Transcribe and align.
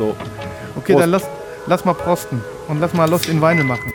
So. 0.00 0.16
Okay, 0.76 0.92
Prost. 0.94 1.02
dann 1.02 1.10
lass, 1.10 1.28
lass 1.66 1.84
mal 1.84 1.92
prosten 1.92 2.42
und 2.68 2.80
lass 2.80 2.94
mal 2.94 3.08
Lost 3.08 3.28
in 3.28 3.42
Vinyl 3.42 3.64
machen. 3.64 3.92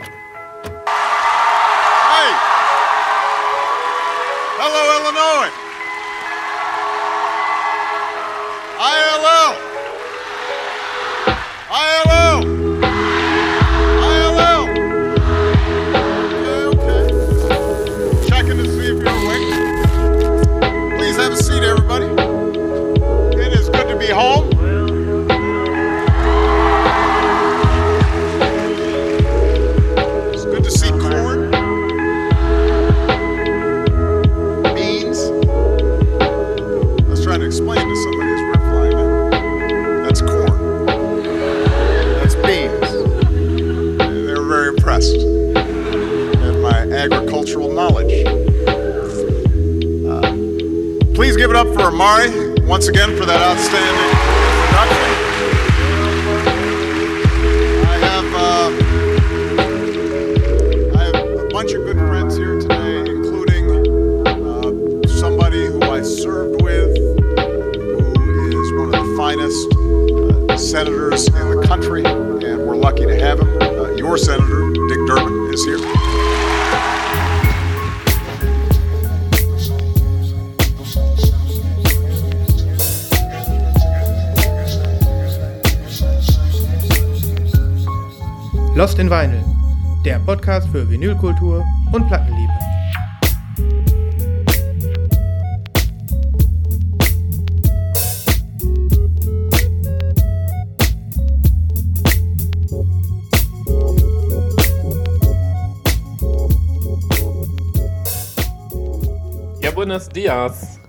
Dias. 110.16 110.80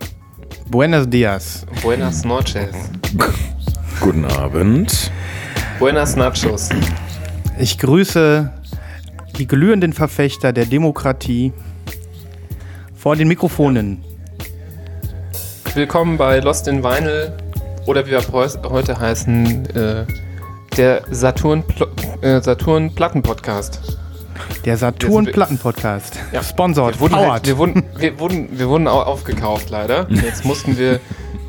Buenos 0.70 1.09
dias. 1.09 1.66
Buenas 1.83 2.23
noches. 2.23 2.70
Guten 4.00 4.23
Abend. 4.23 5.11
Buenas 5.80 6.16
nachos. 6.16 6.70
Ich 7.59 7.78
grüße 7.78 8.50
die 9.38 9.45
glühenden 9.45 9.92
Verfechter 9.92 10.54
der 10.54 10.66
Demokratie 10.66 11.52
vor 12.95 13.17
den 13.17 13.27
Mikrofonen. 13.27 14.02
Willkommen 15.76 16.17
bei 16.17 16.39
Lost 16.39 16.70
in 16.70 16.82
Vinyl 16.82 17.33
oder 17.86 18.05
wie 18.05 18.11
wir 18.11 18.21
heute 18.70 18.98
heißen, 18.98 19.66
äh, 19.76 20.05
der 20.77 21.02
Saturn, 21.11 21.64
Pl 21.64 21.87
äh, 22.21 22.42
Saturn 22.42 22.95
Platten 22.95 23.21
Podcast. 23.21 23.82
Der 24.64 24.77
Saturn 24.77 25.26
Platten 25.26 25.58
Podcast. 25.58 26.17
Ja. 26.32 26.43
Sponsored, 26.43 26.95
Wir 26.95 26.99
wurden, 27.02 27.15
halt, 27.15 27.48
wir, 27.48 27.58
wurden, 27.58 27.83
wir, 27.98 28.20
wurden, 28.20 28.49
wir 28.60 28.67
wurden 28.67 28.88
auch 28.88 29.05
aufgekauft, 29.08 29.70
leider. 29.70 30.08
Jetzt 30.10 30.43
mussten 30.45 30.77
wir 30.77 30.99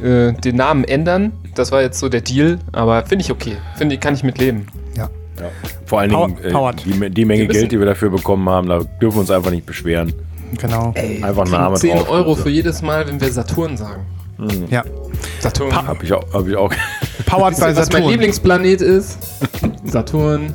äh, 0.02 0.32
den 0.34 0.56
Namen 0.56 0.84
ändern. 0.84 1.32
Das 1.54 1.72
war 1.72 1.82
jetzt 1.82 1.98
so 1.98 2.08
der 2.08 2.20
Deal, 2.20 2.58
aber 2.72 3.04
finde 3.06 3.24
ich 3.24 3.30
okay. 3.32 3.56
Finde 3.76 3.96
ich, 3.96 4.00
kann 4.00 4.14
ich 4.14 4.22
mit 4.22 4.38
leben. 4.38 4.66
ja. 4.96 5.08
Vor 5.86 6.00
allen 6.00 6.10
Power- 6.10 6.72
Dingen 6.72 7.02
äh, 7.02 7.08
die, 7.08 7.14
die 7.14 7.24
Menge 7.24 7.46
Geld, 7.46 7.70
die 7.72 7.78
wir 7.78 7.86
dafür 7.86 8.10
bekommen 8.10 8.48
haben, 8.48 8.68
da 8.68 8.80
dürfen 9.00 9.16
wir 9.16 9.20
uns 9.20 9.30
einfach 9.30 9.50
nicht 9.52 9.66
beschweren. 9.66 10.12
Genau. 10.60 10.92
Einfach 11.22 11.48
Name 11.48 11.76
10 11.76 11.96
drauf. 11.96 12.08
Euro 12.10 12.34
für 12.34 12.48
jedes 12.50 12.82
Mal, 12.82 13.06
wenn 13.06 13.20
wir 13.20 13.30
Saturn 13.32 13.76
sagen. 13.76 14.04
Ja. 14.70 14.84
Saturn. 15.40 15.74
Hab 15.74 16.02
ich 16.02 16.12
auch. 16.12 16.24
Hab 16.32 16.46
ich 16.46 16.56
auch. 16.56 16.72
Powered 17.26 17.56
bei 17.60 17.70
ihr, 17.70 17.76
was 17.76 17.86
mein 17.90 18.02
Saturn. 18.02 18.10
Lieblingsplanet 18.10 18.80
ist? 18.80 19.18
Saturn. 19.84 20.54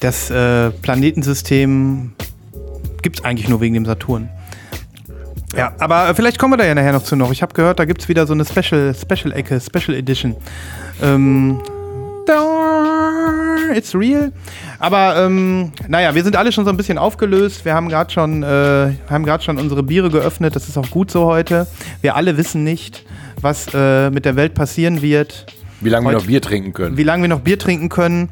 Das 0.00 0.30
äh, 0.30 0.70
Planetensystem 0.70 2.12
gibt 3.08 3.20
es 3.20 3.24
eigentlich 3.24 3.48
nur 3.48 3.62
wegen 3.62 3.72
dem 3.72 3.86
Saturn. 3.86 4.28
Ja, 5.56 5.72
aber 5.78 6.10
äh, 6.10 6.14
vielleicht 6.14 6.38
kommen 6.38 6.52
wir 6.52 6.58
da 6.58 6.66
ja 6.66 6.74
nachher 6.74 6.92
noch 6.92 7.02
zu 7.04 7.16
noch. 7.16 7.32
Ich 7.32 7.40
habe 7.40 7.54
gehört, 7.54 7.78
da 7.78 7.86
gibt 7.86 8.02
es 8.02 8.08
wieder 8.10 8.26
so 8.26 8.34
eine 8.34 8.44
Special, 8.44 8.94
Special 8.94 9.32
Ecke, 9.32 9.58
Special 9.62 9.96
Edition. 9.96 10.36
Ähm, 11.02 11.58
it's 13.74 13.94
real. 13.94 14.30
Aber 14.78 15.24
ähm, 15.24 15.72
naja, 15.88 16.14
wir 16.14 16.22
sind 16.22 16.36
alle 16.36 16.52
schon 16.52 16.66
so 16.66 16.70
ein 16.70 16.76
bisschen 16.76 16.98
aufgelöst. 16.98 17.64
Wir 17.64 17.72
haben 17.72 17.88
gerade 17.88 18.12
schon, 18.12 18.42
äh, 18.42 18.92
haben 19.08 19.24
gerade 19.24 19.42
schon 19.42 19.56
unsere 19.56 19.82
Biere 19.82 20.10
geöffnet. 20.10 20.54
Das 20.54 20.68
ist 20.68 20.76
auch 20.76 20.90
gut 20.90 21.10
so 21.10 21.24
heute. 21.24 21.66
Wir 22.02 22.14
alle 22.14 22.36
wissen 22.36 22.62
nicht, 22.62 23.06
was 23.40 23.68
äh, 23.72 24.10
mit 24.10 24.26
der 24.26 24.36
Welt 24.36 24.52
passieren 24.52 25.00
wird 25.00 25.46
Wie 25.80 25.88
lange 25.88 26.08
wir 26.08 26.12
noch 26.12 26.26
Bier 26.26 26.42
trinken 26.42 26.74
können. 26.74 26.98
wie 26.98 27.04
lange 27.04 27.22
wir 27.22 27.28
noch 27.28 27.40
Bier 27.40 27.58
trinken 27.58 27.88
können. 27.88 28.28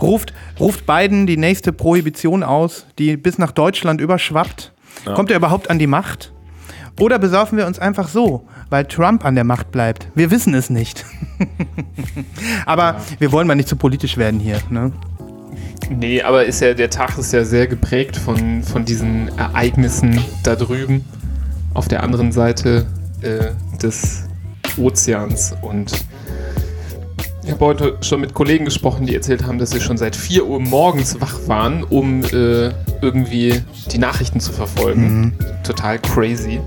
Ruft, 0.00 0.32
ruft 0.58 0.86
Biden 0.86 1.26
die 1.26 1.36
nächste 1.36 1.72
Prohibition 1.72 2.42
aus, 2.42 2.86
die 2.98 3.16
bis 3.16 3.38
nach 3.38 3.52
Deutschland 3.52 4.00
überschwappt. 4.00 4.72
Kommt 5.14 5.30
er 5.30 5.36
überhaupt 5.36 5.70
an 5.70 5.78
die 5.78 5.86
Macht? 5.86 6.32
Oder 6.98 7.18
besaufen 7.18 7.58
wir 7.58 7.66
uns 7.66 7.78
einfach 7.78 8.08
so, 8.08 8.46
weil 8.70 8.86
Trump 8.86 9.24
an 9.24 9.34
der 9.34 9.44
Macht 9.44 9.70
bleibt? 9.70 10.08
Wir 10.14 10.30
wissen 10.30 10.54
es 10.54 10.70
nicht. 10.70 11.04
Aber 12.66 13.00
wir 13.18 13.32
wollen 13.32 13.46
mal 13.46 13.54
nicht 13.54 13.68
zu 13.68 13.76
politisch 13.76 14.16
werden 14.16 14.40
hier. 14.40 14.58
Ne? 14.70 14.92
Nee, 15.90 16.22
aber 16.22 16.44
ist 16.44 16.60
ja, 16.60 16.74
der 16.74 16.90
Tag 16.90 17.16
ist 17.16 17.32
ja 17.32 17.44
sehr 17.44 17.66
geprägt 17.68 18.16
von, 18.16 18.62
von 18.64 18.84
diesen 18.84 19.28
Ereignissen 19.38 20.20
da 20.42 20.56
drüben 20.56 21.04
auf 21.74 21.86
der 21.86 22.02
anderen 22.02 22.32
Seite 22.32 22.86
äh, 23.20 23.50
des 23.80 24.24
Ozeans. 24.78 25.54
Und 25.62 25.92
ich 27.46 27.52
habe 27.52 27.64
heute 27.64 27.96
schon 28.00 28.20
mit 28.20 28.34
Kollegen 28.34 28.64
gesprochen, 28.64 29.06
die 29.06 29.14
erzählt 29.14 29.46
haben, 29.46 29.58
dass 29.58 29.70
sie 29.70 29.80
schon 29.80 29.96
seit 29.96 30.16
4 30.16 30.44
Uhr 30.46 30.58
morgens 30.58 31.20
wach 31.20 31.38
waren, 31.46 31.84
um 31.84 32.24
äh, 32.24 32.72
irgendwie 33.00 33.62
die 33.92 33.98
Nachrichten 33.98 34.40
zu 34.40 34.52
verfolgen. 34.52 35.32
Total 35.62 36.00
crazy. 36.00 36.60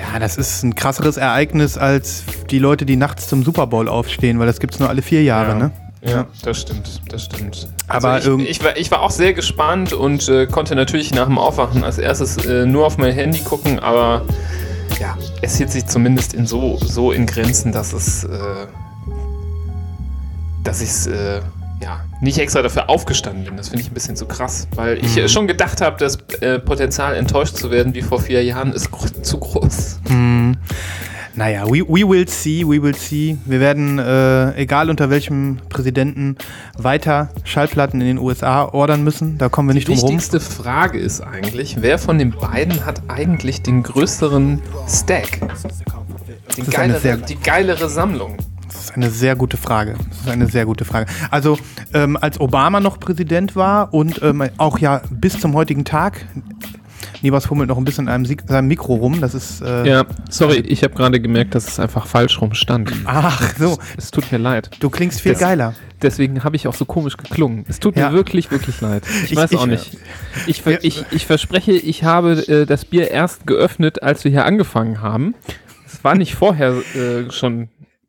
Ja, 0.00 0.18
das 0.18 0.38
ist 0.38 0.62
ein 0.62 0.74
krasseres 0.74 1.18
Ereignis 1.18 1.76
als 1.76 2.24
die 2.50 2.58
Leute, 2.58 2.86
die 2.86 2.96
nachts 2.96 3.28
zum 3.28 3.44
Super 3.44 3.66
Bowl 3.66 3.86
aufstehen, 3.86 4.38
weil 4.38 4.46
das 4.46 4.60
gibt 4.60 4.72
es 4.72 4.80
nur 4.80 4.88
alle 4.88 5.02
vier 5.02 5.22
Jahre. 5.22 5.50
Ja. 5.50 5.54
Ne? 5.56 5.70
Ja, 6.04 6.26
das 6.42 6.62
stimmt, 6.62 7.02
das 7.10 7.24
stimmt. 7.24 7.68
Aber 7.86 8.12
also 8.12 8.38
ich, 8.38 8.48
ich, 8.48 8.64
war, 8.64 8.76
ich 8.78 8.90
war 8.90 9.02
auch 9.02 9.10
sehr 9.10 9.34
gespannt 9.34 9.92
und 9.92 10.26
äh, 10.28 10.46
konnte 10.46 10.74
natürlich 10.74 11.14
nach 11.14 11.26
dem 11.26 11.38
Aufwachen 11.38 11.84
als 11.84 11.98
erstes 11.98 12.38
äh, 12.46 12.64
nur 12.64 12.86
auf 12.86 12.96
mein 12.96 13.12
Handy 13.12 13.40
gucken, 13.40 13.78
aber 13.78 14.22
ja, 14.98 15.16
es 15.42 15.56
hielt 15.56 15.70
sich 15.70 15.86
zumindest 15.86 16.32
in 16.34 16.46
so, 16.46 16.78
so 16.78 17.12
in 17.12 17.26
Grenzen, 17.26 17.72
dass 17.72 17.92
es, 17.92 18.24
äh, 18.24 18.66
dass 20.64 20.80
ich 20.80 20.90
es 20.90 21.06
äh, 21.06 21.40
ja, 21.82 22.00
nicht 22.20 22.38
extra 22.38 22.62
dafür 22.62 22.88
aufgestanden 22.88 23.44
bin. 23.44 23.56
Das 23.56 23.68
finde 23.70 23.82
ich 23.82 23.90
ein 23.90 23.94
bisschen 23.94 24.14
zu 24.16 24.26
krass, 24.26 24.68
weil 24.76 24.98
ich 24.98 25.16
Mhm. 25.16 25.22
äh, 25.22 25.28
schon 25.28 25.46
gedacht 25.48 25.80
habe, 25.80 25.96
das 25.98 26.18
äh, 26.40 26.58
Potenzial 26.60 27.16
enttäuscht 27.16 27.56
zu 27.56 27.70
werden 27.70 27.94
wie 27.94 28.02
vor 28.02 28.20
vier 28.20 28.44
Jahren 28.44 28.72
ist 28.72 28.88
zu 29.22 29.38
groß. 29.38 30.00
Naja, 31.34 31.64
we, 31.66 31.80
we 31.88 32.06
will 32.06 32.28
see, 32.28 32.62
we 32.62 32.82
will 32.82 32.94
see. 32.94 33.38
Wir 33.46 33.58
werden, 33.58 33.98
äh, 33.98 34.54
egal 34.54 34.90
unter 34.90 35.08
welchem 35.08 35.60
Präsidenten, 35.70 36.36
weiter 36.76 37.30
Schallplatten 37.44 38.02
in 38.02 38.06
den 38.06 38.18
USA 38.18 38.66
ordern 38.66 39.02
müssen. 39.02 39.38
Da 39.38 39.48
kommen 39.48 39.70
wir 39.70 39.74
nicht 39.74 39.88
Die 39.88 39.92
drum 39.94 40.00
rum. 40.00 40.08
wichtigste 40.10 40.40
Frage 40.40 40.98
ist 40.98 41.22
eigentlich, 41.22 41.78
wer 41.80 41.98
von 41.98 42.18
den 42.18 42.32
beiden 42.32 42.84
hat 42.84 43.00
eigentlich 43.08 43.62
den 43.62 43.82
größeren 43.82 44.60
Stack? 44.86 45.40
Die 46.58 46.62
geilere, 46.64 47.16
die 47.26 47.36
geilere 47.36 47.88
Sammlung. 47.88 48.36
Das 48.72 48.84
ist 48.84 48.94
eine 48.96 49.10
sehr 49.10 49.36
gute 49.36 49.56
Frage. 49.56 49.94
Das 50.08 50.18
ist 50.20 50.28
eine 50.28 50.46
sehr 50.46 50.64
gute 50.66 50.84
Frage. 50.84 51.06
Also, 51.30 51.58
ähm, 51.94 52.16
als 52.20 52.40
Obama 52.40 52.80
noch 52.80 52.98
Präsident 53.00 53.54
war 53.56 53.92
und 53.94 54.20
ähm, 54.22 54.42
auch 54.58 54.78
ja 54.78 55.02
bis 55.10 55.38
zum 55.40 55.54
heutigen 55.54 55.84
Tag 55.84 56.24
Nibas 57.20 57.46
fummelt 57.46 57.68
noch 57.68 57.78
ein 57.78 57.84
bisschen 57.84 58.06
in 58.06 58.08
einem 58.12 58.26
Sieg- 58.26 58.42
seinem 58.48 58.66
Mikro 58.66 58.94
rum. 58.94 59.20
Das 59.20 59.34
ist. 59.34 59.60
Äh, 59.60 59.88
Ja, 59.88 60.04
sorry, 60.28 60.56
ich 60.58 60.82
habe 60.82 60.94
gerade 60.94 61.20
gemerkt, 61.20 61.54
dass 61.54 61.68
es 61.68 61.78
einfach 61.78 62.06
falsch 62.06 62.40
rum 62.40 62.52
stand. 62.54 62.92
Ach 63.04 63.54
so, 63.56 63.78
Es 63.96 64.10
tut 64.10 64.32
mir 64.32 64.38
leid. 64.38 64.70
du 64.80 64.90
klingst 64.90 65.20
viel 65.20 65.32
Das- 65.32 65.40
geiler. 65.40 65.74
Deswegen 66.00 66.42
habe 66.42 66.56
ich 66.56 66.66
auch 66.66 66.74
so 66.74 66.84
komisch 66.84 67.16
geklungen. 67.16 67.64
Es 67.68 67.78
tut 67.78 67.96
Ja. 67.96 68.08
mir 68.10 68.16
wirklich, 68.16 68.50
wirklich 68.50 68.80
leid. 68.80 69.04
Ich, 69.24 69.32
Ich- 69.32 69.36
weiß 69.36 69.54
auch 69.54 69.66
ich- 69.66 69.70
nicht. 69.70 69.98
Ich, 70.48 70.62
ver 70.62 70.82
ich, 70.82 71.04
ich 71.12 71.26
verspreche, 71.26 71.70
ich 71.72 72.02
habe 72.02 72.32
äh, 72.48 72.66
das 72.66 72.84
Bier 72.84 73.08
erst 73.12 73.46
geöffnet, 73.46 74.02
als 74.02 74.24
wir 74.24 74.32
hier 74.32 74.44
angefangen 74.44 75.00
haben. 75.00 75.36
Es 75.86 76.02
war 76.02 76.16
nicht 76.16 76.34
vorher 76.34 76.72
äh, 76.96 77.30
schon 77.30 77.68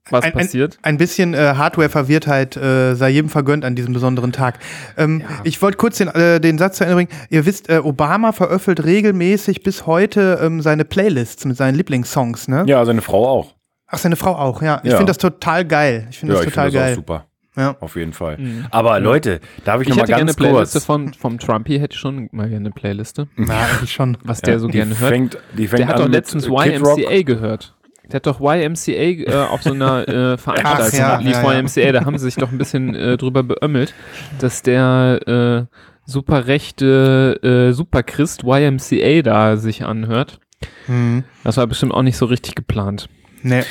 was 0.09 0.23
Ein, 0.25 0.33
ein, 0.33 0.37
passiert. 0.39 0.77
ein 0.81 0.97
bisschen 0.97 1.33
äh, 1.33 1.53
Hardware-Verwirrtheit 1.55 2.57
äh, 2.57 2.93
sei 2.95 3.09
jedem 3.09 3.29
vergönnt 3.29 3.63
an 3.65 3.75
diesem 3.75 3.93
besonderen 3.93 4.31
Tag. 4.31 4.59
Ähm, 4.97 5.21
Ja. 5.21 5.27
Ich 5.43 5.61
wollte 5.61 5.77
kurz 5.77 5.97
den, 5.97 6.09
äh, 6.09 6.39
den 6.41 6.57
Satz 6.57 6.77
zu 6.77 6.83
Ende 6.83 6.95
bringen. 6.95 7.09
Ihr 7.29 7.45
wisst, 7.45 7.69
äh, 7.69 7.77
Obama 7.77 8.31
veröffentlicht 8.33 8.87
regelmäßig 8.87 9.63
bis 9.63 9.85
heute 9.85 10.39
ähm, 10.41 10.61
seine 10.61 10.83
Playlists 10.85 11.45
mit 11.45 11.55
seinen 11.57 11.75
Lieblingssongs, 11.75 12.47
ne? 12.47 12.63
Ja, 12.67 12.83
seine 12.85 13.01
Frau 13.01 13.27
auch. 13.27 13.55
Ach, 13.87 13.97
seine 13.97 14.15
Frau 14.15 14.35
auch, 14.35 14.61
ja. 14.61 14.81
Ich 14.83 14.91
Ja. 14.91 14.97
finde 14.97 15.11
das 15.11 15.17
total 15.19 15.63
geil. 15.65 16.07
Ich 16.09 16.19
finde 16.19 16.33
Ja, 16.33 16.39
das 16.39 16.47
ich 16.47 16.53
total 16.53 16.65
finde 16.71 16.79
das 16.79 16.83
auch 16.83 16.87
geil. 16.87 16.95
super. 16.95 17.25
Ja. 17.55 17.75
Auf 17.81 17.95
jeden 17.95 18.13
Fall. 18.13 18.37
Aber 18.71 18.99
Leute, 18.99 19.39
darf 19.63 19.79
ich, 19.79 19.87
Ich 19.87 19.89
noch 19.89 19.97
mal 19.97 20.01
hätte 20.01 20.07
gerne 20.13 20.21
eine 20.21 20.25
ganz 20.31 20.35
Playliste 20.37 20.79
kurz? 20.79 20.85
von, 20.85 21.13
vom 21.13 21.37
Trumpy, 21.37 21.77
hätte 21.77 21.93
ich 21.93 21.99
schon 21.99 22.27
mal 22.31 22.49
gerne 22.49 22.65
eine 22.65 22.71
Playliste, 22.71 23.27
Na, 23.35 23.53
eigentlich 23.65 23.91
schon. 23.93 24.17
was 24.23 24.41
der 24.41 24.57
so 24.59 24.65
die 24.67 24.73
gerne 24.73 24.99
hört. 24.99 25.11
fängt, 25.11 25.37
die 25.55 25.67
fängt 25.67 25.79
Der 25.81 25.87
hat 25.87 25.99
doch 25.99 26.07
letztens 26.07 26.49
Rock. 26.49 26.65
YMCA 26.65 27.21
gehört. 27.21 27.75
Der 28.11 28.17
hat 28.17 28.27
doch 28.27 28.41
YMCA 28.41 28.91
äh, 28.91 29.33
auf 29.49 29.63
so 29.63 29.73
einer 29.73 30.07
äh, 30.07 30.37
Veranstaltung, 30.37 30.99
ja, 30.99 31.17
lief 31.17 31.35
ja, 31.35 31.53
ja. 31.53 31.59
YMCA, 31.59 31.91
da 31.93 32.05
haben 32.05 32.17
sie 32.17 32.25
sich 32.25 32.35
doch 32.35 32.51
ein 32.51 32.57
bisschen 32.57 32.95
äh, 32.95 33.17
drüber 33.17 33.43
beömmelt, 33.43 33.93
dass 34.39 34.61
der 34.61 35.19
äh, 35.25 35.65
super 36.05 36.47
rechte 36.47 37.39
äh, 37.41 37.73
Superchrist 37.73 38.43
YMCA 38.43 39.21
da 39.21 39.57
sich 39.57 39.85
anhört. 39.85 40.39
Hm. 40.87 41.23
Das 41.43 41.57
war 41.57 41.67
bestimmt 41.67 41.93
auch 41.93 42.01
nicht 42.01 42.17
so 42.17 42.25
richtig 42.25 42.55
geplant. 42.55 43.09
Nee. 43.41 43.63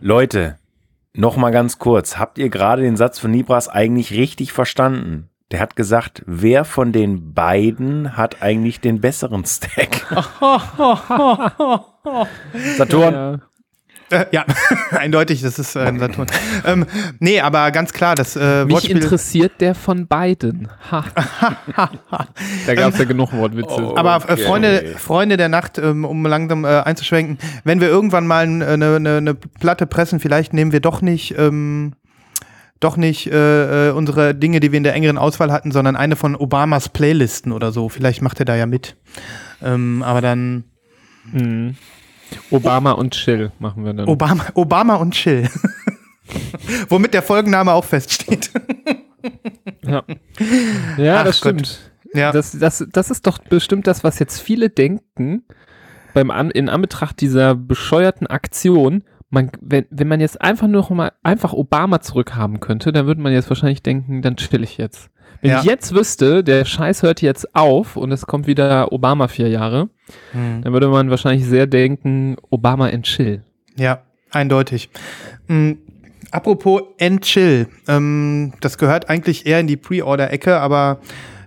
Leute, 0.00 0.56
noch 1.12 1.36
mal 1.36 1.50
ganz 1.50 1.78
kurz. 1.78 2.18
Habt 2.18 2.38
ihr 2.38 2.48
gerade 2.48 2.82
den 2.82 2.96
Satz 2.96 3.18
von 3.18 3.30
Nibras 3.30 3.68
eigentlich 3.68 4.12
richtig 4.12 4.52
verstanden? 4.52 5.28
Der 5.50 5.60
hat 5.60 5.76
gesagt, 5.76 6.22
wer 6.26 6.64
von 6.64 6.92
den 6.92 7.34
beiden 7.34 8.16
hat 8.16 8.42
eigentlich 8.42 8.80
den 8.80 9.00
besseren 9.00 9.44
Stack? 9.44 10.06
Saturn. 12.76 13.14
Ja. 13.14 13.38
Äh, 14.10 14.26
ja, 14.32 14.44
eindeutig, 14.90 15.40
das 15.42 15.58
ist 15.58 15.74
äh, 15.76 15.92
Saturn. 15.98 16.26
ähm, 16.66 16.86
nee, 17.20 17.40
aber 17.40 17.70
ganz 17.70 17.92
klar, 17.92 18.14
das 18.14 18.36
äh, 18.36 18.64
Mich 18.64 18.74
Wortspiel. 18.74 18.96
interessiert 18.96 19.52
der 19.60 19.74
von 19.74 20.06
beiden. 20.06 20.68
Ha. 20.90 21.04
da 22.66 22.74
gab 22.74 22.92
es 22.92 22.98
ja 22.98 23.04
genug 23.04 23.32
Wortwitze. 23.32 23.68
Oh. 23.70 23.96
Aber 23.96 24.16
äh, 24.28 24.32
Okay. 24.34 24.42
Freunde, 24.42 24.94
Freunde 24.98 25.36
der 25.36 25.48
Nacht, 25.48 25.78
ähm, 25.78 26.04
um 26.04 26.24
langsam 26.26 26.64
äh, 26.64 26.80
einzuschwenken, 26.80 27.38
wenn 27.64 27.80
wir 27.80 27.88
irgendwann 27.88 28.26
mal 28.26 28.42
eine 28.44 28.76
ne, 28.76 29.00
ne, 29.00 29.20
ne 29.20 29.34
Platte 29.34 29.86
pressen, 29.86 30.20
vielleicht 30.20 30.52
nehmen 30.52 30.72
wir 30.72 30.80
doch 30.80 31.00
nicht, 31.00 31.36
ähm, 31.38 31.94
doch 32.80 32.96
nicht 32.96 33.26
äh, 33.28 33.88
äh, 33.88 33.92
unsere 33.92 34.34
Dinge, 34.34 34.60
die 34.60 34.70
wir 34.72 34.76
in 34.76 34.84
der 34.84 34.94
engeren 34.94 35.16
Auswahl 35.18 35.50
hatten, 35.50 35.72
sondern 35.72 35.96
eine 35.96 36.16
von 36.16 36.36
Obamas 36.36 36.88
Playlisten 36.90 37.52
oder 37.52 37.72
so. 37.72 37.88
Vielleicht 37.88 38.20
macht 38.20 38.38
er 38.40 38.44
da 38.44 38.54
ja 38.54 38.66
mit. 38.66 38.96
Ähm, 39.62 40.02
aber 40.02 40.20
dann 40.20 40.64
Mhm. 41.32 41.76
Obama 42.50 42.92
und 42.92 43.14
Chill 43.14 43.52
machen 43.58 43.84
wir 43.84 43.92
dann. 43.92 44.08
Obama, 44.08 44.46
Obama 44.54 44.94
und 44.96 45.12
Chill. 45.12 45.48
Womit 46.88 47.14
der 47.14 47.22
Folgenname 47.22 47.72
auch 47.72 47.84
feststeht. 47.84 48.50
Ja, 49.86 50.02
ja 50.98 51.20
Ach 51.20 51.24
das 51.24 51.40
Gott. 51.40 51.54
stimmt. 51.54 51.92
ja. 52.14 52.32
Das, 52.32 52.58
das, 52.58 52.86
das 52.90 53.10
ist 53.10 53.26
doch 53.26 53.38
bestimmt 53.38 53.86
das, 53.86 54.04
was 54.04 54.18
jetzt 54.18 54.38
viele 54.40 54.68
denken, 54.68 55.44
beim 56.12 56.30
An 56.30 56.50
in 56.50 56.68
Anbetracht 56.68 57.20
dieser 57.20 57.54
bescheuerten 57.54 58.26
Aktion. 58.26 59.02
Man, 59.30 59.50
wenn, 59.60 59.86
wenn 59.90 60.08
man 60.08 60.20
jetzt 60.20 60.40
einfach 60.40 60.66
nur 60.66 60.82
noch 60.82 60.90
mal 60.90 61.12
einfach 61.22 61.52
Obama 61.52 62.00
zurückhaben 62.00 62.60
könnte, 62.60 62.92
dann 62.92 63.06
würde 63.06 63.20
man 63.20 63.32
jetzt 63.32 63.48
wahrscheinlich 63.50 63.82
denken, 63.82 64.22
dann 64.22 64.36
chill 64.36 64.62
ich 64.62 64.76
jetzt. 64.78 65.10
Wenn 65.44 65.50
Ja. 65.50 65.58
ich 65.58 65.64
jetzt 65.66 65.94
wüsste, 65.94 66.42
der 66.42 66.64
Scheiß 66.64 67.02
hört 67.02 67.20
jetzt 67.20 67.54
auf 67.54 67.96
und 67.98 68.10
es 68.12 68.24
kommt 68.26 68.46
wieder 68.46 68.92
Obama 68.92 69.28
vier 69.28 69.48
Jahre, 69.50 69.90
Hm. 70.32 70.62
dann 70.62 70.72
würde 70.72 70.88
man 70.88 71.10
wahrscheinlich 71.10 71.44
sehr 71.46 71.66
denken, 71.66 72.36
Obama 72.48 72.88
in 72.88 73.02
Chill. 73.02 73.42
Ja, 73.76 74.00
eindeutig. 74.30 74.88
Mhm. 75.46 75.78
Apropos 76.30 76.80
N-Chill, 76.96 77.68
ähm, 77.88 78.54
das 78.62 78.78
gehört 78.78 79.10
eigentlich 79.10 79.44
eher 79.44 79.60
in 79.60 79.66
die 79.66 79.76
Pre-Order-Ecke, 79.76 80.58
aber 80.58 80.98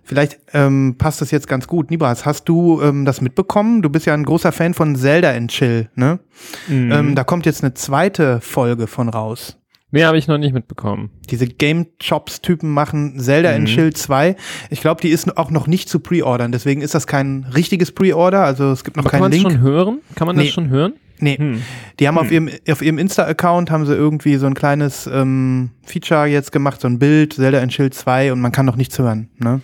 vielleicht 0.04 0.38
ähm, 0.54 0.96
passt 1.00 1.20
das 1.20 1.32
jetzt 1.32 1.48
ganz 1.48 1.68
gut. 1.68 1.90
Nibas, 1.90 2.24
hast 2.24 2.48
du 2.48 2.80
ähm, 2.84 3.04
das 3.04 3.20
mitbekommen? 3.20 3.82
Du 3.82 3.90
bist 3.90 4.06
ja 4.06 4.14
ein 4.14 4.24
großer 4.26 4.52
Fan 4.52 4.76
von 4.76 4.96
Zelda 4.96 5.32
N-Chill, 5.32 5.90
ne? 5.96 6.20
Mhm. 6.68 6.92
Ähm, 6.92 7.16
da 7.16 7.24
kommt 7.24 7.48
jetzt 7.48 7.64
eine 7.64 7.74
zweite 7.74 8.40
Folge 8.42 8.86
von 8.86 9.10
raus. 9.10 9.58
Nee, 9.92 10.04
habe 10.04 10.18
ich 10.18 10.28
noch 10.28 10.38
nicht 10.38 10.54
mitbekommen. 10.54 11.12
Diese 11.30 11.48
Game 11.48 11.88
Chops-Typen 12.00 12.70
machen 12.74 13.20
Zelda 13.20 13.52
Mhm. 13.52 13.56
in 13.58 13.66
Chill 13.68 13.94
2. 13.94 14.36
Ich 14.70 14.82
glaube, 14.82 15.00
die 15.02 15.10
ist 15.10 15.38
auch 15.38 15.50
noch 15.50 15.66
nicht 15.68 15.88
zu 15.88 16.00
pre-ordern, 16.00 16.52
deswegen 16.52 16.82
ist 16.82 16.94
das 16.94 17.08
kein 17.08 17.46
richtiges 17.56 17.92
Pre-Order. 17.94 18.44
Also 18.44 18.72
es 18.72 18.84
gibt 18.84 18.98
noch 18.98 19.04
Aber 19.06 19.10
kann 19.12 19.22
keinen 19.22 19.30
man 19.30 19.32
das 19.32 19.40
Link. 19.40 19.52
schon 19.54 19.62
hören? 19.62 20.00
Kann 20.16 20.28
man 20.28 20.36
Nee. 20.36 20.44
das 20.46 20.54
schon 20.54 20.70
hören? 20.70 20.94
Nee. 21.20 21.38
Hm. 21.38 21.62
Die 22.00 22.08
haben 22.08 22.18
auf 22.18 22.32
ihrem, 22.32 22.50
auf 22.70 22.82
ihrem 22.82 22.98
Insta-Account 23.00 23.72
haben 23.72 23.86
sie 23.88 23.94
irgendwie 23.96 24.36
so 24.36 24.46
ein 24.46 24.54
kleines 24.54 25.08
ähm, 25.08 25.72
Feature 25.84 26.26
jetzt 26.28 26.52
gemacht, 26.52 26.82
so 26.82 26.88
ein 26.88 27.00
Bild, 27.00 27.34
Zelda 27.34 27.60
in 27.60 27.72
Schild 27.72 27.94
2 27.96 28.34
und 28.34 28.42
man 28.42 28.52
kann 28.52 28.66
noch 28.68 28.76
nichts 28.76 29.00
hören. 29.00 29.30
Ne? 29.40 29.62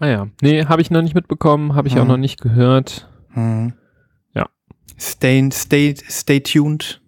Ah 0.00 0.06
ja. 0.08 0.26
Nee, 0.42 0.64
habe 0.66 0.82
ich 0.82 0.90
noch 0.90 1.00
nicht 1.00 1.14
mitbekommen, 1.14 1.74
habe 1.74 1.86
ich 1.88 1.94
Mhm. 1.94 2.00
auch 2.02 2.06
noch 2.06 2.16
nicht 2.18 2.40
gehört. 2.40 3.08
Mhm. 3.34 3.72
Ja. 4.34 4.46
Stay, 4.98 5.48
stay, 5.52 5.94
stay 6.10 6.40
tuned. 6.40 6.99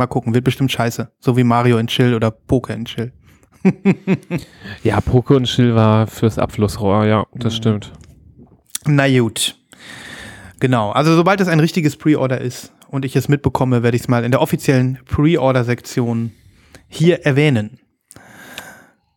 Mal 0.00 0.06
gucken, 0.06 0.32
wird 0.32 0.44
bestimmt 0.44 0.72
scheiße. 0.72 1.12
So 1.20 1.36
wie 1.36 1.44
Mario 1.44 1.76
in 1.76 1.86
Chill 1.86 2.14
oder 2.14 2.30
Poker 2.30 2.72
in 2.74 2.86
Chill. 2.86 3.12
Ja, 4.82 4.98
Poke 5.02 5.36
und 5.36 5.44
Chill 5.44 5.74
war 5.74 6.06
fürs 6.06 6.38
Abflussrohr, 6.38 7.04
ja, 7.04 7.26
das 7.34 7.52
Mhm. 7.52 7.56
stimmt. 7.58 7.92
Na 8.86 9.06
gut. 9.20 9.56
Genau, 10.58 10.90
also 10.92 11.14
sobald 11.14 11.42
es 11.42 11.48
ein 11.48 11.60
richtiges 11.60 11.96
Pre-Order 11.96 12.40
ist 12.40 12.72
und 12.88 13.04
ich 13.04 13.14
es 13.14 13.28
mitbekomme, 13.28 13.82
werde 13.82 13.94
ich 13.94 14.04
es 14.04 14.08
mal 14.08 14.24
in 14.24 14.30
der 14.30 14.40
offiziellen 14.40 14.98
Pre-Order-Sektion 15.04 16.32
hier 16.88 17.26
erwähnen. 17.26 17.78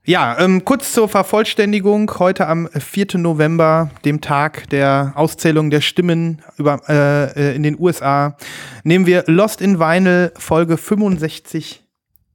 Ja, 0.05 0.38
ähm, 0.38 0.65
kurz 0.65 0.91
zur 0.91 1.07
Vervollständigung. 1.07 2.11
Heute 2.19 2.47
am 2.47 2.67
4. 2.67 3.19
November, 3.19 3.89
dem 4.03 4.19
Tag 4.19 4.69
der 4.69 5.13
Auszählung 5.15 5.69
der 5.69 5.79
Stimmen 5.79 6.41
über, 6.57 6.81
äh, 6.89 7.51
äh, 7.51 7.55
in 7.55 7.63
den 7.63 7.79
USA, 7.79 8.35
nehmen 8.83 9.05
wir 9.05 9.23
Lost 9.27 9.61
in 9.61 9.79
Vinyl 9.79 10.33
Folge 10.35 10.75
65 10.75 11.85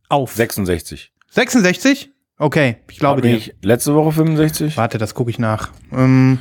auf. 0.08 0.32
66. 0.32 1.12
66? 1.30 2.10
Okay, 2.38 2.76
ich 2.90 3.00
glaube 3.00 3.20
dir. 3.20 3.34
nicht 3.34 3.54
letzte 3.60 3.94
Woche 3.94 4.12
65? 4.12 4.78
Warte, 4.78 4.96
das 4.96 5.12
gucke 5.14 5.30
ich 5.30 5.38
nach. 5.38 5.70
Ähm, 5.92 6.38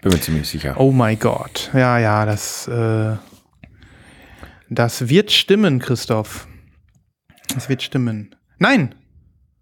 Bin 0.00 0.12
mir 0.12 0.20
ziemlich 0.20 0.48
sicher. 0.48 0.76
Oh 0.78 0.92
mein 0.92 1.18
Gott. 1.18 1.70
Ja, 1.74 1.98
ja, 1.98 2.24
das, 2.24 2.68
äh, 2.68 3.16
das 4.70 5.08
wird 5.08 5.32
stimmen, 5.32 5.80
Christoph. 5.80 6.46
Das 7.52 7.68
wird 7.68 7.82
stimmen. 7.82 8.36
Nein! 8.58 8.94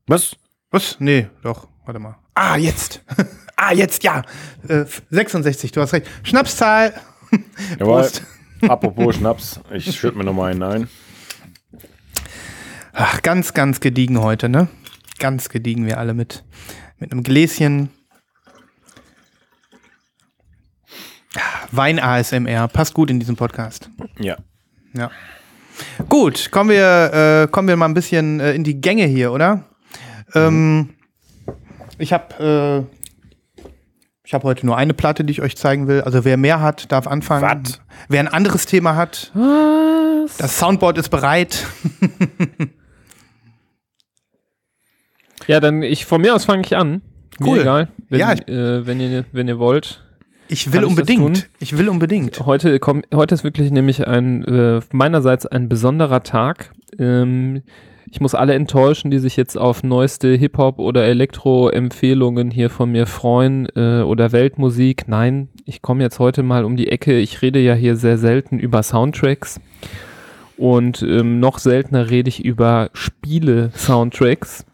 Was? 0.07 0.37
Was? 0.71 0.97
Nee, 0.99 1.29
doch. 1.43 1.69
Warte 1.85 2.01
mal. 2.01 2.17
Ah, 2.35 2.57
jetzt. 2.57 3.03
ah, 3.57 3.73
jetzt, 3.73 4.03
ja. 4.03 4.23
Äh, 4.69 4.85
66, 5.11 5.73
du 5.73 5.81
hast 5.81 5.93
recht. 5.93 6.07
Schnapszahl. 6.23 6.95
Jawohl. 7.79 8.03
Prost. 8.03 8.23
Apropos 8.69 9.17
Schnaps, 9.17 9.61
ich 9.71 9.95
schütte 9.95 10.17
mir 10.17 10.25
nochmal 10.25 10.53
einen 10.53 10.63
ein. 10.63 10.89
Ach, 12.93 13.21
ganz, 13.21 13.53
ganz 13.53 13.81
gediegen 13.81 14.21
heute, 14.21 14.49
ne? 14.49 14.69
Ganz 15.19 15.51
gediegen 15.51 15.87
wir 15.87 15.99
alle 15.99 16.15
mit, 16.15 16.45
mit 16.99 17.13
einem 17.13 17.23
Gläschen. 17.23 17.91
Wein 21.71 21.99
ASMR. 21.99 22.69
Passt 22.69 22.95
gut 22.95 23.11
in 23.11 23.21
diesem 23.21 23.37
Podcast. 23.37 23.91
Ja. 24.19 24.37
Ja. 24.95 25.11
Gut, 26.09 26.51
kommen 26.51 26.71
wir, 26.71 27.45
äh, 27.45 27.51
kommen 27.51 27.69
wir 27.69 27.77
mal 27.77 27.87
ein 27.87 27.95
bisschen 27.95 28.41
äh, 28.41 28.55
in 28.55 28.65
die 28.65 28.81
Gänge 28.81 29.05
hier, 29.05 29.33
oder? 29.33 29.65
Ähm, 30.35 30.91
ich 31.99 32.13
habe 32.13 32.87
äh, 32.89 33.63
ich 34.25 34.35
habe 34.35 34.45
heute 34.45 34.67
nur 34.67 34.77
eine 34.77 34.93
Platte, 34.95 35.25
die 35.25 35.31
ich 35.33 35.41
euch 35.43 35.57
zeigen 35.57 35.87
will. 35.87 36.01
Also 36.03 36.25
wer 36.25 36.37
mehr 36.37 36.61
hat, 36.61 36.91
darf 36.91 37.07
anfangen. 37.07 37.43
Was? 37.65 37.81
Wer 38.09 38.21
ein 38.21 38.29
anderes 38.29 38.67
Thema 38.67 38.97
hat, 38.97 39.31
Was? 39.35 40.37
das 40.39 40.59
Soundboard 40.59 40.99
ist 40.99 41.09
bereit. 41.11 41.65
Ja, 45.47 45.61
dann 45.61 45.83
ich 45.83 46.07
von 46.07 46.21
mir 46.21 46.35
aus 46.35 46.45
fange 46.45 46.63
ich 46.65 46.77
an. 46.77 47.03
Mir 47.39 47.47
Cool. 47.49 47.61
egal. 47.61 47.89
Wenn, 48.09 48.19
Ja, 48.21 48.33
ich- 48.33 48.49
äh, 48.49 48.87
wenn 48.87 48.99
ihr 49.01 49.25
wenn 49.33 49.47
ihr 49.49 49.59
wollt. 49.59 50.03
Ich 50.49 50.67
will 50.73 50.81
Kann 50.81 50.83
ich 50.85 50.89
unbedingt. 50.91 51.49
Ich 51.59 51.77
will 51.77 51.89
unbedingt. 51.89 52.47
Heute 52.47 52.79
kommt 52.79 53.07
heute 53.15 53.35
ist 53.35 53.45
wirklich 53.45 53.71
nämlich 53.71 54.07
ein 54.07 54.45
äh, 54.45 54.81
meinerseits 54.93 55.45
ein 55.47 55.69
besonderer 55.69 56.23
Tag. 56.23 56.73
Ähm, 56.99 57.63
Ich 58.11 58.21
muss 58.21 58.35
alle 58.35 58.55
enttäuschen, 58.55 59.11
die 59.11 59.19
sich 59.19 59.37
jetzt 59.37 59.59
auf 59.59 59.83
neueste 59.83 60.29
Hip-Hop- 60.35 60.79
oder 60.79 61.05
Elektro-Empfehlungen 61.05 62.51
hier 62.51 62.71
von 62.71 62.93
mir 62.93 63.07
freuen 63.07 63.67
äh, 63.75 64.03
oder 64.03 64.33
Weltmusik. 64.33 65.09
Nein, 65.09 65.49
ich 65.65 65.83
komme 65.83 66.03
jetzt 66.05 66.19
heute 66.19 66.43
mal 66.43 66.65
um 66.65 66.77
die 66.77 66.89
Ecke. 66.89 67.19
Ich 67.19 67.43
rede 67.43 67.59
ja 67.59 67.75
hier 67.75 67.97
sehr 67.97 68.17
selten 68.19 68.59
über 68.59 68.83
Soundtracks 68.83 69.61
und 70.57 71.03
ähm, 71.03 71.41
noch 71.41 71.59
seltener 71.59 72.09
rede 72.09 72.29
ich 72.29 72.45
über 72.45 72.91
Spiele-Soundtracks. 72.93 74.65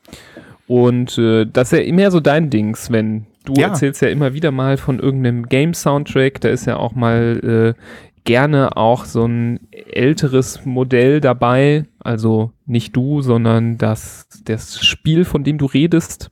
Und 0.68 1.18
äh, 1.18 1.46
das 1.50 1.72
ist 1.72 1.78
ja 1.78 1.84
immer 1.84 2.10
so 2.10 2.20
dein 2.20 2.50
Ding, 2.50 2.76
Sven. 2.76 3.26
Du 3.44 3.54
Ja. 3.54 3.68
erzählst 3.68 4.00
ja 4.02 4.08
immer 4.08 4.34
wieder 4.34 4.52
mal 4.52 4.76
von 4.76 5.00
irgendeinem 5.00 5.46
Game-Soundtrack. 5.48 6.40
Da 6.40 6.48
ist 6.50 6.66
ja 6.66 6.76
auch 6.76 6.94
mal 6.94 7.74
äh, 7.76 7.82
gerne 8.24 8.76
auch 8.76 9.04
so 9.04 9.24
ein 9.26 9.60
älteres 9.70 10.64
Modell 10.64 11.20
dabei. 11.20 11.86
Also 11.98 12.52
nicht 12.66 12.94
du, 12.96 13.22
sondern 13.22 13.78
das, 13.78 14.28
das 14.44 14.84
Spiel, 14.84 15.24
von 15.24 15.44
dem 15.44 15.58
du 15.58 15.66
redest, 15.66 16.30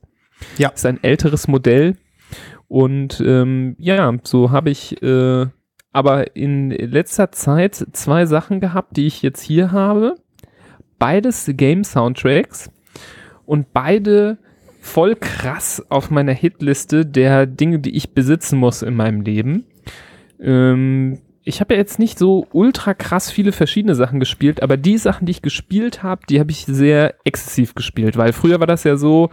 Ja. 0.57 0.69
ist 0.69 0.85
ein 0.85 1.03
älteres 1.03 1.47
Modell. 1.47 1.97
Und 2.67 3.21
ähm, 3.25 3.75
ja, 3.79 4.13
so 4.23 4.51
habe 4.51 4.69
ich 4.69 5.01
äh, 5.03 5.45
aber 5.93 6.35
in 6.35 6.69
letzter 6.71 7.31
Zeit 7.31 7.75
zwei 7.91 8.25
Sachen 8.25 8.59
gehabt, 8.61 8.95
die 8.95 9.07
ich 9.07 9.21
jetzt 9.21 9.41
hier 9.41 9.71
habe. 9.71 10.15
Beides 10.99 11.51
Game-Soundtracks 11.53 12.71
und 13.45 13.73
beide 13.73 14.37
voll 14.79 15.15
krass 15.15 15.83
auf 15.89 16.09
meiner 16.11 16.31
Hitliste 16.31 17.05
der 17.05 17.45
Dinge, 17.45 17.79
die 17.79 17.95
ich 17.95 18.13
besitzen 18.13 18.57
muss 18.57 18.81
in 18.83 18.95
meinem 18.95 19.21
Leben. 19.21 19.65
Ähm, 20.39 21.19
ich 21.43 21.59
habe 21.59 21.73
ja 21.73 21.79
jetzt 21.79 21.97
nicht 21.97 22.19
so 22.19 22.47
ultra 22.51 22.93
krass 22.93 23.31
viele 23.31 23.51
verschiedene 23.51 23.95
Sachen 23.95 24.19
gespielt, 24.19 24.61
aber 24.61 24.77
die 24.77 24.97
Sachen, 24.97 25.25
die 25.25 25.31
ich 25.31 25.41
gespielt 25.41 26.03
habe, 26.03 26.21
die 26.29 26.39
habe 26.39 26.51
ich 26.51 26.65
sehr 26.65 27.15
exzessiv 27.23 27.73
gespielt, 27.73 28.15
weil 28.17 28.31
früher 28.33 28.59
war 28.59 28.67
das 28.67 28.83
ja 28.83 28.95
so, 28.95 29.31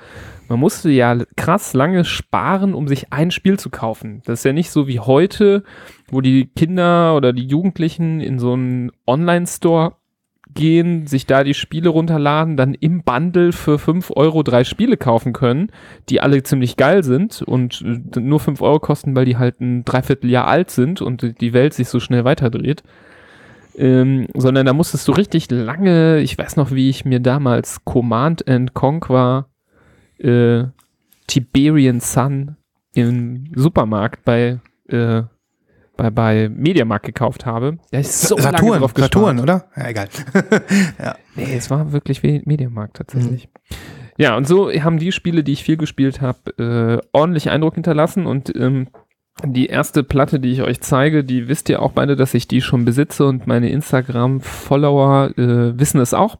man 0.48 0.58
musste 0.58 0.90
ja 0.90 1.18
krass 1.36 1.74
lange 1.74 2.06
sparen, 2.06 2.72
um 2.72 2.88
sich 2.88 3.12
ein 3.12 3.30
Spiel 3.30 3.58
zu 3.58 3.68
kaufen. 3.68 4.22
Das 4.24 4.40
ist 4.40 4.44
ja 4.44 4.54
nicht 4.54 4.70
so 4.70 4.86
wie 4.88 5.00
heute, 5.00 5.64
wo 6.10 6.22
die 6.22 6.46
Kinder 6.46 7.14
oder 7.14 7.34
die 7.34 7.46
Jugendlichen 7.46 8.20
in 8.20 8.38
so 8.38 8.54
einen 8.54 8.90
Online-Store 9.06 9.97
gehen, 10.54 11.06
sich 11.06 11.26
da 11.26 11.44
die 11.44 11.54
Spiele 11.54 11.88
runterladen, 11.88 12.56
dann 12.56 12.74
im 12.74 13.02
Bundle 13.02 13.52
für 13.52 13.78
5 13.78 14.12
Euro 14.16 14.42
drei 14.42 14.64
Spiele 14.64 14.96
kaufen 14.96 15.32
können, 15.32 15.70
die 16.08 16.20
alle 16.20 16.42
ziemlich 16.42 16.76
geil 16.76 17.04
sind 17.04 17.42
und 17.42 17.82
äh, 17.82 18.20
nur 18.20 18.40
5 18.40 18.60
Euro 18.60 18.80
kosten, 18.80 19.14
weil 19.14 19.24
die 19.24 19.36
halt 19.36 19.60
ein 19.60 19.84
Dreivierteljahr 19.84 20.46
alt 20.46 20.70
sind 20.70 21.00
und 21.00 21.40
die 21.40 21.52
Welt 21.52 21.74
sich 21.74 21.88
so 21.88 22.00
schnell 22.00 22.24
weiterdreht. 22.24 22.82
Ähm, 23.76 24.26
sondern 24.34 24.66
da 24.66 24.72
musstest 24.72 25.06
du 25.06 25.12
richtig 25.12 25.50
lange, 25.50 26.18
ich 26.20 26.36
weiß 26.36 26.56
noch, 26.56 26.72
wie 26.72 26.90
ich 26.90 27.04
mir 27.04 27.20
damals 27.20 27.84
Command 27.84 28.48
and 28.48 28.74
Conquer 28.74 29.46
äh, 30.18 30.64
Tiberian 31.28 32.00
Sun 32.00 32.56
im 32.94 33.52
Supermarkt 33.54 34.24
bei, 34.24 34.58
äh, 34.88 35.22
bei, 35.98 36.10
bei 36.10 36.48
Mediamarkt 36.48 37.04
gekauft 37.04 37.44
habe. 37.44 37.76
Da 37.90 37.98
ist 37.98 38.22
so 38.22 38.36
lange 38.36 38.56
Saturn, 38.56 38.80
drauf 38.80 38.94
gespart. 38.94 39.12
Saturn, 39.12 39.40
oder? 39.40 39.66
Ja, 39.76 39.88
egal. 39.88 40.08
Nee, 41.36 41.54
es 41.56 41.70
war 41.70 41.92
wirklich 41.92 42.24
Mediamarkt 42.24 42.96
tatsächlich. 42.96 43.48
Ja, 44.16 44.36
und 44.36 44.48
so 44.48 44.72
haben 44.72 44.98
die 44.98 45.12
Spiele, 45.12 45.44
die 45.44 45.52
ich 45.52 45.62
viel 45.62 45.76
gespielt 45.76 46.20
habe, 46.20 46.58
äh, 46.58 47.06
ordentlich 47.12 47.48
Eindruck 47.48 47.74
hinterlassen 47.74 48.26
und 48.26 48.52
ähm, 48.56 48.88
die 49.44 49.66
erste 49.66 50.02
Platte, 50.02 50.40
die 50.40 50.50
ich 50.50 50.62
euch 50.62 50.80
zeige, 50.80 51.22
die 51.22 51.46
wisst 51.46 51.68
ihr 51.68 51.80
auch 51.80 51.92
beide, 51.92 52.16
dass 52.16 52.34
ich 52.34 52.48
die 52.48 52.60
schon 52.60 52.84
besitze 52.84 53.24
und 53.24 53.46
meine 53.46 53.70
Instagram-Follower 53.70 55.38
äh, 55.38 55.78
wissen 55.78 56.00
es 56.00 56.12
auch. 56.12 56.38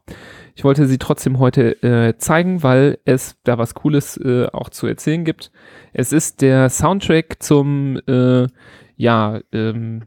Ich 0.55 0.65
wollte 0.65 0.87
sie 0.87 0.97
trotzdem 0.97 1.39
heute 1.39 1.81
äh, 1.81 2.17
zeigen, 2.17 2.63
weil 2.63 2.99
es 3.05 3.37
da 3.45 3.57
was 3.57 3.73
Cooles 3.73 4.17
äh, 4.17 4.47
auch 4.51 4.67
zu 4.67 4.87
erzählen 4.87 5.23
gibt. 5.23 5.51
Es 5.93 6.11
ist 6.11 6.41
der 6.41 6.69
Soundtrack 6.69 7.41
zum, 7.41 7.97
äh, 8.05 8.47
ja, 8.99 9.39
ähm, 9.53 10.03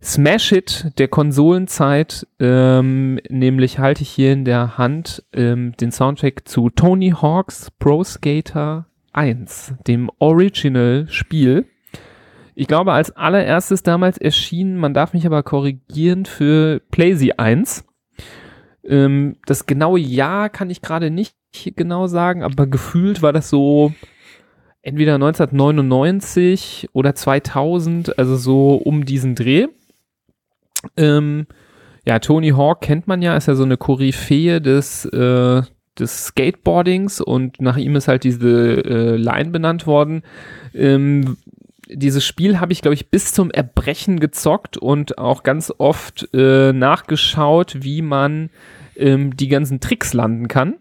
Smash 0.00 0.52
It 0.52 0.92
der 0.98 1.08
Konsolenzeit, 1.08 2.24
ähm, 2.38 3.18
nämlich 3.28 3.80
halte 3.80 4.02
ich 4.02 4.10
hier 4.10 4.32
in 4.32 4.44
der 4.44 4.78
Hand 4.78 5.24
ähm, 5.32 5.72
den 5.80 5.90
Soundtrack 5.90 6.46
zu 6.46 6.70
Tony 6.70 7.10
Hawk's 7.10 7.72
Pro 7.80 8.04
Skater 8.04 8.86
1, 9.12 9.74
dem 9.88 10.08
Original-Spiel. 10.20 11.66
Ich 12.54 12.68
glaube, 12.68 12.92
als 12.92 13.10
allererstes 13.10 13.82
damals 13.82 14.18
erschienen, 14.18 14.76
man 14.76 14.94
darf 14.94 15.12
mich 15.12 15.26
aber 15.26 15.42
korrigieren, 15.42 16.26
für 16.26 16.80
PlayZ 16.92 17.30
1. 17.36 17.84
Ähm, 18.84 19.36
das 19.46 19.66
genaue 19.66 19.98
Jahr 19.98 20.48
kann 20.48 20.70
ich 20.70 20.80
gerade 20.80 21.10
nicht 21.10 21.34
genau 21.74 22.06
sagen, 22.06 22.44
aber 22.44 22.68
gefühlt 22.68 23.20
war 23.20 23.32
das 23.32 23.50
so 23.50 23.92
entweder 24.86 25.14
1999 25.16 26.90
oder 26.92 27.14
2000, 27.14 28.18
also 28.20 28.36
so 28.36 28.76
um 28.76 29.04
diesen 29.04 29.34
Dreh. 29.34 29.66
Ähm, 30.96 31.46
ja, 32.06 32.20
Tony 32.20 32.50
Hawk 32.50 32.82
kennt 32.82 33.08
man 33.08 33.20
ja, 33.20 33.36
ist 33.36 33.48
ja 33.48 33.56
so 33.56 33.64
eine 33.64 33.76
Koryphäe 33.76 34.60
des, 34.60 35.04
äh, 35.06 35.62
des 35.98 36.26
Skateboardings 36.26 37.20
und 37.20 37.60
nach 37.60 37.76
ihm 37.76 37.96
ist 37.96 38.06
halt 38.06 38.22
diese 38.22 38.84
äh, 38.84 39.16
Line 39.16 39.50
benannt 39.50 39.88
worden. 39.88 40.22
Ähm, 40.72 41.36
dieses 41.88 42.24
Spiel 42.24 42.60
habe 42.60 42.72
ich, 42.72 42.80
glaube 42.80 42.94
ich, 42.94 43.10
bis 43.10 43.32
zum 43.32 43.50
Erbrechen 43.50 44.20
gezockt 44.20 44.76
und 44.76 45.18
auch 45.18 45.42
ganz 45.42 45.72
oft 45.78 46.28
äh, 46.32 46.72
nachgeschaut, 46.72 47.78
wie 47.80 48.02
man 48.02 48.50
ähm, 48.94 49.36
die 49.36 49.48
ganzen 49.48 49.80
Tricks 49.80 50.12
landen 50.12 50.46
kann. 50.46 50.76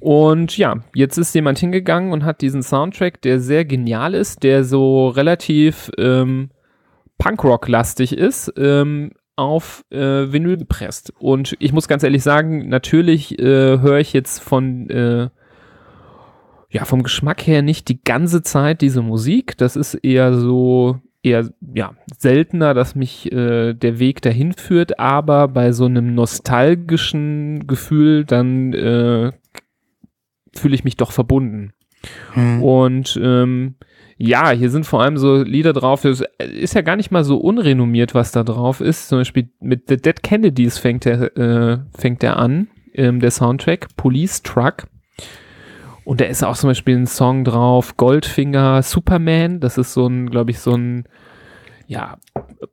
Und 0.00 0.56
ja, 0.56 0.76
jetzt 0.94 1.18
ist 1.18 1.34
jemand 1.34 1.58
hingegangen 1.58 2.12
und 2.12 2.24
hat 2.24 2.40
diesen 2.40 2.62
Soundtrack, 2.62 3.20
der 3.22 3.38
sehr 3.38 3.64
genial 3.64 4.14
ist, 4.14 4.42
der 4.42 4.64
so 4.64 5.08
relativ 5.08 5.90
ähm, 5.98 6.50
Punkrock-lastig 7.18 8.16
ist, 8.16 8.52
ähm, 8.56 9.12
auf 9.36 9.84
äh, 9.90 10.32
Vinyl 10.32 10.56
gepresst. 10.56 11.12
Und 11.18 11.54
ich 11.60 11.72
muss 11.72 11.86
ganz 11.86 12.02
ehrlich 12.02 12.22
sagen, 12.22 12.68
natürlich 12.68 13.38
äh, 13.38 13.78
höre 13.78 13.98
ich 13.98 14.12
jetzt 14.12 14.42
von 14.42 14.88
äh, 14.88 15.28
ja, 16.70 16.84
vom 16.84 17.02
Geschmack 17.02 17.46
her 17.46 17.62
nicht 17.62 17.88
die 17.88 18.02
ganze 18.02 18.42
Zeit 18.42 18.80
diese 18.80 19.02
Musik. 19.02 19.58
Das 19.58 19.76
ist 19.76 19.94
eher 19.94 20.34
so, 20.34 21.00
eher, 21.22 21.50
ja, 21.74 21.92
seltener, 22.16 22.74
dass 22.74 22.94
mich 22.94 23.30
äh, 23.32 23.74
der 23.74 23.98
Weg 23.98 24.22
dahin 24.22 24.52
führt, 24.52 24.98
aber 24.98 25.48
bei 25.48 25.72
so 25.72 25.86
einem 25.86 26.14
nostalgischen 26.14 27.66
Gefühl, 27.66 28.24
dann 28.24 28.72
äh, 28.72 29.32
fühle 30.52 30.74
ich 30.74 30.84
mich 30.84 30.96
doch 30.96 31.12
verbunden. 31.12 31.72
Hm. 32.32 32.62
Und 32.62 33.18
ähm, 33.22 33.74
ja, 34.22 34.50
hier 34.50 34.70
sind 34.70 34.84
vor 34.84 35.02
allem 35.02 35.16
so 35.16 35.42
Lieder 35.42 35.72
drauf. 35.72 36.02
Das 36.02 36.22
ist 36.38 36.74
ja 36.74 36.82
gar 36.82 36.96
nicht 36.96 37.10
mal 37.10 37.24
so 37.24 37.38
unrenommiert, 37.38 38.14
was 38.14 38.32
da 38.32 38.44
drauf 38.44 38.80
ist. 38.80 39.08
Zum 39.08 39.18
Beispiel 39.18 39.48
mit 39.60 39.88
The 39.88 39.96
Dead 39.96 40.22
Kennedys 40.22 40.78
fängt 40.78 41.06
er, 41.06 41.36
äh, 41.36 41.78
fängt 41.96 42.22
er 42.22 42.36
an, 42.36 42.68
ähm, 42.92 43.20
der 43.20 43.30
Soundtrack, 43.30 43.96
Police 43.96 44.42
Truck. 44.42 44.88
Und 46.04 46.20
da 46.20 46.26
ist 46.26 46.44
auch 46.44 46.56
zum 46.56 46.68
Beispiel 46.68 46.96
ein 46.96 47.06
Song 47.06 47.44
drauf, 47.44 47.96
Goldfinger 47.96 48.82
Superman. 48.82 49.60
Das 49.60 49.78
ist 49.78 49.94
so 49.94 50.06
ein, 50.06 50.28
glaube 50.28 50.50
ich, 50.50 50.58
so 50.58 50.74
ein 50.74 51.04
ja, 51.90 52.18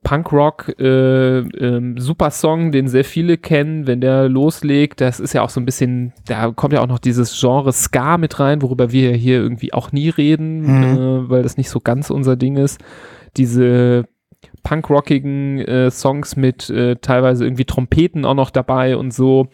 Punkrock 0.04 0.78
äh, 0.78 1.38
ähm, 1.40 1.98
super 1.98 2.30
Song, 2.30 2.70
den 2.70 2.86
sehr 2.86 3.02
viele 3.02 3.36
kennen, 3.36 3.88
wenn 3.88 4.00
der 4.00 4.28
loslegt. 4.28 5.00
Das 5.00 5.18
ist 5.18 5.32
ja 5.32 5.42
auch 5.42 5.50
so 5.50 5.60
ein 5.60 5.64
bisschen, 5.64 6.12
da 6.28 6.52
kommt 6.52 6.72
ja 6.72 6.80
auch 6.82 6.86
noch 6.86 7.00
dieses 7.00 7.36
Genre 7.38 7.72
Ska 7.72 8.16
mit 8.16 8.38
rein, 8.38 8.62
worüber 8.62 8.92
wir 8.92 9.10
ja 9.10 9.16
hier 9.16 9.38
irgendwie 9.38 9.72
auch 9.72 9.90
nie 9.90 10.08
reden, 10.08 10.60
Mhm. 10.60 10.84
äh, 10.84 11.30
weil 11.30 11.42
das 11.42 11.56
nicht 11.56 11.68
so 11.68 11.80
ganz 11.80 12.10
unser 12.10 12.36
Ding 12.36 12.56
ist. 12.56 12.80
Diese 13.36 14.04
punkrockigen 14.62 15.58
äh, 15.62 15.90
Songs 15.90 16.36
mit 16.36 16.70
äh, 16.70 16.94
teilweise 16.96 17.44
irgendwie 17.44 17.64
Trompeten 17.64 18.24
auch 18.24 18.34
noch 18.34 18.50
dabei 18.50 18.96
und 18.96 19.12
so. 19.12 19.48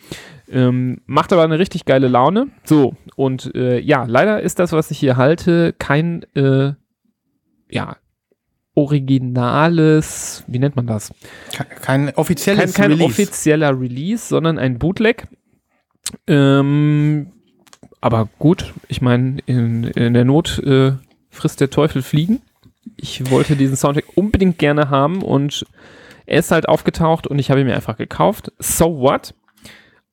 Ähm, 0.51 1.01
macht 1.07 1.33
aber 1.33 1.43
eine 1.43 1.59
richtig 1.59 1.87
geile 1.87 2.09
Laune. 2.09 2.49
So, 2.65 2.97
und 3.17 3.51
äh, 3.55 3.79
ja, 3.81 4.05
leider 4.07 4.43
ist 4.43 4.59
das, 4.59 4.73
was 4.73 4.91
ich 4.91 4.99
hier 4.99 5.17
halte, 5.17 5.73
kein 5.79 6.23
äh, 6.35 6.73
ja, 7.71 7.97
originales, 8.75 10.45
wie 10.47 10.59
nennt 10.59 10.77
man 10.77 10.87
das? 10.87 11.13
Kein, 11.81 12.15
offizielles 12.17 12.75
Kein, 12.75 12.91
kein 12.91 12.93
Release. 12.93 13.23
offizieller 13.23 13.81
Release, 13.81 14.27
sondern 14.27 14.59
ein 14.59 14.79
Bootleg. 14.79 15.27
Ähm, 16.27 17.33
aber 18.01 18.29
gut, 18.39 18.75
ich 18.89 19.01
meine, 19.01 19.39
in, 19.47 19.85
in 19.85 20.15
der 20.15 20.25
Not 20.25 20.59
äh, 20.59 20.93
frisst 21.31 21.61
der 21.61 21.71
Teufel 21.71 22.03
Fliegen. 22.03 22.43
Ich 22.97 23.31
wollte 23.31 23.57
diesen 23.57 23.77
Soundtrack 23.77 24.17
unbedingt 24.17 24.59
gerne 24.59 24.91
haben 24.91 25.23
und 25.23 25.65
er 26.27 26.39
ist 26.39 26.51
halt 26.51 26.69
aufgetaucht 26.69 27.27
und 27.27 27.39
ich 27.39 27.51
habe 27.51 27.61
ihn 27.61 27.67
mir 27.67 27.75
einfach 27.75 27.97
gekauft. 27.97 28.53
So 28.59 28.99
what? 28.99 29.35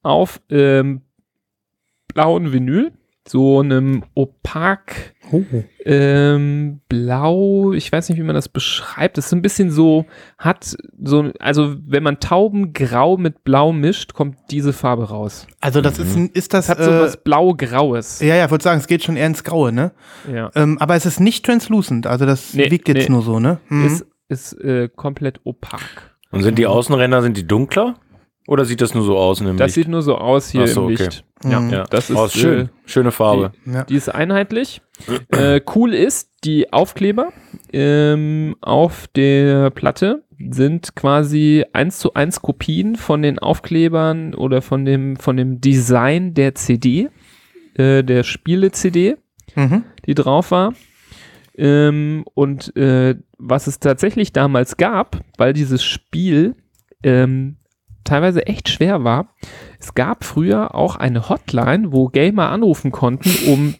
Auf 0.03 0.41
ähm, 0.49 1.01
blauen 2.07 2.53
Vinyl, 2.53 2.91
so 3.27 3.59
einem 3.59 4.03
opak 4.13 5.13
Oh. 5.31 5.43
Ähm, 5.85 6.81
blau, 6.89 7.73
ich 7.73 7.91
weiß 7.91 8.09
nicht, 8.09 8.17
wie 8.19 8.23
man 8.23 8.35
das 8.35 8.49
beschreibt. 8.49 9.17
Das 9.17 9.27
ist 9.27 9.33
ein 9.33 9.41
bisschen 9.41 9.71
so, 9.71 10.05
hat 10.37 10.75
so, 11.01 11.31
also 11.39 11.75
wenn 11.85 12.03
man 12.03 12.19
Taubengrau 12.19 13.17
mit 13.17 13.43
Blau 13.43 13.71
mischt, 13.73 14.13
kommt 14.13 14.37
diese 14.51 14.73
Farbe 14.73 15.09
raus. 15.09 15.47
Also 15.59 15.81
das 15.81 15.99
ist, 15.99 16.15
ein- 16.15 16.29
ist 16.33 16.53
das, 16.53 16.65
Es 16.65 16.69
hat 16.69 16.83
so 16.83 16.91
äh, 16.91 16.99
was 17.01 17.17
Blau-Graues. 17.17 18.19
ja, 18.21 18.35
ja, 18.35 18.45
ich 18.45 18.51
würde 18.51 18.63
sagen, 18.63 18.79
es 18.79 18.87
geht 18.87 19.03
schon 19.03 19.17
eher 19.17 19.27
ins 19.27 19.43
Graue, 19.43 19.71
ne? 19.71 19.91
Ja. 20.31 20.51
Ähm, 20.55 20.77
aber 20.79 20.95
es 20.95 21.05
ist 21.05 21.19
nicht 21.19 21.45
translucent, 21.45 22.07
also 22.07 22.25
das 22.25 22.53
Nee, 22.53 22.69
wiegt 22.71 22.87
jetzt 22.87 23.07
nee. 23.07 23.13
nur 23.13 23.21
so, 23.23 23.39
ne? 23.39 23.59
Mhm. 23.69 23.85
Ist, 23.87 24.05
ist 24.29 24.53
äh, 24.61 24.89
komplett 24.95 25.39
opak. 25.43 26.15
Und 26.31 26.43
sind 26.43 26.57
die 26.57 26.67
Außenränder, 26.67 27.21
sind 27.21 27.35
die 27.37 27.45
dunkler? 27.47 27.95
Oder 28.47 28.65
sieht 28.65 28.81
das 28.81 28.93
nur 28.95 29.03
so 29.03 29.17
aus 29.17 29.39
in 29.39 29.47
dem 29.47 29.57
Das 29.57 29.67
Licht? 29.67 29.75
sieht 29.75 29.87
nur 29.87 30.01
so 30.01 30.17
aus 30.17 30.49
hier 30.49 30.67
so, 30.67 30.87
im 30.87 30.93
okay. 30.93 31.03
Licht. 31.03 31.25
Ja, 31.43 31.59
Mhm. 31.59 31.69
ja. 31.69 31.83
das 31.89 32.09
ist, 32.09 32.17
oh, 32.17 32.27
schön. 32.27 32.65
Äh, 32.65 32.69
Schöne 32.85 33.11
Farbe. 33.11 33.51
ja. 33.65 33.83
Die 33.83 33.95
ist 33.95 34.09
einheitlich. 34.09 34.81
äh, 35.31 35.61
cool 35.75 35.93
ist, 35.93 36.29
die 36.43 36.71
Aufkleber 36.73 37.31
ähm, 37.73 38.55
auf 38.61 39.07
der 39.15 39.69
Platte 39.71 40.23
sind 40.49 40.95
quasi 40.95 41.65
eins 41.73 41.99
zu 41.99 42.13
eins 42.15 42.41
Kopien 42.41 42.95
von 42.95 43.21
den 43.21 43.37
Aufklebern 43.39 44.33
oder 44.33 44.61
von 44.61 44.85
dem, 44.85 45.15
von 45.17 45.37
dem 45.37 45.61
Design 45.61 46.33
der 46.33 46.55
CD, 46.55 47.09
äh, 47.75 48.03
der 48.03 48.23
Spiele-CD, 48.23 49.17
Mhm. 49.55 49.83
die 50.05 50.13
drauf 50.15 50.51
war. 50.51 50.73
Ähm, 51.57 52.23
und 52.33 52.75
äh, 52.77 53.15
was 53.37 53.67
es 53.67 53.79
tatsächlich 53.79 54.31
damals 54.33 54.77
gab, 54.77 55.21
weil 55.37 55.53
dieses 55.53 55.83
Spiel 55.83 56.55
ähm, 57.03 57.57
teilweise 58.03 58.45
echt 58.47 58.69
schwer 58.69 59.03
war, 59.03 59.33
es 59.79 59.93
gab 59.95 60.23
früher 60.23 60.75
auch 60.75 60.95
eine 60.95 61.29
Hotline, 61.29 61.91
wo 61.91 62.07
Gamer 62.07 62.49
anrufen 62.49 62.91
konnten, 62.91 63.29
um 63.51 63.75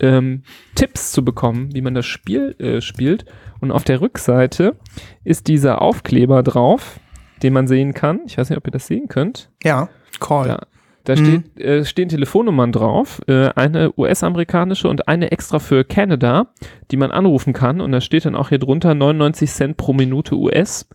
ähm, 0.00 0.42
Tipps 0.74 1.12
zu 1.12 1.24
bekommen, 1.24 1.74
wie 1.74 1.80
man 1.80 1.94
das 1.94 2.06
Spiel 2.06 2.54
äh, 2.58 2.80
spielt. 2.80 3.24
Und 3.60 3.72
auf 3.72 3.84
der 3.84 4.00
Rückseite 4.00 4.76
ist 5.24 5.48
dieser 5.48 5.82
Aufkleber 5.82 6.42
drauf, 6.42 7.00
den 7.42 7.52
man 7.52 7.66
sehen 7.66 7.94
kann. 7.94 8.20
Ich 8.26 8.38
weiß 8.38 8.50
nicht, 8.50 8.58
ob 8.58 8.66
ihr 8.66 8.72
das 8.72 8.86
sehen 8.86 9.08
könnt. 9.08 9.50
Ja, 9.64 9.88
Call. 10.20 10.48
Ja. 10.48 10.58
Da 11.04 11.14
Mhm. 11.16 11.44
steht, 11.56 11.60
äh, 11.64 11.84
stehen 11.84 12.08
Telefonnummern 12.10 12.70
drauf, 12.70 13.22
äh, 13.28 13.48
eine 13.56 13.92
US-amerikanische 13.96 14.88
und 14.88 15.08
eine 15.08 15.32
extra 15.32 15.58
für 15.58 15.82
Canada, 15.84 16.48
die 16.90 16.96
man 16.98 17.10
anrufen 17.10 17.52
kann. 17.54 17.80
Und 17.80 17.92
da 17.92 18.00
steht 18.00 18.24
dann 18.26 18.34
auch 18.34 18.50
hier 18.50 18.58
drunter 18.58 18.94
99 18.94 19.50
Cent 19.50 19.76
pro 19.78 19.94
Minute 19.94 20.36
US, 20.36 20.86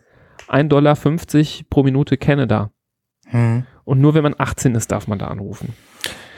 1,50 0.53 0.67
Dollar 0.67 0.95
pro 1.69 1.83
Minute 1.83 2.17
Canada. 2.17 2.71
Mhm. 3.31 3.65
Und 3.85 3.99
nur 3.99 4.13
wenn 4.13 4.23
man 4.23 4.35
18 4.37 4.75
ist, 4.75 4.91
darf 4.91 5.07
man 5.07 5.19
da 5.19 5.27
anrufen. 5.27 5.73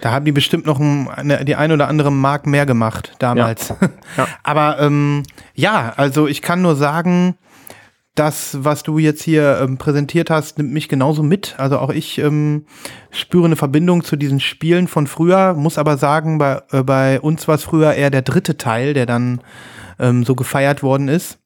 Da 0.02 0.12
haben 0.12 0.26
die 0.26 0.32
bestimmt 0.32 0.66
noch 0.66 0.80
ein, 0.80 1.08
eine, 1.08 1.46
die 1.46 1.56
ein 1.56 1.72
oder 1.72 1.88
andere 1.88 2.12
Mark 2.12 2.46
mehr 2.48 2.66
gemacht 2.66 3.14
damals. 3.20 3.74
Ja. 4.18 4.28
Aber 4.44 4.80
ähm, 4.80 5.24
ja, 5.56 5.94
also 5.98 6.28
ich 6.28 6.42
kann 6.42 6.62
nur 6.62 6.76
sagen, 6.78 7.36
das, 8.14 8.64
was 8.64 8.84
du 8.84 8.98
jetzt 8.98 9.24
hier 9.24 9.60
ähm, 9.62 9.78
präsentiert 9.78 10.30
hast, 10.30 10.58
nimmt 10.58 10.72
mich 10.72 10.88
genauso 10.88 11.22
mit. 11.22 11.56
Also 11.58 11.80
auch 11.80 11.90
ich 11.90 12.18
ähm, 12.18 12.66
spüre 13.12 13.46
eine 13.46 13.58
Verbindung 13.58 14.06
zu 14.06 14.16
diesen 14.16 14.40
Spielen 14.40 14.88
von 14.88 15.06
früher, 15.06 15.54
muss 15.54 15.78
aber 15.78 15.98
sagen, 15.98 16.38
bei, 16.38 16.62
äh, 16.72 16.84
bei 16.84 17.20
uns 17.20 17.48
war 17.50 17.56
es 17.56 17.64
früher 17.64 17.94
eher 17.94 18.10
der 18.10 18.22
dritte 18.22 18.58
Teil, 18.58 18.94
der 18.94 19.06
dann 19.06 19.42
ähm, 20.00 20.24
so 20.24 20.34
gefeiert 20.34 20.82
worden 20.82 21.10
ist. 21.10 21.40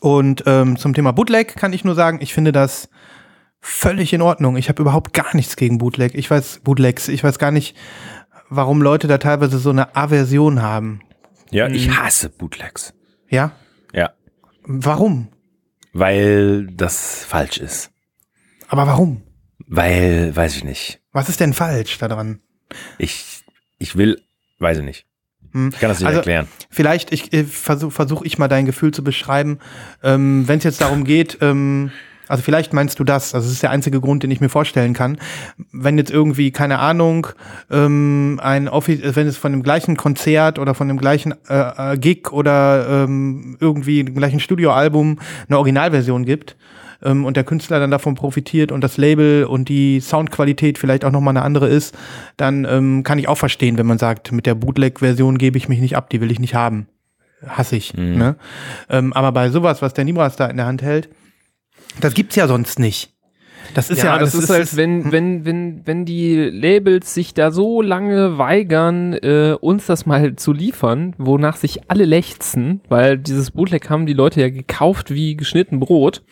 Und 0.00 0.44
ähm, 0.46 0.76
zum 0.76 0.94
Thema 0.94 1.12
Bootleg 1.12 1.56
kann 1.56 1.72
ich 1.72 1.84
nur 1.84 1.94
sagen, 1.94 2.18
ich 2.20 2.34
finde 2.34 2.52
das 2.52 2.88
völlig 3.60 4.12
in 4.12 4.22
Ordnung. 4.22 4.56
Ich 4.56 4.68
habe 4.68 4.82
überhaupt 4.82 5.12
gar 5.12 5.34
nichts 5.36 5.56
gegen 5.56 5.78
Bootleg. 5.78 6.14
Ich 6.14 6.30
weiß 6.30 6.60
Bootlegs, 6.64 7.08
ich 7.08 7.22
weiß 7.22 7.38
gar 7.38 7.52
nicht, 7.52 7.76
warum 8.48 8.82
Leute 8.82 9.06
da 9.06 9.18
teilweise 9.18 9.58
so 9.58 9.70
eine 9.70 9.94
Aversion 9.94 10.60
haben. 10.60 11.00
Ja, 11.50 11.68
ich 11.68 11.90
hasse 11.90 12.30
Bootlegs. 12.30 12.94
Ja? 13.28 13.52
Ja. 13.92 14.12
Warum? 14.64 15.28
Weil 15.92 16.66
das 16.66 17.24
falsch 17.24 17.58
ist. 17.58 17.90
Aber 18.68 18.86
warum? 18.86 19.22
Weil, 19.66 20.34
weiß 20.34 20.56
ich 20.56 20.64
nicht. 20.64 21.00
Was 21.12 21.28
ist 21.28 21.40
denn 21.40 21.52
falsch 21.52 21.98
daran? 21.98 22.40
Ich, 22.98 23.42
ich 23.78 23.96
will, 23.96 24.20
weiß 24.58 24.78
ich 24.78 24.84
nicht. 24.84 25.06
Hm. 25.52 25.70
Ich 25.72 25.80
kann 25.80 25.88
das 25.88 25.98
nicht 26.00 26.06
Also- 26.08 26.18
erklären. 26.18 26.48
Vielleicht 26.70 27.12
ich, 27.12 27.32
äh, 27.32 27.44
versuche 27.44 27.90
versuch 27.90 28.22
ich 28.22 28.38
mal 28.38 28.48
dein 28.48 28.66
Gefühl 28.66 28.92
zu 28.92 29.04
beschreiben. 29.04 29.58
Ähm, 30.02 30.44
Wenn 30.46 30.58
es 30.58 30.64
jetzt 30.64 30.80
darum 30.80 31.04
geht, 31.04 31.38
ähm, 31.40 31.90
also 32.28 32.42
vielleicht 32.42 32.72
meinst 32.72 32.98
du 32.98 33.04
das, 33.04 33.34
also 33.34 33.46
das 33.46 33.52
ist 33.52 33.62
der 33.62 33.70
einzige 33.70 34.00
Grund, 34.00 34.22
den 34.22 34.30
ich 34.30 34.40
mir 34.40 34.48
vorstellen 34.48 34.94
kann. 34.94 35.18
Wenn 35.70 35.98
jetzt 35.98 36.10
irgendwie, 36.10 36.50
keine 36.50 36.78
Ahnung, 36.78 37.26
ähm, 37.70 38.40
ein 38.42 38.68
Offi 38.68 39.02
wenn 39.02 39.26
es 39.26 39.36
von 39.36 39.52
dem 39.52 39.62
gleichen 39.62 39.96
Konzert 39.98 40.58
oder 40.58 40.74
von 40.74 40.88
dem 40.88 40.96
gleichen 40.96 41.34
äh, 41.50 41.92
äh, 41.94 41.98
Gig 41.98 42.32
oder 42.32 43.04
ähm, 43.04 43.58
irgendwie 43.60 44.02
dem 44.04 44.14
gleichen 44.14 44.40
Studioalbum 44.40 45.18
eine 45.48 45.58
Originalversion 45.58 46.24
gibt 46.24 46.56
ähm, 47.04 47.24
und 47.24 47.36
der 47.36 47.44
Künstler 47.44 47.80
dann 47.80 47.90
davon 47.90 48.14
profitiert 48.14 48.72
und 48.72 48.82
das 48.82 48.96
Label 48.96 49.44
und 49.44 49.68
die 49.68 50.00
Soundqualität 50.00 50.78
vielleicht 50.78 51.04
auch 51.04 51.10
nochmal 51.10 51.36
eine 51.36 51.44
andere 51.44 51.68
ist, 51.68 51.96
dann 52.36 52.64
ähm, 52.64 53.02
kann 53.02 53.18
ich 53.18 53.28
auch 53.28 53.38
verstehen, 53.38 53.78
wenn 53.78 53.86
man 53.86 53.98
sagt, 53.98 54.32
mit 54.32 54.46
der 54.46 54.54
Bootleg-Version 54.54 55.38
gebe 55.38 55.58
ich 55.58 55.68
mich 55.68 55.80
nicht 55.80 55.96
ab, 55.96 56.10
die 56.10 56.20
will 56.20 56.30
ich 56.30 56.40
nicht 56.40 56.54
haben. 56.54 56.86
Hasse 57.46 57.76
ich. 57.76 57.94
Mhm. 57.94 58.16
Ne? 58.16 58.36
Ähm, 58.88 59.12
aber 59.12 59.32
bei 59.32 59.50
sowas, 59.50 59.82
was 59.82 59.94
der 59.94 60.04
Nibras 60.04 60.36
da 60.36 60.46
in 60.46 60.56
der 60.56 60.66
Hand 60.66 60.82
hält, 60.82 61.08
das 62.00 62.14
gibt's 62.14 62.36
ja 62.36 62.46
sonst 62.46 62.78
nicht. 62.78 63.12
Das 63.74 63.90
ist 63.90 64.02
ja, 64.02 64.18
das, 64.18 64.34
ist 64.34 64.50
halt, 64.50 64.76
wenn, 64.76 65.12
wenn, 65.12 65.44
wenn, 65.44 65.86
wenn 65.86 66.04
die 66.04 66.36
Labels 66.36 67.14
sich 67.14 67.32
da 67.32 67.50
so 67.50 67.80
lange 67.80 68.36
weigern, 68.36 69.14
äh, 69.14 69.56
uns 69.58 69.86
das 69.86 70.04
mal 70.04 70.36
zu 70.36 70.52
liefern, 70.52 71.14
wonach 71.16 71.56
sich 71.56 71.90
alle 71.90 72.04
lechzen, 72.04 72.80
weil 72.88 73.18
dieses 73.18 73.52
Bootleg 73.52 73.88
haben 73.88 74.06
die 74.06 74.12
Leute 74.12 74.40
ja 74.40 74.50
gekauft 74.50 75.14
wie 75.14 75.36
geschnitten 75.36 75.80
Brot, 75.80 76.22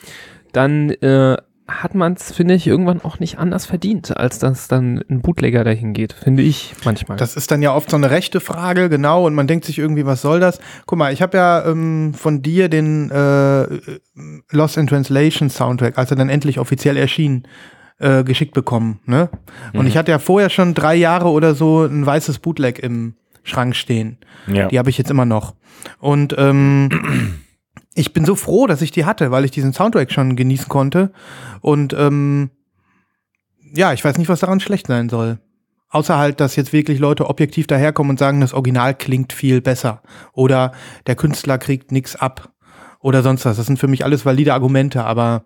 dann 0.52 0.90
äh, 0.90 1.36
hat 1.70 1.94
man 1.94 2.14
es, 2.14 2.32
finde 2.32 2.54
ich, 2.54 2.66
irgendwann 2.66 3.00
auch 3.02 3.20
nicht 3.20 3.38
anders 3.38 3.66
verdient, 3.66 4.16
als 4.16 4.38
dass 4.38 4.68
dann 4.68 5.02
ein 5.08 5.20
Bootlegger 5.20 5.64
dahin 5.64 5.92
geht, 5.92 6.12
finde 6.12 6.42
ich 6.42 6.74
manchmal. 6.84 7.16
Das 7.16 7.36
ist 7.36 7.50
dann 7.50 7.62
ja 7.62 7.74
oft 7.74 7.90
so 7.90 7.96
eine 7.96 8.10
rechte 8.10 8.40
Frage, 8.40 8.88
genau, 8.88 9.26
und 9.26 9.34
man 9.34 9.46
denkt 9.46 9.64
sich 9.64 9.78
irgendwie, 9.78 10.06
was 10.06 10.22
soll 10.22 10.40
das? 10.40 10.58
Guck 10.86 10.98
mal, 10.98 11.12
ich 11.12 11.22
habe 11.22 11.36
ja 11.36 11.64
ähm, 11.66 12.12
von 12.14 12.42
dir 12.42 12.68
den 12.68 13.10
äh, 13.10 13.66
Lost 14.50 14.76
in 14.76 14.86
Translation 14.86 15.50
Soundtrack, 15.50 15.96
als 15.96 16.10
er 16.10 16.16
dann 16.16 16.28
endlich 16.28 16.58
offiziell 16.58 16.96
erschien, 16.96 17.44
äh, 17.98 18.24
geschickt 18.24 18.54
bekommen. 18.54 19.00
Ne? 19.06 19.28
Und 19.72 19.86
ich 19.86 19.96
hatte 19.96 20.10
ja 20.10 20.18
vorher 20.18 20.50
schon 20.50 20.74
drei 20.74 20.94
Jahre 20.96 21.28
oder 21.28 21.54
so 21.54 21.84
ein 21.84 22.04
weißes 22.04 22.40
Bootleg 22.40 22.78
im 22.80 23.14
Schrank 23.42 23.76
stehen. 23.76 24.18
Ja. 24.46 24.68
Die 24.68 24.78
habe 24.78 24.90
ich 24.90 24.98
jetzt 24.98 25.10
immer 25.10 25.24
noch. 25.24 25.54
Und 25.98 26.34
ähm, 26.36 26.88
ich 28.00 28.12
bin 28.12 28.24
so 28.24 28.34
froh, 28.34 28.66
dass 28.66 28.82
ich 28.82 28.90
die 28.90 29.04
hatte, 29.04 29.30
weil 29.30 29.44
ich 29.44 29.50
diesen 29.50 29.72
Soundtrack 29.72 30.10
schon 30.10 30.34
genießen 30.36 30.68
konnte. 30.68 31.12
Und 31.60 31.92
ähm, 31.92 32.50
ja, 33.74 33.92
ich 33.92 34.04
weiß 34.04 34.18
nicht, 34.18 34.28
was 34.28 34.40
daran 34.40 34.60
schlecht 34.60 34.86
sein 34.88 35.08
soll. 35.08 35.38
Außer 35.90 36.16
halt, 36.18 36.40
dass 36.40 36.56
jetzt 36.56 36.72
wirklich 36.72 36.98
Leute 36.98 37.28
objektiv 37.28 37.66
daherkommen 37.66 38.10
und 38.10 38.18
sagen, 38.18 38.40
das 38.40 38.54
Original 38.54 38.94
klingt 38.94 39.32
viel 39.32 39.60
besser. 39.60 40.02
Oder 40.32 40.72
der 41.06 41.16
Künstler 41.16 41.58
kriegt 41.58 41.92
nichts 41.92 42.16
ab. 42.16 42.52
Oder 43.00 43.22
sonst 43.22 43.44
was. 43.44 43.56
Das 43.56 43.66
sind 43.66 43.78
für 43.78 43.88
mich 43.88 44.04
alles 44.04 44.24
valide 44.24 44.54
Argumente. 44.54 45.04
Aber 45.04 45.44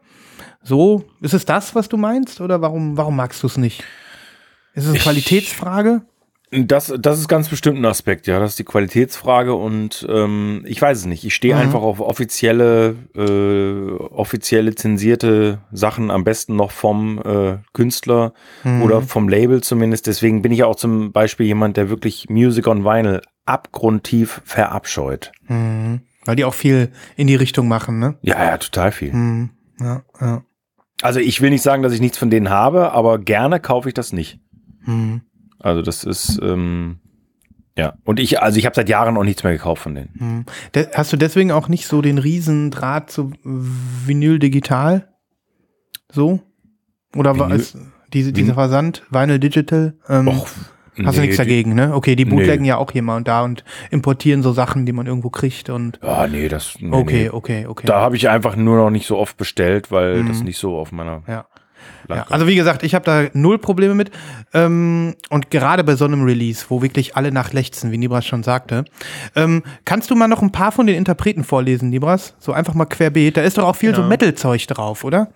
so, 0.63 1.05
ist 1.21 1.35
es 1.35 1.45
das, 1.45 1.75
was 1.75 1.89
du 1.89 1.97
meinst? 1.97 2.41
Oder 2.41 2.61
warum, 2.61 2.97
warum 2.97 3.17
magst 3.17 3.43
du 3.43 3.47
es 3.47 3.57
nicht? 3.57 3.85
Ist 4.75 4.85
es 4.85 4.89
eine 4.91 4.97
Ich- 4.99 5.03
Qualitätsfrage? 5.03 6.03
Das, 6.57 6.93
das 6.99 7.19
ist 7.19 7.27
ganz 7.29 7.49
bestimmt 7.49 7.79
ein 7.79 7.85
Aspekt, 7.85 8.27
ja. 8.27 8.39
Das 8.39 8.51
ist 8.53 8.59
die 8.59 8.65
Qualitätsfrage 8.65 9.55
und 9.55 10.07
ähm, 10.09 10.63
ich 10.67 10.81
weiß 10.81 10.99
es 10.99 11.07
nicht. 11.07 11.25
Ich 11.25 11.35
stehe 11.35 11.55
Mhm. 11.55 11.61
einfach 11.61 11.83
auf 11.83 12.01
offizielle, 12.01 12.95
äh, 13.17 13.93
offiziell 14.13 14.67
lizenzierte 14.67 15.59
Sachen, 15.73 16.11
am 16.11 16.23
besten 16.23 16.55
noch 16.57 16.71
vom 16.71 17.19
äh, 17.19 17.59
Künstler 17.73 18.35
Mhm. 18.63 18.83
oder 18.83 19.03
vom 19.03 19.29
Label 19.29 19.63
zumindest. 19.63 20.07
Deswegen 20.07 20.43
bin 20.43 20.53
ich 20.53 20.59
ja 20.61 20.67
auch 20.67 20.77
zum 20.77 21.13
Beispiel 21.13 21.47
jemand, 21.47 21.77
der 21.77 21.89
wirklich 21.89 22.29
Music 22.29 22.67
on 22.67 22.85
Vinyl 22.85 23.21
abgrundtief 23.47 24.41
verabscheut. 24.45 25.33
Mhm. 25.49 26.03
Weil 26.25 26.37
die 26.37 26.45
auch 26.45 26.55
viel 26.55 26.91
in 27.17 27.27
die 27.27 27.35
Richtung 27.37 27.69
machen, 27.69 27.99
ne? 27.99 28.17
Ja, 28.23 28.43
ja, 28.45 28.57
total 28.59 28.93
viel. 28.93 29.13
Mhm. 29.13 29.51
Ja, 29.81 30.03
ja. 30.21 30.43
Also 31.03 31.21
ich 31.21 31.41
will 31.41 31.51
nicht 31.51 31.63
sagen, 31.63 31.83
dass 31.83 31.93
ich 31.93 32.01
nichts 32.01 32.17
von 32.17 32.31
denen 32.31 32.49
habe, 32.49 32.93
aber 32.93 33.19
gerne 33.19 33.61
kaufe 33.61 33.89
ich 33.89 33.95
das 33.95 34.13
nicht. 34.13 34.39
Mhm. 34.87 35.23
Also 35.65 35.81
das 35.83 36.05
ist 36.05 36.39
ähm, 36.43 36.99
ja 37.77 37.95
und 38.05 38.21
ich 38.21 38.41
also 38.43 38.59
ich 38.59 38.67
habe 38.67 38.75
seit 38.77 38.89
Jahren 38.89 39.17
auch 39.17 39.25
nichts 39.25 39.43
mehr 39.45 39.53
gekauft 39.55 39.83
von 39.83 39.95
denen. 39.95 40.11
Mhm. 40.15 40.45
De 40.75 40.87
hast 40.95 41.13
du 41.13 41.17
deswegen 41.17 41.51
auch 41.53 41.69
nicht 41.69 41.87
so 41.87 42.03
den 42.03 42.19
riesen 42.19 42.71
Draht 42.71 43.11
zu 43.11 43.33
Vinyl 43.45 44.39
digital? 44.39 45.09
So? 46.13 46.41
Oder 47.17 47.39
war 47.39 47.51
es 47.51 47.77
diese, 48.13 48.33
dieser 48.33 48.55
Versand, 48.55 49.03
Vinyl 49.11 49.39
Digital? 49.39 49.95
Ähm, 50.09 50.29
Och, 50.29 50.47
hast 50.47 50.57
du 50.97 51.03
nee, 51.03 51.21
nichts 51.23 51.37
die- 51.37 51.43
dagegen, 51.43 51.75
ne? 51.75 51.95
Okay, 51.95 52.15
die 52.17 52.25
Nee. 52.25 52.31
bootleggen 52.31 52.65
ja 52.67 52.77
auch 52.77 52.91
hier 52.93 53.03
mal 53.03 53.17
und 53.17 53.27
da 53.27 53.43
und 53.43 53.65
importieren 53.91 54.43
so 54.43 54.53
Sachen, 54.53 54.85
die 54.87 54.93
man 54.93 55.07
irgendwo 55.07 55.31
kriegt 55.31 55.71
und 55.71 56.03
Ah, 56.03 56.27
nee, 56.31 56.49
das 56.49 56.75
nee, 56.81 56.91
okay, 56.93 57.23
nee. 57.25 57.31
okay, 57.31 57.67
okay. 57.67 57.87
Da 57.87 58.01
habe 58.01 58.17
ich 58.17 58.29
einfach 58.29 58.55
nur 58.57 58.77
noch 58.77 58.91
nicht 58.91 59.07
so 59.07 59.17
oft 59.19 59.37
bestellt, 59.37 59.91
weil 59.91 60.23
Mhm. 60.23 60.29
das 60.29 60.43
nicht 60.43 60.59
so 60.59 60.77
auf 60.77 60.93
meiner 60.93 61.23
ja. 61.27 61.47
Ja, 62.09 62.27
also 62.29 62.47
wie 62.47 62.55
gesagt, 62.55 62.83
ich 62.83 62.95
habe 62.95 63.05
da 63.05 63.23
null 63.33 63.59
Probleme 63.59 63.95
mit. 63.95 64.11
Ähm, 64.53 65.15
und 65.31 65.51
gerade 65.51 65.85
bei 65.85 65.97
so 65.97 66.05
einem 66.05 66.25
Release, 66.25 66.67
wo 66.69 66.83
wirklich 66.83 67.17
alle 67.17 67.33
nachlechzen, 67.33 67.91
wie 67.93 67.99
Nibras 67.99 68.27
schon 68.27 68.43
sagte. 68.43 68.85
Ähm, 69.35 69.63
kannst 69.85 70.11
du 70.11 70.15
mal 70.15 70.29
noch 70.29 70.43
ein 70.43 70.53
paar 70.53 70.71
von 70.73 70.87
den 70.87 70.97
Interpreten 70.97 71.45
vorlesen, 71.45 71.89
Nibras? 71.91 72.35
So 72.39 72.53
einfach 72.53 72.75
mal 72.75 72.85
querbeet. 72.87 73.37
Da 73.37 73.43
ist 73.43 73.57
doch 73.59 73.65
auch 73.67 73.77
viel 73.77 73.91
Ja. 73.91 73.97
so 73.97 74.03
Metal-Zeug 74.03 74.67
drauf, 74.67 75.05
oder? 75.05 75.29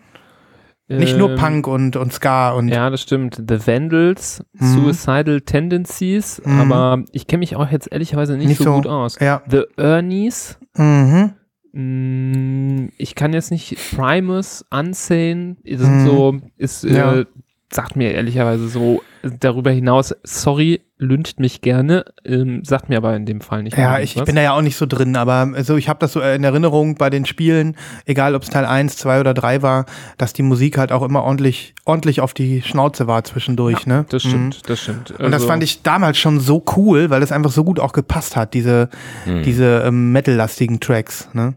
Nicht 0.90 1.18
nur 1.18 1.30
Ähm, 1.32 1.36
Punk 1.36 1.66
und, 1.66 1.96
und 1.96 2.14
Ska 2.14 2.52
und. 2.52 2.68
Ja, 2.68 2.88
das 2.88 3.02
stimmt. 3.02 3.42
The 3.46 3.66
Vandals, 3.66 4.42
Mhm. 4.54 4.66
Suicidal 4.86 5.42
Tendencies, 5.42 6.40
Mhm. 6.42 6.60
aber 6.72 7.02
ich 7.12 7.26
kenne 7.26 7.40
mich 7.40 7.56
auch 7.56 7.70
jetzt 7.70 7.92
ehrlicherweise 7.92 8.38
nicht, 8.38 8.48
Nicht 8.48 8.56
so, 8.58 8.64
so. 8.64 8.72
gut 8.76 8.86
aus. 8.86 9.18
Ja. 9.20 9.42
The 9.50 9.64
Ernies, 9.76 10.58
Mhm. 10.78 11.34
Mh, 11.72 12.88
ich 12.98 13.14
kann 13.14 13.32
jetzt 13.32 13.50
nicht 13.50 13.76
Primus, 13.96 14.64
Unsane, 14.70 15.56
das 15.64 15.80
sind 15.80 16.00
Mhm. 16.02 16.04
so, 16.04 16.36
ist, 16.56 16.84
Ja. 16.84 17.16
äh, 17.20 17.26
sagt 17.72 17.96
mir 17.96 18.12
ehrlicherweise 18.12 18.68
so 18.68 19.02
darüber 19.22 19.70
hinaus, 19.70 20.14
sorry, 20.24 20.80
lüncht 20.98 21.38
mich 21.38 21.60
gerne, 21.60 22.04
ähm, 22.24 22.64
sagt 22.64 22.88
mir 22.88 22.96
aber 22.96 23.14
in 23.14 23.24
dem 23.24 23.40
Fall 23.40 23.62
nicht. 23.62 23.76
Ja, 23.78 24.00
ich, 24.00 24.16
ich 24.16 24.24
bin 24.24 24.34
da 24.34 24.42
ja 24.42 24.52
auch 24.52 24.62
nicht 24.62 24.76
so 24.76 24.84
drin, 24.84 25.14
aber 25.16 25.52
so, 25.62 25.76
ich 25.76 25.88
habe 25.88 26.00
das 26.00 26.12
so 26.12 26.20
in 26.20 26.42
Erinnerung 26.42 26.96
bei 26.96 27.08
den 27.08 27.24
Spielen, 27.24 27.76
egal 28.04 28.34
ob 28.34 28.42
es 28.42 28.50
Teil 28.50 28.64
1, 28.64 28.96
2 28.96 29.20
oder 29.20 29.32
3 29.32 29.62
war, 29.62 29.86
dass 30.16 30.32
die 30.32 30.42
Musik 30.42 30.76
halt 30.76 30.90
auch 30.90 31.02
immer 31.02 31.22
ordentlich, 31.22 31.74
ordentlich 31.84 32.20
auf 32.20 32.34
die 32.34 32.62
Schnauze 32.62 33.06
war 33.06 33.22
zwischendurch, 33.24 33.86
ne? 33.86 34.06
Das 34.08 34.24
Mhm. 34.24 34.28
stimmt, 34.28 34.68
das 34.70 34.80
stimmt. 34.80 35.10
Und 35.12 35.26
das 35.30 35.34
Also- 35.34 35.46
fand 35.46 35.62
ich 35.62 35.82
damals 35.82 36.18
schon 36.18 36.40
so 36.40 36.64
cool, 36.76 37.10
weil 37.10 37.20
das 37.20 37.30
einfach 37.32 37.52
so 37.52 37.62
gut 37.64 37.78
auch 37.78 37.92
gepasst 37.92 38.34
hat, 38.34 38.52
diese, 38.54 38.88
Mhm. 39.24 39.42
diese 39.44 39.82
ähm, 39.86 40.10
Metal-lastigen 40.12 40.80
Tracks, 40.80 41.28
ne? 41.32 41.54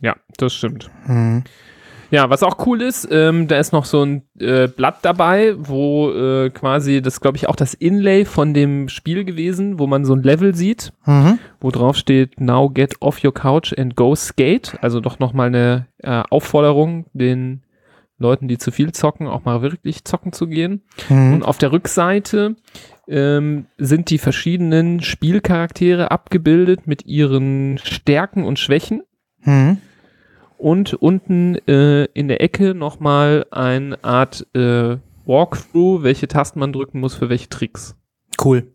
Ja, 0.00 0.16
das 0.38 0.54
stimmt. 0.54 0.90
Mhm. 1.06 1.44
Ja, 2.12 2.28
was 2.28 2.42
auch 2.42 2.66
cool 2.66 2.82
ist, 2.82 3.08
ähm, 3.10 3.48
da 3.48 3.56
ist 3.58 3.72
noch 3.72 3.86
so 3.86 4.04
ein 4.04 4.22
äh, 4.38 4.68
Blatt 4.68 4.98
dabei, 5.00 5.54
wo 5.56 6.10
äh, 6.12 6.50
quasi, 6.50 7.00
das 7.00 7.22
glaube 7.22 7.38
ich 7.38 7.48
auch 7.48 7.56
das 7.56 7.72
Inlay 7.72 8.26
von 8.26 8.52
dem 8.52 8.90
Spiel 8.90 9.24
gewesen, 9.24 9.78
wo 9.78 9.86
man 9.86 10.04
so 10.04 10.14
ein 10.14 10.22
Level 10.22 10.54
sieht, 10.54 10.92
Mhm. 11.06 11.38
wo 11.58 11.70
drauf 11.70 11.96
steht, 11.96 12.38
now 12.38 12.68
get 12.68 12.96
off 13.00 13.24
your 13.24 13.32
couch 13.32 13.72
and 13.78 13.96
go 13.96 14.14
skate. 14.14 14.76
Also 14.82 15.00
doch 15.00 15.18
nochmal 15.20 15.46
eine 15.46 15.86
äh, 16.02 16.22
Aufforderung, 16.28 17.06
den 17.14 17.62
Leuten, 18.18 18.46
die 18.46 18.58
zu 18.58 18.70
viel 18.72 18.92
zocken, 18.92 19.26
auch 19.26 19.44
mal 19.46 19.62
wirklich 19.62 20.04
zocken 20.04 20.34
zu 20.34 20.46
gehen. 20.48 20.82
Und 21.08 21.36
Mhm. 21.38 21.42
auf 21.42 21.56
der 21.56 21.72
Rückseite 21.72 22.56
ähm, 23.08 23.66
sind 23.78 24.10
die 24.10 24.18
verschiedenen 24.18 25.00
Spielcharaktere 25.00 26.10
abgebildet 26.10 26.86
mit 26.86 27.06
ihren 27.06 27.78
Stärken 27.82 28.44
und 28.44 28.58
Schwächen. 28.58 29.02
Mhm. 29.44 29.78
Und 30.62 30.94
unten 30.94 31.56
äh, 31.66 32.04
in 32.14 32.28
der 32.28 32.40
Ecke 32.40 32.72
nochmal 32.72 33.46
eine 33.50 33.98
Art 34.04 34.46
äh, 34.54 34.96
Walkthrough, 35.26 36.04
welche 36.04 36.28
Tasten 36.28 36.60
man 36.60 36.72
drücken 36.72 37.00
muss 37.00 37.16
für 37.16 37.28
welche 37.28 37.48
Tricks. 37.48 37.96
Cool. 38.42 38.68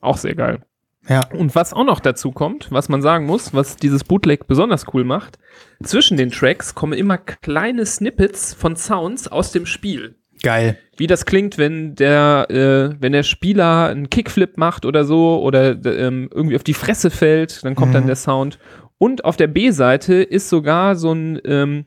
Auch 0.00 0.16
sehr 0.16 0.36
geil. 0.36 0.60
Ja. 1.08 1.22
Und 1.36 1.56
was 1.56 1.72
auch 1.72 1.84
noch 1.84 1.98
dazu 1.98 2.30
kommt, 2.30 2.70
was 2.70 2.88
man 2.88 3.02
sagen 3.02 3.26
muss, 3.26 3.52
was 3.52 3.74
dieses 3.74 4.04
Bootleg 4.04 4.46
besonders 4.46 4.84
cool 4.94 5.02
macht, 5.02 5.40
zwischen 5.82 6.16
den 6.16 6.30
Tracks 6.30 6.76
kommen 6.76 6.92
immer 6.92 7.18
kleine 7.18 7.86
Snippets 7.86 8.54
von 8.54 8.76
Sounds 8.76 9.26
aus 9.26 9.50
dem 9.50 9.66
Spiel. 9.66 10.14
Geil. 10.44 10.78
Wie 10.96 11.08
das 11.08 11.26
klingt, 11.26 11.58
wenn 11.58 11.96
der, 11.96 12.46
äh, 12.50 12.94
wenn 13.00 13.12
der 13.12 13.24
Spieler 13.24 13.88
einen 13.88 14.10
Kickflip 14.10 14.56
macht 14.58 14.86
oder 14.86 15.04
so 15.04 15.42
oder 15.42 15.70
ähm, 15.84 16.30
irgendwie 16.32 16.54
auf 16.56 16.62
die 16.64 16.74
Fresse 16.74 17.10
fällt, 17.10 17.64
dann 17.64 17.74
kommt 17.74 17.90
Mhm. 17.90 17.94
dann 17.94 18.06
der 18.06 18.16
Sound. 18.16 18.58
Und 19.02 19.24
auf 19.24 19.38
der 19.38 19.46
B-Seite 19.46 20.16
ist 20.16 20.50
sogar 20.50 20.94
so 20.94 21.10
ein 21.12 21.40
ähm, 21.46 21.86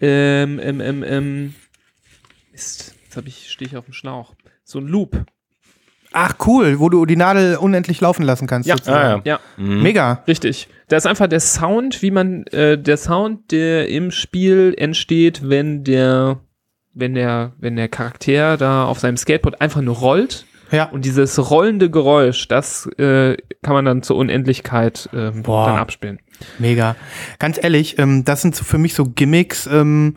ähm, 0.00 0.60
ähm, 0.62 0.80
ähm, 0.80 1.04
ähm, 1.04 1.54
Mist, 2.52 2.94
jetzt 3.02 3.16
hab 3.16 3.26
ich, 3.26 3.50
stehe 3.50 3.68
ich 3.68 3.76
auf 3.76 3.84
dem 3.86 3.92
Schlauch. 3.94 4.34
So 4.62 4.78
ein 4.78 4.86
Loop. 4.86 5.24
Ach, 6.12 6.34
cool, 6.46 6.78
wo 6.78 6.88
du 6.88 7.04
die 7.04 7.16
Nadel 7.16 7.56
unendlich 7.56 8.00
laufen 8.00 8.22
lassen 8.22 8.46
kannst. 8.46 8.68
Ja. 8.68 8.76
Ah, 8.86 9.02
ja. 9.16 9.20
Ja, 9.24 9.40
Mhm. 9.56 9.82
Mega. 9.82 10.22
richtig. 10.28 10.68
Da 10.86 10.96
ist 10.98 11.06
einfach 11.08 11.26
der 11.26 11.40
Sound, 11.40 12.00
wie 12.00 12.12
man, 12.12 12.44
äh, 12.48 12.78
der 12.78 12.96
Sound, 12.96 13.50
der 13.50 13.88
im 13.88 14.12
Spiel 14.12 14.72
entsteht, 14.78 15.48
wenn 15.48 15.82
der, 15.82 16.38
wenn 16.94 17.14
der, 17.14 17.54
wenn 17.58 17.74
der 17.74 17.88
Charakter 17.88 18.56
da 18.56 18.84
auf 18.84 19.00
seinem 19.00 19.16
Skateboard 19.16 19.60
einfach 19.60 19.82
nur 19.82 19.96
rollt 19.96 20.46
Ja. 20.70 20.84
Und 20.84 21.04
dieses 21.04 21.50
rollende 21.50 21.90
Geräusch, 21.90 22.48
das 22.48 22.86
äh, 22.98 23.36
kann 23.62 23.74
man 23.74 23.84
dann 23.84 24.02
zur 24.02 24.16
Unendlichkeit 24.16 25.08
ähm, 25.12 25.42
Boah. 25.42 25.66
dann 25.66 25.78
abspielen. 25.78 26.20
Mega. 26.58 26.96
Ganz 27.38 27.58
ehrlich, 27.62 27.98
ähm, 27.98 28.24
das 28.24 28.42
sind 28.42 28.54
so 28.54 28.64
für 28.64 28.78
mich 28.78 28.94
so 28.94 29.04
Gimmicks. 29.04 29.66
Ähm, 29.66 30.16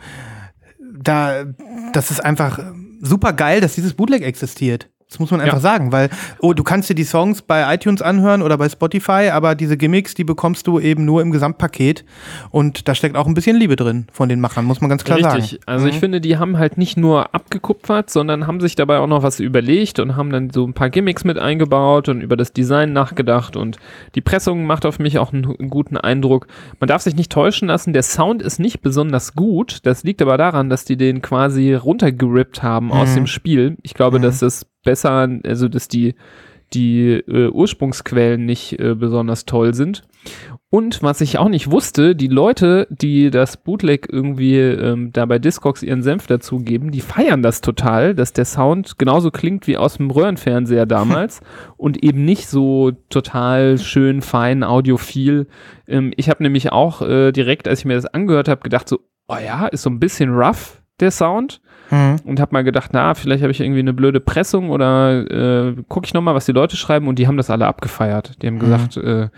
da, 0.79 1.45
das 1.93 2.11
ist 2.11 2.23
einfach 2.23 2.59
super 3.01 3.33
geil, 3.33 3.61
dass 3.61 3.75
dieses 3.75 3.93
Bootleg 3.93 4.23
existiert. 4.23 4.89
Das 5.13 5.19
muss 5.19 5.31
man 5.31 5.41
einfach 5.41 5.57
Ja. 5.57 5.61
sagen, 5.61 5.91
weil 5.91 6.09
oh, 6.39 6.53
du 6.53 6.63
kannst 6.63 6.89
dir 6.89 6.95
die 6.95 7.03
Songs 7.03 7.41
bei 7.43 7.73
iTunes 7.73 8.01
anhören 8.01 8.41
oder 8.41 8.57
bei 8.57 8.67
Spotify, 8.67 9.29
aber 9.31 9.53
diese 9.55 9.77
Gimmicks, 9.77 10.15
die 10.15 10.23
bekommst 10.23 10.65
du 10.67 10.79
eben 10.79 11.05
nur 11.05 11.21
im 11.21 11.29
Gesamtpaket. 11.31 12.03
Und 12.49 12.87
da 12.87 12.95
steckt 12.95 13.15
auch 13.15 13.27
ein 13.27 13.35
bisschen 13.35 13.55
Liebe 13.55 13.75
drin 13.75 14.07
von 14.11 14.27
den 14.27 14.41
Machern, 14.41 14.65
muss 14.65 14.81
man 14.81 14.89
ganz 14.89 15.03
klar 15.03 15.19
Richtig. 15.19 15.51
sagen. 15.51 15.63
Also 15.67 15.85
ich 15.87 15.95
Mhm. 15.95 15.99
finde, 15.99 16.21
die 16.21 16.37
haben 16.37 16.57
halt 16.57 16.77
nicht 16.79 16.97
nur 16.97 17.33
abgekupfert, 17.35 18.09
sondern 18.09 18.47
haben 18.47 18.59
sich 18.59 18.75
dabei 18.75 18.97
auch 18.97 19.07
noch 19.07 19.21
was 19.23 19.39
überlegt 19.39 19.99
und 19.99 20.15
haben 20.15 20.31
dann 20.31 20.49
so 20.49 20.65
ein 20.65 20.73
paar 20.73 20.89
Gimmicks 20.89 21.23
mit 21.23 21.37
eingebaut 21.37 22.09
und 22.09 22.21
über 22.21 22.35
das 22.35 22.51
Design 22.53 22.91
nachgedacht 22.91 23.55
und 23.55 23.77
die 24.15 24.21
Pressung 24.21 24.65
macht 24.65 24.85
auf 24.85 24.97
mich 24.97 25.19
auch 25.19 25.31
einen, 25.31 25.69
guten 25.69 25.97
Eindruck. 25.97 26.47
Man 26.79 26.87
darf 26.87 27.03
sich 27.03 27.15
nicht 27.15 27.31
täuschen 27.31 27.67
lassen, 27.67 27.93
der 27.93 28.01
Sound 28.03 28.41
ist 28.41 28.59
nicht 28.59 28.81
besonders 28.81 29.35
gut. 29.35 29.79
Das 29.83 30.03
liegt 30.03 30.21
aber 30.23 30.37
daran, 30.37 30.69
dass 30.71 30.85
die 30.85 30.97
den 30.97 31.21
quasi 31.21 31.73
runtergerippt 31.75 32.63
haben 32.63 32.91
aus 32.91 33.11
Mhm. 33.11 33.15
dem 33.15 33.27
Spiel. 33.27 33.77
Ich 33.83 33.93
glaube, 33.93 34.19
dass 34.19 34.39
das 34.39 34.65
besser, 34.83 35.29
also 35.43 35.67
dass 35.67 35.87
die 35.87 36.15
die 36.73 37.11
äh, 37.11 37.49
Ursprungsquellen 37.49 38.45
nicht 38.45 38.79
äh, 38.79 38.95
besonders 38.95 39.45
toll 39.45 39.73
sind. 39.73 40.03
Und 40.69 41.03
was 41.03 41.21
ich 41.21 41.37
auch 41.37 41.49
nicht 41.49 41.69
wusste, 41.69 42.15
die 42.15 42.27
Leute, 42.27 42.87
die 42.89 43.29
das 43.29 43.57
Bootleg 43.57 44.07
irgendwie 44.11 44.57
ähm, 44.57 45.11
da 45.11 45.25
bei 45.25 45.37
Discogs 45.37 45.83
ihren 45.83 46.01
Senf 46.01 46.25
dazugeben, 46.25 46.89
die 46.89 47.01
feiern 47.01 47.43
das 47.43 47.61
total, 47.61 48.15
dass 48.15 48.33
der 48.33 48.45
Sound 48.45 48.97
genauso 48.97 49.29
klingt 49.29 49.67
wie 49.67 49.77
aus 49.77 49.97
dem 49.97 50.09
Röhrenfernseher 50.09 50.87
damals 50.87 51.41
und 51.77 52.03
eben 52.03 52.25
nicht 52.25 52.47
so 52.47 52.91
total 53.09 53.77
schön, 53.77 54.21
fein, 54.21 54.63
audiophil. 54.63 55.47
Ähm, 55.87 56.11
ich 56.17 56.29
habe 56.29 56.41
nämlich 56.41 56.71
auch 56.71 57.03
äh, 57.03 57.31
direkt, 57.31 57.67
als 57.67 57.79
ich 57.79 57.85
mir 57.85 57.95
das 57.95 58.07
angehört 58.07 58.47
habe, 58.47 58.61
gedacht 58.61 58.89
so, 58.89 58.99
oh 59.27 59.37
ja, 59.37 59.67
ist 59.67 59.83
so 59.83 59.91
ein 59.91 59.99
bisschen 59.99 60.33
rough, 60.33 60.81
der 60.99 61.11
Sound 61.11 61.61
Mhm. 61.93 62.15
und 62.25 62.39
habe 62.39 62.53
mal 62.53 62.63
gedacht, 62.63 62.89
na, 62.93 63.13
vielleicht 63.13 63.43
habe 63.43 63.51
ich 63.51 63.61
irgendwie 63.61 63.81
eine 63.81 63.93
blöde 63.93 64.19
Pressung 64.19 64.71
oder 64.71 65.29
äh, 65.29 65.75
gucke 65.87 66.07
ich 66.07 66.13
nochmal, 66.15 66.33
was 66.33 66.47
die 66.47 66.51
Leute 66.51 66.75
schreiben 66.75 67.07
und 67.07 67.19
die 67.19 67.27
haben 67.27 67.37
das 67.37 67.51
alle 67.51 67.67
abgefeiert. 67.67 68.41
Die 68.41 68.47
haben 68.47 68.57
gesagt, 68.57 68.97
äh, 68.97 69.29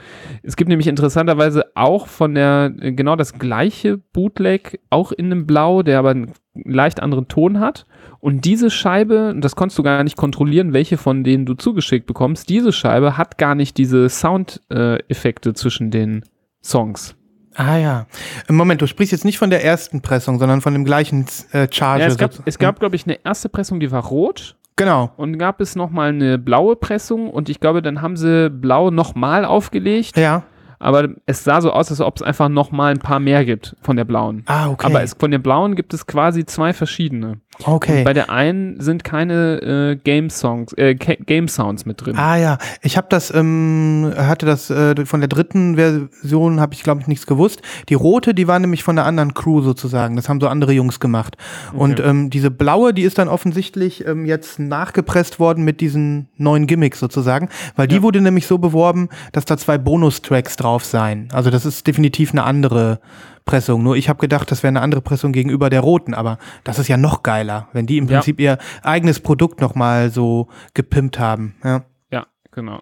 es 0.42 0.56
gibt 0.56 0.70
nämlich 0.70 0.88
interessanterweise 0.88 1.66
auch 1.76 2.08
von 2.08 2.34
der, 2.34 2.74
äh, 2.80 2.94
genau 2.94 3.18
das 3.18 3.38
gleiche 3.38 3.98
Bootleg, 3.98 4.80
auch 4.90 5.12
in 5.12 5.26
einem 5.26 5.46
Blau, 5.46 5.84
der 5.84 6.00
aber 6.00 6.12
einen 6.12 6.32
leicht 6.54 7.02
anderen 7.02 7.28
Ton 7.28 7.60
hat. 7.60 7.86
Und 8.22 8.46
diese 8.46 8.72
Scheibe, 8.72 9.36
das 9.38 9.58
konntest 9.58 9.78
du 9.78 9.84
gar 9.84 10.04
nicht 10.06 10.16
kontrollieren, 10.16 10.72
welche 10.72 10.96
von 10.96 11.26
denen 11.26 11.46
du 11.46 11.56
zugeschickt 11.56 12.08
bekommst, 12.08 12.48
diese 12.48 12.72
Scheibe 12.72 13.18
hat 13.18 13.38
gar 13.38 13.56
nicht 13.56 13.78
diese 13.78 14.08
Soundeffekte 14.08 15.54
zwischen 15.54 15.92
den 15.92 16.24
Songs. 16.64 17.18
Ah 17.56 17.78
ja. 17.78 18.06
Im 18.48 18.56
Moment, 18.56 18.82
du 18.82 18.88
sprichst 18.88 19.12
jetzt 19.12 19.26
nicht 19.26 19.38
von 19.38 19.50
der 19.50 19.64
ersten 19.64 20.02
Pressung, 20.02 20.40
sondern 20.40 20.62
von 20.62 20.74
dem 20.74 20.86
gleichen 20.86 21.26
äh, 21.52 21.68
Charge. 21.72 22.02
Ja, 22.02 22.08
es 22.08 22.18
gab, 22.18 22.32
es 22.46 22.60
gab 22.60 22.80
glaube 22.80 22.96
ich, 22.96 23.06
eine 23.06 23.20
erste 23.24 23.50
Pressung, 23.50 23.80
die 23.80 23.92
war 23.92 24.04
rot. 24.06 24.56
Genau. 24.76 25.12
Und 25.16 25.38
gab 25.38 25.62
es 25.62 25.76
nochmal 25.76 26.10
eine 26.10 26.38
blaue 26.38 26.76
Pressung 26.76 27.30
und 27.30 27.48
ich 27.48 27.62
glaube, 27.62 27.82
dann 27.82 28.02
haben 28.02 28.18
sie 28.18 28.50
blau 28.50 28.92
nochmal 28.92 29.46
aufgelegt. 29.46 30.18
Ja. 30.18 30.44
Aber 30.80 31.08
es 31.26 31.44
sah 31.44 31.62
so 31.62 31.72
aus, 31.72 31.90
als 31.90 32.02
ob 32.02 32.18
es 32.18 32.22
einfach 32.22 32.50
nochmal 32.50 32.92
ein 32.92 33.00
paar 33.00 33.20
mehr 33.20 33.46
gibt 33.46 33.76
von 33.82 33.96
der 33.96 34.04
blauen. 34.04 34.44
Ah, 34.48 34.70
okay. 34.70 34.88
Aber 34.88 35.02
es, 35.02 35.14
von 35.14 35.32
der 35.32 35.40
blauen 35.40 35.76
gibt 35.76 35.94
es 35.94 36.06
quasi 36.06 36.46
zwei 36.46 36.74
verschiedene. 36.74 37.40
Okay. 37.64 38.00
Und 38.00 38.04
bei 38.04 38.14
der 38.14 38.30
einen 38.30 38.80
sind 38.80 39.04
keine 39.04 39.62
äh, 39.62 39.96
Game-Songs, 39.96 40.74
äh, 40.74 40.96
Ca- 40.96 41.16
Game-Sounds 41.26 41.86
mit 41.86 42.06
drin. 42.06 42.18
Ah 42.18 42.36
ja, 42.38 42.58
ich 42.82 42.98
habe 42.98 43.08
das, 43.10 43.34
ähm, 43.34 44.14
hatte 44.18 44.46
das 44.46 44.70
äh, 44.70 45.06
von 45.06 45.22
der 45.22 45.28
dritten 45.30 45.76
Version 45.76 46.60
habe 46.60 46.74
ich 46.74 46.84
glaube 46.84 47.02
ich 47.02 47.08
nichts 47.08 47.26
gewusst. 47.28 47.62
Die 47.90 47.94
rote, 47.94 48.34
die 48.34 48.48
war 48.48 48.60
nämlich 48.60 48.84
von 48.84 48.98
einer 48.98 49.08
anderen 49.08 49.34
Crew 49.34 49.62
sozusagen. 49.62 50.16
Das 50.16 50.30
haben 50.30 50.42
so 50.42 50.48
andere 50.48 50.74
Jungs 50.74 51.00
gemacht. 51.00 51.38
Und 51.74 52.00
ähm, 52.00 52.30
diese 52.30 52.52
blaue, 52.52 52.94
die 52.94 53.04
ist 53.04 53.18
dann 53.18 53.28
offensichtlich 53.28 54.06
ähm, 54.06 54.26
jetzt 54.26 54.60
nachgepresst 54.60 55.40
worden 55.40 55.64
mit 55.64 55.82
diesen 55.82 56.28
neuen 56.38 56.68
Gimmicks 56.68 57.00
sozusagen, 57.00 57.50
weil 57.76 57.88
die 57.88 57.96
Ja. 57.96 58.02
wurde 58.02 58.22
nämlich 58.22 58.48
so 58.48 58.58
beworben, 58.58 59.10
dass 59.32 59.46
da 59.46 59.58
zwei 59.58 59.78
Bonustracks 59.78 60.56
drauf 60.58 60.84
seien. 60.86 61.30
Also 61.34 61.50
das 61.50 61.66
ist 61.66 61.88
definitiv 61.88 62.32
eine 62.32 62.44
andere 62.44 63.00
Pressung. 63.46 63.84
Nur 63.84 63.96
ich 63.96 64.10
habe 64.10 64.20
gedacht, 64.20 64.50
das 64.52 64.64
wäre 64.64 64.70
eine 64.70 64.82
andere 64.82 65.02
Pressung 65.02 65.32
gegenüber 65.32 65.70
der 65.70 65.82
roten, 65.82 66.14
aber 66.14 66.38
das 66.64 66.80
ist 66.80 66.88
ja 66.88 66.98
noch 66.98 67.24
geiler, 67.24 67.70
wenn 67.74 67.86
die 67.86 67.98
im 67.98 68.08
Ja. 68.08 68.18
Prinzip 68.18 68.40
ihr 68.40 68.58
eigenes 68.82 69.20
Produkt 69.20 69.62
nochmal 69.62 70.10
so 70.12 70.48
gepimpt 70.74 71.20
haben. 71.20 71.56
Ja. 71.64 71.84
Ja, 72.12 72.26
genau. 72.52 72.82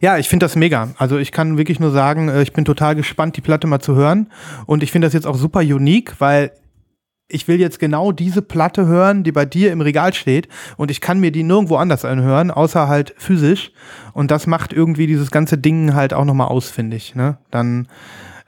Ja, 0.00 0.18
ich 0.18 0.28
finde 0.28 0.44
das 0.44 0.56
mega. 0.56 0.88
Also 0.98 1.18
ich 1.18 1.32
kann 1.32 1.56
wirklich 1.58 1.80
nur 1.80 1.90
sagen, 1.90 2.28
äh, 2.28 2.42
ich 2.42 2.52
bin 2.52 2.64
total 2.64 2.94
gespannt, 2.94 3.36
die 3.36 3.40
Platte 3.40 3.66
mal 3.66 3.80
zu 3.80 3.94
hören. 3.94 4.28
Und 4.66 4.82
ich 4.82 4.92
finde 4.92 5.06
das 5.06 5.14
jetzt 5.14 5.26
auch 5.26 5.36
super 5.36 5.60
unique, 5.60 6.14
weil 6.20 6.52
ich 7.28 7.48
will 7.48 7.58
jetzt 7.58 7.78
genau 7.78 8.12
diese 8.12 8.42
Platte 8.42 8.86
hören, 8.86 9.24
die 9.24 9.32
bei 9.32 9.46
dir 9.46 9.72
im 9.72 9.80
Regal 9.80 10.12
steht 10.12 10.48
und 10.76 10.90
ich 10.90 11.00
kann 11.00 11.18
mir 11.18 11.32
die 11.32 11.42
nirgendwo 11.42 11.76
anders 11.76 12.04
anhören, 12.04 12.50
außer 12.50 12.88
halt 12.88 13.14
physisch 13.16 13.72
und 14.12 14.30
das 14.30 14.46
macht 14.46 14.74
irgendwie 14.74 15.06
dieses 15.06 15.30
ganze 15.30 15.56
Ding 15.56 15.94
halt 15.94 16.12
auch 16.12 16.26
nochmal 16.26 16.48
aus, 16.48 16.70
finde 16.70 16.98
ich. 16.98 17.14
Ne? 17.14 17.38
Dann 17.50 17.88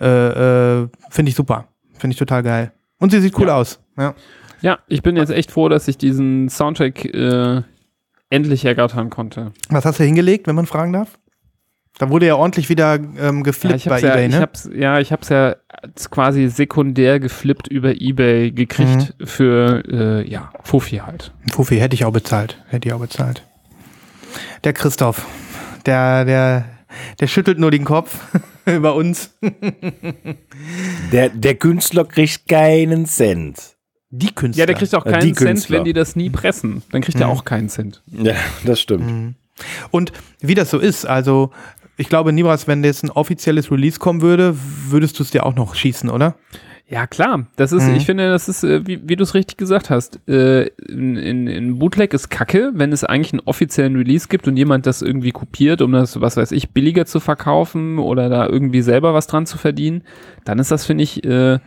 äh, 0.00 0.80
äh, 0.82 0.88
finde 1.10 1.30
ich 1.30 1.34
super, 1.36 1.68
finde 1.98 2.12
ich 2.14 2.18
total 2.18 2.42
geil. 2.42 2.72
Und 2.98 3.10
sie 3.10 3.20
sieht 3.20 3.38
cool 3.38 3.48
Ja. 3.48 3.56
aus. 3.56 3.80
Ja. 3.98 4.14
Ja, 4.60 4.78
ich 4.88 5.02
bin 5.02 5.16
jetzt 5.16 5.30
echt 5.30 5.50
froh, 5.50 5.68
dass 5.68 5.88
ich 5.88 5.98
diesen 5.98 6.48
Soundtrack 6.48 7.04
äh, 7.04 7.62
endlich 8.30 8.64
ergattern 8.64 9.10
konnte. 9.10 9.52
Was 9.68 9.84
hast 9.84 10.00
du 10.00 10.04
hingelegt, 10.04 10.46
wenn 10.46 10.54
man 10.56 10.64
fragen 10.66 10.92
darf? 10.92 11.18
Da 11.98 12.08
wurde 12.10 12.26
ja 12.26 12.34
ordentlich 12.34 12.68
wieder 12.70 12.94
ähm, 12.94 13.18
Ja, 13.18 13.42
geflippt 13.42 13.76
ich 13.76 13.84
bei 13.84 14.00
ja, 14.00 14.12
eBay, 14.14 14.26
ich 14.26 14.32
ne? 14.34 14.40
hab's, 14.40 14.68
ja, 14.74 14.98
ich 14.98 15.12
hab's 15.12 15.28
ja 15.28 15.54
quasi 16.10 16.48
sekundär 16.48 17.20
geflippt 17.20 17.68
über 17.68 18.00
Ebay 18.00 18.50
gekriegt 18.50 19.14
Mhm. 19.20 19.26
für, 19.26 19.82
äh, 19.88 20.28
ja, 20.28 20.50
Fuffi 20.64 20.96
halt. 20.96 21.32
Fuffi 21.52 21.76
hätte 21.78 21.94
ich 21.94 22.04
auch 22.04 22.12
bezahlt. 22.12 22.60
Hätte 22.68 22.88
ich 22.88 22.94
auch 22.94 23.00
bezahlt. 23.00 23.44
Der 24.64 24.72
Christoph, 24.72 25.24
der, 25.86 26.24
der, 26.24 26.64
der 27.20 27.26
schüttelt 27.26 27.58
nur 27.58 27.70
den 27.70 27.84
Kopf 27.84 28.18
über 28.66 28.94
uns. 28.94 29.30
Der, 31.12 31.28
der 31.28 31.54
Künstler 31.56 32.04
kriegt 32.04 32.48
keinen 32.48 33.06
Cent. 33.06 33.76
Die 34.10 34.32
Künstler. 34.34 34.62
Ja, 34.62 34.66
der 34.66 34.74
kriegt 34.76 34.94
auch 34.94 35.06
Äh, 35.06 35.10
keinen 35.12 35.34
Cent, 35.34 35.70
wenn 35.70 35.84
die 35.84 35.92
das 35.92 36.16
nie 36.16 36.30
pressen. 36.30 36.82
Dann 36.92 37.02
kriegt 37.02 37.20
er 37.20 37.28
auch 37.28 37.44
keinen 37.44 37.68
Cent. 37.68 38.02
Ja, 38.06 38.34
das 38.64 38.80
stimmt. 38.80 39.06
Mhm. 39.10 39.34
Und 39.90 40.12
wie 40.40 40.54
das 40.54 40.70
so 40.70 40.78
ist, 40.78 41.04
also 41.06 41.50
ich 41.96 42.08
glaube, 42.08 42.32
Nibras, 42.32 42.66
wenn 42.66 42.82
jetzt 42.82 43.04
ein 43.04 43.10
offizielles 43.10 43.70
Release 43.70 43.98
kommen 43.98 44.20
würde, 44.20 44.56
würdest 44.88 45.18
du 45.18 45.22
es 45.22 45.30
dir 45.30 45.46
auch 45.46 45.54
noch 45.54 45.74
schießen, 45.74 46.10
oder? 46.10 46.36
Ja, 46.52 46.58
klar. 47.06 47.46
Das 47.56 47.72
ist, 47.72 47.88
Mhm. 47.88 47.94
ich 47.96 48.04
finde, 48.06 48.28
das 48.28 48.48
ist, 48.48 48.62
äh, 48.62 48.86
wie, 48.86 49.08
wie 49.08 49.16
du 49.16 49.22
es 49.22 49.34
richtig 49.34 49.56
gesagt 49.56 49.88
hast. 49.90 50.20
Äh, 50.28 50.66
in, 50.88 51.16
in, 51.16 51.46
in 51.46 51.78
Bootleg 51.78 52.12
ist 52.12 52.28
Kacke, 52.28 52.72
wenn 52.74 52.92
es 52.92 53.04
eigentlich 53.04 53.32
einen 53.32 53.40
offiziellen 53.46 53.96
Release 53.96 54.28
gibt 54.28 54.46
und 54.46 54.56
jemand 54.56 54.86
das 54.86 55.00
irgendwie 55.02 55.32
kopiert, 55.32 55.80
um 55.82 55.92
das, 55.92 56.20
was 56.20 56.36
weiß 56.36 56.52
ich, 56.52 56.70
billiger 56.70 57.06
zu 57.06 57.20
verkaufen 57.20 57.98
oder 57.98 58.28
da 58.28 58.46
irgendwie 58.46 58.82
selber 58.82 59.14
was 59.14 59.26
dran 59.26 59.46
zu 59.46 59.56
verdienen, 59.58 60.02
dann 60.44 60.58
ist 60.58 60.70
das, 60.70 60.84
finde 60.84 61.04
ich, 61.04 61.24
äh, 61.24 61.58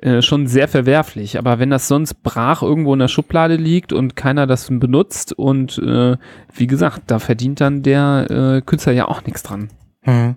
äh, 0.00 0.22
schon 0.22 0.46
sehr 0.46 0.68
verwerflich. 0.68 1.38
Aber 1.38 1.58
wenn 1.58 1.70
das 1.70 1.88
sonst 1.88 2.22
brach 2.22 2.62
irgendwo 2.62 2.92
in 2.92 3.00
der 3.00 3.08
Schublade 3.08 3.56
liegt 3.56 3.92
und 3.92 4.16
keiner 4.16 4.46
das 4.46 4.68
benutzt 4.68 5.32
und 5.32 5.78
äh, 5.78 6.16
wie 6.54 6.66
gesagt, 6.66 7.02
da 7.06 7.18
verdient 7.20 7.60
dann 7.60 7.82
der 7.82 8.26
äh, 8.58 8.60
Künstler 8.62 8.92
ja 8.92 9.06
auch 9.06 9.24
nichts 9.24 9.42
dran. 9.44 9.68
Mhm. 10.04 10.34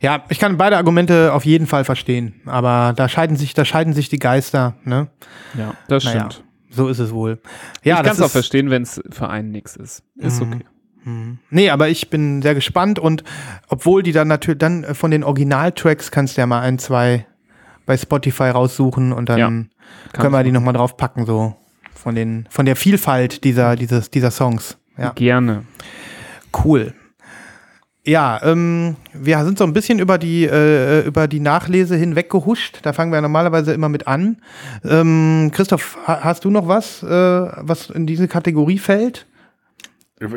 Ja, 0.00 0.24
ich 0.28 0.38
kann 0.38 0.56
beide 0.56 0.76
Argumente 0.76 1.32
auf 1.32 1.44
jeden 1.44 1.66
Fall 1.66 1.84
verstehen, 1.84 2.40
aber 2.46 2.92
da 2.94 3.08
scheiden 3.08 3.36
sich, 3.36 3.54
da 3.54 3.64
scheiden 3.64 3.92
sich 3.92 4.08
die 4.08 4.18
Geister, 4.18 4.74
ne? 4.84 5.08
Ja, 5.56 5.74
das 5.88 6.04
Naja, 6.04 6.30
stimmt. 6.30 6.44
so 6.70 6.88
ist 6.88 6.98
es 6.98 7.12
wohl. 7.12 7.40
Ja, 7.82 7.96
ich 7.98 8.02
kann 8.04 8.12
es 8.12 8.20
auch 8.22 8.30
verstehen, 8.30 8.70
wenn 8.70 8.82
es 8.82 9.00
für 9.10 9.28
einen 9.28 9.50
nichts 9.50 9.76
ist. 9.76 10.02
Ist 10.16 10.40
Mhm. 10.40 10.52
okay. 10.52 10.64
Nee, 11.50 11.70
aber 11.70 11.88
ich 11.88 12.10
bin 12.10 12.42
sehr 12.42 12.54
gespannt 12.54 12.98
und 12.98 13.24
obwohl 13.68 14.02
die 14.02 14.12
dann 14.12 14.28
natürlich 14.28 14.58
dann 14.58 14.84
äh, 14.84 14.92
von 14.94 15.10
den 15.10 15.24
Originaltracks 15.24 16.10
kannst 16.10 16.36
du 16.36 16.42
ja 16.42 16.46
mal 16.46 16.60
ein, 16.60 16.78
zwei 16.78 17.24
bei 17.86 17.96
Spotify 17.96 18.50
raussuchen 18.50 19.12
und 19.14 19.30
dann 19.30 19.38
Ja, 19.38 20.12
können 20.20 20.32
wir 20.34 20.42
die 20.44 20.52
nochmal 20.52 20.74
drauf 20.74 20.98
packen, 20.98 21.24
so 21.24 21.56
von 21.94 22.14
den, 22.14 22.46
von 22.50 22.66
der 22.66 22.76
Vielfalt 22.76 23.42
dieser, 23.44 23.74
dieses, 23.74 24.10
dieser 24.10 24.30
Songs. 24.30 24.76
Ja, 24.98 25.12
Gerne. 25.14 25.64
cool. 26.64 26.92
Ja, 28.08 28.40
ähm, 28.42 28.96
wir 29.12 29.44
sind 29.44 29.58
so 29.58 29.64
ein 29.64 29.74
bisschen 29.74 29.98
über 29.98 30.16
die, 30.16 30.44
äh, 30.46 31.06
über 31.06 31.28
die 31.28 31.40
Nachlese 31.40 31.94
hinweg 31.94 32.30
gehuscht. 32.30 32.78
Da 32.80 32.94
fangen 32.94 33.12
wir 33.12 33.20
normalerweise 33.20 33.74
immer 33.74 33.90
mit 33.90 34.06
an. 34.06 34.38
Ähm, 34.82 35.50
Christoph, 35.52 35.98
ha 36.06 36.20
hast 36.22 36.46
du 36.46 36.50
noch 36.50 36.66
was, 36.66 37.02
äh, 37.02 37.06
was 37.06 37.90
in 37.90 38.06
diese 38.06 38.26
Kategorie 38.26 38.78
fällt? 38.78 39.26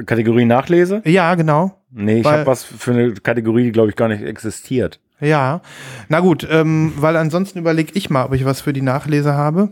Kategorie 0.06 0.44
Nachlese? 0.44 1.02
Ja, 1.06 1.34
genau. 1.36 1.78
Nee, 1.92 2.20
ich 2.20 2.26
habe 2.26 2.46
was 2.46 2.66
für 2.66 2.92
eine 2.92 3.14
Kategorie, 3.14 3.64
die, 3.64 3.72
glaube 3.72 3.90
ich, 3.90 3.96
gar 3.96 4.10
nicht 4.10 4.22
existiert. 4.22 5.00
Ja, 5.22 5.62
na 6.10 6.20
gut, 6.20 6.46
ähm, 6.52 6.92
weil 6.98 7.16
ansonsten 7.16 7.60
überlege 7.60 7.94
ich 7.94 8.10
mal, 8.10 8.26
ob 8.26 8.34
ich 8.34 8.44
was 8.44 8.60
für 8.60 8.74
die 8.74 8.82
Nachlese 8.82 9.34
habe. 9.34 9.70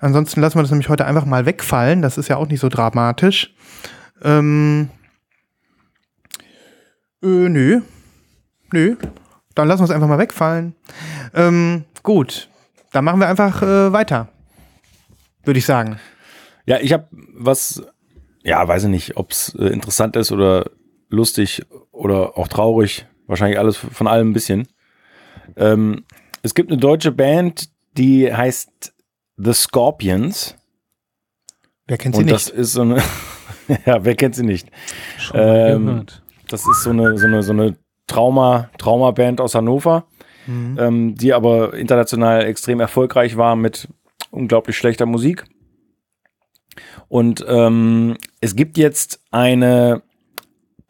Ansonsten 0.00 0.40
lassen 0.40 0.58
wir 0.58 0.62
das 0.62 0.72
nämlich 0.72 0.88
heute 0.88 1.06
einfach 1.06 1.26
mal 1.26 1.46
wegfallen. 1.46 2.02
Das 2.02 2.18
ist 2.18 2.26
ja 2.26 2.38
auch 2.38 2.48
nicht 2.48 2.60
so 2.60 2.68
dramatisch. 2.68 3.54
Ähm, 4.24 4.88
äh, 7.22 7.26
nö. 7.48 7.80
Nö. 8.72 8.96
Dann 9.54 9.68
lassen 9.68 9.80
wir 9.80 9.84
es 9.84 9.90
einfach 9.90 10.08
mal 10.08 10.18
wegfallen. 10.18 10.74
Ähm, 11.34 11.84
gut, 12.02 12.48
dann 12.92 13.04
machen 13.04 13.20
wir 13.20 13.28
einfach 13.28 13.62
äh, 13.62 13.92
weiter. 13.92 14.28
Würde 15.44 15.58
ich 15.58 15.66
sagen. 15.66 15.98
Ja, 16.66 16.78
ich 16.80 16.92
habe 16.92 17.06
was, 17.34 17.82
ja, 18.42 18.66
weiß 18.66 18.84
ich 18.84 18.90
nicht, 18.90 19.16
ob 19.16 19.30
es 19.30 19.54
äh, 19.58 19.66
interessant 19.68 20.16
ist 20.16 20.32
oder 20.32 20.70
lustig 21.08 21.64
oder 21.92 22.36
auch 22.36 22.48
traurig. 22.48 23.06
Wahrscheinlich 23.26 23.58
alles 23.58 23.76
von 23.76 24.06
allem 24.08 24.30
ein 24.30 24.32
bisschen. 24.32 24.68
Ähm, 25.56 26.04
es 26.42 26.54
gibt 26.54 26.70
eine 26.70 26.78
deutsche 26.80 27.12
Band, 27.12 27.68
die 27.96 28.32
heißt 28.32 28.92
The 29.36 29.52
Scorpions. 29.52 30.56
Wer 31.86 31.98
kennt 31.98 32.16
sie 32.16 32.22
Und 32.22 32.30
das 32.30 32.46
nicht? 32.46 32.58
ist 32.58 32.72
so 32.72 32.82
eine, 32.82 33.02
ja, 33.86 34.04
wer 34.04 34.14
kennt 34.16 34.34
sie 34.34 34.44
nicht? 34.44 34.68
Schon 35.18 35.36
mal 35.38 35.70
Ähm, 35.70 35.86
gehört. 35.86 36.22
Das 36.48 36.66
ist 36.66 36.82
so 36.82 36.90
eine, 36.90 37.16
so 37.18 37.26
eine, 37.26 37.42
so 37.42 37.52
eine 37.52 37.76
Trauma, 38.06 38.70
Trauma-Band 38.78 39.40
aus 39.40 39.54
Hannover, 39.54 40.06
Mhm. 40.46 40.76
ähm, 40.78 41.14
die 41.16 41.32
aber 41.32 41.74
international 41.74 42.44
extrem 42.44 42.78
erfolgreich 42.78 43.36
war 43.36 43.56
mit 43.56 43.88
unglaublich 44.30 44.76
schlechter 44.76 45.04
Musik. 45.04 45.44
Und 47.08 47.44
ähm, 47.48 48.16
es 48.40 48.54
gibt 48.54 48.78
jetzt 48.78 49.20
eine 49.32 50.02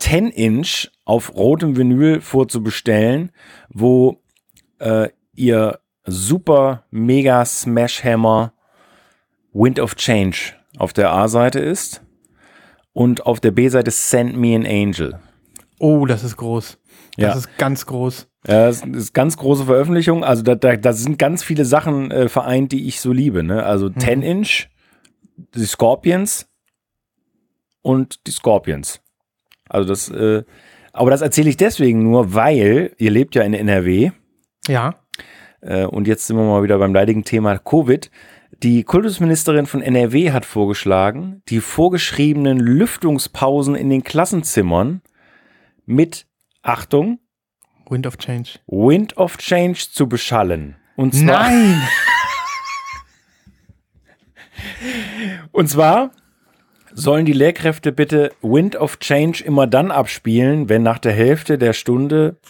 10-Inch 0.01 0.90
auf 1.07 1.35
rotem 1.35 1.77
Vinyl 1.77 2.21
vorzubestellen, 2.21 3.33
wo 3.71 4.21
äh, 4.79 5.09
ihr 5.35 5.81
super 6.05 6.85
mega 6.90 7.45
Smash 7.45 8.05
Hammer 8.05 8.53
Wind 9.53 9.81
of 9.81 9.95
Change 9.97 10.53
auf 10.77 10.92
der 10.92 11.12
A-Seite 11.12 11.61
ist 11.61 12.03
und 12.92 13.25
auf 13.25 13.40
der 13.40 13.53
B-Seite 13.53 13.90
Send 13.90 14.37
Me 14.37 14.55
an 14.55 14.66
Angel. 14.66 15.19
Oh, 15.79 16.07
das 16.07 16.25
ist 16.25 16.37
groß. 16.37 16.79
Das 17.17 17.23
Ja. 17.23 17.33
ist 17.35 17.59
ganz 17.59 17.87
groß. 17.87 18.29
Ja, 18.47 18.67
das 18.67 18.83
ist 18.83 19.12
ganz 19.12 19.37
große 19.37 19.65
Veröffentlichung. 19.65 20.25
Also 20.25 20.43
da, 20.43 20.55
da, 20.55 20.77
da 20.77 20.93
sind 20.93 21.19
ganz 21.19 21.43
viele 21.43 21.65
Sachen 21.65 22.11
äh, 22.11 22.29
vereint, 22.29 22.73
die 22.73 22.87
ich 22.87 23.01
so 23.01 23.12
liebe. 23.12 23.43
Ne? 23.43 23.65
Also 23.65 23.91
10 23.91 24.23
Inch, 24.23 24.69
die 25.55 25.65
Scorpions 25.65 26.49
und 27.83 28.27
die 28.27 28.31
Scorpions. 28.31 29.01
Also 29.69 29.89
das, 29.89 30.09
äh, 30.11 30.45
aber 30.93 31.11
das 31.11 31.21
erzähle 31.23 31.51
ich 31.51 31.57
deswegen 31.57 32.03
nur, 32.03 32.35
weil 32.35 32.93
ihr 32.99 33.11
lebt 33.11 33.35
ja 33.35 33.43
in 33.43 33.53
NRW 33.55 34.12
Ja. 34.69 34.95
äh, 35.61 35.85
und 35.85 36.07
jetzt 36.07 36.27
sind 36.27 36.37
wir 36.37 36.45
mal 36.45 36.62
wieder 36.62 36.79
beim 36.79 36.95
leidigen 36.95 37.25
Thema 37.25 37.59
Covid. 37.59 38.11
Die 38.62 38.85
Kultusministerin 38.85 39.67
von 39.67 39.83
NRW 39.83 40.31
hat 40.31 40.47
vorgeschlagen, 40.47 41.43
die 41.49 41.61
vorgeschriebenen 41.61 42.59
Lüftungspausen 42.59 43.75
in 43.75 43.91
den 43.91 44.05
Klassenzimmern 44.05 45.03
mit, 45.87 46.27
Achtung, 46.62 47.20
Wind 47.88 48.07
of 48.07 48.18
Change. 48.18 48.59
Wind 48.66 49.16
of 49.16 49.38
Change 49.38 49.87
zu 49.92 50.09
beschallen. 50.09 50.77
Und 50.96 51.14
zwar, 51.14 51.51
Nein! 51.51 51.83
und 55.53 55.68
zwar 55.68 56.11
sollen 56.92 57.27
die 57.27 57.33
Lehrkräfte 57.33 57.92
bitte 57.92 58.33
Wind 58.42 58.75
of 58.75 58.99
Change 58.99 59.44
immer 59.44 59.66
dann 59.66 59.90
abspielen, 59.90 60.68
wenn 60.68 60.83
nach 60.83 60.99
der 60.99 61.12
Hälfte 61.12 61.59
der 61.59 61.75
Stunde, 61.75 62.40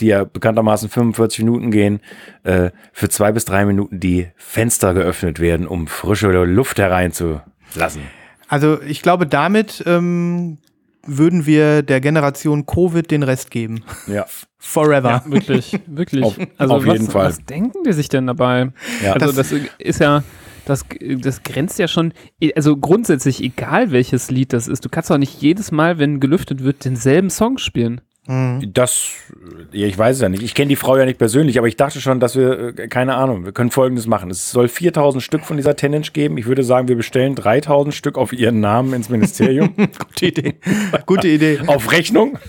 die 0.00 0.06
ja 0.06 0.24
bekanntermaßen 0.24 0.88
45 0.88 1.44
Minuten 1.44 1.70
gehen, 1.70 2.00
äh, 2.42 2.70
für 2.92 3.08
zwei 3.08 3.32
bis 3.32 3.44
drei 3.44 3.64
Minuten 3.64 4.00
die 4.00 4.28
Fenster 4.36 4.92
geöffnet 4.92 5.40
werden, 5.40 5.66
um 5.66 5.86
frische 5.86 6.30
Luft 6.30 6.78
hereinzulassen. 6.78 8.02
Also 8.48 8.82
ich 8.82 9.02
glaube, 9.02 9.26
damit 9.26 9.84
ähm, 9.86 10.58
würden 11.06 11.46
wir 11.46 11.82
der 11.82 12.00
Generation 12.00 12.66
Covid 12.66 13.10
den 13.10 13.22
Rest 13.22 13.50
geben. 13.50 13.82
Ja. 14.06 14.26
Forever. 14.58 15.10
Ja, 15.10 15.22
wirklich, 15.26 15.78
wirklich. 15.86 16.24
Auf- 16.24 16.36
also 16.58 16.74
auf 16.74 16.86
was, 16.86 16.92
jeden 16.92 17.10
Fall. 17.10 17.26
was 17.26 17.44
denken 17.44 17.82
die 17.84 17.92
sich 17.92 18.08
denn 18.08 18.26
dabei? 18.26 18.70
Ja. 19.02 19.14
also 19.14 19.32
das, 19.32 19.52
ist 19.78 20.00
ja, 20.00 20.22
das, 20.66 20.84
das 21.18 21.42
grenzt 21.42 21.78
ja 21.78 21.88
schon, 21.88 22.12
also 22.54 22.76
grundsätzlich 22.76 23.42
egal 23.42 23.90
welches 23.90 24.30
Lied 24.30 24.52
das 24.52 24.68
ist, 24.68 24.84
du 24.84 24.88
kannst 24.88 25.10
doch 25.10 25.18
nicht 25.18 25.40
jedes 25.40 25.72
Mal, 25.72 25.98
wenn 25.98 26.20
gelüftet 26.20 26.62
wird, 26.62 26.84
denselben 26.84 27.30
Song 27.30 27.58
spielen. 27.58 28.00
Das, 28.72 29.08
ja, 29.72 29.86
ich 29.86 29.98
weiß 29.98 30.16
es 30.16 30.22
ja 30.22 30.28
nicht. 30.28 30.42
Ich 30.42 30.54
kenne 30.54 30.68
die 30.68 30.76
Frau 30.76 30.96
ja 30.96 31.04
nicht 31.04 31.18
persönlich, 31.18 31.58
aber 31.58 31.66
ich 31.66 31.76
dachte 31.76 32.00
schon, 32.00 32.20
dass 32.20 32.36
wir, 32.36 32.78
äh, 32.78 32.86
keine 32.86 33.16
Ahnung, 33.16 33.44
wir 33.44 33.52
können 33.52 33.72
Folgendes 33.72 34.06
machen. 34.06 34.30
Es 34.30 34.52
soll 34.52 34.68
4000 34.68 35.22
Stück 35.22 35.44
von 35.44 35.56
dieser 35.56 35.76
10 35.76 35.92
Inch 35.94 36.12
geben. 36.12 36.38
Ich 36.38 36.46
würde 36.46 36.62
sagen, 36.62 36.86
wir 36.86 36.96
bestellen 36.96 37.34
3000 37.34 37.92
Stück 37.94 38.16
auf 38.16 38.32
ihren 38.32 38.60
Namen 38.60 38.92
ins 38.92 39.08
Ministerium. 39.08 39.74
Gute 39.98 40.26
Idee. 40.26 40.54
Gute 41.06 41.28
Idee. 41.28 41.60
auf 41.66 41.90
Rechnung. 41.90 42.38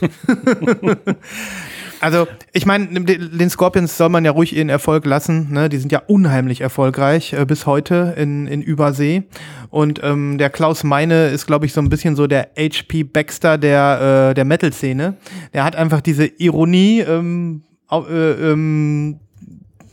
Also, 2.02 2.28
ich 2.52 2.66
meine, 2.66 2.88
den 2.88 3.50
Scorpions 3.52 3.96
soll 3.96 4.10
man 4.10 4.26
ja 4.26 4.32
ruhig 4.32 4.56
ihren 4.56 4.70
Erfolg 4.70 5.06
lassen. 5.06 5.52
Ne? 5.52 5.70
Die 5.70 5.78
sind 5.78 5.92
ja 5.92 6.02
unheimlich 6.08 6.62
erfolgreich 6.62 7.34
äh, 7.34 7.46
bis 7.46 7.68
heute 7.68 8.16
in, 8.18 8.48
in 8.48 8.64
Übersee. 8.64 9.24
Und 9.70 10.02
ähm, 10.04 10.40
der 10.40 10.50
Klaus 10.50 10.84
Meine 10.84 11.28
ist, 11.28 11.46
glaube 11.46 11.68
ich, 11.68 11.74
so 11.74 11.80
ein 11.80 11.90
bisschen 11.90 12.16
so 12.16 12.26
der 12.26 12.50
HP 12.58 13.04
Baxter 13.04 13.60
der, 13.60 14.32
äh, 14.32 14.34
der 14.34 14.46
Metal-Szene. 14.46 15.16
Der 15.54 15.64
hat 15.64 15.76
einfach 15.76 16.02
diese 16.02 16.26
Ironie 16.26 17.02
ähm, 17.02 17.62
äh, 17.92 17.96
ähm, 17.96 19.20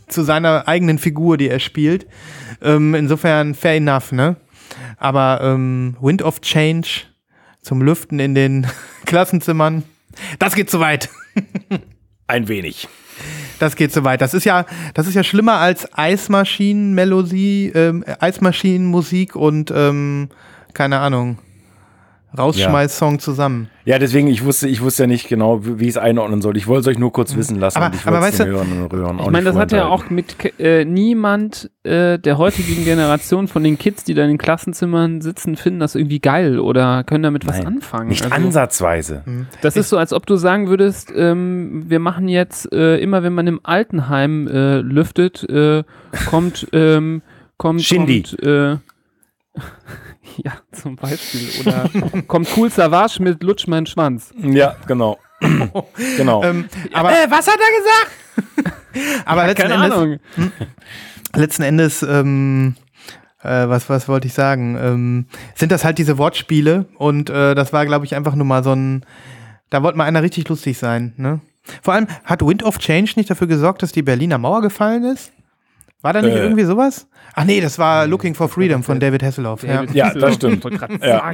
zu 0.08 0.22
seiner 0.22 0.66
eigenen 0.66 0.96
Figur, 0.96 1.36
die 1.36 1.50
er 1.50 1.60
spielt. 1.60 2.06
Ähm, 2.62 2.94
insofern 2.94 3.54
fair 3.54 3.74
enough, 3.74 4.12
ne? 4.12 4.36
Aber 4.96 5.40
ähm, 5.42 5.94
Wind 6.00 6.22
of 6.22 6.40
Change 6.40 7.02
zum 7.60 7.82
Lüften 7.82 8.18
in 8.18 8.34
den 8.34 8.66
Klassenzimmern, 9.04 9.82
das 10.38 10.54
geht 10.54 10.70
zu 10.70 10.80
weit. 10.80 11.10
Ein 12.28 12.46
wenig. 12.46 12.88
Das 13.58 13.74
geht 13.74 13.92
zu 13.92 14.04
weit. 14.04 14.20
Das 14.20 14.34
ist 14.34 14.44
ja, 14.44 14.66
das 14.94 15.06
ist 15.06 15.14
ja 15.14 15.24
schlimmer 15.24 15.54
als 15.54 15.92
Eismaschinenmelodie, 15.92 17.72
ähm, 17.74 18.04
Eismaschinenmusik 18.20 19.34
und 19.34 19.72
ähm, 19.74 20.28
keine 20.74 21.00
Ahnung. 21.00 21.38
Rausschmeiß-Song 22.36 23.18
zusammen. 23.20 23.68
Ja, 23.84 23.98
deswegen, 23.98 24.28
ich 24.28 24.44
wusste, 24.44 24.68
ich 24.68 24.82
wusste 24.82 25.04
ja 25.04 25.06
nicht 25.06 25.28
genau, 25.28 25.64
wie 25.64 25.78
wie 25.80 25.84
ich 25.84 25.90
es 25.90 25.96
einordnen 25.96 26.42
soll. 26.42 26.56
Ich 26.56 26.66
wollte 26.66 26.80
es 26.82 26.86
euch 26.94 26.98
nur 26.98 27.12
kurz 27.12 27.34
wissen 27.36 27.58
lassen. 27.58 27.78
Aber- 27.78 27.86
und 27.86 27.94
ich 27.94 28.06
aber 28.06 28.20
weißt 28.20 28.40
du, 28.40 28.46
Hörern 28.46 29.18
auch 29.20 29.26
Ich 29.26 29.30
meine, 29.32 29.46
das 29.46 29.56
hat 29.56 29.72
ja 29.72 29.86
auch 29.86 30.10
mit 30.10 30.36
äh, 30.60 30.84
niemand 30.84 31.70
äh, 31.84 32.18
der 32.18 32.36
heutigen 32.36 32.84
Generation 32.84 33.48
von 33.48 33.64
den 33.64 33.78
Kids, 33.78 34.04
die 34.04 34.12
da 34.14 34.22
in 34.24 34.28
den 34.28 34.38
Klassenzimmern 34.38 35.20
sitzen, 35.22 35.56
finden 35.56 35.80
das 35.80 35.94
irgendwie 35.94 36.20
geil 36.20 36.58
oder 36.58 37.02
können 37.04 37.22
damit 37.22 37.46
was 37.46 37.58
Nein, 37.58 37.66
anfangen. 37.66 38.08
Nicht 38.08 38.24
Also, 38.24 38.34
ansatzweise. 38.34 39.22
Das 39.62 39.76
ist 39.76 39.88
so, 39.88 39.96
als 39.96 40.12
ob 40.12 40.26
du 40.26 40.36
sagen 40.36 40.68
würdest, 40.68 41.12
ähm, 41.16 41.84
wir 41.88 41.98
machen 41.98 42.28
jetzt 42.28 42.70
äh, 42.72 42.98
immer, 42.98 43.22
wenn 43.22 43.32
man 43.32 43.46
im 43.46 43.60
Altenheim 43.62 44.46
äh, 44.48 44.78
lüftet, 44.80 45.48
äh, 45.48 45.82
kommt, 46.28 46.68
ähm, 46.72 47.22
kommt, 47.56 47.80
Shindy. 47.82 48.22
kommt, 48.22 48.42
äh, 48.42 48.76
ja, 50.44 50.52
zum 50.72 50.96
Beispiel. 50.96 51.48
Oder 51.60 51.88
kommt 52.26 52.48
Cool 52.56 52.70
Savage 52.70 53.22
mit 53.22 53.42
Lutsch 53.42 53.66
mein 53.66 53.86
Schwanz. 53.86 54.30
Ja, 54.42 54.76
genau. 54.86 55.18
genau. 56.16 56.42
Ähm, 56.44 56.68
aber, 56.92 57.10
Äh, 57.12 57.30
was 57.30 57.46
hat 57.46 57.58
er 57.58 57.78
gesagt? 58.56 58.72
aber 59.24 59.46
letzten 59.46 59.62
Keine 59.68 59.74
Endes, 59.84 59.92
Ahnung. 59.98 60.18
letzten 61.34 61.62
Endes, 61.62 62.02
ähm, 62.02 62.74
äh, 63.42 63.68
was, 63.68 63.88
was 63.88 64.08
wollte 64.08 64.26
ich 64.26 64.34
sagen? 64.34 64.76
Ähm, 64.80 65.26
sind 65.54 65.70
das 65.72 65.84
halt 65.84 65.98
diese 65.98 66.18
Wortspiele 66.18 66.86
und 66.96 67.30
äh, 67.30 67.54
das 67.54 67.72
war, 67.72 67.86
glaube 67.86 68.04
ich, 68.04 68.14
einfach 68.16 68.34
nur 68.34 68.46
mal 68.46 68.64
so 68.64 68.72
ein, 68.72 69.04
da 69.70 69.82
wollte 69.82 69.98
mal 69.98 70.04
einer 70.04 70.22
richtig 70.22 70.48
lustig 70.48 70.78
sein, 70.78 71.12
ne? 71.16 71.40
Vor 71.82 71.92
allem, 71.94 72.06
hat 72.24 72.40
Wind 72.44 72.62
of 72.62 72.78
Change 72.78 73.12
nicht 73.16 73.28
dafür 73.28 73.46
gesorgt, 73.46 73.82
dass 73.82 73.92
die 73.92 74.02
Berliner 74.02 74.38
Mauer 74.38 74.62
gefallen 74.62 75.04
ist? 75.04 75.32
War 76.00 76.12
da 76.14 76.22
nicht 76.22 76.34
Äh. 76.34 76.42
irgendwie 76.42 76.64
sowas? 76.64 77.07
Ach 77.40 77.44
nee, 77.44 77.60
das 77.60 77.78
war 77.78 78.06
Looking 78.06 78.34
for 78.34 78.48
Freedom 78.48 78.82
von 78.82 78.98
David 79.00 79.22
Hasselhoff. 79.22 79.62
Ja. 79.62 79.82
David 79.82 79.94
Ja, 79.94 80.06
Hasselhoff, 80.06 80.28
das 80.30 80.34
stimmt. 80.36 81.02
Ja. 81.04 81.32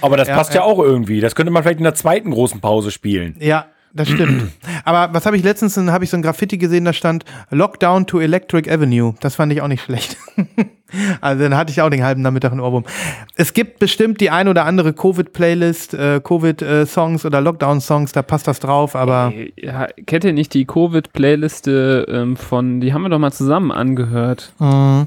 Aber 0.00 0.16
das 0.16 0.28
Ja, 0.28 0.36
passt 0.36 0.54
ja, 0.54 0.60
ja. 0.60 0.66
auch 0.66 0.78
irgendwie. 0.78 1.20
Das 1.20 1.34
könnte 1.34 1.52
man 1.52 1.62
vielleicht 1.62 1.78
in 1.78 1.84
der 1.84 1.94
zweiten 1.94 2.30
großen 2.30 2.60
Pause 2.60 2.90
spielen. 2.90 3.36
Ja, 3.38 3.66
das 3.92 4.08
stimmt. 4.08 4.50
Aber 4.84 5.14
was 5.14 5.24
habe 5.26 5.36
ich 5.36 5.42
letztens, 5.44 5.76
habe 5.76 6.02
ich 6.04 6.10
so 6.10 6.16
ein 6.16 6.22
Graffiti 6.22 6.58
gesehen, 6.58 6.84
da 6.84 6.92
stand 6.92 7.24
Lockdown 7.50 8.06
to 8.06 8.20
Electric 8.20 8.68
Avenue. 8.70 9.14
Das 9.20 9.36
fand 9.36 9.52
ich 9.52 9.60
auch 9.62 9.68
nicht 9.68 9.82
schlecht. 9.84 10.16
also 11.20 11.42
dann 11.44 11.56
hatte 11.56 11.70
ich 11.70 11.80
auch 11.80 11.90
den 11.90 12.02
halben 12.02 12.22
Nachmittag 12.22 12.50
einen 12.52 12.60
Ohrwurm. 12.60 12.84
Es 13.36 13.52
gibt 13.54 13.78
bestimmt 13.78 14.20
die 14.20 14.30
ein 14.30 14.48
oder 14.48 14.64
andere 14.64 14.92
Covid-Playlist, 14.94 15.94
äh, 15.94 16.20
Covid-Songs 16.24 17.24
oder 17.24 17.40
Lockdown-Songs, 17.40 18.10
da 18.12 18.22
passt 18.22 18.48
das 18.48 18.58
drauf, 18.60 18.96
aber 18.96 19.32
Ey, 19.34 19.52
Ja, 19.56 19.86
kennt 20.06 20.24
ihr 20.24 20.32
nicht 20.32 20.54
die 20.54 20.64
Covid-Playliste 20.66 22.06
ähm, 22.08 22.36
von, 22.36 22.80
die 22.80 22.92
haben 22.92 23.02
wir 23.02 23.08
doch 23.10 23.18
mal 23.20 23.32
zusammen 23.32 23.70
angehört. 23.70 24.52
mh, 24.58 25.06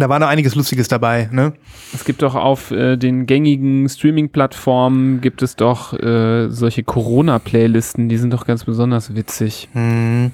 da 0.00 0.08
war 0.08 0.18
noch 0.18 0.28
einiges 0.28 0.54
Lustiges 0.54 0.88
dabei, 0.88 1.28
ne? 1.32 1.52
Es 1.92 2.04
gibt 2.04 2.22
doch 2.22 2.34
auf 2.34 2.70
äh, 2.70 2.96
den 2.96 3.26
gängigen 3.26 3.88
Streaming-Plattformen 3.88 5.20
gibt 5.20 5.42
es 5.42 5.56
doch 5.56 5.92
äh, 5.92 6.48
solche 6.48 6.82
Corona-Playlisten, 6.82 8.08
die 8.08 8.16
sind 8.16 8.32
doch 8.32 8.46
ganz 8.46 8.64
besonders 8.64 9.14
witzig. 9.14 9.68
Hm. 9.72 10.32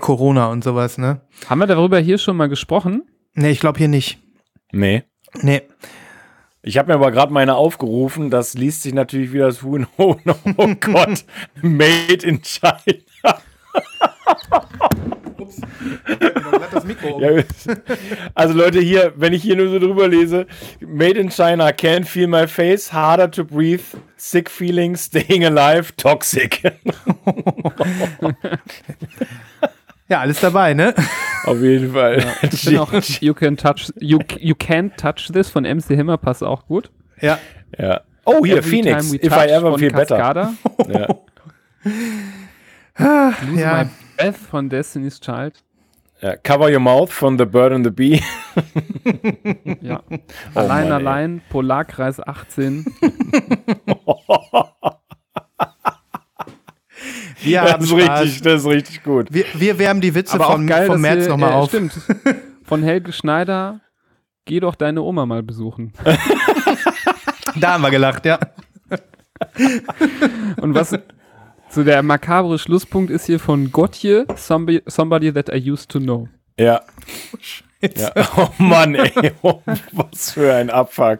Corona 0.00 0.48
und 0.48 0.64
sowas, 0.64 0.98
ne? 0.98 1.20
Haben 1.48 1.58
wir 1.58 1.66
darüber 1.66 1.98
hier 1.98 2.18
schon 2.18 2.36
mal 2.36 2.48
gesprochen? 2.48 3.02
Ne, 3.34 3.50
ich 3.50 3.60
glaube 3.60 3.78
hier 3.78 3.88
nicht. 3.88 4.18
Nee. 4.72 5.04
Nee. 5.42 5.62
Ich 6.62 6.78
habe 6.78 6.88
mir 6.88 6.94
aber 6.94 7.10
gerade 7.10 7.32
meine 7.32 7.56
aufgerufen. 7.56 8.30
Das 8.30 8.54
liest 8.54 8.82
sich 8.82 8.94
natürlich 8.94 9.32
wie 9.32 9.38
das 9.38 9.62
Huhn. 9.62 9.86
Oh, 9.96 10.16
no, 10.24 10.34
oh 10.56 10.74
Gott. 10.80 11.24
Made 11.62 12.26
in 12.26 12.40
China. 12.42 12.78
Das 16.72 16.84
Mikro. 16.84 17.20
Ja, 17.20 17.42
also 18.34 18.54
Leute, 18.54 18.80
hier, 18.80 19.12
wenn 19.16 19.32
ich 19.32 19.42
hier 19.42 19.56
nur 19.56 19.68
so 19.68 19.78
drüber 19.78 20.08
lese, 20.08 20.46
Made 20.80 21.18
in 21.18 21.30
China, 21.30 21.68
can't 21.68 22.06
feel 22.06 22.26
my 22.26 22.46
face, 22.46 22.92
harder 22.92 23.30
to 23.30 23.44
breathe, 23.44 23.82
sick 24.16 24.50
feelings, 24.50 25.06
staying 25.06 25.44
alive, 25.44 25.94
toxic. 25.96 26.62
Ja, 30.06 30.20
alles 30.20 30.38
dabei, 30.40 30.74
ne? 30.74 30.94
Auf 31.44 31.60
jeden 31.60 31.94
Fall. 31.94 32.22
Ich 32.42 32.66
bin 32.66 32.76
auch 32.76 32.92
You 33.20 33.32
Can 33.32 33.56
Touch 33.56 33.90
You, 33.98 34.18
you 34.38 34.54
Can't 34.54 34.94
Touch 34.98 35.30
This 35.32 35.48
von 35.48 35.64
MC 35.64 35.96
Hammer 35.96 36.18
passt 36.18 36.44
auch 36.44 36.66
gut. 36.66 36.90
Ja. 37.22 37.38
ja. 37.78 38.02
Oh, 38.26 38.44
hier, 38.44 38.58
Every 38.58 38.70
Phoenix. 38.70 39.14
If 39.14 39.32
I 39.32 39.48
ever 39.48 39.78
feel 39.78 39.90
better. 39.90 40.18
Cascada. 40.18 40.54
Ja. 40.88 41.06
Lose 43.46 43.60
Ja. 43.60 43.84
My 43.84 43.90
Breath 44.16 44.36
von 44.36 44.68
Destiny's 44.68 45.20
Child. 45.20 45.54
Ja. 46.20 46.36
Cover 46.36 46.70
Your 46.72 46.80
Mouth 46.80 47.10
von 47.12 47.36
The 47.38 47.44
Bird 47.44 47.72
and 47.72 47.84
the 47.84 47.90
Bee. 47.90 48.20
Ja. 49.80 50.02
Oh 50.08 50.60
allein, 50.60 50.88
Mann, 50.88 51.00
ey. 51.00 51.06
allein, 51.08 51.42
Polarkreis 51.50 52.20
18. 52.20 52.84
Wir 57.42 57.60
Das 57.62 57.72
haben 57.72 57.84
ist, 57.84 57.90
Spaß. 57.90 58.20
richtig, 58.22 58.42
das 58.42 58.60
ist 58.62 58.66
richtig 58.68 59.02
gut. 59.02 59.26
Wir, 59.30 59.44
wir 59.54 59.78
wärmen 59.78 60.00
die 60.00 60.14
Witze 60.14 60.34
Aber 60.34 60.48
auch 60.48 60.52
vom, 60.52 60.66
geil, 60.66 60.86
vom 60.86 61.00
März 61.00 61.28
nochmal 61.28 61.50
äh, 61.50 61.54
auf. 61.54 61.68
Stimmt. 61.68 61.92
Von 62.64 62.82
Helge 62.82 63.12
Schneider, 63.12 63.80
geh 64.46 64.60
doch 64.60 64.74
deine 64.74 65.02
Oma 65.02 65.26
mal 65.26 65.42
besuchen. 65.42 65.92
Da 67.56 67.74
haben 67.74 67.82
wir 67.82 67.90
gelacht, 67.90 68.24
ja. 68.24 68.38
Und 70.56 70.74
was 70.74 70.96
so 71.74 71.82
der 71.82 72.02
makabre 72.02 72.58
Schlusspunkt 72.58 73.10
ist 73.10 73.26
hier 73.26 73.40
von 73.40 73.72
Gottje, 73.72 74.26
somebody, 74.36 74.82
somebody 74.86 75.32
that 75.32 75.48
I 75.48 75.70
used 75.70 75.90
to 75.90 75.98
know. 75.98 76.28
Ja. 76.58 76.82
ja. 77.82 78.12
Oh 78.36 78.48
Mann, 78.58 78.94
ey. 78.94 79.32
Oh, 79.42 79.60
was 79.92 80.30
für 80.30 80.54
ein 80.54 80.70
Abfuck. 80.70 81.18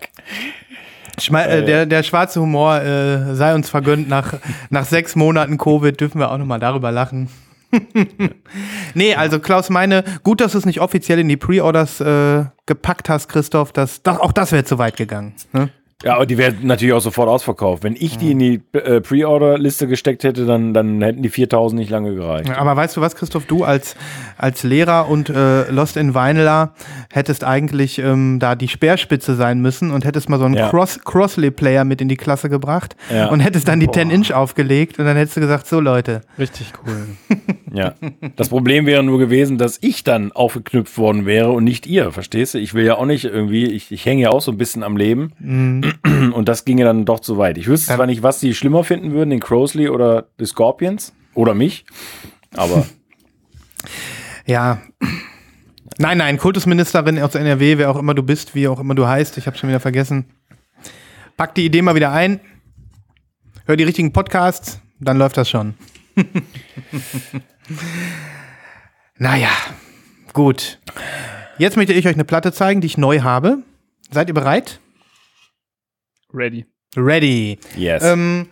Schme 1.18 1.46
äh, 1.46 1.64
der, 1.64 1.86
der 1.86 2.02
schwarze 2.02 2.40
Humor 2.40 2.80
äh, 2.80 3.34
sei 3.34 3.54
uns 3.54 3.68
vergönnt. 3.68 4.08
Nach, 4.08 4.34
nach 4.70 4.84
sechs 4.84 5.16
Monaten 5.16 5.58
Covid 5.58 6.00
dürfen 6.00 6.18
wir 6.20 6.30
auch 6.30 6.38
nochmal 6.38 6.60
darüber 6.60 6.92
lachen. 6.92 7.28
nee, 8.94 9.14
also 9.14 9.40
Klaus 9.40 9.70
meine, 9.70 10.04
gut, 10.22 10.40
dass 10.40 10.52
du 10.52 10.58
es 10.58 10.66
nicht 10.66 10.80
offiziell 10.80 11.18
in 11.18 11.28
die 11.28 11.36
Pre-Orders 11.36 12.00
äh, 12.00 12.44
gepackt 12.66 13.08
hast, 13.08 13.28
Christoph. 13.28 13.72
Das, 13.72 14.02
doch, 14.02 14.20
auch 14.20 14.32
das 14.32 14.52
wäre 14.52 14.64
zu 14.64 14.78
weit 14.78 14.96
gegangen. 14.96 15.34
Ne? 15.52 15.70
Ja, 16.02 16.16
aber 16.16 16.26
die 16.26 16.36
werden 16.36 16.58
natürlich 16.66 16.92
auch 16.92 17.00
sofort 17.00 17.28
ausverkauft. 17.28 17.82
Wenn 17.82 17.96
ich 17.98 18.18
die 18.18 18.32
in 18.32 18.38
die 18.38 18.60
äh, 18.72 19.00
Pre-Order-Liste 19.00 19.86
gesteckt 19.86 20.22
hätte, 20.24 20.44
dann, 20.44 20.74
dann 20.74 21.00
hätten 21.00 21.22
die 21.22 21.30
4000 21.30 21.78
nicht 21.80 21.90
lange 21.90 22.14
gereicht. 22.14 22.50
Aber 22.50 22.76
weißt 22.76 22.96
du 22.96 23.00
was, 23.00 23.16
Christoph, 23.16 23.46
du 23.46 23.64
als, 23.64 23.96
als 24.36 24.64
Lehrer 24.64 25.08
und 25.08 25.30
äh, 25.30 25.70
Lost 25.70 25.96
in 25.96 26.14
Vinyler 26.14 26.74
hättest 27.10 27.44
eigentlich 27.44 27.98
ähm, 28.00 28.38
da 28.38 28.54
die 28.54 28.68
Speerspitze 28.68 29.34
sein 29.34 29.60
müssen 29.62 29.92
und 29.92 30.04
hättest 30.04 30.28
mal 30.28 30.38
so 30.38 30.44
einen 30.44 30.54
Ja. 30.56 30.68
Cross 30.68 31.00
Crossley-Player 31.04 31.84
mit 31.84 32.02
in 32.02 32.08
die 32.08 32.16
Klasse 32.18 32.50
gebracht 32.50 32.96
Ja. 33.10 33.28
und 33.28 33.40
hättest 33.40 33.68
dann 33.68 33.80
die 33.80 33.88
10-Inch 33.88 34.32
aufgelegt 34.34 34.98
und 34.98 35.06
dann 35.06 35.16
hättest 35.16 35.36
du 35.38 35.40
gesagt, 35.40 35.66
so 35.66 35.80
Leute, 35.80 36.20
Richtig 36.38 36.72
cool. 36.86 37.06
Ja. 37.72 37.94
Das 38.36 38.50
Problem 38.50 38.86
wäre 38.86 39.02
nur 39.02 39.18
gewesen, 39.18 39.58
dass 39.58 39.78
ich 39.80 40.04
dann 40.04 40.30
aufgeknüpft 40.30 40.96
worden 40.96 41.26
wäre 41.26 41.50
und 41.50 41.64
nicht 41.64 41.88
ihr, 41.88 42.12
verstehst 42.12 42.54
du? 42.54 42.58
Ich 42.58 42.72
will 42.74 42.84
ja 42.84 42.94
auch 42.98 43.04
nicht 43.06 43.24
irgendwie, 43.24 43.64
ich, 43.66 43.90
ich 43.90 44.06
hänge 44.06 44.22
ja 44.22 44.30
auch 44.30 44.40
so 44.42 44.52
ein 44.52 44.58
bisschen 44.58 44.84
am 44.84 44.96
Leben 44.96 45.93
und 46.32 46.48
das 46.48 46.64
ginge 46.64 46.84
dann 46.84 47.04
doch 47.04 47.20
zu 47.20 47.38
weit. 47.38 47.58
Ich 47.58 47.66
wüsste 47.66 47.94
zwar 47.94 48.06
nicht, 48.06 48.22
was 48.22 48.40
die 48.40 48.54
schlimmer 48.54 48.84
finden 48.84 49.12
würden, 49.12 49.30
den 49.30 49.40
Crowsley 49.40 49.88
oder 49.88 50.28
die 50.40 50.46
Scorpions 50.46 51.12
oder 51.34 51.54
mich, 51.54 51.84
aber 52.54 52.86
ja. 54.46 54.80
Nein, 55.98 56.18
nein, 56.18 56.38
Kultusministerin 56.38 57.20
aus 57.20 57.36
NRW, 57.36 57.78
wer 57.78 57.90
auch 57.90 57.96
immer 57.96 58.14
du 58.14 58.22
bist, 58.22 58.54
wie 58.54 58.66
auch 58.66 58.80
immer 58.80 58.94
du 58.94 59.06
heißt, 59.06 59.38
ich 59.38 59.46
habe 59.46 59.56
schon 59.56 59.68
wieder 59.68 59.80
vergessen. 59.80 60.26
Pack 61.36 61.54
die 61.54 61.64
Idee 61.64 61.82
mal 61.82 61.94
wieder 61.94 62.12
ein, 62.12 62.40
hör 63.66 63.76
die 63.76 63.84
richtigen 63.84 64.12
Podcasts, 64.12 64.80
dann 64.98 65.18
läuft 65.18 65.36
das 65.36 65.48
schon. 65.48 65.74
naja, 69.18 69.50
gut. 70.32 70.80
Jetzt 71.58 71.76
möchte 71.76 71.92
ich 71.92 72.06
euch 72.06 72.14
eine 72.14 72.24
Platte 72.24 72.52
zeigen, 72.52 72.80
die 72.80 72.86
ich 72.86 72.98
neu 72.98 73.20
habe. 73.20 73.58
Seid 74.10 74.28
ihr 74.28 74.34
bereit? 74.34 74.80
Ready. 76.34 76.66
Ready. 76.96 77.58
yes. 77.76 78.02
Ähm, 78.04 78.48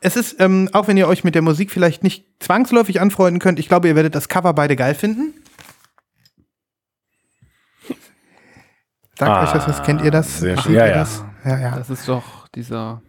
es 0.00 0.16
ist, 0.16 0.40
ähm, 0.40 0.68
auch 0.72 0.88
wenn 0.88 0.96
ihr 0.96 1.08
euch 1.08 1.24
mit 1.24 1.34
der 1.34 1.42
Musik 1.42 1.70
vielleicht 1.70 2.02
nicht 2.02 2.24
zwangsläufig 2.40 3.00
anfreunden 3.00 3.38
könnt, 3.40 3.58
ich 3.58 3.68
glaube, 3.68 3.88
ihr 3.88 3.96
werdet 3.96 4.14
das 4.14 4.28
Cover 4.28 4.54
beide 4.54 4.76
geil 4.76 4.94
finden. 4.94 5.34
Sagt 9.18 9.30
Ah, 9.30 9.42
euch 9.44 9.50
das 9.52 9.68
was? 9.68 9.82
Kennt 9.82 10.02
ihr 10.02 10.10
das? 10.10 10.40
sehr 10.40 10.56
schön. 10.56 10.74
Ja, 10.74 10.86
ihr 10.86 10.92
ja. 10.92 10.98
Das? 10.98 11.24
ja, 11.44 11.58
ja. 11.60 11.76
Das 11.76 11.90
ist 11.90 12.08
doch 12.08 12.48
dieser 12.48 13.02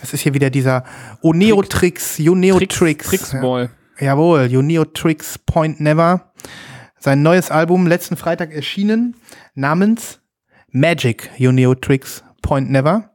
Das 0.00 0.12
ist 0.14 0.20
hier 0.20 0.34
wieder 0.34 0.50
dieser 0.50 0.84
Oneo-Tricks, 1.22 2.20
Uneo-Tricks. 2.20 3.08
Tricksboy. 3.08 3.68
Jawohl, 3.98 4.42
Uneo-Tricks 4.52 5.38
Point 5.38 5.80
Never. 5.80 6.32
Sein 6.98 7.22
neues 7.22 7.50
Album 7.50 7.86
letzten 7.86 8.16
Freitag 8.16 8.52
erschienen, 8.52 9.16
namens 9.54 10.20
Magic 10.70 11.30
Uneo-Tricks 11.38 12.22
Point 12.42 12.70
Never. 12.70 13.10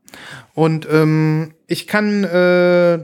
Und 0.53 0.87
ähm, 0.91 1.53
ich 1.67 1.87
kann, 1.87 2.23
äh, 2.23 2.99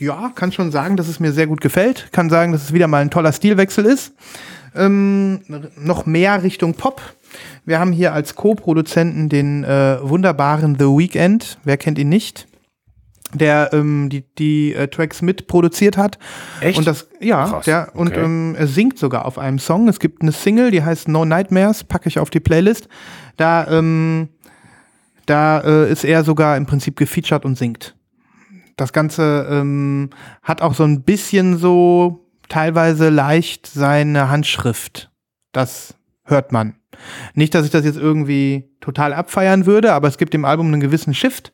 ja, 0.00 0.32
kann 0.34 0.52
schon 0.52 0.70
sagen, 0.70 0.96
dass 0.96 1.08
es 1.08 1.20
mir 1.20 1.32
sehr 1.32 1.46
gut 1.46 1.60
gefällt. 1.60 2.08
Kann 2.12 2.30
sagen, 2.30 2.52
dass 2.52 2.64
es 2.64 2.72
wieder 2.72 2.86
mal 2.86 3.02
ein 3.02 3.10
toller 3.10 3.32
Stilwechsel 3.32 3.84
ist. 3.84 4.12
Ähm, 4.74 5.40
noch 5.76 6.06
mehr 6.06 6.42
Richtung 6.42 6.74
Pop. 6.74 7.00
Wir 7.64 7.78
haben 7.78 7.92
hier 7.92 8.12
als 8.12 8.34
Co-Produzenten 8.34 9.28
den 9.28 9.64
äh, 9.64 9.98
wunderbaren 10.02 10.76
The 10.78 10.86
Weeknd. 10.86 11.58
Wer 11.64 11.76
kennt 11.76 11.98
ihn 11.98 12.08
nicht? 12.08 12.46
Der 13.34 13.70
ähm, 13.74 14.08
die, 14.08 14.24
die 14.38 14.72
äh, 14.72 14.88
Tracks 14.88 15.20
mitproduziert 15.20 15.98
hat. 15.98 16.18
Echt? 16.62 16.78
Und 16.78 16.86
das, 16.86 17.08
ja, 17.20 17.46
Krass, 17.46 17.66
der, 17.66 17.90
und 17.94 18.08
okay. 18.08 18.24
ähm, 18.24 18.54
er 18.56 18.66
singt 18.66 18.98
sogar 18.98 19.26
auf 19.26 19.38
einem 19.38 19.58
Song. 19.58 19.86
Es 19.88 20.00
gibt 20.00 20.22
eine 20.22 20.32
Single, 20.32 20.70
die 20.70 20.82
heißt 20.82 21.08
No 21.08 21.26
Nightmares, 21.26 21.84
packe 21.84 22.08
ich 22.08 22.18
auf 22.18 22.30
die 22.30 22.40
Playlist. 22.40 22.88
Da, 23.36 23.66
ähm, 23.68 24.30
da 25.28 25.60
äh, 25.60 25.90
ist 25.90 26.04
er 26.04 26.24
sogar 26.24 26.56
im 26.56 26.66
Prinzip 26.66 26.96
gefeatured 26.96 27.44
und 27.44 27.56
singt. 27.56 27.96
Das 28.76 28.92
Ganze 28.92 29.46
ähm, 29.50 30.10
hat 30.42 30.62
auch 30.62 30.74
so 30.74 30.84
ein 30.84 31.02
bisschen 31.02 31.58
so 31.58 32.28
teilweise 32.48 33.08
leicht 33.08 33.66
seine 33.66 34.30
Handschrift. 34.30 35.10
Das 35.52 35.94
hört 36.24 36.52
man. 36.52 36.76
Nicht, 37.34 37.54
dass 37.54 37.64
ich 37.64 37.70
das 37.70 37.84
jetzt 37.84 37.98
irgendwie 37.98 38.70
total 38.80 39.12
abfeiern 39.12 39.66
würde, 39.66 39.92
aber 39.92 40.08
es 40.08 40.18
gibt 40.18 40.32
dem 40.32 40.44
Album 40.44 40.68
einen 40.68 40.80
gewissen 40.80 41.14
Shift. 41.14 41.52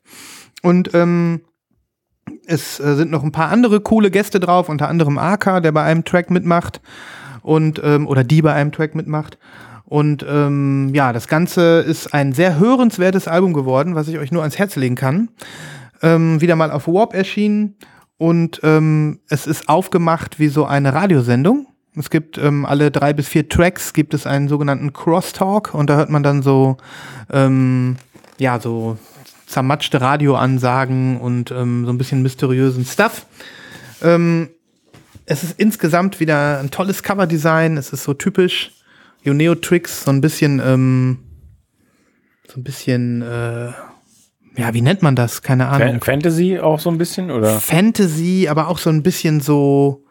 Und 0.62 0.94
ähm, 0.94 1.42
es 2.46 2.78
äh, 2.80 2.94
sind 2.94 3.10
noch 3.10 3.22
ein 3.22 3.32
paar 3.32 3.50
andere 3.50 3.80
coole 3.80 4.10
Gäste 4.10 4.40
drauf, 4.40 4.68
unter 4.68 4.88
anderem 4.88 5.18
Aka, 5.18 5.60
der 5.60 5.72
bei 5.72 5.82
einem 5.82 6.04
Track 6.04 6.30
mitmacht 6.30 6.80
und 7.42 7.80
ähm, 7.84 8.06
oder 8.06 8.24
die 8.24 8.42
bei 8.42 8.52
einem 8.52 8.72
Track 8.72 8.94
mitmacht. 8.94 9.38
Und 9.86 10.24
ähm, 10.28 10.90
ja, 10.94 11.12
das 11.12 11.28
Ganze 11.28 11.80
ist 11.80 12.14
ein 12.14 12.32
sehr 12.32 12.58
hörenswertes 12.58 13.28
Album 13.28 13.52
geworden, 13.52 13.94
was 13.94 14.08
ich 14.08 14.18
euch 14.18 14.32
nur 14.32 14.42
ans 14.42 14.58
Herz 14.58 14.76
legen 14.76 14.94
kann. 14.94 15.28
Ähm, 16.02 16.40
wieder 16.40 16.56
mal 16.56 16.70
auf 16.70 16.88
Warp 16.88 17.14
erschienen 17.14 17.76
und 18.16 18.60
ähm, 18.62 19.20
es 19.28 19.46
ist 19.46 19.68
aufgemacht 19.68 20.38
wie 20.38 20.48
so 20.48 20.64
eine 20.64 20.94
Radiosendung. 20.94 21.66
Es 21.96 22.10
gibt 22.10 22.38
ähm, 22.38 22.66
alle 22.66 22.90
drei 22.90 23.12
bis 23.12 23.28
vier 23.28 23.48
Tracks 23.48 23.92
gibt 23.92 24.14
es 24.14 24.26
einen 24.26 24.48
sogenannten 24.48 24.92
Crosstalk 24.92 25.74
und 25.74 25.88
da 25.88 25.96
hört 25.96 26.10
man 26.10 26.22
dann 26.22 26.42
so 26.42 26.76
ähm, 27.30 27.96
ja 28.38 28.58
so 28.58 28.98
zermatschte 29.46 30.00
Radioansagen 30.00 31.20
und 31.20 31.50
ähm, 31.50 31.84
so 31.84 31.92
ein 31.92 31.98
bisschen 31.98 32.22
mysteriösen 32.22 32.84
Stuff. 32.84 33.26
Ähm, 34.02 34.48
es 35.26 35.42
ist 35.42 35.58
insgesamt 35.58 36.20
wieder 36.20 36.58
ein 36.58 36.70
tolles 36.70 37.02
Coverdesign. 37.02 37.76
Es 37.76 37.92
ist 37.92 38.04
so 38.04 38.14
typisch 38.14 38.72
Uneo 39.26 39.54
Tricks, 39.54 40.04
so 40.04 40.10
ein 40.10 40.20
bisschen, 40.20 40.60
ähm, 40.64 41.18
so 42.48 42.60
ein 42.60 42.64
bisschen, 42.64 43.22
äh, 43.22 43.70
ja, 44.56 44.72
wie 44.72 44.82
nennt 44.82 45.02
man 45.02 45.16
das? 45.16 45.42
Keine 45.42 45.68
Ahnung. 45.68 45.88
Fan 46.00 46.00
Fantasy 46.00 46.58
auch 46.60 46.78
so 46.78 46.90
ein 46.90 46.98
bisschen, 46.98 47.30
oder? 47.30 47.58
Fantasy, 47.60 48.46
aber 48.48 48.68
auch 48.68 48.78
so 48.78 48.90
ein 48.90 49.02
bisschen 49.02 49.40
so, 49.40 50.04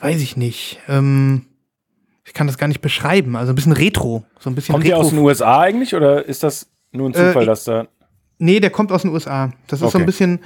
weiß 0.00 0.20
ich 0.22 0.36
nicht. 0.36 0.78
Ähm, 0.88 1.46
ich 2.24 2.32
kann 2.32 2.46
das 2.46 2.56
gar 2.56 2.68
nicht 2.68 2.80
beschreiben. 2.80 3.36
Also 3.36 3.52
ein 3.52 3.56
bisschen 3.56 3.72
Retro, 3.72 4.24
so 4.38 4.48
ein 4.48 4.54
bisschen 4.54 4.72
Kommt 4.72 4.86
Retro. 4.86 4.98
aus 5.00 5.10
den 5.10 5.18
USA 5.18 5.60
eigentlich, 5.60 5.94
oder 5.94 6.24
ist 6.24 6.42
das 6.42 6.68
nur 6.92 7.10
ein 7.10 7.14
Zufall, 7.14 7.42
Äh, 7.42 7.46
dass 7.46 7.64
da. 7.64 7.86
Nee, 8.38 8.58
der 8.58 8.70
kommt 8.70 8.90
aus 8.90 9.02
den 9.02 9.12
USA. 9.12 9.52
Das 9.68 9.80
ist 9.80 9.92
so 9.92 9.98
ein 9.98 10.02
Okay. 10.02 10.06
bisschen, 10.06 10.38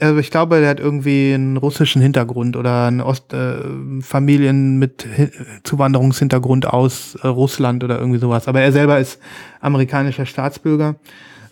äh, 0.00 0.18
ich 0.18 0.30
glaube, 0.30 0.58
der 0.60 0.68
hat 0.70 0.80
irgendwie 0.80 1.32
einen 1.34 1.56
russischen 1.56 2.02
Hintergrund 2.02 2.56
oder 2.56 2.86
einen 2.86 3.00
Ost, 3.00 3.32
äh, 3.32 3.58
Familien 4.00 4.78
mit 4.78 5.06
Hi 5.16 5.30
Zuwanderungshintergrund 5.62 6.66
aus 6.66 7.14
äh, 7.22 7.26
Russland 7.28 7.84
oder 7.84 7.98
irgendwie 7.98 8.18
sowas. 8.18 8.48
Aber 8.48 8.60
er 8.60 8.72
selber 8.72 8.98
ist 8.98 9.20
amerikanischer 9.60 10.26
Staatsbürger. 10.26 10.96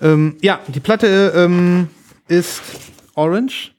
Ähm, 0.02 0.36
ja, 0.42 0.58
die 0.68 0.80
Platte 0.80 1.32
ähm, 1.36 1.88
ist 2.28 2.62
Orange, 3.14 3.72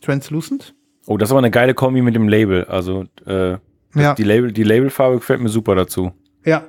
Translucent. 0.00 0.74
Oh, 1.06 1.16
das 1.16 1.28
ist 1.28 1.32
aber 1.32 1.38
eine 1.38 1.50
geile 1.50 1.74
Kombi 1.74 2.02
mit 2.02 2.14
dem 2.14 2.28
Label. 2.28 2.64
Also, 2.64 3.04
äh, 3.26 3.56
Ja. 3.94 4.14
die, 4.14 4.24
Label, 4.24 4.52
die 4.52 4.62
Labelfarbe 4.64 5.16
gefällt 5.16 5.40
mir 5.40 5.48
super 5.48 5.74
dazu. 5.74 6.12
Ja, 6.44 6.62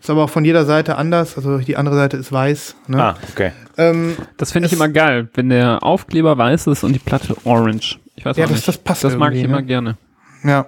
ist 0.00 0.10
aber 0.10 0.24
auch 0.24 0.30
von 0.30 0.44
jeder 0.44 0.64
Seite 0.64 0.96
anders. 0.96 1.36
Also 1.36 1.58
die 1.58 1.76
andere 1.76 1.94
Seite 1.96 2.16
ist 2.16 2.32
weiß. 2.32 2.74
Ne? 2.88 3.02
Ah, 3.02 3.16
okay. 3.30 3.52
Ähm, 3.76 4.16
Das 4.36 4.50
finde 4.52 4.66
ich 4.66 4.72
immer 4.72 4.88
geil, 4.88 5.28
wenn 5.34 5.48
der 5.50 5.82
Aufkleber 5.82 6.36
weiß 6.36 6.66
ist 6.68 6.82
und 6.84 6.92
die 6.92 6.98
Platte 6.98 7.36
orange. 7.44 7.98
Ich 8.16 8.24
weiß 8.24 8.36
Ja, 8.36 8.44
auch 8.44 8.48
das- 8.48 8.56
nicht. 8.58 8.68
das 8.68 8.78
passt 8.78 9.04
Das 9.04 9.16
mag 9.16 9.32
ich 9.32 9.38
irgendwie, 9.40 9.50
immer 9.52 9.60
ne? 9.60 9.66
gerne. 9.66 9.96
Ja, 10.42 10.66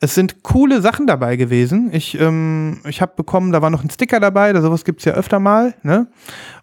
es 0.00 0.14
sind 0.14 0.44
coole 0.44 0.80
Sachen 0.80 1.08
dabei 1.08 1.34
gewesen. 1.34 1.90
Ich, 1.92 2.16
ähm, 2.20 2.80
ich 2.88 3.02
habe 3.02 3.12
bekommen, 3.16 3.50
da 3.50 3.60
war 3.60 3.68
noch 3.68 3.82
ein 3.82 3.90
Sticker 3.90 4.20
dabei, 4.20 4.52
da 4.52 4.62
sowas 4.62 4.84
gibt's 4.84 5.04
ja 5.04 5.12
öfter 5.14 5.40
mal. 5.40 5.74
Ne? 5.82 6.06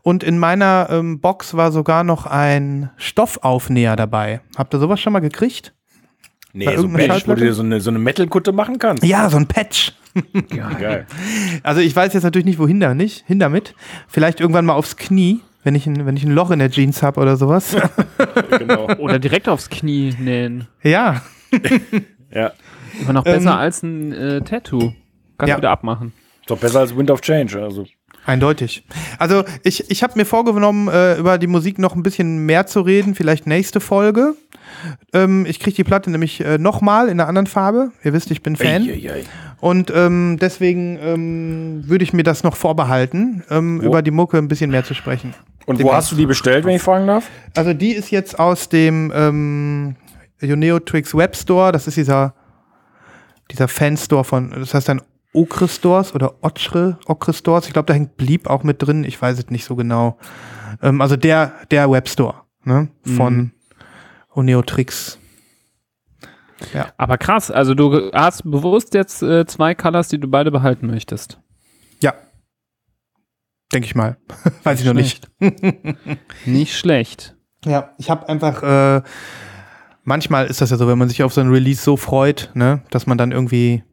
Und 0.04 0.24
in 0.24 0.40
meiner 0.40 0.88
ähm, 0.90 1.20
Box 1.20 1.54
war 1.56 1.74
sogar 1.74 2.06
noch 2.06 2.26
ein 2.26 2.92
Stoffaufnäher 2.96 3.98
dabei. 3.98 4.40
Habt 4.58 4.74
ihr 4.74 4.80
sowas 4.80 5.02
schon 5.02 5.12
mal 5.12 5.20
gekriegt? 5.20 5.74
Nee, 6.54 6.64
Bei 6.66 6.78
so 6.78 6.84
irgendeiner 6.84 7.14
Patch, 7.16 7.28
wo 7.28 7.34
du 7.36 7.42
dir 7.42 7.54
so 7.54 7.62
eine, 7.62 7.82
so 7.82 7.90
eine 7.92 8.00
Metal-Kutte 8.00 8.54
machen 8.54 8.80
kannst. 8.80 9.04
Ja, 9.04 9.30
so 9.30 9.36
ein 9.38 9.46
Patch. 9.46 9.92
Geil. 10.50 11.06
Also 11.64 11.82
ich 11.82 11.96
weiß 11.96 12.14
jetzt 12.14 12.24
natürlich 12.24 12.46
nicht, 12.46 12.60
wohin 12.60 12.80
da 12.80 12.94
nicht, 12.94 13.26
hin 13.28 13.40
damit. 13.40 13.76
Vielleicht 14.08 14.40
irgendwann 14.40 14.66
mal 14.66 14.74
aufs 14.74 14.98
Knie, 14.98 15.40
wenn 15.64 15.76
ich 15.76 15.86
ein, 15.88 16.06
wenn 16.06 16.16
ich 16.18 16.24
ein 16.24 16.32
Loch 16.32 16.52
in 16.52 16.60
der 16.60 16.72
Jeans 16.72 17.04
habe 17.04 17.20
oder 17.22 17.38
sowas. 17.38 17.76
genau. 18.58 18.88
Oder 18.98 19.20
direkt 19.20 19.48
aufs 19.50 19.70
Knie 19.70 20.16
nähen. 20.20 20.68
ja. 20.84 21.22
Ja. 22.32 22.52
Aber 23.04 23.14
noch 23.14 23.24
besser 23.24 23.52
Ähm, 23.54 23.58
als 23.58 23.82
ein 23.82 24.12
äh, 24.14 24.42
Tattoo. 24.42 24.94
Kannst 25.40 25.50
Ja. 25.50 25.58
wieder 25.58 25.72
abmachen. 25.72 26.14
Ist 26.42 26.52
doch 26.52 26.60
besser 26.60 26.82
als 26.82 26.96
Wind 26.96 27.10
of 27.10 27.22
Change. 27.22 27.60
Also. 27.60 27.88
Eindeutig. 28.30 28.84
Also 29.18 29.44
ich, 29.64 29.90
ich 29.90 30.04
habe 30.04 30.14
mir 30.16 30.26
vorgenommen, 30.26 30.88
äh, 30.88 31.18
über 31.18 31.40
die 31.40 31.48
Musik 31.48 31.80
noch 31.80 31.96
ein 31.96 32.04
bisschen 32.04 32.46
mehr 32.46 32.68
zu 32.68 32.82
reden, 32.82 33.16
vielleicht 33.16 33.48
nächste 33.48 33.80
Folge. 33.80 34.36
Ähm, 35.14 35.48
ich 35.48 35.60
kriege 35.60 35.76
die 35.76 35.84
Platte 35.84 36.12
nämlich 36.12 36.40
äh, 36.40 36.60
nochmal 36.60 37.10
in 37.10 37.20
einer 37.20 37.28
anderen 37.28 37.48
Farbe. 37.48 37.92
Ihr 38.04 38.14
wisst, 38.14 38.30
ich 38.30 38.44
bin 38.44 38.56
Fan. 38.56 38.84
Eieiei. 38.84 39.24
Und 39.60 39.92
ähm, 39.96 40.38
deswegen 40.40 41.00
ähm, 41.02 41.84
würde 41.88 42.04
ich 42.04 42.14
mir 42.14 42.22
das 42.22 42.44
noch 42.44 42.56
vorbehalten, 42.56 43.44
ähm, 43.50 43.82
über 43.82 44.04
die 44.04 44.12
Mucke 44.12 44.38
ein 44.38 44.48
bisschen 44.48 44.70
mehr 44.70 44.84
zu 44.84 44.94
sprechen. 44.94 45.34
Und 45.66 45.82
wo 45.82 45.92
hast 45.92 46.12
du 46.12 46.16
die 46.16 46.28
bestellt, 46.28 46.66
wenn 46.66 46.76
ich 46.76 46.84
fragen 46.84 47.08
darf? 47.08 47.28
Also 47.56 47.74
die 47.74 47.94
ist 47.94 48.12
jetzt 48.12 48.38
aus 48.38 48.70
dem 48.70 49.12
ähm, 49.16 49.96
Uneotrix 50.40 51.16
Webstore. 51.16 51.72
Das 51.72 51.88
ist 51.88 51.98
dieser, 51.98 52.36
dieser 53.50 53.68
Fanstore 53.68 54.24
von, 54.24 54.52
das 54.52 54.76
heißt 54.76 54.88
dann 54.88 55.02
Okre 55.34 55.68
Stores 55.68 56.16
oder 56.16 56.44
Ochre, 56.44 56.98
Okre 57.06 57.34
Stores. 57.34 57.68
Ich 57.68 57.74
glaube, 57.74 57.86
da 57.86 57.94
hängt 57.94 58.18
Bleep 58.18 58.48
auch 58.48 58.64
mit 58.64 58.82
drin. 58.82 59.04
Ich 59.04 59.22
weiß 59.22 59.38
es 59.38 59.50
nicht 59.50 59.66
so 59.66 59.76
genau. 59.76 60.18
Ähm, 60.82 61.02
also 61.02 61.16
der, 61.16 61.54
der 61.72 61.90
Webstore 61.92 62.42
ne, 62.64 62.90
von 63.04 63.52
Uneotrix. 64.30 65.20
Aber 66.98 67.18
krass, 67.18 67.52
also 67.52 67.74
du 67.74 68.12
hast 68.12 68.44
bewusst 68.44 68.94
jetzt 68.94 69.22
äh, 69.24 69.46
zwei 69.46 69.76
Colors, 69.76 70.10
die 70.10 70.20
du 70.20 70.28
beide 70.28 70.52
behalten 70.52 70.88
möchtest. 70.88 71.40
Ja. 72.02 72.14
Denke 73.72 73.86
ich 73.86 73.96
mal. 73.96 74.18
weiß 74.64 74.80
ich 74.80 74.86
noch 74.86 74.94
nicht. 74.94 75.30
Nicht 76.46 76.78
schlecht. 76.78 77.36
Ja, 77.66 77.94
ich 77.98 78.10
habe 78.10 78.28
einfach, 78.28 78.64
äh, 78.64 79.02
manchmal 80.04 80.48
ist 80.48 80.62
das 80.62 80.70
ja 80.70 80.78
so, 80.78 80.88
wenn 80.88 80.98
man 80.98 81.10
sich 81.10 81.24
auf 81.24 81.34
so 81.34 81.42
ein 81.42 81.50
Release 81.50 81.82
so 81.82 81.98
freut, 81.98 82.52
ne, 82.54 82.84
dass 82.90 83.06
man 83.06 83.18
dann 83.18 83.32
irgendwie 83.32 83.84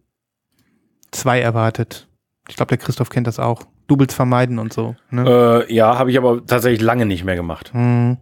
zwei 1.16 1.40
erwartet. 1.40 2.08
Ich 2.48 2.56
glaube, 2.56 2.68
der 2.68 2.78
Christoph 2.78 3.10
kennt 3.10 3.26
das 3.26 3.38
auch. 3.38 3.62
Doubles 3.88 4.14
vermeiden 4.14 4.58
und 4.58 4.72
so. 4.72 4.94
Ne? 5.10 5.64
Äh, 5.68 5.74
ja, 5.74 5.98
habe 5.98 6.10
ich 6.10 6.18
aber 6.18 6.44
tatsächlich 6.46 6.80
lange 6.80 7.06
nicht 7.06 7.24
mehr 7.24 7.36
gemacht. 7.36 7.72
Hm. 7.72 8.16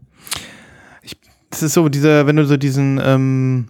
Ich, 1.02 1.16
das 1.50 1.62
ist 1.62 1.74
so, 1.74 1.88
diese, 1.88 2.26
wenn 2.26 2.36
du 2.36 2.44
so 2.44 2.56
diesen, 2.56 3.00
ähm, 3.02 3.68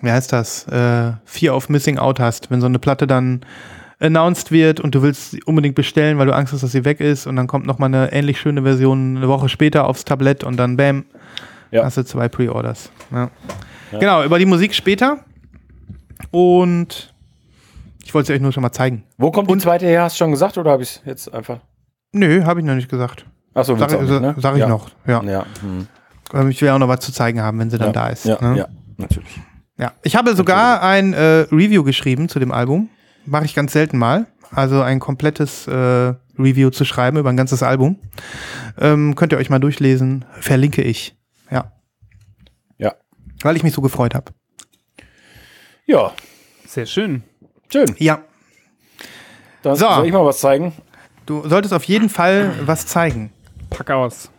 wie 0.00 0.10
heißt 0.10 0.32
das, 0.32 0.66
äh, 0.68 1.12
Fear 1.24 1.56
of 1.56 1.68
Missing 1.68 1.98
Out 1.98 2.20
hast, 2.20 2.50
wenn 2.50 2.60
so 2.60 2.66
eine 2.66 2.78
Platte 2.78 3.06
dann 3.06 3.44
announced 3.98 4.52
wird 4.52 4.78
und 4.80 4.94
du 4.94 5.02
willst 5.02 5.30
sie 5.30 5.42
unbedingt 5.44 5.74
bestellen, 5.74 6.18
weil 6.18 6.26
du 6.26 6.34
Angst 6.34 6.52
hast, 6.52 6.62
dass 6.62 6.72
sie 6.72 6.84
weg 6.84 7.00
ist 7.00 7.26
und 7.26 7.36
dann 7.36 7.46
kommt 7.46 7.66
noch 7.66 7.78
mal 7.78 7.86
eine 7.86 8.12
ähnlich 8.12 8.38
schöne 8.38 8.62
Version 8.62 9.16
eine 9.16 9.28
Woche 9.28 9.48
später 9.48 9.86
aufs 9.88 10.04
Tablett 10.04 10.44
und 10.44 10.56
dann 10.58 10.76
bam, 10.76 11.04
Ja. 11.70 11.84
hast 11.84 11.96
du 11.96 12.04
zwei 12.04 12.28
Pre-Orders. 12.28 12.90
Ja. 13.10 13.30
Ja. 13.92 13.98
Genau, 13.98 14.24
über 14.24 14.38
die 14.38 14.46
Musik 14.46 14.74
später 14.74 15.24
und 16.30 17.14
ich 18.06 18.14
wollte 18.14 18.32
es 18.32 18.36
euch 18.36 18.40
nur 18.40 18.52
schon 18.52 18.62
mal 18.62 18.70
zeigen. 18.70 19.02
Wo 19.18 19.32
kommt 19.32 19.50
die 19.50 19.58
zweite 19.58 19.84
her? 19.84 20.02
Hast 20.02 20.14
du 20.14 20.18
schon 20.18 20.30
gesagt 20.30 20.56
oder 20.58 20.70
habe 20.70 20.84
ich 20.84 20.90
es 20.90 21.02
jetzt 21.04 21.34
einfach? 21.34 21.58
Nö, 22.12 22.44
habe 22.44 22.60
ich 22.60 22.66
noch 22.66 22.76
nicht 22.76 22.88
gesagt. 22.88 23.26
Achso, 23.52 23.76
Sag, 23.76 23.90
nicht, 24.00 24.08
ne? 24.20 24.34
sag 24.38 24.54
ich 24.54 24.60
ja. 24.60 24.68
noch, 24.68 24.90
ja. 25.08 25.22
Ja. 25.24 25.46
Hm. 25.60 25.88
Ähm, 26.32 26.48
Ich 26.50 26.62
will 26.62 26.68
auch 26.68 26.78
noch 26.78 26.86
was 26.86 27.00
zu 27.00 27.12
zeigen 27.12 27.40
haben, 27.40 27.58
wenn 27.58 27.68
sie 27.68 27.78
dann 27.78 27.88
ja, 27.88 27.92
da 27.92 28.08
ist. 28.08 28.24
Ja, 28.24 28.40
ne? 28.40 28.58
ja, 28.58 28.68
natürlich. 28.96 29.40
Ja, 29.76 29.92
ich 30.04 30.14
habe 30.14 30.36
sogar 30.36 30.82
ein 30.82 31.14
äh, 31.14 31.46
Review 31.50 31.82
geschrieben 31.82 32.28
zu 32.28 32.38
dem 32.38 32.52
Album. 32.52 32.90
Mache 33.24 33.44
ich 33.44 33.56
ganz 33.56 33.72
selten 33.72 33.98
mal. 33.98 34.26
Also 34.52 34.82
ein 34.82 35.00
komplettes 35.00 35.66
äh, 35.66 36.14
Review 36.38 36.70
zu 36.70 36.84
schreiben 36.84 37.18
über 37.18 37.30
ein 37.30 37.36
ganzes 37.36 37.64
Album. 37.64 37.98
Ähm, 38.78 39.16
könnt 39.16 39.32
ihr 39.32 39.38
euch 39.38 39.50
mal 39.50 39.58
durchlesen. 39.58 40.24
Verlinke 40.38 40.82
ich. 40.82 41.16
Ja. 41.50 41.72
Ja. 42.78 42.94
Weil 43.42 43.56
ich 43.56 43.64
mich 43.64 43.72
so 43.72 43.82
gefreut 43.82 44.14
habe. 44.14 44.32
Ja, 45.86 46.12
Sehr 46.66 46.86
schön. 46.86 47.22
Schön. 47.72 47.94
Ja. 47.98 48.20
Dann 49.62 49.76
So. 49.76 49.86
soll 49.88 50.06
ich 50.06 50.12
mal 50.12 50.24
was 50.24 50.38
zeigen? 50.40 50.72
Du 51.26 51.46
solltest 51.48 51.74
auf 51.74 51.84
jeden 51.84 52.08
Fall 52.08 52.52
was 52.66 52.86
zeigen. 52.86 53.32
Pack 53.70 53.90
aus. 53.90 54.30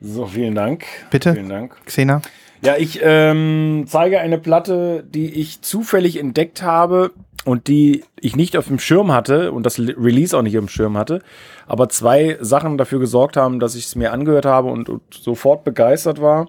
So, 0.00 0.26
vielen 0.26 0.54
Dank. 0.54 0.84
Bitte? 1.10 1.34
Vielen 1.34 1.48
Dank. 1.48 1.74
Xena. 1.84 2.22
Ja, 2.62 2.76
ich 2.76 3.00
ähm, 3.02 3.84
zeige 3.86 4.20
eine 4.20 4.38
Platte, 4.38 5.04
die 5.08 5.32
ich 5.40 5.60
zufällig 5.62 6.18
entdeckt 6.18 6.62
habe 6.62 7.12
und 7.44 7.68
die 7.68 8.04
ich 8.20 8.34
nicht 8.36 8.56
auf 8.56 8.66
dem 8.66 8.78
Schirm 8.78 9.12
hatte 9.12 9.52
und 9.52 9.64
das 9.64 9.78
Le- 9.78 9.94
Release 9.96 10.36
auch 10.36 10.42
nicht 10.42 10.56
auf 10.58 10.64
dem 10.64 10.68
Schirm 10.68 10.96
hatte, 10.96 11.22
aber 11.66 11.88
zwei 11.88 12.36
Sachen 12.40 12.76
dafür 12.78 12.98
gesorgt 12.98 13.36
haben, 13.36 13.60
dass 13.60 13.74
ich 13.76 13.86
es 13.86 13.94
mir 13.96 14.12
angehört 14.12 14.44
habe 14.44 14.68
und, 14.68 14.88
und 14.88 15.02
sofort 15.12 15.62
begeistert 15.64 16.20
war. 16.20 16.48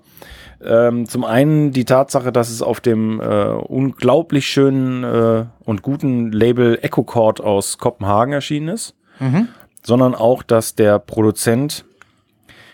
Ähm, 0.61 1.05
zum 1.07 1.23
einen 1.23 1.71
die 1.71 1.85
Tatsache, 1.85 2.31
dass 2.31 2.49
es 2.49 2.61
auf 2.61 2.81
dem 2.81 3.21
äh, 3.21 3.45
unglaublich 3.45 4.45
schönen 4.47 5.03
äh, 5.03 5.45
und 5.63 5.81
guten 5.83 6.31
Label 6.31 6.77
Echo 6.81 7.03
Chord 7.03 7.39
aus 7.41 7.77
Kopenhagen 7.77 8.33
erschienen 8.33 8.67
ist, 8.69 8.95
sondern 9.83 10.15
auch, 10.15 10.43
dass 10.43 10.75
der 10.75 10.99
Produzent 10.99 11.85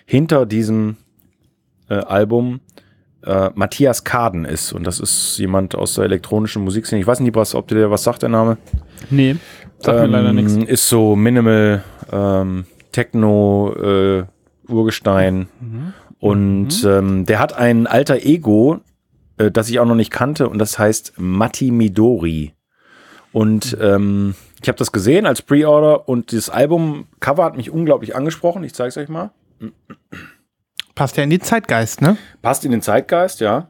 hinter 0.06 0.46
diesem 0.46 0.98
äh, 1.90 1.96
Album 1.96 2.60
äh, 3.24 3.50
Matthias 3.56 4.04
Kaden 4.04 4.46
ist. 4.46 4.74
Und 4.74 4.86
das 4.86 5.00
ist 5.00 5.38
jemand 5.38 5.76
aus 5.76 5.96
der 5.96 6.06
elektronischen 6.06 6.64
Musikszene. 6.64 7.02
Ich 7.02 7.08
weiß 7.08 7.20
nicht, 7.20 7.36
was, 7.36 7.54
ob 7.56 7.68
dir 7.68 7.90
was 7.92 8.04
sagt, 8.04 8.22
der 8.24 8.30
Name. 8.30 8.58
Nee, 9.10 9.36
sagt 9.80 10.00
mir 10.02 10.08
leider 10.08 10.30
Ähm, 10.30 10.36
nichts. 10.36 10.54
Ist 10.56 10.90
so 10.90 11.16
Minimal, 11.16 11.84
ähm, 12.12 12.66
Techno, 12.92 13.74
äh, 13.76 14.24
Urgestein. 14.68 15.48
Und 16.26 16.84
ähm, 16.84 17.28
der 17.28 17.38
hat 17.38 17.54
ein 17.54 17.86
alter 17.86 18.16
Ego, 18.16 18.80
äh, 19.38 19.52
das 19.52 19.70
ich 19.70 19.80
auch 19.80 19.86
noch 19.86 19.94
nicht 19.94 20.10
kannte, 20.10 20.50
und 20.50 20.58
das 20.58 20.80
heißt 20.80 21.14
Matti 21.18 21.70
Midori. 21.70 22.56
Und 23.32 23.78
ähm, 23.80 24.34
ich 24.60 24.68
habe 24.68 24.80
das 24.80 24.92
gesehen 24.92 25.28
als 25.28 25.44
Pre-Order 25.44 26.10
und 26.10 26.34
das 26.34 26.50
Album-Cover 26.50 27.44
hat 27.44 27.58
mich 27.58 27.70
unglaublich 27.70 28.16
angesprochen. 28.16 28.64
Ich 28.64 28.74
zeige 28.74 28.90
es 28.90 28.98
euch 28.98 29.08
mal. 29.08 29.30
Passt 30.96 31.16
ja 31.16 31.24
in 31.24 31.30
die 31.30 31.38
Zeitgeist, 31.38 32.02
ne? 32.02 32.18
Passt 32.42 32.66
in 32.66 32.72
den 32.72 32.82
Zeitgeist, 32.82 33.40
ja. 33.40 33.70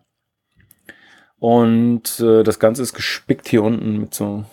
Und 1.37 2.21
äh, 2.21 2.43
das 2.43 2.59
Ganze 2.59 2.83
ist 2.83 2.93
gespickt 2.93 3.49
hier 3.49 3.63
unten 3.63 3.99
mit 3.99 4.13
so, 4.13 4.45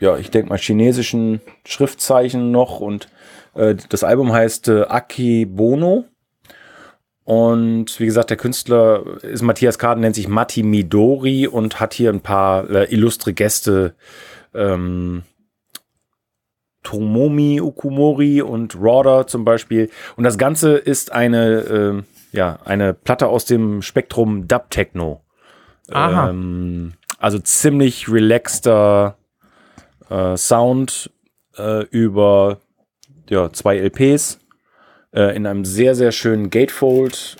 ja, 0.00 0.16
ich 0.16 0.32
denke 0.32 0.48
mal 0.48 0.58
chinesischen 0.58 1.42
Schriftzeichen 1.64 2.50
noch. 2.50 2.80
Und 2.80 3.08
äh, 3.54 3.76
das 3.88 4.02
Album 4.02 4.32
heißt 4.32 4.66
äh, 4.66 4.82
Aki 4.88 5.46
Bono. 5.46 6.06
Und 7.30 8.00
wie 8.00 8.06
gesagt, 8.06 8.30
der 8.30 8.36
Künstler 8.36 9.22
ist 9.22 9.42
Matthias 9.42 9.78
Kaden, 9.78 10.00
nennt 10.00 10.16
sich 10.16 10.26
Matti 10.26 10.64
Midori 10.64 11.46
und 11.46 11.78
hat 11.78 11.94
hier 11.94 12.10
ein 12.10 12.22
paar 12.22 12.68
äh, 12.68 12.92
illustre 12.92 13.32
Gäste. 13.32 13.94
Ähm, 14.52 15.22
Tomomi 16.82 17.60
Okumori 17.60 18.42
und 18.42 18.74
Rauder 18.74 19.28
zum 19.28 19.44
Beispiel. 19.44 19.90
Und 20.16 20.24
das 20.24 20.38
Ganze 20.38 20.72
ist 20.72 21.12
eine, 21.12 21.60
ähm, 21.60 22.04
ja, 22.32 22.58
eine 22.64 22.94
Platte 22.94 23.28
aus 23.28 23.44
dem 23.44 23.80
Spektrum 23.80 24.48
Dub 24.48 24.68
Techno. 24.68 25.20
Aha. 25.88 26.30
Ähm, 26.30 26.94
also 27.20 27.38
ziemlich 27.38 28.10
relaxter 28.10 29.18
äh, 30.08 30.36
Sound 30.36 31.12
äh, 31.56 31.84
über 31.90 32.58
ja, 33.28 33.52
zwei 33.52 33.76
LPs 33.78 34.39
äh, 35.14 35.34
in 35.36 35.46
einem 35.46 35.64
sehr, 35.64 35.94
sehr 35.94 36.12
schönen 36.12 36.50
Gatefold. 36.50 37.36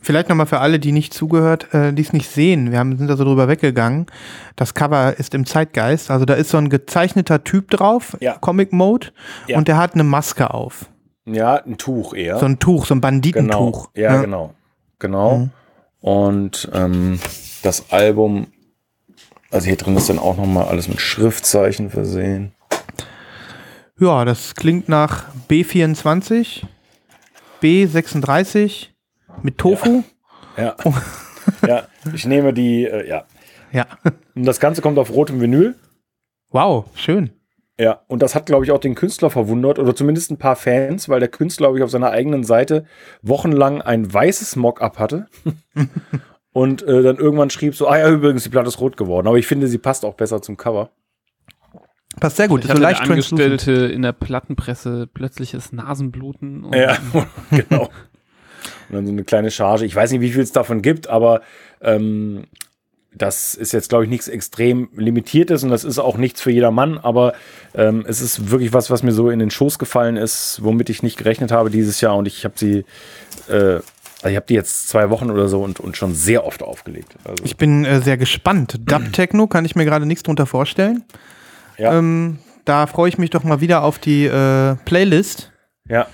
Vielleicht 0.00 0.28
nochmal 0.28 0.46
für 0.46 0.60
alle, 0.60 0.78
die 0.78 0.92
nicht 0.92 1.14
zugehört, 1.14 1.72
äh, 1.72 1.92
die 1.92 2.02
es 2.02 2.12
nicht 2.12 2.28
sehen. 2.30 2.70
Wir 2.70 2.78
haben, 2.78 2.98
sind 2.98 3.08
da 3.08 3.16
so 3.16 3.24
drüber 3.24 3.48
weggegangen. 3.48 4.06
Das 4.54 4.74
Cover 4.74 5.18
ist 5.18 5.34
im 5.34 5.46
Zeitgeist. 5.46 6.10
Also 6.10 6.26
da 6.26 6.34
ist 6.34 6.50
so 6.50 6.58
ein 6.58 6.68
gezeichneter 6.68 7.42
Typ 7.42 7.70
drauf, 7.70 8.16
Ja. 8.20 8.36
Comic 8.38 8.72
Mode, 8.72 9.08
Ja. 9.46 9.56
und 9.56 9.66
der 9.66 9.78
hat 9.78 9.94
eine 9.94 10.04
Maske 10.04 10.52
auf. 10.52 10.90
Ja, 11.24 11.54
ein 11.64 11.78
Tuch 11.78 12.12
eher. 12.12 12.38
So 12.38 12.44
ein 12.44 12.58
Tuch, 12.58 12.84
so 12.84 12.94
ein 12.94 13.00
Genau. 13.00 13.08
Banditentuch. 13.08 13.88
Ja, 13.94 14.20
genau. 14.20 14.52
Genau. 14.98 15.48
Und 16.00 16.68
ähm, 16.74 17.18
das 17.62 17.90
Album, 17.90 18.48
also 19.50 19.66
hier 19.66 19.76
drin 19.76 19.96
ist 19.96 20.10
dann 20.10 20.18
auch 20.18 20.36
nochmal 20.36 20.66
alles 20.66 20.86
mit 20.86 21.00
Schriftzeichen 21.00 21.88
versehen. 21.88 22.52
Ja, 24.00 24.24
das 24.24 24.56
klingt 24.56 24.88
nach 24.88 25.26
B24, 25.48 26.64
B36 27.62 28.88
mit 29.42 29.58
Tofu. 29.58 30.02
Ja. 30.56 30.76
ja, 31.66 31.86
ich 32.12 32.26
nehme 32.26 32.52
die, 32.52 32.84
äh, 32.84 33.08
ja. 33.08 33.24
Ja. 33.72 33.86
Und 34.34 34.46
das 34.46 34.58
Ganze 34.58 34.82
kommt 34.82 34.98
auf 34.98 35.10
rotem 35.10 35.40
Vinyl. 35.40 35.76
Wow, 36.50 36.86
schön. 36.94 37.30
Ja, 37.78 38.02
und 38.06 38.22
das 38.22 38.34
hat, 38.34 38.46
glaube 38.46 38.64
ich, 38.64 38.70
auch 38.70 38.78
den 38.78 38.94
Künstler 38.94 39.30
verwundert 39.30 39.78
oder 39.78 39.94
zumindest 39.94 40.30
ein 40.30 40.38
paar 40.38 40.54
Fans, 40.56 41.08
weil 41.08 41.20
der 41.20 41.28
Künstler, 41.28 41.68
glaube 41.68 41.78
ich, 41.78 41.84
auf 41.84 41.90
seiner 41.90 42.10
eigenen 42.10 42.44
Seite 42.44 42.86
wochenlang 43.22 43.82
ein 43.82 44.12
weißes 44.12 44.54
Mock-up 44.56 44.98
hatte 44.98 45.26
und 46.52 46.82
äh, 46.82 47.02
dann 47.02 47.16
irgendwann 47.16 47.50
schrieb 47.50 47.74
so, 47.74 47.88
ah 47.88 47.98
ja, 47.98 48.08
übrigens, 48.10 48.44
die 48.44 48.48
Platte 48.48 48.68
ist 48.68 48.80
rot 48.80 48.96
geworden. 48.96 49.26
Aber 49.26 49.38
ich 49.38 49.46
finde, 49.46 49.66
sie 49.66 49.78
passt 49.78 50.04
auch 50.04 50.14
besser 50.14 50.40
zum 50.42 50.56
Cover. 50.56 50.90
Passt 52.20 52.36
sehr 52.36 52.48
gut. 52.48 52.60
Ich 52.60 52.66
so 52.66 52.70
hatte 52.70 52.82
leicht. 52.82 53.00
Angestellte 53.00 53.72
in 53.72 54.02
der 54.02 54.12
Plattenpresse 54.12 55.08
plötzliches 55.12 55.72
Nasenbluten. 55.72 56.64
Und 56.64 56.74
Ja, 56.74 56.96
genau. 57.50 57.90
Und 58.88 58.96
dann 58.96 59.06
so 59.06 59.12
eine 59.12 59.24
kleine 59.24 59.50
Charge. 59.50 59.84
Ich 59.84 59.94
weiß 59.94 60.12
nicht, 60.12 60.20
wie 60.20 60.30
viel 60.30 60.42
es 60.42 60.52
davon 60.52 60.82
gibt, 60.82 61.08
aber 61.08 61.42
ähm, 61.80 62.44
das 63.16 63.54
ist 63.54 63.72
jetzt, 63.72 63.88
glaube 63.88 64.04
ich, 64.04 64.10
nichts 64.10 64.28
extrem 64.28 64.88
Limitiertes 64.96 65.62
und 65.62 65.70
das 65.70 65.84
ist 65.84 65.98
auch 65.98 66.16
nichts 66.16 66.40
für 66.40 66.50
jedermann, 66.50 66.98
aber 66.98 67.34
ähm, 67.74 68.04
es 68.08 68.20
ist 68.20 68.50
wirklich 68.50 68.72
was, 68.72 68.90
was 68.90 69.02
mir 69.02 69.12
so 69.12 69.30
in 69.30 69.38
den 69.38 69.50
Schoß 69.50 69.78
gefallen 69.78 70.16
ist, 70.16 70.60
womit 70.62 70.90
ich 70.90 71.02
nicht 71.02 71.16
gerechnet 71.16 71.52
habe 71.52 71.70
dieses 71.70 72.00
Jahr 72.00 72.16
und 72.16 72.26
ich 72.26 72.44
habe 72.44 72.54
sie, 72.56 72.84
äh, 73.48 73.80
also 74.22 74.28
ich 74.28 74.36
habe 74.36 74.46
die 74.48 74.54
jetzt 74.54 74.88
zwei 74.88 75.10
Wochen 75.10 75.30
oder 75.30 75.48
so 75.48 75.62
und, 75.62 75.80
und 75.80 75.96
schon 75.96 76.14
sehr 76.14 76.44
oft 76.44 76.62
aufgelegt. 76.62 77.14
Also, 77.24 77.44
Ich 77.44 77.56
bin 77.56 77.84
äh, 77.84 78.00
sehr 78.00 78.16
gespannt. 78.16 78.80
Dub 78.84 79.12
Techno 79.12 79.46
kann 79.46 79.64
ich 79.64 79.76
mir 79.76 79.84
gerade 79.84 80.06
nichts 80.06 80.24
drunter 80.24 80.46
vorstellen. 80.46 81.04
Ja, 81.78 81.98
Ähm, 81.98 82.38
da 82.64 82.86
freue 82.86 83.08
ich 83.08 83.18
mich 83.18 83.30
doch 83.30 83.44
mal 83.44 83.60
wieder 83.60 83.82
auf 83.82 83.98
die 83.98 84.24
äh, 84.26 84.76
Playlist 84.84 85.52
ja, 85.88 86.06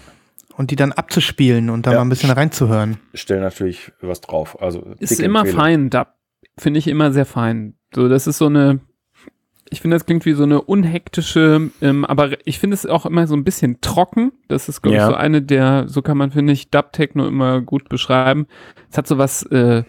und 0.56 0.70
die 0.70 0.76
dann 0.76 0.92
abzuspielen 0.92 1.70
und 1.70 1.86
da 1.86 1.92
Ja. 1.92 1.98
mal 1.98 2.04
ein 2.04 2.08
bisschen 2.08 2.30
reinzuhören. 2.30 2.98
stell 3.14 3.40
natürlich 3.40 3.92
was 4.00 4.20
drauf. 4.20 4.60
Also 4.60 4.84
ist 4.98 5.20
immer 5.20 5.40
Empfehlung. 5.40 5.60
fein. 5.60 5.90
Da 5.90 6.14
finde 6.58 6.78
ich 6.78 6.88
immer 6.88 7.12
sehr 7.12 7.26
fein. 7.26 7.74
So, 7.94 8.08
das 8.08 8.26
ist 8.26 8.38
so 8.38 8.46
eine. 8.46 8.80
Ich 9.72 9.80
finde, 9.82 9.94
das 9.94 10.04
klingt 10.04 10.26
wie 10.26 10.32
so 10.32 10.42
eine 10.42 10.60
unhektische, 10.62 11.70
ähm, 11.80 12.04
aber 12.04 12.30
ich 12.44 12.58
finde 12.58 12.74
es 12.74 12.86
auch 12.86 13.06
immer 13.06 13.28
so 13.28 13.36
ein 13.36 13.44
bisschen 13.44 13.80
trocken. 13.80 14.32
Das 14.48 14.68
ist, 14.68 14.82
glaube 14.82 14.96
Ja. 14.96 15.04
ich, 15.04 15.10
so 15.10 15.14
eine 15.16 15.42
der, 15.42 15.84
so 15.86 16.02
kann 16.02 16.18
man, 16.18 16.32
finde 16.32 16.52
ich, 16.52 16.70
Dub-Techno 16.70 17.28
immer 17.28 17.60
gut 17.60 17.88
beschreiben. 17.88 18.48
Es 18.90 18.98
hat 18.98 19.06
so 19.06 19.16
was 19.16 19.44
äh, 19.44 19.84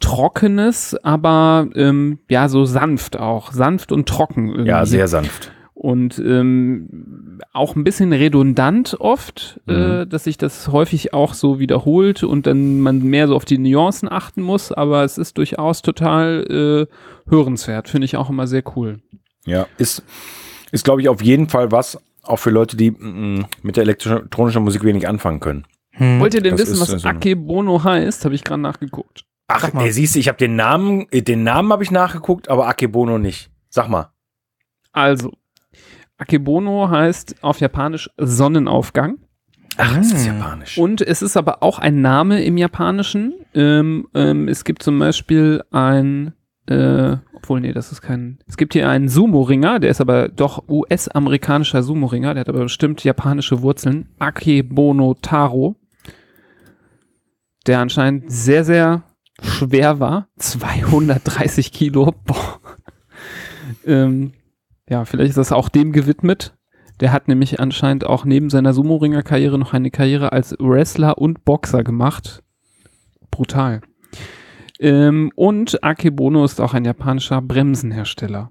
Trockenes, 0.00 0.96
aber 1.02 1.68
ähm, 1.74 2.18
ja, 2.28 2.48
so 2.48 2.64
sanft 2.64 3.18
auch. 3.18 3.52
Sanft 3.52 3.92
und 3.92 4.08
trocken 4.08 4.48
irgendwie. 4.48 4.68
Ja, 4.68 4.86
sehr 4.86 5.08
sanft. 5.08 5.52
Und 5.74 6.18
ähm, 6.18 7.38
auch 7.52 7.76
ein 7.76 7.84
bisschen 7.84 8.12
redundant 8.12 8.96
oft, 8.98 9.60
Mhm. 9.66 9.74
äh, 9.74 10.06
dass 10.06 10.24
sich 10.24 10.38
das 10.38 10.68
häufig 10.68 11.12
auch 11.12 11.34
so 11.34 11.58
wiederholt 11.58 12.22
und 12.22 12.46
dann 12.46 12.80
man 12.80 13.02
mehr 13.02 13.28
so 13.28 13.36
auf 13.36 13.44
die 13.44 13.58
Nuancen 13.58 14.10
achten 14.10 14.40
muss, 14.42 14.72
aber 14.72 15.04
es 15.04 15.18
ist 15.18 15.36
durchaus 15.38 15.82
total 15.82 16.88
äh, 16.88 17.30
hörenswert, 17.30 17.88
finde 17.88 18.06
ich 18.06 18.16
auch 18.16 18.30
immer 18.30 18.46
sehr 18.46 18.62
cool. 18.76 19.00
Ja, 19.44 19.66
ist, 19.76 20.02
ist 20.72 20.84
glaube 20.84 21.02
ich, 21.02 21.08
auf 21.10 21.22
jeden 21.22 21.48
Fall 21.50 21.70
was, 21.72 21.98
auch 22.22 22.38
für 22.38 22.50
Leute, 22.50 22.76
die 22.76 22.90
mm, 22.92 23.44
mit 23.62 23.76
der 23.76 23.82
elektronischen 23.82 24.64
Musik 24.64 24.82
wenig 24.82 25.06
anfangen 25.06 25.40
können. 25.40 25.66
Hm. 25.92 26.20
Wollt 26.20 26.34
ihr 26.34 26.40
denn 26.42 26.52
das 26.56 26.62
wissen, 26.62 26.82
ist 26.82 26.92
was 26.92 27.02
so 27.02 27.08
Akebono 27.08 27.84
heißt? 27.84 28.24
Habe 28.24 28.34
ich 28.34 28.44
gerade 28.44 28.62
nachgeguckt. 28.62 29.24
Ach, 29.48 29.72
ey, 29.74 29.92
siehst 29.92 30.14
du, 30.14 30.18
ich 30.18 30.28
habe 30.28 30.38
den 30.38 30.56
Namen, 30.56 31.06
äh, 31.10 31.22
den 31.22 31.44
Namen 31.44 31.72
habe 31.72 31.82
ich 31.84 31.90
nachgeguckt, 31.90 32.48
aber 32.48 32.66
Akebono 32.66 33.18
nicht. 33.18 33.50
Sag 33.68 33.88
mal. 33.88 34.10
Also, 34.92 35.32
Akebono 36.18 36.90
heißt 36.90 37.36
auf 37.42 37.60
Japanisch 37.60 38.10
Sonnenaufgang. 38.16 39.18
Ach, 39.76 39.94
das 39.96 40.12
ist 40.12 40.26
Hm. 40.26 40.38
japanisch. 40.38 40.78
Und 40.78 41.02
es 41.02 41.22
ist 41.22 41.36
aber 41.36 41.62
auch 41.62 41.78
ein 41.78 42.00
Name 42.00 42.42
im 42.42 42.56
Japanischen. 42.56 43.34
Ähm, 43.54 44.08
ähm, 44.14 44.48
es 44.48 44.64
gibt 44.64 44.82
zum 44.82 44.98
Beispiel 44.98 45.62
ein 45.70 46.32
äh, 46.68 47.18
obwohl, 47.32 47.60
nee, 47.60 47.72
das 47.72 47.92
ist 47.92 48.02
kein. 48.02 48.38
Es 48.48 48.56
gibt 48.56 48.72
hier 48.72 48.88
einen 48.88 49.08
Sumo-Ringer, 49.08 49.78
der 49.78 49.90
ist 49.90 50.00
aber 50.00 50.28
doch 50.28 50.64
US-amerikanischer 50.68 51.84
Sumo-Ringer, 51.84 52.34
der 52.34 52.40
hat 52.40 52.48
aber 52.48 52.64
bestimmt 52.64 53.04
japanische 53.04 53.62
Wurzeln. 53.62 54.08
Akebono 54.18 55.14
Taro. 55.14 55.76
Der 57.68 57.78
anscheinend 57.78 58.32
sehr, 58.32 58.64
sehr 58.64 59.04
schwer 59.42 60.00
war. 60.00 60.28
230 60.38 61.72
Kilo. 61.72 62.12
Boah. 62.24 62.60
ähm, 63.84 64.32
ja, 64.88 65.04
vielleicht 65.04 65.30
ist 65.30 65.38
das 65.38 65.52
auch 65.52 65.68
dem 65.68 65.92
gewidmet. 65.92 66.54
Der 67.00 67.12
hat 67.12 67.28
nämlich 67.28 67.60
anscheinend 67.60 68.04
auch 68.06 68.24
neben 68.24 68.48
seiner 68.48 68.72
Sumo-Ringer-Karriere 68.72 69.58
noch 69.58 69.74
eine 69.74 69.90
Karriere 69.90 70.32
als 70.32 70.56
Wrestler 70.58 71.18
und 71.18 71.44
Boxer 71.44 71.84
gemacht. 71.84 72.42
Brutal. 73.30 73.82
Ähm, 74.78 75.30
und 75.36 75.82
Akebono 75.84 76.44
ist 76.44 76.60
auch 76.60 76.72
ein 76.74 76.84
japanischer 76.84 77.42
Bremsenhersteller. 77.42 78.50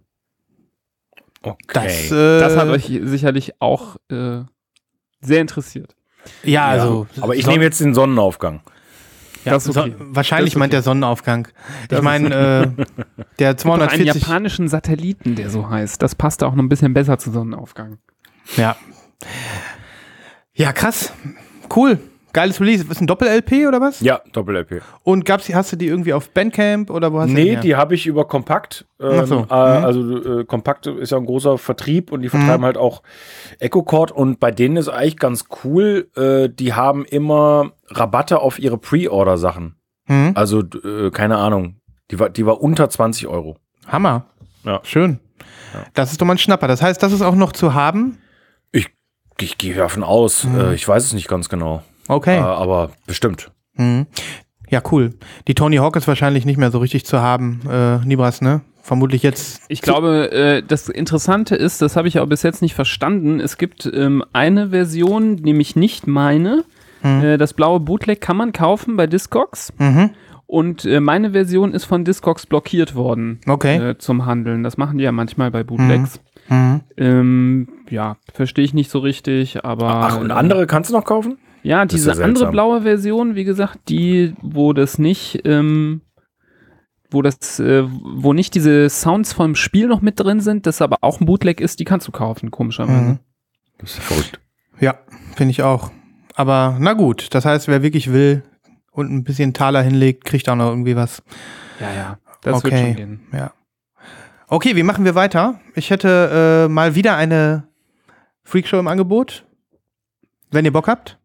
Okay. 1.41 1.57
Das, 1.73 2.11
äh, 2.11 2.39
Das 2.39 2.57
hat 2.57 2.67
euch 2.69 2.85
sicherlich 3.03 3.61
auch 3.61 3.97
äh, 4.09 4.41
sehr 5.21 5.41
interessiert. 5.41 5.95
ja, 6.43 6.65
also. 6.67 7.07
aber 7.21 7.35
ich 7.35 7.45
Son- 7.45 7.53
nehme 7.53 7.63
jetzt 7.65 7.81
den 7.81 7.93
Sonnenaufgang. 7.93 8.61
Ja, 9.45 9.53
das 9.53 9.67
ist 9.67 9.77
okay. 9.77 9.93
so, 9.97 10.05
wahrscheinlich 10.09 10.53
Das 10.53 10.55
ist 10.55 10.59
meint 10.59 10.69
okay. 10.69 10.77
der 10.77 10.81
Sonnenaufgang. 10.83 11.47
Das 11.89 11.99
ich 11.99 12.03
meine, 12.03 12.75
äh, 12.77 12.83
der 13.39 13.51
Noch 13.65 13.77
einen 13.77 13.99
240. 13.99 14.05
japanischen 14.13 14.67
Satelliten, 14.67 15.35
der 15.35 15.49
so 15.49 15.69
heißt. 15.69 16.01
Das 16.01 16.15
passt 16.15 16.43
auch 16.43 16.55
noch 16.55 16.63
ein 16.63 16.69
bisschen 16.69 16.93
besser 16.93 17.17
zu 17.17 17.31
Sonnenaufgang. 17.31 17.99
Ja. 18.57 18.75
Ja, 20.53 20.71
krass. 20.71 21.13
Cool. 21.73 21.99
Geiles 22.35 22.59
Release. 22.59 22.85
Ist 22.89 22.99
ein 22.99 23.07
Doppel-LP 23.07 23.65
oder 23.65 23.79
was? 23.79 24.01
Ja, 24.01 24.19
Doppel-LP. 24.33 24.81
Und 25.03 25.23
gab's, 25.23 25.47
hast 25.53 25.71
du 25.71 25.77
die 25.77 25.87
irgendwie 25.87 26.11
auf 26.11 26.31
Bandcamp 26.31 26.89
oder 26.89 27.13
wo 27.13 27.21
hast 27.21 27.29
du 27.29 27.33
Nee, 27.33 27.55
die 27.55 27.77
habe 27.77 27.95
ich 27.95 28.07
über 28.07 28.27
Kompakt. 28.27 28.85
Ähm, 28.99 29.19
Ach 29.21 29.25
so, 29.25 29.37
äh, 29.37 29.39
mhm. 29.39 29.49
Also 29.49 30.39
äh, 30.39 30.43
Kompakt 30.43 30.85
ist 30.85 31.13
ja 31.13 31.17
ein 31.17 31.25
großer 31.25 31.57
Vertrieb 31.57 32.11
und 32.11 32.23
die 32.23 32.27
vertreiben 32.29 32.65
halt 32.65 32.77
auch 32.77 33.03
EchoCord 33.59 34.11
und 34.11 34.41
bei 34.41 34.51
denen 34.51 34.75
ist 34.75 34.89
eigentlich 34.89 35.15
ganz 35.15 35.45
cool, 35.63 36.09
äh, 36.17 36.49
die 36.49 36.73
haben 36.73 37.05
immer 37.05 37.71
Rabatte 37.89 38.39
auf 38.39 38.59
ihre 38.59 38.77
Pre-Order-Sachen. 38.77 39.75
Hm? 40.07 40.31
Also, 40.35 40.61
äh, 40.61 41.11
keine 41.11 41.37
Ahnung. 41.37 41.77
Die 42.11 42.19
war, 42.19 42.29
die 42.29 42.45
war 42.45 42.61
unter 42.61 42.89
20 42.89 43.27
Euro. 43.27 43.57
Hammer. 43.87 44.25
Ja. 44.63 44.79
Schön. 44.83 45.19
Das 45.93 46.11
ist 46.11 46.21
doch 46.21 46.25
mal 46.25 46.35
ein 46.35 46.37
Schnapper. 46.37 46.67
Das 46.67 46.81
heißt, 46.81 47.01
das 47.01 47.11
ist 47.11 47.21
auch 47.21 47.35
noch 47.35 47.51
zu 47.51 47.73
haben? 47.73 48.17
Ich, 48.71 48.89
ich 49.39 49.57
gehe 49.57 49.75
davon 49.75 50.03
aus. 50.03 50.45
Äh, 50.45 50.73
ich 50.73 50.87
weiß 50.87 51.03
es 51.03 51.13
nicht 51.13 51.27
ganz 51.27 51.49
genau. 51.49 51.83
Okay. 52.07 52.37
Äh, 52.37 52.41
aber 52.41 52.91
bestimmt. 53.05 53.51
Mhm. 53.73 54.07
Ja, 54.69 54.81
cool. 54.91 55.13
Die 55.47 55.55
Tony 55.55 55.77
Hawk 55.77 55.95
ist 55.95 56.07
wahrscheinlich 56.07 56.45
nicht 56.45 56.57
mehr 56.57 56.71
so 56.71 56.79
richtig 56.79 57.05
zu 57.05 57.21
haben, 57.21 57.61
äh, 57.69 57.97
Nibras, 58.05 58.41
ne? 58.41 58.61
Vermutlich 58.81 59.23
jetzt. 59.23 59.61
Ich 59.67 59.81
glaube, 59.81 60.31
äh, 60.31 60.63
das 60.63 60.89
Interessante 60.89 61.55
ist, 61.55 61.81
das 61.81 61.95
habe 61.95 62.07
ich 62.07 62.19
auch 62.19 62.27
bis 62.27 62.43
jetzt 62.43 62.61
nicht 62.61 62.75
verstanden. 62.75 63.39
Es 63.39 63.57
gibt 63.57 63.89
ähm, 63.91 64.23
eine 64.31 64.69
Version, 64.69 65.35
nämlich 65.35 65.75
nicht 65.75 66.05
meine. 66.07 66.63
Äh, 67.05 67.37
das 67.37 67.53
blaue 67.53 67.79
Bootleg 67.79 68.21
kann 68.21 68.37
man 68.37 68.51
kaufen 68.51 68.95
bei 68.97 69.07
Discogs. 69.07 69.73
Mhm. 69.77 70.11
Und 70.47 70.85
äh, 70.85 70.99
meine 70.99 71.31
Version 71.31 71.73
ist 71.73 71.85
von 71.85 72.03
Discogs 72.05 72.45
blockiert 72.45 72.93
worden 72.95 73.39
Okay. 73.47 73.77
äh, 73.91 73.97
zum 73.97 74.25
Handeln. 74.25 74.63
Das 74.63 74.77
machen 74.77 74.97
die 74.97 75.03
ja 75.03 75.11
manchmal 75.11 75.49
bei 75.51 75.63
Bootlegs. 75.63 76.19
Mhm. 76.49 76.81
Ähm, 76.97 77.67
ja, 77.89 78.17
verstehe 78.33 78.63
ich 78.63 78.73
nicht 78.73 78.91
so 78.91 78.99
richtig, 78.99 79.65
aber. 79.65 79.87
Ach, 79.89 80.19
und 80.19 80.29
äh, 80.29 80.33
andere 80.33 80.67
kannst 80.67 80.91
du 80.91 80.93
noch 80.93 81.05
kaufen? 81.05 81.37
Ja, 81.63 81.85
diese 81.85 82.13
ja 82.13 82.23
andere 82.23 82.51
blaue 82.51 82.83
Version, 82.83 83.33
wie 83.33 83.43
gesagt, 83.43 83.89
die, 83.89 84.35
wo 84.43 84.71
das 84.73 84.99
nicht, 84.99 85.41
ähm, 85.45 86.01
wo 87.09 87.23
das, 87.23 87.59
äh, 87.59 87.85
wo 87.87 88.33
nicht 88.33 88.53
diese 88.53 88.87
Sounds 88.89 89.33
vom 89.33 89.55
Spiel 89.55 89.87
noch 89.87 90.01
mit 90.01 90.19
drin 90.19 90.41
sind, 90.41 90.67
das 90.67 90.83
aber 90.83 90.97
auch 91.01 91.19
ein 91.19 91.25
Bootleg 91.25 91.59
ist, 91.59 91.79
die 91.79 91.85
kannst 91.85 92.07
du 92.07 92.11
kaufen, 92.11 92.51
komischerweise. 92.51 93.13
Mhm. 93.13 93.19
Das 93.79 93.97
ist 93.97 94.03
verrückt. 94.03 94.39
Ja, 94.79 94.99
finde 95.35 95.51
ich 95.51 95.63
auch. 95.63 95.89
Aber 96.35 96.75
na 96.79 96.93
gut, 96.93 97.33
das 97.33 97.45
heißt, 97.45 97.67
wer 97.67 97.81
wirklich 97.81 98.11
will 98.11 98.43
und 98.91 99.11
ein 99.11 99.23
bisschen 99.23 99.53
Taler 99.53 99.81
hinlegt, 99.81 100.25
kriegt 100.25 100.47
auch 100.49 100.55
noch 100.55 100.69
irgendwie 100.69 100.95
was. 100.95 101.23
Ja, 101.79 101.93
ja, 101.93 102.17
das 102.41 102.63
wird 102.63 102.73
Okay. 102.73 102.85
schon 102.87 102.95
gehen. 102.95 103.19
Ja. 103.33 103.51
Okay, 104.47 104.75
wie 104.75 104.83
machen 104.83 105.05
wir 105.05 105.15
weiter? 105.15 105.59
Ich 105.75 105.89
hätte 105.89 106.65
äh, 106.67 106.71
mal 106.71 106.93
wieder 106.95 107.15
eine 107.15 107.67
Freakshow 108.43 108.77
im 108.77 108.87
Angebot. 108.87 109.45
Wenn 110.51 110.65
ihr 110.65 110.71
Bock 110.73 110.87
habt. 110.87 111.17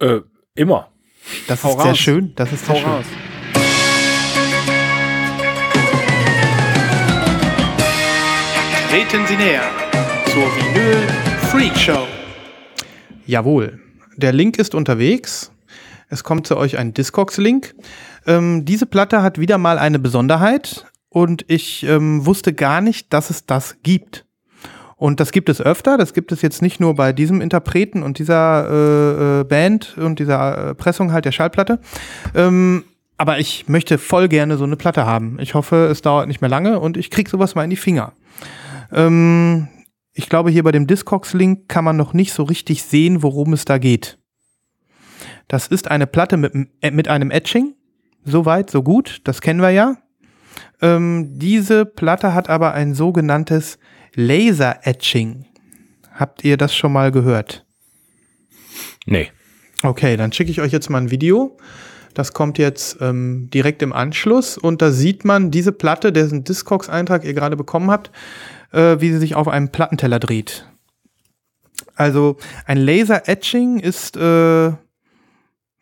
Äh, 0.00 0.20
immer. 0.54 0.88
Das 1.46 1.62
Hau 1.62 1.70
ist 1.70 1.76
sehr 1.82 1.90
raus. 1.90 1.98
schön. 1.98 2.32
Das 2.34 2.52
ist 2.52 2.64
sehr 2.66 2.74
Hau 2.74 2.78
schön. 2.80 2.90
raus. 2.90 3.04
Treten 8.90 9.26
Sie 9.26 9.36
näher 9.36 9.62
zur 10.26 10.44
Vinyl 10.56 11.08
Freak 11.50 11.76
Show. 11.78 12.06
Jawohl. 13.26 13.80
Der 14.16 14.32
Link 14.32 14.58
ist 14.58 14.74
unterwegs. 14.74 15.50
Es 16.08 16.24
kommt 16.24 16.46
zu 16.46 16.56
euch 16.56 16.78
ein 16.78 16.92
Discogs-Link. 16.92 17.74
Ähm, 18.26 18.64
diese 18.64 18.86
Platte 18.86 19.22
hat 19.22 19.38
wieder 19.38 19.58
mal 19.58 19.78
eine 19.78 19.98
Besonderheit 19.98 20.86
und 21.08 21.44
ich 21.48 21.84
ähm, 21.84 22.26
wusste 22.26 22.52
gar 22.52 22.80
nicht, 22.80 23.12
dass 23.12 23.30
es 23.30 23.46
das 23.46 23.76
gibt. 23.82 24.26
Und 24.96 25.18
das 25.18 25.32
gibt 25.32 25.48
es 25.48 25.60
öfter. 25.60 25.98
Das 25.98 26.14
gibt 26.14 26.30
es 26.30 26.42
jetzt 26.42 26.62
nicht 26.62 26.78
nur 26.78 26.94
bei 26.94 27.12
diesem 27.12 27.40
Interpreten 27.40 28.02
und 28.02 28.18
dieser 28.18 28.68
äh, 28.70 29.40
äh, 29.40 29.44
Band 29.44 29.96
und 29.98 30.18
dieser 30.20 30.70
äh, 30.70 30.74
Pressung 30.74 31.12
halt 31.12 31.24
der 31.24 31.32
Schallplatte. 31.32 31.80
Ähm, 32.34 32.84
aber 33.16 33.38
ich 33.38 33.68
möchte 33.68 33.98
voll 33.98 34.28
gerne 34.28 34.56
so 34.56 34.64
eine 34.64 34.76
Platte 34.76 35.04
haben. 35.04 35.38
Ich 35.40 35.54
hoffe, 35.54 35.88
es 35.90 36.02
dauert 36.02 36.28
nicht 36.28 36.40
mehr 36.40 36.50
lange 36.50 36.78
und 36.78 36.96
ich 36.96 37.10
krieg 37.10 37.28
sowas 37.28 37.54
mal 37.54 37.64
in 37.64 37.70
die 37.70 37.76
Finger. 37.76 38.12
Ähm, 38.92 39.68
ich 40.14 40.28
glaube, 40.28 40.50
hier 40.50 40.62
bei 40.62 40.72
dem 40.72 40.86
Discogs-Link 40.86 41.68
kann 41.68 41.84
man 41.84 41.96
noch 41.96 42.12
nicht 42.12 42.32
so 42.32 42.42
richtig 42.42 42.82
sehen, 42.82 43.22
worum 43.22 43.52
es 43.52 43.64
da 43.64 43.78
geht. 43.78 44.18
Das 45.48 45.66
ist 45.68 45.90
eine 45.90 46.06
Platte 46.06 46.36
mit, 46.36 46.52
äh, 46.80 46.90
mit 46.90 47.08
einem 47.08 47.30
Etching. 47.30 47.74
So 48.24 48.44
weit, 48.44 48.70
so 48.70 48.82
gut. 48.82 49.20
Das 49.24 49.40
kennen 49.40 49.60
wir 49.60 49.70
ja. 49.70 49.96
Ähm, 50.80 51.38
diese 51.38 51.84
Platte 51.84 52.34
hat 52.34 52.48
aber 52.48 52.74
ein 52.74 52.94
sogenanntes 52.94 53.78
Laser-Etching. 54.14 55.46
Habt 56.12 56.44
ihr 56.44 56.56
das 56.56 56.74
schon 56.74 56.92
mal 56.92 57.10
gehört? 57.10 57.64
Nee. 59.06 59.30
Okay, 59.82 60.16
dann 60.16 60.32
schicke 60.32 60.50
ich 60.50 60.60
euch 60.60 60.72
jetzt 60.72 60.90
mal 60.90 60.98
ein 60.98 61.10
Video. 61.10 61.56
Das 62.14 62.34
kommt 62.34 62.58
jetzt 62.58 62.98
ähm, 63.00 63.48
direkt 63.52 63.82
im 63.82 63.92
Anschluss 63.92 64.58
und 64.58 64.82
da 64.82 64.92
sieht 64.92 65.24
man 65.24 65.50
diese 65.50 65.72
Platte, 65.72 66.12
dessen 66.12 66.44
Discogs-Eintrag 66.44 67.24
ihr 67.24 67.32
gerade 67.32 67.56
bekommen 67.56 67.90
habt, 67.90 68.10
äh, 68.72 69.00
wie 69.00 69.12
sie 69.12 69.18
sich 69.18 69.34
auf 69.34 69.48
einem 69.48 69.68
Plattenteller 69.70 70.18
dreht. 70.18 70.66
Also 71.94 72.36
ein 72.66 72.78
Laser-Etching 72.78 73.78
ist 73.78 74.16
äh, 74.16 74.72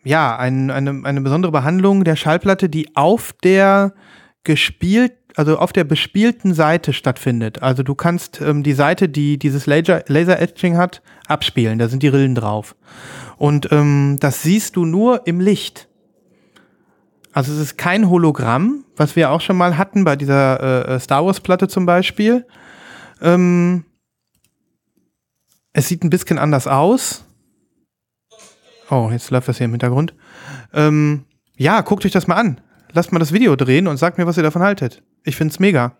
ja 0.04 0.36
ein, 0.36 0.70
eine, 0.70 1.02
eine 1.04 1.20
besondere 1.20 1.52
Behandlung 1.52 2.04
der 2.04 2.16
Schallplatte, 2.16 2.68
die 2.68 2.96
auf 2.96 3.32
der 3.44 3.92
gespielt, 4.42 5.12
also 5.36 5.58
auf 5.58 5.72
der 5.72 5.84
bespielten 5.84 6.54
Seite 6.54 6.92
stattfindet. 6.92 7.62
Also 7.62 7.82
du 7.82 7.94
kannst 7.94 8.40
ähm, 8.40 8.62
die 8.62 8.72
Seite, 8.72 9.08
die 9.08 9.38
dieses 9.38 9.66
Laser- 9.66 10.04
Laser-Etching 10.08 10.76
hat, 10.76 11.02
abspielen. 11.28 11.78
Da 11.78 11.88
sind 11.88 12.02
die 12.02 12.08
Rillen 12.08 12.34
drauf. 12.34 12.74
Und 13.36 13.70
ähm, 13.70 14.16
das 14.20 14.42
siehst 14.42 14.76
du 14.76 14.84
nur 14.84 15.26
im 15.26 15.40
Licht. 15.40 15.88
Also 17.32 17.52
es 17.52 17.60
ist 17.60 17.78
kein 17.78 18.10
Hologramm, 18.10 18.84
was 18.96 19.14
wir 19.14 19.30
auch 19.30 19.40
schon 19.40 19.56
mal 19.56 19.78
hatten 19.78 20.02
bei 20.04 20.16
dieser 20.16 20.88
äh, 20.88 20.98
Star 20.98 21.24
Wars 21.24 21.40
Platte 21.40 21.68
zum 21.68 21.86
Beispiel. 21.86 22.44
Ähm, 23.20 23.84
es 25.72 25.88
sieht 25.88 26.02
ein 26.04 26.10
bisschen 26.10 26.38
anders 26.38 26.66
aus. 26.66 27.24
Oh, 28.90 29.08
jetzt 29.12 29.30
läuft 29.30 29.48
das 29.48 29.58
hier 29.58 29.66
im 29.66 29.70
Hintergrund. 29.72 30.14
Ähm, 30.72 31.24
ja, 31.56 31.80
guckt 31.82 32.04
euch 32.04 32.12
das 32.12 32.26
mal 32.26 32.36
an. 32.36 32.60
Lasst 32.92 33.12
mal 33.12 33.18
das 33.20 33.32
Video 33.32 33.54
drehen 33.54 33.86
und 33.86 33.98
sagt 33.98 34.18
mir, 34.18 34.26
was 34.26 34.36
ihr 34.36 34.42
davon 34.42 34.62
haltet. 34.62 35.02
Ich 35.22 35.36
find's 35.36 35.60
mega. 35.60 35.96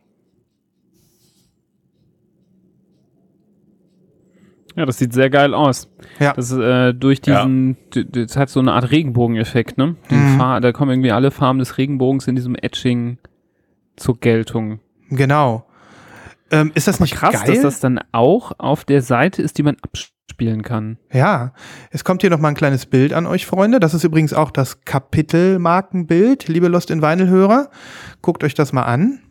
Ja, 4.77 4.87
das 4.87 4.99
sieht 4.99 5.13
sehr 5.13 5.31
geil 5.31 5.53
aus. 5.53 5.89
Ja. 6.21 6.33
Das 6.33 6.51
ist 6.51 6.59
äh, 6.59 6.95
durch 6.95 7.21
diesen, 7.21 7.77
d- 7.95 8.05
das 8.05 8.37
hat 8.37 8.49
so 8.51 8.61
eine 8.61 8.73
Art 8.73 8.91
Regenbogeneffekt, 8.91 9.77
ne? 9.79 9.97
Die 10.11 10.15
Mhm. 10.15 10.39
Da 10.39 10.73
kommen 10.73 10.91
irgendwie 10.93 11.11
alle 11.13 11.31
Farben 11.31 11.59
des 11.59 11.77
Regenbogens 11.77 12.29
in 12.29 12.37
diesem 12.37 12.55
Etching 12.55 13.19
zur 13.97 14.19
Geltung. 14.19 14.81
Genau. 15.11 15.67
Ähm, 16.51 16.73
ist 16.75 16.89
das 16.89 17.01
nicht 17.01 17.15
Krass, 17.15 17.35
geil? 17.35 17.55
dass 17.55 17.63
das 17.63 17.81
dann 17.81 18.01
auch 18.13 18.53
auf 18.59 18.85
der 18.85 19.03
Seite 19.03 19.43
ist, 19.43 19.59
die 19.59 19.63
man 19.63 19.77
abspielen 19.83 20.63
kann. 20.63 20.99
Ja, 21.13 21.53
es 21.91 22.05
kommt 22.05 22.23
hier 22.23 22.31
noch 22.31 22.41
mal 22.41 22.49
ein 22.49 22.55
kleines 22.55 22.87
Bild 22.87 23.13
an 23.13 23.27
euch, 23.27 23.47
Freunde. 23.47 23.79
Das 23.79 23.95
ist 23.95 24.05
übrigens 24.05 24.33
auch 24.33 24.51
das 24.51 24.85
Kapitelmarkenbild, 24.85 26.49
liebe 26.49 26.69
Lost 26.69 26.91
in 26.91 27.03
Vinyl-Hörer. 27.03 27.71
Guckt 28.23 28.43
euch 28.43 28.55
das 28.55 28.73
mal 28.73 28.83
an. 28.83 29.23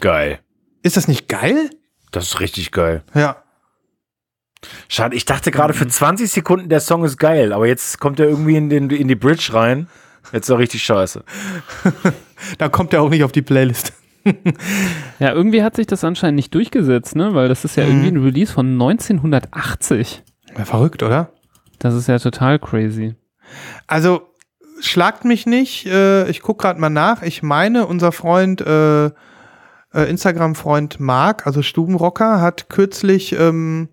Geil. 0.00 0.40
Ist 0.82 0.96
das 0.96 1.08
nicht 1.08 1.28
geil? 1.28 1.70
Das 2.10 2.24
ist 2.24 2.40
richtig 2.40 2.72
geil. 2.72 3.04
Ja. 3.14 3.42
Schade, 4.88 5.16
ich 5.16 5.24
dachte 5.24 5.50
gerade 5.50 5.72
für 5.72 5.86
20 5.86 6.30
Sekunden, 6.30 6.68
der 6.68 6.80
Song 6.80 7.04
ist 7.04 7.16
geil, 7.16 7.52
aber 7.52 7.66
jetzt 7.66 7.98
kommt 7.98 8.20
er 8.20 8.28
irgendwie 8.28 8.56
in, 8.56 8.68
den, 8.68 8.90
in 8.90 9.08
die 9.08 9.14
Bridge 9.14 9.50
rein. 9.54 9.88
Jetzt 10.32 10.46
ist 10.46 10.50
er 10.50 10.58
richtig 10.58 10.82
scheiße. 10.82 11.24
Da 12.56 12.70
kommt 12.70 12.94
er 12.94 13.02
auch 13.02 13.10
nicht 13.10 13.22
auf 13.22 13.32
die 13.32 13.42
Playlist. 13.42 13.92
Ja, 15.18 15.32
irgendwie 15.32 15.62
hat 15.62 15.76
sich 15.76 15.86
das 15.86 16.04
anscheinend 16.04 16.36
nicht 16.36 16.54
durchgesetzt, 16.54 17.16
ne? 17.16 17.34
Weil 17.34 17.48
das 17.48 17.64
ist 17.64 17.76
ja 17.76 17.84
Mhm. 17.84 17.90
irgendwie 17.90 18.08
ein 18.08 18.22
Release 18.24 18.52
von 18.52 18.72
1980. 18.72 20.22
Ja, 20.56 20.64
verrückt, 20.64 21.02
oder? 21.02 21.30
Das 21.78 21.94
ist 21.94 22.08
ja 22.08 22.18
total 22.18 22.58
crazy. 22.58 23.14
Also, 23.86 24.22
schlagt 24.80 25.24
mich 25.24 25.46
nicht. 25.46 25.86
Äh, 25.86 26.28
ich 26.28 26.42
gucke 26.42 26.62
gerade 26.62 26.80
mal 26.80 26.90
nach. 26.90 27.22
Ich 27.22 27.42
meine, 27.42 27.86
unser 27.86 28.12
Freund, 28.12 28.60
äh, 28.60 29.06
äh, 29.06 29.12
Instagram-Freund 30.08 31.00
Marc, 31.00 31.46
also 31.46 31.62
Stubenrocker, 31.62 32.40
hat 32.40 32.68
kürzlich 32.68 33.32
ähm, 33.32 33.88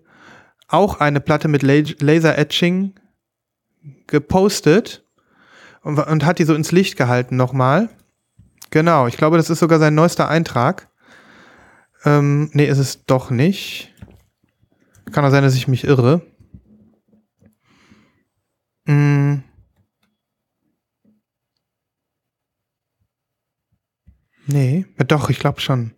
auch 0.68 1.00
eine 1.00 1.20
Platte 1.20 1.48
mit 1.48 1.62
La 1.62 1.82
Laser-Etching 2.00 2.94
gepostet 4.06 5.04
und, 5.82 5.98
und 5.98 6.24
hat 6.24 6.38
die 6.38 6.44
so 6.44 6.54
ins 6.54 6.72
Licht 6.72 6.96
gehalten 6.96 7.36
nochmal. 7.36 7.88
Genau, 8.70 9.06
ich 9.06 9.16
glaube, 9.16 9.36
das 9.36 9.50
ist 9.50 9.60
sogar 9.60 9.78
sein 9.78 9.94
neuester 9.94 10.28
Eintrag. 10.28 10.88
Ähm, 12.04 12.50
nee, 12.52 12.66
ist 12.66 12.78
es 12.78 13.04
doch 13.06 13.30
nicht. 13.30 13.94
Kann 15.12 15.24
auch 15.24 15.30
sein, 15.30 15.42
dass 15.42 15.54
ich 15.54 15.68
mich 15.68 15.84
irre. 15.84 16.20
Mm. 18.86 19.36
Nee, 24.46 24.86
ja, 24.98 25.04
doch, 25.04 25.28
ich 25.30 25.38
glaube 25.38 25.60
schon. 25.60 25.92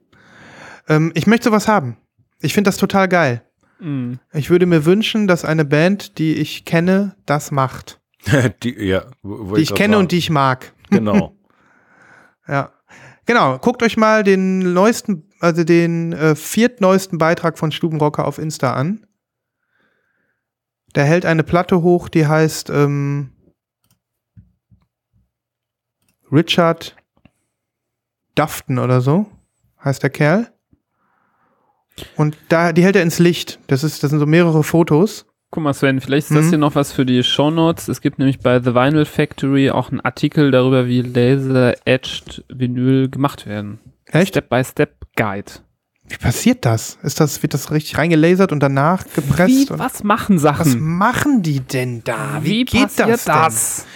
Ähm, 0.89 1.13
ich 1.15 1.27
möchte 1.27 1.45
sowas 1.51 1.69
haben. 1.69 1.97
Ich 2.41 2.55
finde 2.55 2.69
das 2.69 2.77
total 2.79 3.09
geil. 3.09 3.43
Mhm. 3.79 4.19
Ich 4.33 4.51
würde 4.51 4.67
mir 4.67 4.85
wünschen, 4.85 5.27
dass 5.27 5.45
eine 5.45 5.65
Band, 5.65 6.19
die 6.19 6.35
ich 6.35 6.65
kenne, 6.65 7.17
das 7.27 7.51
macht. 7.51 8.01
die, 8.63 8.75
ja, 8.85 9.05
wo- 9.23 9.51
wo 9.51 9.57
Die 9.57 9.63
ich 9.63 9.75
kenne 9.75 9.95
sagen. 9.95 10.03
und 10.05 10.13
die 10.13 10.19
ich 10.19 10.31
mag. 10.31 10.73
Genau. 10.91 11.37
Ja. 12.51 12.73
Genau, 13.27 13.59
guckt 13.59 13.83
euch 13.85 13.97
mal 13.97 14.25
den 14.25 14.73
neuesten, 14.73 15.31
also 15.39 15.63
den 15.63 16.13
äh, 16.13 16.35
viertneuesten 16.35 17.17
Beitrag 17.17 17.59
von 17.59 17.71
Stubenrocker 17.71 18.27
auf 18.27 18.39
Insta 18.39 18.75
an. 18.75 19.07
Der 20.97 21.05
hält 21.05 21.25
eine 21.25 21.45
Platte 21.45 21.83
hoch, 21.83 22.09
die 22.09 22.27
heißt 22.27 22.71
ähm, 22.71 23.33
Richard 26.33 26.97
Dufton 28.35 28.81
oder 28.81 29.01
so, 29.01 29.27
heißt 29.85 30.03
der 30.03 30.11
Kerl. 30.11 30.53
Und 32.17 32.37
da, 32.49 32.73
die 32.73 32.83
hält 32.83 32.97
er 32.97 33.03
ins 33.03 33.21
Licht. 33.21 33.61
Das, 33.69 33.85
ist, 33.85 34.03
das 34.03 34.11
sind 34.11 34.19
so 34.19 34.27
mehrere 34.27 34.65
Fotos. 34.65 35.27
Guck 35.53 35.65
mal, 35.65 35.75
Sven, 35.75 36.01
vielleicht 36.01 36.31
ist 36.31 36.37
das 36.37 36.45
Mhm. 36.47 36.49
hier 36.51 36.59
noch 36.59 36.75
was 36.77 36.93
für 36.93 37.05
die 37.05 37.25
Shownotes. 37.25 37.89
Es 37.89 38.01
gibt 38.01 38.19
nämlich 38.21 38.39
bei 38.39 38.61
The 38.61 38.73
Vinyl 38.75 39.05
Factory 39.05 39.71
auch 39.71 39.91
einen 39.91 40.01
Artikel 40.01 40.51
darüber, 40.53 40.87
wie 40.87 41.03
Laser-Etched 41.03 42.45
Vinyl 42.49 43.09
gemacht 43.09 43.47
werden. 43.47 43.81
Echt? 44.07 44.29
Step-by-Step-Guide. 44.29 45.51
Wie 46.09 46.17
passiert 46.17 46.65
das? 46.65 46.99
Ist 47.03 47.21
das, 47.21 47.43
wird 47.43 47.55
das 47.55 47.71
richtig 47.73 47.99
reingelasert 47.99 48.53
und 48.53 48.61
danach 48.61 49.05
gepresst? 49.15 49.71
Wie, 49.73 49.79
was 49.79 50.03
machen 50.05 50.37
was 50.43 50.43
Sachen? 50.43 50.81
machen 50.81 51.43
die 51.43 51.61
denn 51.61 52.03
da? 52.05 52.39
Wie, 52.43 52.49
Wie 52.51 52.65
geht 52.65 52.83
passiert 52.83 53.09
das 53.09 53.25
denn? 53.25 53.35
das? 53.35 53.87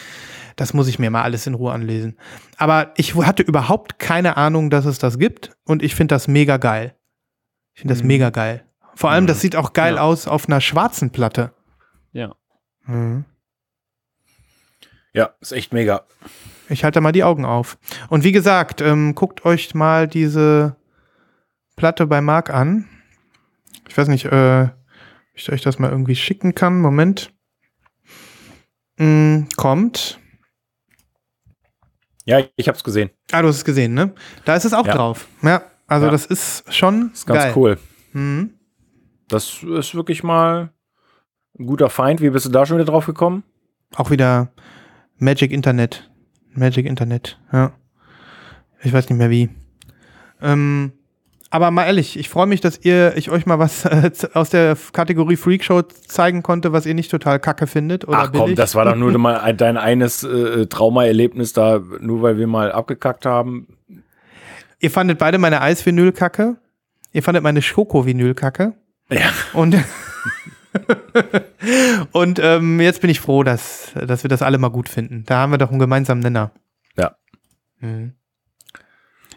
Das 0.57 0.75
muss 0.75 0.87
ich 0.87 1.01
mir 1.01 1.11
mal 1.11 1.23
alles 1.23 1.47
in 1.49 1.55
Ruhe 1.55 1.73
anlesen. 1.73 2.17
Aber 2.57 2.93
ich 2.97 3.15
hatte 3.17 3.43
überhaupt 3.43 3.99
keine 3.99 4.37
Ahnung, 4.37 4.71
dass 4.71 4.85
es 4.87 4.99
das 5.01 5.19
gibt 5.19 5.53
und 5.65 5.83
ich 5.83 5.95
finde 5.97 6.15
das 6.15 6.29
mega 6.29 6.57
geil. 6.57 6.95
Ich 7.75 7.81
finde 7.81 7.95
das 7.95 8.03
Mhm. 8.03 8.09
mega 8.09 8.31
geil. 8.31 8.65
Vor 8.95 9.11
allem, 9.11 9.26
das 9.26 9.40
sieht 9.40 9.57
auch 9.57 9.72
geil 9.72 9.97
Ja. 9.97 10.03
aus 10.03 10.26
auf 10.28 10.49
einer 10.49 10.61
schwarzen 10.61 11.11
Platte. 11.11 11.53
Ja. 12.12 12.34
Mhm. 12.86 13.24
Ja, 15.12 15.34
ist 15.40 15.53
echt 15.53 15.72
mega. 15.72 16.07
Ich 16.68 16.82
halte 16.84 17.01
mal 17.01 17.12
die 17.12 17.24
Augen 17.24 17.45
auf. 17.45 17.78
Und 18.09 18.24
wie 18.24 18.32
gesagt, 18.32 18.80
ähm, 18.80 19.14
guckt 19.14 19.45
euch 19.45 19.74
mal 19.74 20.09
diese 20.09 20.76
Platte 21.76 22.07
bei 22.07 22.20
Marc 22.20 22.51
an. 22.51 22.88
Ich 23.88 23.97
weiß 23.97 24.09
nicht, 24.09 24.24
äh, 24.26 24.62
ob 24.64 24.72
ich 25.34 25.53
euch 25.53 25.62
das 25.62 25.78
mal 25.78 25.90
irgendwie 25.90 26.16
schicken 26.16 26.55
kann. 26.55 26.80
Moment. 26.80 27.32
Mm, 28.97 29.42
kommt. 29.57 30.18
Ja, 32.24 32.40
ich 32.57 32.68
hab's 32.68 32.82
gesehen. 32.84 33.11
Ah, 33.32 33.42
du 33.42 33.49
hast 33.49 33.57
es 33.57 33.64
gesehen, 33.64 33.92
ne? 33.92 34.14
Da 34.45 34.57
ist 34.57 34.64
es 34.64 34.72
auch 34.72 34.86
Ja. 34.86 34.95
drauf. 34.95 35.28
Ja, 35.42 35.62
also 35.86 36.07
Ja. 36.07 36.12
das 36.12 36.24
ist 36.26 36.72
schon 36.72 37.11
Ist 37.12 37.26
ganz 37.26 37.42
geil. 37.42 37.53
cool. 37.57 37.78
Mhm. 38.12 38.55
Das 39.29 39.62
ist 39.62 39.95
wirklich 39.95 40.22
mal 40.22 40.70
ein 41.59 41.66
guter 41.66 41.89
Feind. 41.91 42.20
Wie 42.20 42.31
bist 42.31 42.47
du 42.47 42.51
da 42.51 42.66
schon 42.66 42.77
wieder 42.79 42.87
drauf 42.91 43.07
gekommen? 43.07 43.43
Auch 43.97 44.11
wieder 44.11 44.51
Magic 45.18 45.51
Internet. 45.53 46.11
Magic 46.53 46.87
Internet, 46.87 47.39
ja. 47.53 47.72
Ich 48.83 48.93
weiß 48.93 49.09
nicht 49.09 49.18
mehr 49.18 49.31
wie. 49.31 49.49
Ähm, 50.43 50.93
aber 51.51 51.70
mal 51.70 51.85
ehrlich, 51.85 52.18
ich 52.18 52.29
freue 52.29 52.47
mich, 52.47 52.61
dass 52.61 52.85
ihr, 52.85 53.16
ich 53.16 53.31
euch 53.31 53.47
mal 53.47 53.59
was 53.59 53.85
äh, 53.85 54.11
aus 54.35 54.51
der 54.51 54.77
Kategorie 54.93 55.37
Freakshow 55.37 55.83
zeigen 55.83 56.43
konnte, 56.43 56.72
was 56.72 56.85
ihr 56.85 56.95
nicht 56.95 57.11
total 57.11 57.39
kacke 57.39 57.66
findet 57.68 58.07
Ach 58.09 58.31
komm, 58.33 58.43
billig. 58.47 58.57
das 58.57 58.75
war 58.75 58.85
doch 58.85 58.97
nur 58.97 59.16
mal 59.18 59.39
ein- 59.39 59.57
dein 59.57 59.77
eines 59.77 60.22
äh, 60.25 60.66
Traumaerlebnis 60.66 61.53
da, 61.53 61.81
nur 62.01 62.22
weil 62.22 62.37
wir 62.39 62.47
mal 62.49 62.72
abgekackt 62.72 63.25
haben. 63.25 63.68
Ihr 64.81 64.91
fandet 64.91 65.18
beide 65.18 65.39
meine 65.39 65.61
Eisvinyl 65.62 66.12
kacke. 66.12 66.57
Ihr 67.12 67.22
fandet 67.22 67.43
meine 67.45 67.62
Schoko-Vinyl 67.62 68.35
kacke. 68.35 68.75
Ja. 69.11 69.31
Und, 69.53 69.77
und 72.13 72.39
ähm, 72.43 72.81
jetzt 72.81 73.01
bin 73.01 73.11
ich 73.11 73.21
froh, 73.21 73.43
dass, 73.43 73.93
dass 73.95 74.25
wir 74.25 74.29
das 74.29 74.43
alle 74.43 74.59
mal 74.59 74.71
gut 74.71 74.89
finden. 74.89 75.25
Da 75.27 75.39
haben 75.39 75.53
wir 75.53 75.59
doch 75.59 75.71
einen 75.71 75.79
gemeinsamen 75.79 76.23
Nenner. 76.23 76.53
Ja. 76.97 77.17
Mhm. 77.81 78.15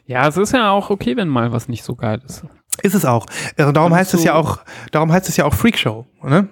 Ja, 0.05 0.27
es 0.27 0.37
ist 0.37 0.53
ja 0.53 0.71
auch 0.71 0.89
okay, 0.89 1.17
wenn 1.17 1.27
mal 1.27 1.51
was 1.51 1.67
nicht 1.67 1.83
so 1.83 1.95
geil 1.95 2.21
ist. 2.25 2.45
Ist 2.81 2.95
es 2.95 3.05
auch. 3.05 3.25
Also 3.57 3.71
darum 3.71 3.91
Kannst 3.91 4.13
heißt 4.13 4.13
es 4.13 4.23
ja 4.23 4.35
auch, 4.35 4.59
darum 4.91 5.11
heißt 5.11 5.27
es 5.27 5.35
ja 5.35 5.45
auch 5.45 5.53
Freakshow, 5.53 6.05
ne? 6.23 6.47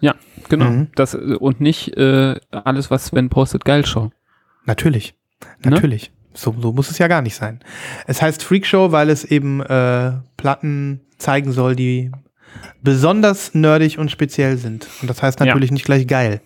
Ja, 0.00 0.14
genau. 0.48 0.66
Mhm. 0.66 0.88
Das, 0.94 1.14
und 1.14 1.60
nicht 1.60 1.96
äh, 1.96 2.38
alles, 2.50 2.90
was 2.90 3.06
Sven 3.06 3.30
postet, 3.30 3.64
geil 3.64 3.86
Show. 3.86 4.10
Natürlich. 4.66 5.14
Ne? 5.64 5.70
Natürlich. 5.70 6.12
So, 6.34 6.54
so 6.58 6.72
muss 6.72 6.90
es 6.90 6.98
ja 6.98 7.08
gar 7.08 7.22
nicht 7.22 7.34
sein. 7.34 7.60
Es 8.06 8.22
heißt 8.22 8.42
Freakshow, 8.42 8.92
weil 8.92 9.10
es 9.10 9.24
eben 9.24 9.60
äh, 9.60 10.12
Platten 10.36 11.00
zeigen 11.18 11.52
soll, 11.52 11.76
die 11.76 12.12
besonders 12.82 13.54
nerdig 13.54 13.98
und 13.98 14.10
speziell 14.10 14.56
sind. 14.56 14.86
Und 15.02 15.08
das 15.08 15.22
heißt 15.22 15.40
Ja. 15.40 15.46
natürlich 15.46 15.70
nicht 15.70 15.84
gleich 15.84 16.06
geil. 16.06 16.40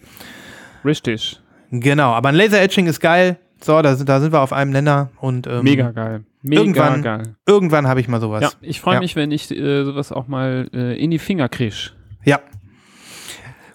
Richtig. 0.84 1.40
Genau, 1.70 2.12
aber 2.12 2.28
ein 2.28 2.34
Laser-Etching 2.34 2.86
ist 2.86 3.00
geil. 3.00 3.38
So, 3.60 3.80
da, 3.80 3.94
sind- 3.96 4.08
da 4.08 4.20
sind 4.20 4.32
wir 4.32 4.40
auf 4.40 4.52
einem 4.52 4.70
Nenner 4.72 5.10
und 5.20 5.46
ähm, 5.46 5.62
Mega 5.64 5.90
geil. 5.90 6.24
Mega 6.42 6.60
irgendwann 6.60 7.02
geil. 7.02 7.36
irgendwann 7.46 7.86
habe 7.88 8.00
ich 8.00 8.08
mal 8.08 8.20
sowas. 8.20 8.42
Ja, 8.42 8.50
ich 8.60 8.80
freue 8.80 8.94
Ja. 8.94 9.00
mich, 9.00 9.16
wenn 9.16 9.30
ich 9.30 9.50
äh, 9.50 9.84
sowas 9.84 10.12
auch 10.12 10.28
mal 10.28 10.68
äh, 10.74 11.02
in 11.02 11.10
die 11.10 11.18
Finger 11.18 11.48
kriege. 11.48 11.90
Ja. 12.24 12.40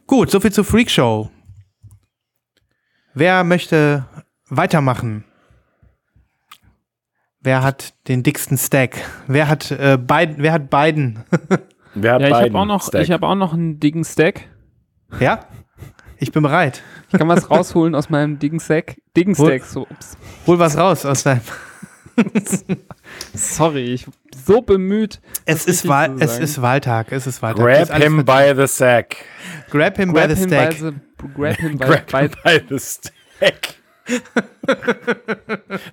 Gut, 0.06 0.30
soviel 0.30 0.52
zu 0.52 0.64
Freakshow. 0.64 1.32
Wer 3.16 3.44
möchte 3.44 4.06
weitermachen? 4.50 5.24
Wer 7.42 7.64
hat 7.64 7.94
den 8.08 8.22
dicksten 8.22 8.58
Stack? 8.58 8.98
Wer 9.28 9.48
hat 9.48 9.72
äh, 9.72 9.98
beiden? 9.98 10.36
Wer 10.38 10.52
hat 10.54 10.70
beiden? 10.70 11.20
Wer 12.02 12.14
hat 12.14 12.22
Ja, 12.22 12.28
ich 12.28 12.34
habe 12.36 12.58
auch, 12.60 12.66
noch- 12.66 12.94
ich 12.94 13.12
hab 13.12 13.24
auch 13.24 13.36
noch 13.36 13.54
einen 13.54 13.80
dicken 13.80 14.04
Stack. 14.04 14.48
ja? 15.20 15.46
Ich 16.22 16.34
bin 16.34 16.44
bereit. 16.44 16.84
Ich 17.12 17.18
kann 17.18 17.30
was 17.30 17.50
rausholen 17.50 17.96
aus 17.96 18.10
meinem 18.10 18.40
dicken 18.40 18.60
Stack. 18.60 18.98
Dicken 19.16 19.36
Stack, 19.36 19.64
so. 19.64 19.84
Ups. 19.90 20.18
Hol 20.46 20.60
was 20.60 20.78
raus 20.78 21.06
aus 21.06 21.24
deinem. 21.24 21.40
Sorry, 23.34 23.94
ich 23.94 24.06
bin 24.06 24.14
so 24.46 24.62
bemüht. 24.62 25.22
Es 25.46 25.66
ist, 25.66 25.88
Wahl, 25.88 26.16
es 26.20 26.38
ist 26.38 26.62
Wahltag. 26.62 27.12
Es 27.12 27.26
ist 27.28 27.42
Wahltag. 27.42 27.66
Grab 27.66 27.82
Ist 27.98 28.04
him 28.04 28.26
by 28.26 28.54
the 28.56 28.68
sack. 28.68 29.16
Grab 29.70 29.98
him 29.98 30.14
Grab 30.14 30.28
by 30.28 30.36
the 30.36 30.42
him 30.42 30.50
stack. 30.50 30.70
by 30.72 30.76
the, 30.76 30.94
grab 31.34 31.56
him 31.58 31.78
by, 31.78 31.86
Grab 31.88 32.12
by 32.12 32.22
him 32.24 32.32
by 32.44 32.62
the 32.70 32.80
stack. 32.80 33.76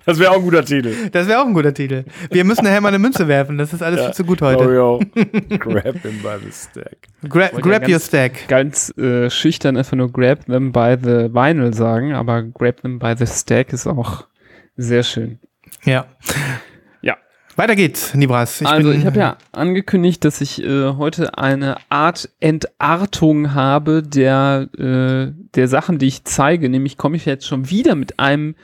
Das 0.05 0.19
wäre 0.19 0.31
auch 0.31 0.35
ein 0.37 0.41
guter 0.43 0.63
Titel. 0.63 1.09
Das 1.11 1.27
wäre 1.27 1.41
auch 1.41 1.45
ein 1.47 1.53
guter 1.53 1.73
Titel. 1.73 2.03
Wir 2.31 2.43
müssen 2.43 2.63
nachher 2.63 2.81
mal 2.81 2.89
eine 2.89 2.99
Münze 2.99 3.27
werfen. 3.27 3.57
Das 3.57 3.73
ist 3.73 3.81
alles 3.81 4.03
viel 4.05 4.13
zu 4.13 4.23
gut 4.25 4.41
heute. 4.41 4.67
Oh, 4.67 4.71
yo. 4.71 4.99
Grab 5.59 6.01
him 6.01 6.21
by 6.21 6.37
the 6.43 6.51
stack. 6.51 6.97
Gra 7.27 7.47
grab 7.47 7.83
ja 7.87 7.87
your 7.87 7.99
ganz- 7.99 8.05
stack. 8.07 8.47
ganz 8.47 8.93
äh, 8.97 9.29
schüchtern 9.29 9.77
einfach 9.77 9.95
nur 9.97 10.11
grab 10.11 10.45
them 10.45 10.71
by 10.71 10.95
the 11.01 11.33
vinyl 11.33 11.73
sagen, 11.73 12.13
aber 12.13 12.43
grab 12.43 12.81
them 12.81 12.99
by 12.99 13.13
the 13.17 13.25
stack 13.27 13.73
ist 13.73 13.87
auch 13.87 14.25
sehr 14.75 15.03
schön. 15.03 15.39
Ja. 15.83 16.05
Weiter 17.57 17.75
geht's, 17.75 18.13
Nibras. 18.13 18.61
also 18.63 18.91
bin- 18.91 18.99
ich 18.99 19.05
habe 19.07 19.17
ja 19.17 19.37
angekündigt, 19.51 20.23
dass 20.23 20.41
ich 20.41 20.63
äh, 20.63 20.93
heute 20.93 21.39
eine 21.39 21.77
Art 21.89 22.29
Entartung 22.39 23.55
habe 23.55 24.03
der, 24.03 24.67
äh, 24.77 25.31
der 25.55 25.67
Sachen, 25.67 25.97
die 25.97 26.05
ich 26.05 26.23
zeige. 26.23 26.69
Nämlich 26.69 26.97
komme 26.97 27.17
ich 27.17 27.25
jetzt 27.25 27.47
schon 27.47 27.69
wieder 27.71 27.95
mit 27.95 28.19
einem 28.19 28.55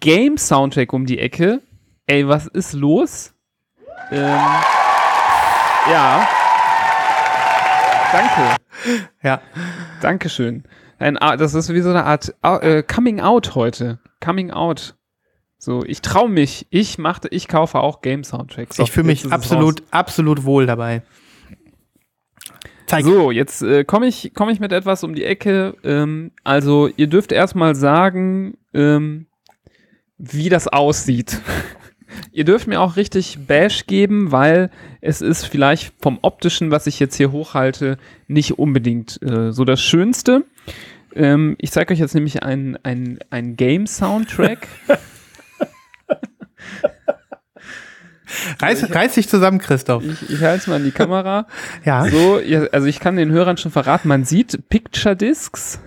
Game-Soundtrack 0.00 0.92
um 0.92 1.06
die 1.06 1.20
Ecke. 1.20 1.60
Ey, 2.08 2.26
was 2.26 2.48
ist 2.48 2.72
los? 2.72 3.32
Ähm, 4.10 4.20
ja. 5.90 6.28
Danke. 8.12 8.56
Ja. 9.22 9.40
Dankeschön. 10.02 10.64
Ein, 10.98 11.14
das 11.38 11.54
ist 11.54 11.72
wie 11.72 11.80
so 11.80 11.90
eine 11.90 12.04
Art 12.04 12.34
äh, 12.42 12.82
Coming 12.82 13.20
Out 13.20 13.54
heute. 13.54 13.98
Coming 14.20 14.50
Out 14.50 14.94
So, 15.64 15.82
ich 15.82 16.02
traue 16.02 16.28
mich. 16.28 16.66
Ich 16.68 16.98
machte, 16.98 17.28
ich 17.28 17.48
kaufe 17.48 17.78
auch 17.78 18.02
Game 18.02 18.22
Soundtracks. 18.22 18.78
Ich 18.78 18.92
fühle 18.92 19.06
mich 19.06 19.32
absolut, 19.32 19.82
absolut 19.90 20.44
wohl 20.44 20.66
dabei. 20.66 21.00
Zeig. 22.86 23.04
So, 23.04 23.30
jetzt 23.30 23.62
äh, 23.62 23.82
komme 23.82 24.06
ich, 24.06 24.32
komm 24.34 24.50
ich 24.50 24.60
mit 24.60 24.72
etwas 24.72 25.04
um 25.04 25.14
die 25.14 25.24
Ecke. 25.24 25.74
Ähm, 25.82 26.32
also, 26.44 26.90
ihr 26.94 27.06
dürft 27.06 27.32
erstmal 27.32 27.74
sagen, 27.74 28.58
ähm, 28.74 29.24
wie 30.18 30.50
das 30.50 30.68
aussieht. 30.68 31.40
ihr 32.32 32.44
dürft 32.44 32.66
mir 32.66 32.82
auch 32.82 32.96
richtig 32.96 33.46
Bash 33.46 33.86
geben, 33.86 34.32
weil 34.32 34.70
es 35.00 35.22
ist 35.22 35.46
vielleicht 35.46 35.94
vom 35.98 36.18
optischen, 36.20 36.72
was 36.72 36.86
ich 36.86 37.00
jetzt 37.00 37.16
hier 37.16 37.32
hochhalte, 37.32 37.96
nicht 38.28 38.58
unbedingt 38.58 39.18
äh, 39.22 39.50
so 39.50 39.64
das 39.64 39.80
Schönste. 39.80 40.44
Ähm, 41.14 41.56
ich 41.58 41.70
zeige 41.70 41.94
euch 41.94 42.00
jetzt 42.00 42.14
nämlich 42.14 42.42
einen 42.42 42.76
ein 42.84 43.56
Game-Soundtrack. 43.56 44.68
Reiß, 48.60 48.94
reiß 48.94 49.14
dich 49.14 49.28
zusammen, 49.28 49.58
Christoph. 49.58 50.02
ich 50.04 50.30
ich 50.30 50.40
halte 50.42 50.58
es 50.58 50.66
mal 50.66 50.76
in 50.78 50.84
die 50.84 50.90
Kamera. 50.92 51.46
Ja. 51.84 52.04
So, 52.08 52.40
also 52.72 52.86
ich 52.86 53.00
kann 53.00 53.16
den 53.16 53.30
Hörern 53.30 53.56
schon 53.56 53.70
verraten, 53.72 54.08
man 54.08 54.24
sieht 54.24 54.68
Picture 54.68 55.16
Discs. 55.16 55.80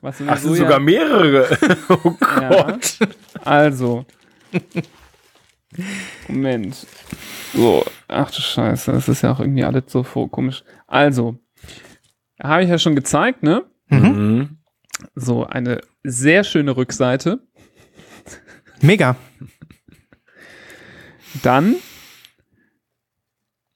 Was 0.00 0.16
Ach, 0.26 0.38
so 0.38 0.48
sind 0.54 0.62
ja- 0.62 0.64
sogar 0.64 0.80
mehrere. 0.80 1.46
Oh 1.88 2.14
Ja. 2.40 2.48
Gott. 2.72 2.98
Also. 3.44 4.06
Moment. 6.28 6.86
So, 7.54 7.84
ach 8.08 8.30
du 8.30 8.40
Scheiße, 8.40 8.92
das 8.92 9.08
ist 9.08 9.22
ja 9.22 9.32
auch 9.32 9.40
irgendwie 9.40 9.64
alles 9.64 9.84
so 9.88 10.02
komisch. 10.02 10.62
Also, 10.86 11.38
habe 12.42 12.62
ich 12.64 12.70
ja 12.70 12.78
schon 12.78 12.94
gezeigt, 12.94 13.42
ne? 13.42 13.64
Mhm. 13.88 14.58
So, 15.14 15.44
eine 15.46 15.80
sehr 16.04 16.44
schöne 16.44 16.76
Rückseite. 16.76 17.40
Mega. 18.80 19.16
Dann, 21.42 21.76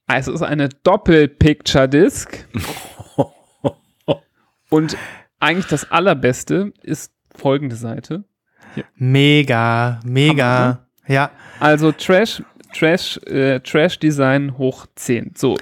also 0.07 0.31
es 0.31 0.41
ist 0.41 0.47
eine 0.47 0.69
Doppel-Picture-Disc. 0.69 2.45
Und 4.69 4.97
eigentlich 5.39 5.67
das 5.67 5.91
Allerbeste 5.91 6.73
ist 6.81 7.13
folgende 7.33 7.75
Seite. 7.75 8.25
Mega. 8.95 9.99
Mega. 10.03 10.87
Ja. 11.07 11.31
Also 11.59 11.91
Trash, 11.91 12.41
Trash, 12.73 13.17
äh, 13.25 13.59
Trash 13.61 13.99
Design 13.99 14.57
hoch 14.57 14.85
10. 14.95 15.33
So. 15.35 15.55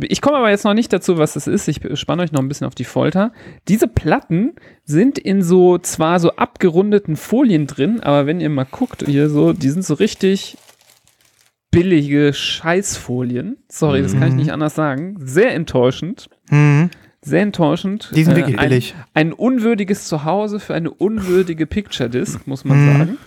Ich 0.00 0.20
komme 0.20 0.36
aber 0.36 0.50
jetzt 0.50 0.64
noch 0.64 0.74
nicht 0.74 0.92
dazu, 0.92 1.18
was 1.18 1.32
das 1.32 1.46
ist. 1.46 1.66
Ich 1.66 1.80
spanne 1.98 2.22
euch 2.22 2.32
noch 2.32 2.40
ein 2.40 2.48
bisschen 2.48 2.66
auf 2.66 2.74
die 2.74 2.84
Folter. 2.84 3.32
Diese 3.68 3.88
Platten 3.88 4.54
sind 4.84 5.18
in 5.18 5.42
so, 5.42 5.78
zwar 5.78 6.20
so 6.20 6.36
abgerundeten 6.36 7.16
Folien 7.16 7.66
drin, 7.66 8.00
aber 8.00 8.26
wenn 8.26 8.40
ihr 8.40 8.50
mal 8.50 8.66
guckt, 8.70 9.04
hier 9.06 9.28
so, 9.28 9.52
die 9.52 9.70
sind 9.70 9.84
so 9.84 9.94
richtig 9.94 10.56
billige 11.72 12.32
Scheißfolien. 12.32 13.56
Sorry, 13.68 14.02
das 14.02 14.12
kann 14.12 14.28
ich 14.28 14.34
nicht 14.34 14.52
anders 14.52 14.76
sagen. 14.76 15.16
Sehr 15.18 15.52
enttäuschend. 15.54 16.30
Mhm. 16.50 16.90
Sehr 17.22 17.42
enttäuschend. 17.42 18.10
Die 18.14 18.22
sind 18.24 18.36
wirklich 18.36 18.58
ein, 18.58 18.68
billig. 18.68 18.94
Ein 19.14 19.32
unwürdiges 19.32 20.06
Zuhause 20.06 20.60
für 20.60 20.74
eine 20.74 20.90
unwürdige 20.90 21.66
Picture 21.66 22.08
Disc, 22.08 22.46
muss 22.46 22.64
man 22.64 22.78
Mhm. 22.84 22.92
sagen. 22.98 23.18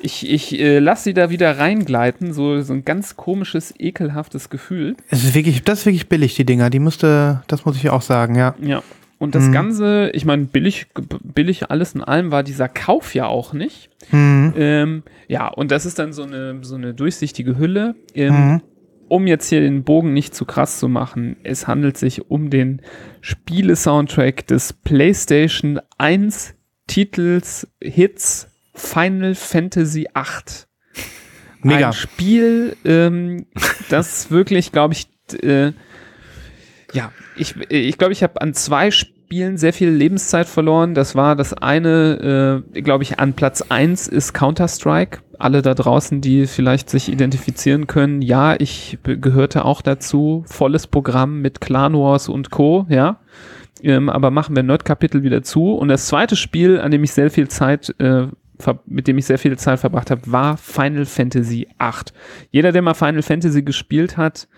Ich, 0.00 0.28
ich 0.30 0.58
äh, 0.58 0.78
lasse 0.78 1.04
sie 1.04 1.14
da 1.14 1.28
wieder 1.28 1.58
reingleiten, 1.58 2.32
so, 2.32 2.60
so 2.62 2.72
ein 2.72 2.84
ganz 2.84 3.16
komisches, 3.16 3.74
ekelhaftes 3.78 4.48
Gefühl. 4.48 4.96
Es 5.10 5.24
ist 5.24 5.34
wirklich, 5.34 5.62
das 5.64 5.80
ist 5.80 5.86
wirklich 5.86 6.08
billig, 6.08 6.34
die 6.36 6.44
Dinger. 6.46 6.70
Die 6.70 6.78
musste, 6.78 7.42
das 7.48 7.64
muss 7.64 7.76
ich 7.76 7.90
auch 7.90 8.02
sagen, 8.02 8.36
ja. 8.36 8.54
Ja. 8.62 8.82
Und 9.18 9.34
das 9.34 9.44
Mhm. 9.44 9.52
Ganze, 9.52 10.10
ich 10.14 10.24
meine, 10.24 10.44
billig, 10.44 10.86
billig 11.24 11.70
alles 11.70 11.94
in 11.94 12.02
allem 12.04 12.30
war 12.30 12.44
dieser 12.44 12.68
Kauf 12.68 13.14
ja 13.14 13.26
auch 13.26 13.52
nicht. 13.52 13.87
Mhm. 14.10 14.54
Ähm, 14.56 15.02
ja, 15.26 15.48
und 15.48 15.70
das 15.70 15.86
ist 15.86 15.98
dann 15.98 16.12
so 16.12 16.22
eine, 16.22 16.58
so 16.62 16.76
eine 16.76 16.94
durchsichtige 16.94 17.58
Hülle. 17.58 17.94
Ähm, 18.14 18.34
Mhm. 18.34 18.62
um 19.08 19.26
jetzt 19.26 19.48
hier 19.48 19.60
den 19.60 19.84
Bogen 19.84 20.12
nicht 20.12 20.34
zu 20.34 20.44
krass 20.44 20.78
zu 20.78 20.88
machen, 20.88 21.36
es 21.42 21.66
handelt 21.66 21.96
sich 21.96 22.30
um 22.30 22.50
den 22.50 22.82
Spiele-Soundtrack 23.22 24.46
des 24.46 24.72
PlayStation 24.72 25.80
1 25.98 26.54
Titels 26.86 27.66
Hits 27.82 28.48
Final 28.74 29.34
Fantasy 29.34 30.06
VIII. 30.14 30.66
Mega. 31.62 31.88
Ein 31.88 31.92
Spiel, 31.92 32.76
ähm, 32.84 33.46
das 33.88 34.30
wirklich, 34.30 34.70
glaube 34.72 34.94
ich, 34.94 35.08
äh, 35.42 35.72
ja, 36.92 37.12
ich 37.36 37.54
glaube, 37.54 37.74
ich, 37.74 37.98
glaub, 37.98 38.10
ich 38.12 38.22
habe 38.22 38.40
an 38.40 38.54
zwei 38.54 38.90
Spielen 38.90 39.17
sehr 39.30 39.72
viel 39.72 39.90
Lebenszeit 39.90 40.48
verloren. 40.48 40.94
Das 40.94 41.14
war 41.14 41.36
das 41.36 41.52
eine, 41.52 42.62
äh, 42.74 42.80
glaube 42.80 43.02
ich, 43.02 43.18
an 43.18 43.34
Platz 43.34 43.62
1 43.62 44.08
ist 44.08 44.32
Counter-Strike. 44.32 45.20
Alle 45.38 45.62
da 45.62 45.74
draußen, 45.74 46.20
die 46.20 46.46
vielleicht 46.46 46.90
sich 46.90 47.10
identifizieren 47.10 47.86
können, 47.86 48.22
ja, 48.22 48.56
ich 48.58 48.98
gehörte 49.04 49.64
auch 49.64 49.82
dazu. 49.82 50.44
Volles 50.46 50.86
Programm 50.86 51.40
mit 51.40 51.60
Clan 51.60 51.94
Wars 51.94 52.28
und 52.28 52.50
Co., 52.50 52.86
ja. 52.88 53.20
Ähm, 53.82 54.08
aber 54.08 54.30
machen 54.30 54.56
wir 54.56 54.62
Nerd-Kapitel 54.62 55.22
wieder 55.22 55.42
zu. 55.42 55.72
Und 55.74 55.88
das 55.88 56.06
zweite 56.06 56.34
Spiel, 56.34 56.80
an 56.80 56.90
dem 56.90 57.04
ich 57.04 57.12
sehr 57.12 57.30
viel 57.30 57.48
Zeit, 57.48 57.94
äh, 57.98 58.26
mit 58.86 59.06
dem 59.06 59.18
ich 59.18 59.26
sehr 59.26 59.38
viel 59.38 59.56
Zeit 59.56 59.78
verbracht 59.78 60.10
habe, 60.10 60.22
war 60.26 60.56
Final 60.56 61.04
Fantasy 61.04 61.68
VIII. 61.78 62.12
Jeder, 62.50 62.72
der 62.72 62.82
mal 62.82 62.94
Final 62.94 63.22
Fantasy 63.22 63.62
gespielt 63.62 64.16
hat, 64.16 64.48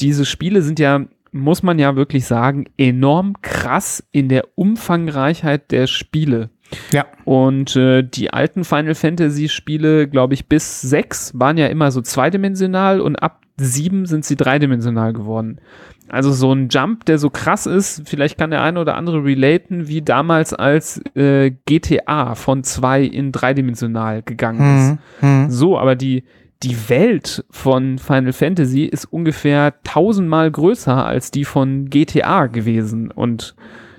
diese 0.00 0.24
Spiele 0.24 0.62
sind 0.62 0.78
ja, 0.78 1.04
muss 1.34 1.62
man 1.62 1.78
ja 1.78 1.96
wirklich 1.96 2.26
sagen, 2.26 2.66
enorm 2.78 3.34
krass 3.42 4.06
in 4.12 4.28
der 4.28 4.44
Umfangreichheit 4.54 5.70
der 5.72 5.86
Spiele. 5.88 6.50
Ja. 6.92 7.06
Und 7.24 7.76
äh, 7.76 8.02
die 8.02 8.32
alten 8.32 8.64
Final 8.64 8.94
Fantasy 8.94 9.48
Spiele, 9.48 10.08
glaube 10.08 10.34
ich, 10.34 10.48
bis 10.48 10.80
sechs 10.80 11.32
waren 11.38 11.58
ja 11.58 11.66
immer 11.66 11.90
so 11.90 12.00
zweidimensional 12.00 13.00
und 13.00 13.16
ab 13.16 13.42
sieben 13.56 14.06
sind 14.06 14.24
sie 14.24 14.36
dreidimensional 14.36 15.12
geworden. 15.12 15.60
Also 16.08 16.32
so 16.32 16.52
ein 16.52 16.68
Jump, 16.68 17.04
der 17.06 17.18
so 17.18 17.30
krass 17.30 17.66
ist, 17.66 18.02
vielleicht 18.04 18.38
kann 18.38 18.50
der 18.50 18.62
eine 18.62 18.80
oder 18.80 18.96
andere 18.96 19.24
relaten, 19.24 19.88
wie 19.88 20.02
damals 20.02 20.52
als 20.52 21.00
äh, 21.16 21.52
GTA 21.66 22.34
von 22.34 22.62
zwei 22.62 23.02
in 23.02 23.32
dreidimensional 23.32 24.22
gegangen 24.22 24.78
ist. 24.78 25.22
Mhm. 25.22 25.28
Mhm. 25.28 25.50
So, 25.50 25.78
aber 25.78 25.96
die, 25.96 26.24
die 26.64 26.88
Welt 26.88 27.44
von 27.50 27.98
Final 27.98 28.32
Fantasy 28.32 28.84
ist 28.84 29.04
ungefähr 29.04 29.74
tausendmal 29.84 30.50
größer 30.50 31.04
als 31.04 31.30
die 31.30 31.44
von 31.44 31.90
GTA 31.90 32.46
gewesen. 32.46 33.10
Und 33.10 33.54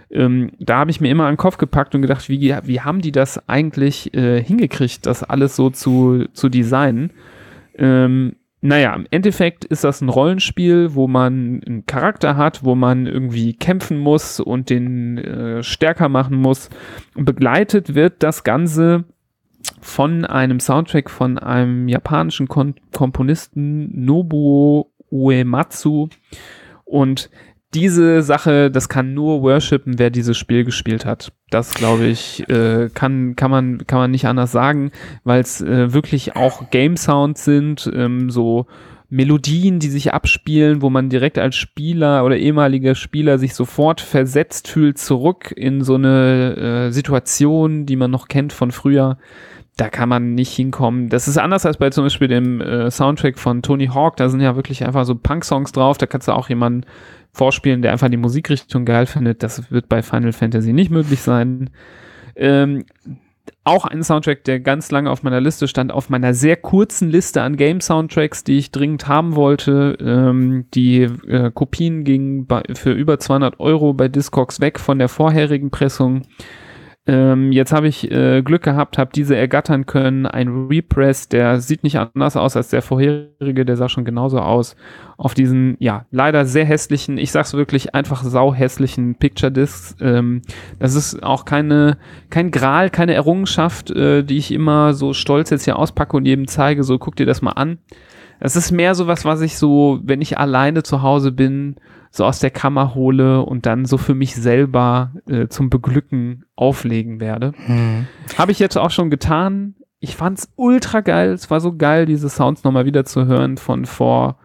ähm, 0.09 0.51
da 0.59 0.79
habe 0.79 0.91
ich 0.91 0.99
mir 0.99 1.11
immer 1.11 1.25
an 1.25 1.33
den 1.33 1.37
Kopf 1.37 1.57
gepackt 1.57 1.93
und 1.93 2.01
gedacht, 2.01 2.27
wie, 2.27 2.55
wie 2.63 2.81
haben 2.81 3.01
die 3.01 3.11
das 3.11 3.47
eigentlich 3.47 4.13
äh, 4.15 4.41
hingekriegt, 4.41 5.05
das 5.05 5.23
alles 5.23 5.55
so 5.55 5.69
zu, 5.69 6.25
zu 6.33 6.49
designen? 6.49 7.11
Ähm, 7.77 8.35
naja, 8.61 8.95
im 8.95 9.05
Endeffekt 9.11 9.63
ist 9.65 9.83
das 9.83 10.01
ein 10.01 10.09
Rollenspiel, 10.09 10.95
wo 10.95 11.07
man 11.07 11.61
einen 11.63 11.85
Charakter 11.85 12.35
hat, 12.35 12.63
wo 12.63 12.73
man 12.73 13.05
irgendwie 13.05 13.53
kämpfen 13.53 13.99
muss 13.99 14.39
und 14.39 14.71
den 14.71 15.19
äh, 15.19 15.61
stärker 15.61 16.09
machen 16.09 16.37
muss. 16.37 16.69
Begleitet 17.13 17.93
wird 17.93 18.23
das 18.23 18.43
Ganze 18.43 19.03
von 19.81 20.25
einem 20.25 20.59
Soundtrack 20.59 21.09
von 21.09 21.37
einem 21.37 21.87
japanischen 21.87 22.47
Kon 22.47 22.75
Komponisten 22.93 24.05
Nobuo 24.05 24.91
Uematsu. 25.11 26.09
Und 26.83 27.29
diese 27.73 28.21
Sache, 28.21 28.71
das 28.71 28.87
kann 28.87 29.13
nur 29.13 29.41
worshipen, 29.41 29.99
wer 29.99 30.09
dieses 30.09 30.37
Spiel 30.37 30.63
gespielt 30.63 31.05
hat. 31.05 31.33
Das 31.49 31.73
glaube 31.73 32.05
ich, 32.05 32.47
äh, 32.49 32.89
kann, 32.93 33.35
kann, 33.35 33.51
man, 33.51 33.85
kann 33.85 33.99
man 33.99 34.11
nicht 34.11 34.25
anders 34.25 34.51
sagen, 34.51 34.91
weil 35.23 35.41
es 35.41 35.61
äh, 35.61 35.93
wirklich 35.93 36.35
auch 36.35 36.69
Game 36.69 36.95
Sounds 36.95 37.43
sind, 37.43 37.91
ähm, 37.93 38.29
so 38.29 38.65
Melodien, 39.09 39.79
die 39.79 39.89
sich 39.89 40.13
abspielen, 40.13 40.81
wo 40.81 40.89
man 40.89 41.09
direkt 41.09 41.37
als 41.37 41.55
Spieler 41.55 42.25
oder 42.25 42.37
ehemaliger 42.37 42.95
Spieler 42.95 43.37
sich 43.37 43.53
sofort 43.53 44.01
versetzt 44.01 44.67
fühlt 44.67 44.97
zurück 44.97 45.53
in 45.55 45.83
so 45.83 45.95
eine 45.95 46.87
äh, 46.87 46.91
Situation, 46.91 47.85
die 47.85 47.95
man 47.97 48.09
noch 48.09 48.27
kennt 48.27 48.53
von 48.53 48.71
früher. 48.71 49.17
Da 49.77 49.89
kann 49.89 50.07
man 50.07 50.35
nicht 50.35 50.53
hinkommen. 50.53 51.09
Das 51.09 51.27
ist 51.27 51.37
anders 51.37 51.65
als 51.65 51.77
bei 51.77 51.89
zum 51.89 52.05
Beispiel 52.05 52.29
dem 52.29 52.61
äh, 52.61 52.89
Soundtrack 52.89 53.37
von 53.37 53.61
Tony 53.61 53.87
Hawk. 53.87 54.15
Da 54.15 54.29
sind 54.29 54.39
ja 54.39 54.55
wirklich 54.55 54.85
einfach 54.85 55.03
so 55.03 55.15
Punk-Songs 55.15 55.73
drauf. 55.73 55.97
Da 55.97 56.05
kannst 56.05 56.29
du 56.29 56.31
auch 56.31 56.47
jemanden 56.47 56.85
vorspielen, 57.33 57.81
der 57.81 57.91
einfach 57.91 58.09
die 58.09 58.17
Musikrichtung 58.17 58.85
geil 58.85 59.05
findet. 59.05 59.43
Das 59.43 59.71
wird 59.71 59.89
bei 59.89 60.01
Final 60.01 60.31
Fantasy 60.31 60.71
nicht 60.71 60.91
möglich 60.91 61.21
sein. 61.21 61.69
Ähm, 62.37 62.85
auch 63.63 63.85
ein 63.85 64.03
Soundtrack, 64.03 64.43
der 64.43 64.59
ganz 64.59 64.91
lange 64.91 65.09
auf 65.09 65.23
meiner 65.23 65.41
Liste 65.41 65.67
stand, 65.67 65.91
auf 65.91 66.09
meiner 66.09 66.33
sehr 66.33 66.55
kurzen 66.55 67.09
Liste 67.09 67.41
an 67.41 67.57
Game-Soundtracks, 67.57 68.43
die 68.43 68.57
ich 68.57 68.71
dringend 68.71 69.07
haben 69.07 69.35
wollte. 69.35 69.97
Ähm, 69.99 70.65
die 70.73 71.01
äh, 71.01 71.51
Kopien 71.53 72.03
gingen 72.03 72.45
bei, 72.45 72.63
für 72.75 72.91
über 72.91 73.19
200 73.19 73.59
Euro 73.59 73.93
bei 73.93 74.07
Discogs 74.07 74.61
weg 74.61 74.79
von 74.79 74.99
der 74.99 75.09
vorherigen 75.09 75.71
Pressung. 75.71 76.23
Ähm, 77.07 77.51
jetzt 77.51 77.71
habe 77.71 77.87
ich 77.87 78.09
äh, 78.09 78.41
Glück 78.41 78.63
gehabt, 78.63 78.97
habe 78.97 79.11
diese 79.13 79.35
ergattern 79.35 79.85
können. 79.85 80.25
Ein 80.25 80.67
Repress, 80.67 81.29
der 81.29 81.59
sieht 81.59 81.83
nicht 81.83 81.99
anders 81.99 82.35
aus 82.35 82.57
als 82.57 82.69
der 82.69 82.81
vorherige, 82.81 83.63
der 83.63 83.77
sah 83.77 83.89
schon 83.89 84.05
genauso 84.05 84.39
aus. 84.39 84.75
Auf 85.17 85.35
diesen, 85.35 85.75
ja, 85.79 86.05
leider 86.09 86.45
sehr 86.45 86.65
hässlichen, 86.65 87.19
ich 87.19 87.31
sag's 87.31 87.53
wirklich, 87.53 87.93
einfach 87.93 88.23
sauhässlichen 88.23 89.15
Picture 89.15 89.51
Discs. 89.51 89.95
Ähm, 90.01 90.41
das 90.79 90.95
ist 90.95 91.21
auch 91.21 91.45
keine, 91.45 91.97
kein 92.31 92.49
Gral, 92.49 92.89
keine 92.89 93.13
Errungenschaft, 93.13 93.91
äh, 93.91 94.23
die 94.23 94.37
ich 94.37 94.51
immer 94.51 94.93
so 94.93 95.13
stolz 95.13 95.51
jetzt 95.51 95.65
hier 95.65 95.77
auspacke 95.77 96.17
und 96.17 96.25
jedem 96.25 96.47
zeige, 96.47 96.83
so 96.83 96.97
guck 96.97 97.15
dir 97.15 97.27
das 97.27 97.43
mal 97.43 97.51
an. 97.51 97.77
Es 98.39 98.55
ist 98.55 98.71
mehr 98.71 98.95
so 98.95 99.05
was, 99.05 99.25
was 99.25 99.41
ich 99.41 99.57
so, 99.57 99.99
wenn 100.03 100.21
ich 100.21 100.39
alleine 100.39 100.83
zu 100.83 101.03
Hause 101.03 101.31
bin, 101.31 101.75
so 102.15 102.23
aus 102.23 102.39
der 102.39 102.49
Kammer 102.49 102.95
hole 102.95 103.41
und 103.41 103.65
dann 103.65 103.83
so 103.83 103.97
für 103.97 104.15
mich 104.15 104.35
selber 104.35 105.11
äh, 105.27 105.47
zum 105.47 105.69
Beglücken 105.69 106.45
auflegen 106.55 107.19
werde. 107.19 107.51
Mhm. 107.67 108.07
Habe 108.37 108.53
ich 108.53 108.59
jetzt 108.59 108.77
auch 108.77 108.91
schon 108.91 109.09
getan. 109.09 109.75
Ich 109.99 110.15
fand's 110.15 110.47
ultra 110.55 111.01
geil. 111.01 111.31
Es 111.33 111.51
war 111.51 111.59
so 111.59 111.75
geil, 111.75 112.05
diese 112.05 112.29
Sounds 112.29 112.63
nochmal 112.63 112.85
wieder 112.85 113.03
zu 113.03 113.25
hören 113.25 113.57
von 113.57 113.85
vor 113.85 114.37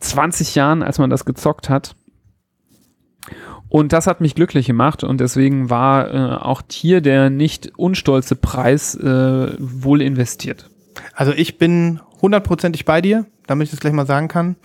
20 0.00 0.56
Jahren, 0.56 0.82
als 0.82 0.98
man 0.98 1.10
das 1.10 1.24
gezockt 1.24 1.68
hat. 1.70 1.94
Und 3.68 3.92
das 3.92 4.08
hat 4.08 4.20
mich 4.20 4.34
glücklich 4.34 4.66
gemacht 4.66 5.04
und 5.04 5.20
deswegen 5.20 5.70
war 5.70 6.12
äh, 6.12 6.36
auch 6.36 6.62
hier 6.70 7.00
der 7.00 7.30
nicht 7.30 7.72
unstolze 7.78 8.34
Preis 8.34 8.96
äh, 8.96 9.54
wohl 9.58 10.02
investiert. 10.02 10.68
Also 11.14 11.32
ich 11.32 11.56
bin 11.56 12.00
hundertprozentig 12.20 12.84
bei 12.84 13.00
dir, 13.00 13.26
damit 13.46 13.66
ich 13.66 13.70
das 13.70 13.80
gleich 13.80 13.92
mal 13.92 14.06
sagen 14.06 14.28
kann. 14.28 14.56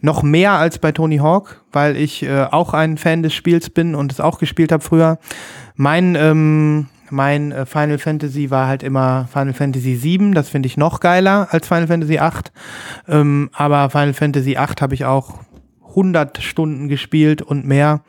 Noch 0.00 0.22
mehr 0.22 0.52
als 0.52 0.78
bei 0.78 0.92
Tony 0.92 1.18
Hawk, 1.18 1.62
weil 1.72 1.96
ich 1.96 2.22
äh, 2.22 2.46
auch 2.50 2.72
ein 2.72 2.96
Fan 2.96 3.22
des 3.22 3.34
Spiels 3.34 3.70
bin 3.70 3.94
und 3.94 4.12
es 4.12 4.20
auch 4.20 4.38
gespielt 4.38 4.72
habe 4.72 4.82
früher. 4.82 5.18
Mein, 5.76 6.14
ähm, 6.14 6.86
mein 7.10 7.52
äh, 7.52 7.66
Final 7.66 7.98
Fantasy 7.98 8.50
war 8.50 8.66
halt 8.66 8.82
immer 8.82 9.28
Final 9.32 9.52
Fantasy 9.52 9.96
7, 9.96 10.34
das 10.34 10.48
finde 10.48 10.68
ich 10.68 10.76
noch 10.76 11.00
geiler 11.00 11.48
als 11.50 11.68
Final 11.68 11.88
Fantasy 11.88 12.18
8. 12.18 12.52
Ähm, 13.08 13.50
aber 13.52 13.90
Final 13.90 14.14
Fantasy 14.14 14.56
8 14.56 14.80
habe 14.80 14.94
ich 14.94 15.04
auch 15.04 15.40
100 15.90 16.38
Stunden 16.38 16.88
gespielt 16.88 17.42
und 17.42 17.66
mehr 17.66 18.02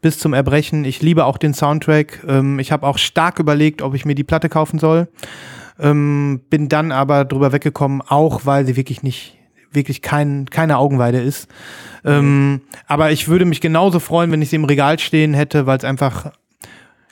bis 0.00 0.18
zum 0.18 0.34
Erbrechen. 0.34 0.84
Ich 0.84 1.02
liebe 1.02 1.24
auch 1.24 1.38
den 1.38 1.54
Soundtrack. 1.54 2.24
Ähm, 2.28 2.58
ich 2.58 2.72
habe 2.72 2.86
auch 2.86 2.98
stark 2.98 3.38
überlegt, 3.38 3.80
ob 3.82 3.94
ich 3.94 4.04
mir 4.04 4.14
die 4.14 4.24
Platte 4.24 4.48
kaufen 4.48 4.78
soll. 4.78 5.08
Ähm, 5.80 6.40
bin 6.50 6.68
dann 6.68 6.92
aber 6.92 7.24
drüber 7.24 7.52
weggekommen, 7.52 8.02
auch 8.02 8.44
weil 8.44 8.66
sie 8.66 8.76
wirklich 8.76 9.02
nicht, 9.02 9.37
wirklich 9.72 10.02
kein, 10.02 10.46
keine 10.46 10.78
Augenweide 10.78 11.20
ist. 11.20 11.48
Ähm, 12.04 12.62
aber 12.86 13.10
ich 13.10 13.28
würde 13.28 13.44
mich 13.44 13.60
genauso 13.60 14.00
freuen, 14.00 14.32
wenn 14.32 14.42
ich 14.42 14.50
sie 14.50 14.56
im 14.56 14.64
Regal 14.64 14.98
stehen 14.98 15.34
hätte, 15.34 15.66
weil 15.66 15.78
es 15.78 15.84
einfach 15.84 16.32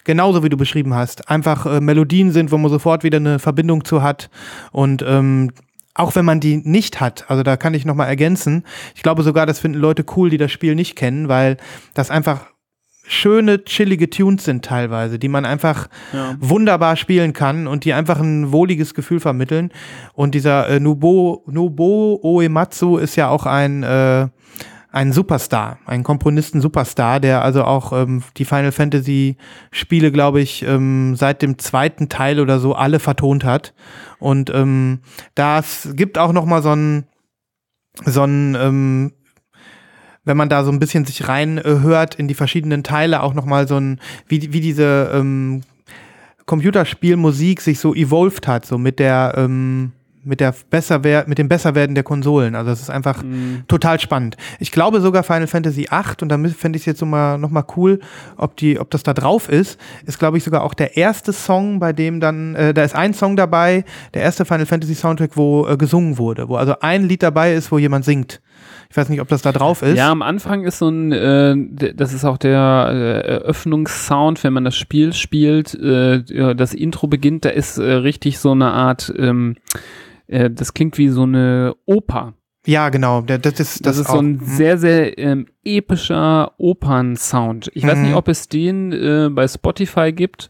genauso 0.04 0.44
wie 0.44 0.48
du 0.48 0.56
beschrieben 0.56 0.94
hast, 0.94 1.28
einfach 1.28 1.66
äh, 1.66 1.80
Melodien 1.80 2.30
sind, 2.30 2.52
wo 2.52 2.58
man 2.58 2.70
sofort 2.70 3.02
wieder 3.02 3.18
eine 3.18 3.38
Verbindung 3.38 3.84
zu 3.84 4.02
hat 4.02 4.30
und 4.70 5.04
ähm, 5.06 5.50
auch 5.94 6.14
wenn 6.14 6.24
man 6.24 6.40
die 6.40 6.58
nicht 6.58 7.00
hat, 7.00 7.24
also 7.28 7.42
da 7.42 7.56
kann 7.56 7.74
ich 7.74 7.86
noch 7.86 7.94
mal 7.94 8.04
ergänzen. 8.04 8.64
Ich 8.94 9.02
glaube 9.02 9.22
sogar, 9.22 9.46
das 9.46 9.58
finden 9.58 9.78
Leute 9.78 10.04
cool, 10.16 10.28
die 10.28 10.36
das 10.36 10.52
Spiel 10.52 10.74
nicht 10.74 10.94
kennen, 10.94 11.28
weil 11.28 11.56
das 11.94 12.10
einfach 12.10 12.46
schöne, 13.06 13.64
chillige 13.64 14.10
Tunes 14.10 14.44
sind 14.44 14.64
teilweise, 14.64 15.18
die 15.18 15.28
man 15.28 15.44
einfach 15.44 15.88
Ja. 16.12 16.36
wunderbar 16.40 16.96
spielen 16.96 17.32
kann 17.32 17.66
und 17.66 17.84
die 17.84 17.92
einfach 17.92 18.18
ein 18.20 18.52
wohliges 18.52 18.94
Gefühl 18.94 19.20
vermitteln. 19.20 19.70
Und 20.14 20.34
dieser 20.34 20.68
äh, 20.68 20.80
Nubo, 20.80 21.42
Nobuo 21.46 22.20
Uematsu 22.22 22.96
ist 22.98 23.16
ja 23.16 23.28
auch 23.28 23.46
ein, 23.46 23.82
äh, 23.82 24.28
ein 24.90 25.12
Superstar, 25.12 25.78
ein 25.84 26.02
Komponisten-Superstar, 26.02 27.20
der 27.20 27.42
also 27.42 27.64
auch 27.64 27.92
ähm, 27.92 28.22
die 28.38 28.46
Final 28.46 28.72
Fantasy 28.72 29.36
Spiele, 29.70 30.10
glaube 30.10 30.40
ich, 30.40 30.62
ähm, 30.62 31.16
seit 31.16 31.42
dem 31.42 31.58
zweiten 31.58 32.08
Teil 32.08 32.40
oder 32.40 32.58
so 32.58 32.74
alle 32.74 32.98
vertont 32.98 33.44
hat. 33.44 33.74
Und 34.18 34.50
ähm, 34.54 35.00
das 35.34 35.90
gibt 35.94 36.16
auch 36.18 36.32
noch 36.32 36.46
mal 36.46 36.62
so 36.62 36.70
ein 36.70 37.04
so 38.04 38.24
ein 38.24 38.54
ähm, 38.60 39.12
wenn 40.26 40.36
man 40.36 40.50
da 40.50 40.64
so 40.64 40.70
ein 40.70 40.78
bisschen 40.78 41.06
sich 41.06 41.28
rein 41.28 41.56
äh, 41.56 41.62
hört 41.64 42.16
in 42.16 42.28
die 42.28 42.34
verschiedenen 42.34 42.82
Teile, 42.82 43.22
auch 43.22 43.32
noch 43.32 43.46
mal 43.46 43.66
so 43.66 43.78
ein, 43.78 44.00
wie, 44.28 44.52
wie 44.52 44.60
diese 44.60 45.10
ähm, 45.14 45.62
Computerspielmusik 46.44 47.62
sich 47.62 47.78
so 47.78 47.94
evolved 47.94 48.46
hat, 48.46 48.66
so 48.66 48.76
mit 48.76 48.98
der, 48.98 49.34
ähm, 49.36 49.92
mit 50.24 50.40
der 50.40 50.52
besser 50.70 51.00
mit 51.26 51.38
dem 51.38 51.48
Besserwerden 51.48 51.94
der 51.94 52.02
Konsolen. 52.02 52.56
Also 52.56 52.72
es 52.72 52.80
ist 52.80 52.90
einfach 52.90 53.22
total 53.68 54.00
spannend. 54.00 54.36
Ich 54.58 54.72
glaube 54.72 55.00
sogar 55.00 55.22
Final 55.22 55.46
Fantasy 55.46 55.86
VIII, 55.88 56.16
und 56.22 56.28
da 56.28 56.38
fände 56.48 56.76
ich 56.76 56.82
es 56.82 56.86
jetzt 56.86 56.98
so 56.98 57.06
mal, 57.06 57.38
noch 57.38 57.50
mal 57.50 57.64
cool, 57.76 58.00
ob, 58.36 58.56
die, 58.56 58.80
ob 58.80 58.90
das 58.90 59.04
da 59.04 59.14
drauf 59.14 59.48
ist, 59.48 59.78
ist, 60.04 60.18
glaube 60.18 60.38
ich, 60.38 60.44
sogar 60.44 60.64
auch 60.64 60.74
der 60.74 60.96
erste 60.96 61.32
Song, 61.32 61.78
bei 61.78 61.92
dem 61.92 62.18
dann, 62.18 62.56
äh, 62.56 62.74
da 62.74 62.82
ist 62.82 62.96
ein 62.96 63.14
Song 63.14 63.36
dabei, 63.36 63.84
der 64.14 64.22
erste 64.22 64.44
Final 64.44 64.66
Fantasy 64.66 64.96
Soundtrack, 64.96 65.36
wo 65.36 65.68
äh, 65.68 65.76
gesungen 65.76 66.18
wurde, 66.18 66.48
wo 66.48 66.56
also 66.56 66.74
ein 66.80 67.04
Lied 67.04 67.22
dabei 67.22 67.54
ist, 67.54 67.70
wo 67.70 67.78
jemand 67.78 68.04
singt. 68.04 68.40
Ich 68.90 68.96
weiß 68.96 69.08
nicht, 69.08 69.20
ob 69.20 69.28
das 69.28 69.42
da 69.42 69.52
drauf 69.52 69.82
ist. 69.82 69.96
Ja, 69.96 70.10
am 70.10 70.22
Anfang 70.22 70.64
ist 70.64 70.78
so 70.78 70.88
ein, 70.88 71.12
äh, 71.12 71.54
das 71.94 72.12
ist 72.12 72.24
auch 72.24 72.38
der 72.38 72.88
äh, 72.92 73.28
Eröffnungssound, 73.28 74.42
wenn 74.44 74.52
man 74.52 74.64
das 74.64 74.76
Spiel 74.76 75.12
spielt. 75.12 75.74
Äh, 75.74 76.54
das 76.54 76.72
Intro 76.74 77.06
beginnt, 77.06 77.44
da 77.44 77.48
ist 77.50 77.78
äh, 77.78 77.82
richtig 77.92 78.38
so 78.38 78.52
eine 78.52 78.70
Art, 78.72 79.12
ähm, 79.18 79.56
äh, 80.28 80.50
das 80.50 80.72
klingt 80.74 80.98
wie 80.98 81.08
so 81.08 81.22
eine 81.24 81.74
Oper. 81.84 82.34
Ja, 82.66 82.88
genau. 82.88 83.20
Das 83.20 83.36
ist, 83.38 83.60
Das, 83.60 83.78
das 83.80 83.98
ist 83.98 84.08
so 84.08 84.18
ein 84.18 84.38
auch. 84.38 84.46
Mhm. 84.46 84.46
sehr, 84.56 84.78
sehr 84.78 85.18
ähm, 85.18 85.46
epischer 85.64 86.52
Opernsound. 86.58 87.70
Ich 87.74 87.84
weiß 87.86 87.96
Mhm. 87.98 88.02
nicht, 88.06 88.14
ob 88.14 88.28
es 88.28 88.48
den 88.48 88.92
äh, 88.92 89.28
bei 89.30 89.46
Spotify 89.46 90.12
gibt. 90.12 90.48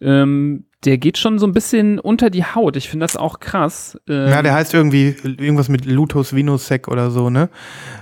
Ähm, 0.00 0.66
der 0.86 0.98
geht 0.98 1.18
schon 1.18 1.38
so 1.38 1.46
ein 1.46 1.52
bisschen 1.52 1.98
unter 1.98 2.30
die 2.30 2.44
Haut. 2.44 2.76
Ich 2.76 2.88
finde 2.88 3.04
das 3.04 3.16
auch 3.16 3.40
krass. 3.40 3.98
Ähm, 4.08 4.28
Ja, 4.28 4.40
der 4.40 4.54
heißt 4.54 4.72
irgendwie 4.72 5.16
irgendwas 5.24 5.68
mit 5.68 5.84
Lutus 5.84 6.34
Vinusec 6.34 6.86
oder 6.86 7.10
so, 7.10 7.28
ne? 7.28 7.48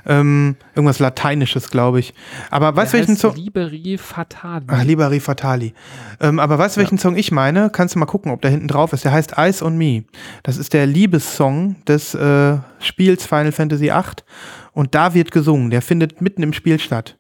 Ähm, 0.07 0.57
irgendwas 0.75 0.99
Lateinisches, 0.99 1.71
glaube 1.71 2.01
ich. 2.01 2.13
Aber 2.51 2.77
weißt 2.77 2.93
du, 2.93 2.99
welchen 2.99 3.17
Song? 3.17 3.35
Liberi 3.37 3.97
Fatali. 3.97 4.67
Ach, 4.69 4.85
Liberi 4.85 5.19
Fatali. 5.21 5.73
Ähm, 6.21 6.39
aber 6.39 6.59
weißt 6.59 6.77
du, 6.77 6.81
welchen 6.81 6.99
Song 6.99 7.17
ich 7.17 7.33
meine? 7.33 7.71
Kannst 7.71 7.95
du 7.95 7.99
mal 7.99 8.07
gucken, 8.07 8.31
ob 8.31 8.43
der 8.43 8.51
hinten 8.51 8.69
drauf 8.69 8.93
ist. 8.93 9.05
Der 9.05 9.13
heißt 9.13 9.39
Eyes 9.39 9.63
on 9.63 9.79
Me. 9.79 10.05
Das 10.43 10.59
ist 10.59 10.75
der 10.75 10.87
Liebessong 10.87 11.77
des 11.89 12.15
äh, 12.15 12.59
Spiels 12.81 13.27
Final 13.27 13.53
Fantasy 13.53 13.87
VIII. 13.87 14.25
Und 14.73 14.95
da 14.95 15.15
wird 15.15 15.31
gesungen. 15.31 15.71
Der 15.71 15.81
findet 15.81 16.21
mitten 16.21 16.43
im 16.43 16.53
Spiel 16.53 16.79
statt. 16.79 17.19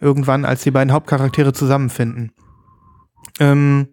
Irgendwann, 0.00 0.44
als 0.44 0.62
die 0.64 0.72
beiden 0.72 0.92
Hauptcharaktere 0.92 1.52
zusammenfinden. 1.52 2.32
Ähm, 3.38 3.88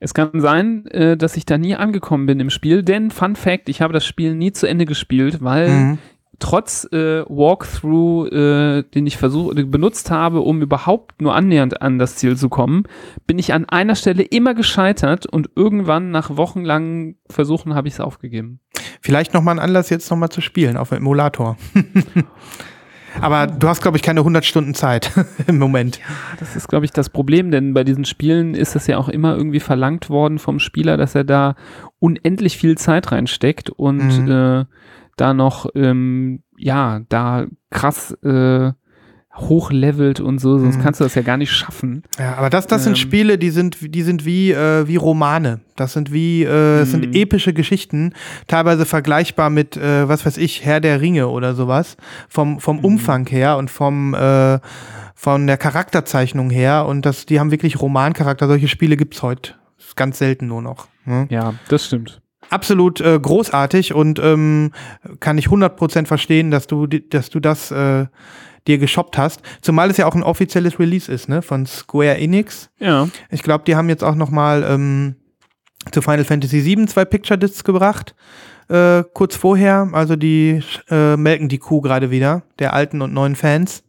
Es 0.00 0.14
kann 0.14 0.40
sein, 0.40 0.86
äh, 0.86 1.16
dass 1.16 1.36
ich 1.36 1.46
da 1.46 1.58
nie 1.58 1.74
angekommen 1.74 2.26
bin 2.26 2.40
im 2.40 2.50
Spiel, 2.50 2.82
denn 2.82 3.10
Fun 3.10 3.36
Fact, 3.36 3.68
ich 3.68 3.80
habe 3.80 3.92
das 3.92 4.04
Spiel 4.04 4.34
nie 4.34 4.52
zu 4.52 4.66
Ende 4.66 4.84
gespielt, 4.84 5.42
weil 5.42 5.68
mhm. 5.68 5.98
trotz 6.38 6.84
äh, 6.92 7.24
Walkthrough, 7.28 8.32
äh, 8.32 8.82
den 8.82 9.06
ich 9.06 9.16
versuch, 9.16 9.54
äh, 9.54 9.64
benutzt 9.64 10.10
habe, 10.10 10.40
um 10.40 10.62
überhaupt 10.62 11.20
nur 11.20 11.34
annähernd 11.34 11.82
an 11.82 11.98
das 11.98 12.16
Ziel 12.16 12.36
zu 12.36 12.48
kommen, 12.48 12.84
bin 13.26 13.38
ich 13.38 13.52
an 13.52 13.64
einer 13.68 13.94
Stelle 13.94 14.22
immer 14.22 14.54
gescheitert 14.54 15.26
und 15.26 15.50
irgendwann 15.56 16.10
nach 16.10 16.36
wochenlangen 16.36 17.16
Versuchen 17.28 17.74
habe 17.74 17.88
ich 17.88 17.94
es 17.94 18.00
aufgegeben. 18.00 18.60
Vielleicht 19.00 19.34
noch 19.34 19.42
mal 19.42 19.52
ein 19.52 19.58
Anlass, 19.58 19.90
jetzt 19.90 20.10
noch 20.10 20.16
mal 20.16 20.30
zu 20.30 20.40
spielen 20.40 20.76
auf 20.76 20.88
dem 20.88 20.98
Emulator. 20.98 21.56
Aber 23.20 23.46
du 23.46 23.68
hast, 23.68 23.80
glaube 23.82 23.96
ich, 23.96 24.02
keine 24.02 24.20
100 24.20 24.44
Stunden 24.44 24.74
Zeit 24.74 25.10
im 25.46 25.58
Moment. 25.58 26.00
Das 26.40 26.56
ist, 26.56 26.68
glaube 26.68 26.84
ich, 26.84 26.92
das 26.92 27.10
Problem, 27.10 27.50
denn 27.50 27.74
bei 27.74 27.84
diesen 27.84 28.04
Spielen 28.04 28.54
ist 28.54 28.76
es 28.76 28.86
ja 28.86 28.98
auch 28.98 29.08
immer 29.08 29.36
irgendwie 29.36 29.60
verlangt 29.60 30.10
worden 30.10 30.38
vom 30.38 30.58
Spieler, 30.58 30.96
dass 30.96 31.14
er 31.14 31.24
da 31.24 31.54
unendlich 31.98 32.56
viel 32.56 32.76
Zeit 32.76 33.12
reinsteckt 33.12 33.70
und 33.70 34.24
Mhm. 34.26 34.30
äh, 34.30 34.64
da 35.16 35.32
noch, 35.32 35.66
ähm, 35.74 36.42
ja, 36.56 37.00
da 37.08 37.46
krass 37.70 38.12
äh, 38.22 38.72
hochlevelt 39.36 40.20
und 40.20 40.38
so, 40.38 40.58
sonst 40.58 40.78
Mhm. 40.78 40.82
kannst 40.82 41.00
du 41.00 41.04
das 41.04 41.14
ja 41.14 41.22
gar 41.22 41.36
nicht 41.36 41.50
schaffen. 41.52 42.02
Ja, 42.18 42.34
aber 42.36 42.50
das, 42.50 42.66
das 42.66 42.84
sind 42.84 42.92
Ähm. 42.92 42.96
Spiele, 42.96 43.38
die 43.38 43.50
sind, 43.50 43.78
die 43.94 44.02
sind 44.02 44.24
wie, 44.24 44.52
äh, 44.52 44.86
wie 44.86 44.96
Romane. 44.96 45.60
Das 45.76 45.92
sind 45.92 46.12
wie, 46.12 46.44
äh, 46.44 46.78
das 46.78 46.88
Mhm. 46.88 47.02
sind 47.02 47.16
epische 47.16 47.52
Geschichten, 47.52 48.12
teilweise 48.46 48.84
vergleichbar 48.86 49.50
mit, 49.50 49.76
äh, 49.76 50.08
was 50.08 50.24
weiß 50.24 50.36
ich, 50.36 50.64
Herr 50.64 50.80
der 50.80 51.00
Ringe 51.00 51.28
oder 51.28 51.54
sowas. 51.54 51.96
Vom, 52.28 52.60
vom 52.60 52.78
Mhm. 52.78 52.84
Umfang 52.84 53.26
her 53.26 53.56
und 53.56 53.70
vom, 53.70 54.14
äh, 54.14 54.58
von 55.14 55.46
der 55.46 55.56
Charakterzeichnung 55.56 56.50
her. 56.50 56.86
Und 56.86 57.04
das, 57.06 57.26
die 57.26 57.40
haben 57.40 57.50
wirklich 57.50 57.80
Romancharakter. 57.80 58.46
Solche 58.46 58.68
Spiele 58.68 58.96
gibt's 58.96 59.22
heute. 59.22 59.54
Ganz 59.96 60.18
selten 60.18 60.46
nur 60.48 60.62
noch. 60.62 60.88
Ne? 61.04 61.26
Ja, 61.30 61.54
das 61.68 61.86
stimmt. 61.86 62.20
absolut 62.50 63.00
äh, 63.00 63.18
großartig 63.18 63.94
und 63.94 64.18
ähm, 64.20 64.70
kann 65.18 65.38
ich 65.38 65.46
100% 65.48 66.06
verstehen, 66.06 66.50
dass 66.52 66.66
du, 66.68 66.86
dass 66.86 67.30
du 67.30 67.40
das 67.40 67.70
äh, 67.72 68.06
dir 68.66 68.78
geshoppt 68.78 69.18
hast. 69.18 69.42
Zumal 69.60 69.90
es 69.90 69.96
ja 69.96 70.06
auch 70.06 70.14
ein 70.14 70.22
offizielles 70.22 70.78
Release 70.78 71.10
ist, 71.10 71.28
ne, 71.28 71.42
von 71.42 71.66
Square 71.66 72.16
Enix. 72.18 72.70
Ja. 72.78 73.08
Ich 73.30 73.42
glaube, 73.42 73.64
die 73.66 73.76
haben 73.76 73.88
jetzt 73.88 74.02
auch 74.04 74.14
noch 74.14 74.30
mal 74.30 74.64
ähm, 74.68 75.16
zu 75.92 76.00
Final 76.02 76.24
Fantasy 76.24 76.64
VII 76.64 76.86
zwei 76.86 77.04
Picture 77.04 77.38
Discs 77.38 77.62
gebracht. 77.64 78.14
äh, 78.70 79.02
kurz 79.12 79.36
vorher. 79.36 79.90
Also 79.92 80.16
die 80.16 80.62
äh, 80.88 81.16
melken 81.18 81.48
die 81.50 81.58
Kuh 81.58 81.82
gerade 81.82 82.10
wieder, 82.10 82.42
der 82.58 82.72
alten 82.72 83.02
und 83.02 83.12
neuen 83.12 83.36
Fans. 83.36 83.84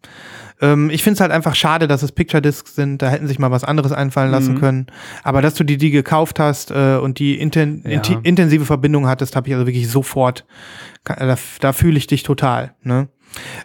Ähm, 0.62 0.90
ich 0.90 1.02
finde 1.04 1.16
es 1.16 1.22
halt 1.22 1.32
einfach 1.32 1.56
schade, 1.56 1.88
dass 1.88 2.04
es 2.04 2.12
Picture 2.12 2.42
Discs 2.42 2.76
sind. 2.76 3.02
Da 3.02 3.08
hätten 3.10 3.28
sich 3.28 3.40
mal 3.40 3.52
was 3.52 3.64
anderes 3.64 3.94
einfallen 3.94 4.32
lassen 4.32 4.56
Mhm. 4.56 4.60
können. 4.60 4.88
Aber 5.24 5.42
dass 5.42 5.54
du 5.54 5.64
die, 5.64 5.78
die 5.78 5.92
gekauft 5.92 6.40
hast 6.40 6.72
äh, 6.72 6.98
und 6.98 7.20
die 7.20 7.40
inten 7.40 7.84
Ja. 7.90 8.02
intensive 8.24 8.66
Verbindung 8.66 9.08
hattest, 9.08 9.38
habe 9.38 9.48
ich 9.48 9.54
also 9.54 9.66
wirklich 9.66 9.90
sofort. 9.90 10.46
Da, 11.06 11.38
da 11.62 11.72
fühle 11.74 11.98
ich 11.98 12.08
dich 12.08 12.24
total. 12.24 12.74
Ne? 12.84 13.08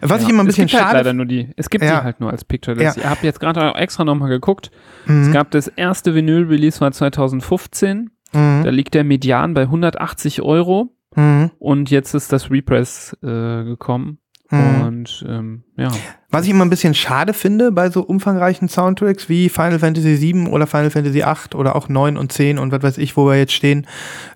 Was 0.01 0.21
ich 0.21 0.27
Ja. 0.27 0.33
immer 0.33 0.43
ein 0.43 0.47
es 0.47 0.55
bisschen 0.55 0.67
gibt 0.67 0.79
halt 0.79 0.89
schade 0.89 0.97
leider 0.99 1.13
nur 1.13 1.25
die. 1.25 1.49
Es 1.55 1.69
gibt 1.69 1.83
Ja. 1.83 1.99
die 1.99 2.03
halt 2.05 2.19
nur 2.19 2.31
als 2.31 2.43
Picture 2.45 2.75
Disc. 2.77 2.97
Ja. 2.97 3.03
Ich 3.03 3.09
habe 3.09 3.25
jetzt 3.25 3.39
gerade 3.39 3.73
extra 3.75 4.03
nochmal 4.03 4.29
geguckt. 4.29 4.71
Mhm. 5.05 5.23
Es 5.23 5.31
gab 5.31 5.51
das 5.51 5.67
erste 5.67 6.13
Vinyl-Release 6.15 6.79
war 6.81 6.91
2015. 6.91 8.11
Mhm. 8.33 8.61
Da 8.63 8.69
liegt 8.69 8.93
der 8.93 9.03
Median 9.03 9.53
bei 9.53 9.63
180 9.63 10.41
Euro. 10.41 10.93
Mhm. 11.15 11.51
Und 11.59 11.91
jetzt 11.91 12.13
ist 12.13 12.31
das 12.31 12.49
Repress 12.49 13.15
äh, 13.21 13.63
gekommen. 13.63 14.19
Mhm. 14.49 14.81
Und 14.81 15.25
ähm, 15.29 15.63
ja. 15.77 15.89
Was 16.29 16.43
ich 16.45 16.51
immer 16.51 16.65
ein 16.65 16.69
bisschen 16.69 16.93
schade 16.93 17.33
finde 17.33 17.71
bei 17.71 17.89
so 17.89 18.01
umfangreichen 18.01 18.67
Soundtracks 18.69 19.29
wie 19.29 19.47
Final 19.49 19.79
Fantasy 19.79 20.19
VII 20.21 20.47
oder 20.49 20.67
Final 20.67 20.89
Fantasy 20.89 21.15
VIII 21.19 21.55
oder 21.55 21.75
auch 21.75 21.87
9 21.89 22.17
und 22.17 22.31
10 22.33 22.59
und 22.59 22.71
was 22.71 22.83
weiß 22.83 22.97
ich, 22.97 23.15
wo 23.17 23.25
wir 23.27 23.37
jetzt 23.37 23.53
stehen, 23.53 23.87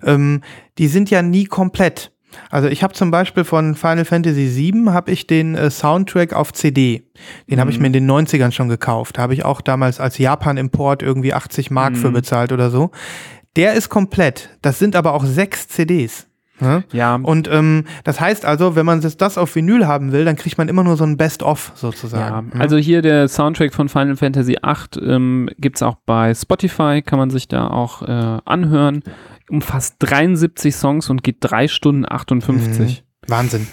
ähm, 0.02 0.42
die 0.78 0.88
sind 0.88 1.10
ja 1.10 1.20
nie 1.22 1.44
komplett. 1.44 2.12
Also 2.50 2.68
ich 2.68 2.82
habe 2.82 2.94
zum 2.94 3.10
Beispiel 3.10 3.44
von 3.44 3.74
Final 3.74 4.04
Fantasy 4.04 4.54
VII 4.56 4.90
habe 4.92 5.10
ich 5.10 5.26
den 5.26 5.54
äh, 5.54 5.70
Soundtrack 5.70 6.32
auf 6.32 6.52
CD. 6.52 7.04
Den 7.50 7.60
habe 7.60 7.70
ich 7.70 7.78
mir 7.78 7.86
in 7.86 7.92
den 7.92 8.10
90ern 8.10 8.52
schon 8.52 8.68
gekauft. 8.68 9.18
Habe 9.18 9.34
ich 9.34 9.44
auch 9.44 9.60
damals 9.60 10.00
als 10.00 10.18
Japan-Import 10.18 11.02
irgendwie 11.02 11.34
80 11.34 11.70
Mark 11.70 11.96
für 11.96 12.10
bezahlt 12.10 12.52
oder 12.52 12.70
so. 12.70 12.90
Der 13.56 13.72
ist 13.72 13.88
komplett. 13.88 14.50
Das 14.62 14.78
sind 14.78 14.96
aber 14.96 15.14
auch 15.14 15.24
sechs 15.24 15.68
CDs. 15.68 16.26
Ne? 16.60 16.84
Ja, 16.92 17.16
Und 17.16 17.48
ähm, 17.52 17.84
das 18.04 18.20
heißt 18.20 18.46
also, 18.46 18.76
wenn 18.76 18.86
man 18.86 19.00
das, 19.00 19.38
auf 19.38 19.54
Vinyl 19.54 19.86
haben 19.86 20.12
will, 20.12 20.24
dann 20.24 20.36
kriegt 20.36 20.56
man 20.56 20.68
immer 20.68 20.84
nur 20.84 20.96
so 20.96 21.04
ein 21.04 21.16
Best-of 21.16 21.72
ja. 21.74 21.76
sozusagen. 21.76 22.52
also 22.58 22.76
hier 22.76 23.02
der 23.02 23.28
Soundtrack 23.28 23.74
von 23.74 23.88
Final 23.88 24.16
Fantasy 24.16 24.56
VIII 24.62 25.06
ähm, 25.06 25.50
gibt 25.58 25.76
es 25.76 25.82
auch 25.82 25.96
bei 26.06 26.34
Spotify, 26.34 27.02
kann 27.04 27.18
man 27.18 27.30
sich 27.30 27.48
da 27.48 27.68
auch 27.68 28.02
äh, 28.02 28.38
anhören. 28.44 29.02
Umfasst 29.50 29.96
73 30.00 30.74
Songs 30.74 31.08
und 31.10 31.22
geht 31.22 31.36
3 31.40 31.68
Stunden 31.68 32.04
58. 32.08 33.04
Wahnsinn. 33.28 33.66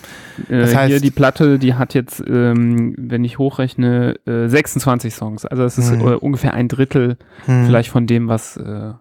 Äh, 0.49 0.59
Das 0.61 0.75
heißt- 0.75 0.87
hier 0.87 0.99
die 0.99 1.11
Platte, 1.11 1.59
die 1.59 1.75
hat 1.75 1.93
jetzt, 1.93 2.23
ähm, 2.27 2.95
wenn 2.97 3.23
ich 3.23 3.37
hochrechne, 3.37 4.15
äh, 4.25 4.47
26 4.47 5.13
Songs. 5.13 5.45
Also 5.45 5.63
das 5.63 5.77
ist 5.77 5.91
Mhm. 5.91 6.01
äh, 6.01 6.15
ungefähr 6.15 6.53
ein 6.55 6.67
Drittel 6.67 7.17
Hm. 7.45 7.65
vielleicht 7.65 7.89
von 7.89 8.07
dem, 8.07 8.27
was, 8.27 8.57
äh, 8.57 8.93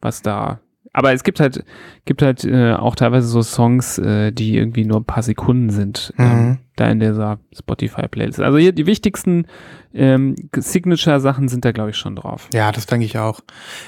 was 0.00 0.22
da. 0.22 0.60
Aber 0.96 1.12
es 1.12 1.24
gibt 1.24 1.40
halt, 1.40 1.62
gibt 2.06 2.22
halt 2.22 2.42
äh, 2.44 2.72
auch 2.72 2.94
teilweise 2.94 3.26
so 3.28 3.42
Songs, 3.42 3.98
äh, 3.98 4.32
die 4.32 4.56
irgendwie 4.56 4.86
nur 4.86 4.96
ein 4.98 5.04
paar 5.04 5.22
Sekunden 5.22 5.68
sind, 5.68 6.14
Mhm. 6.16 6.24
ähm, 6.24 6.58
da 6.76 6.88
in 6.90 7.00
dieser 7.00 7.38
Spotify-Playlist. 7.54 8.40
Also 8.40 8.56
hier 8.56 8.72
die 8.72 8.86
wichtigsten 8.86 9.46
ähm, 9.92 10.36
Signature-Sachen 10.56 11.48
sind 11.48 11.66
da, 11.66 11.72
glaube 11.72 11.90
ich, 11.90 11.96
schon 11.96 12.16
drauf. 12.16 12.48
Ja, 12.54 12.72
das 12.72 12.86
denke 12.86 13.04
ich 13.04 13.18
auch. 13.18 13.40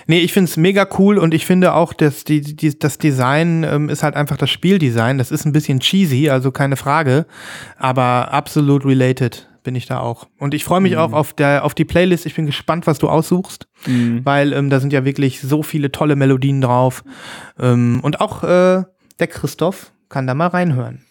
Nee, 0.07 0.21
ich 0.21 0.35
finde 0.35 0.51
es 0.51 0.59
mega 0.59 0.87
cool 0.99 1.17
und 1.17 1.33
ich 1.33 1.47
finde 1.47 1.73
auch, 1.73 1.95
dass 1.95 2.25
die, 2.25 2.43
die, 2.43 2.79
das 2.79 2.99
Design 2.99 3.65
ähm, 3.65 3.89
ist 3.89 4.03
halt 4.03 4.15
einfach 4.15 4.37
das 4.37 4.51
Spieldesign. 4.51 5.17
Das 5.17 5.31
ist 5.31 5.47
ein 5.47 5.53
bisschen 5.53 5.81
cheesy, 5.81 6.29
also 6.29 6.51
keine 6.53 6.77
Frage, 6.77 7.25
aber 7.79 8.33
absolut 8.35 8.85
related 8.85 9.49
bin 9.69 9.75
ich 9.75 9.85
da 9.85 10.01
auch. 10.01 10.27
Und 10.39 10.55
ich 10.55 10.65
freue 10.65 10.81
mich 10.81 10.97
auch 10.97 11.13
auf, 11.13 11.35
der, 11.35 11.63
auf 11.63 11.75
die 11.75 11.85
Playlist. 11.85 12.25
Ich 12.25 12.35
bin 12.35 12.47
gespannt, 12.47 12.87
was 12.87 12.99
du 12.99 13.11
aussuchst, 13.11 13.69
weil 14.25 14.55
ähm, 14.55 14.71
da 14.71 14.81
sind 14.81 14.95
ja 14.95 15.05
wirklich 15.05 15.43
so 15.43 15.63
viele 15.63 15.93
tolle 15.93 16.17
Melodien 16.17 16.63
drauf. 16.63 17.05
Ähm, 17.61 18.01
und 18.03 18.23
auch 18.23 18.43
äh, 18.45 18.85
der 19.19 19.27
Christoph 19.27 19.93
kann 20.09 20.27
da 20.27 20.33
mal 20.33 20.47
reinhören. 20.47 21.03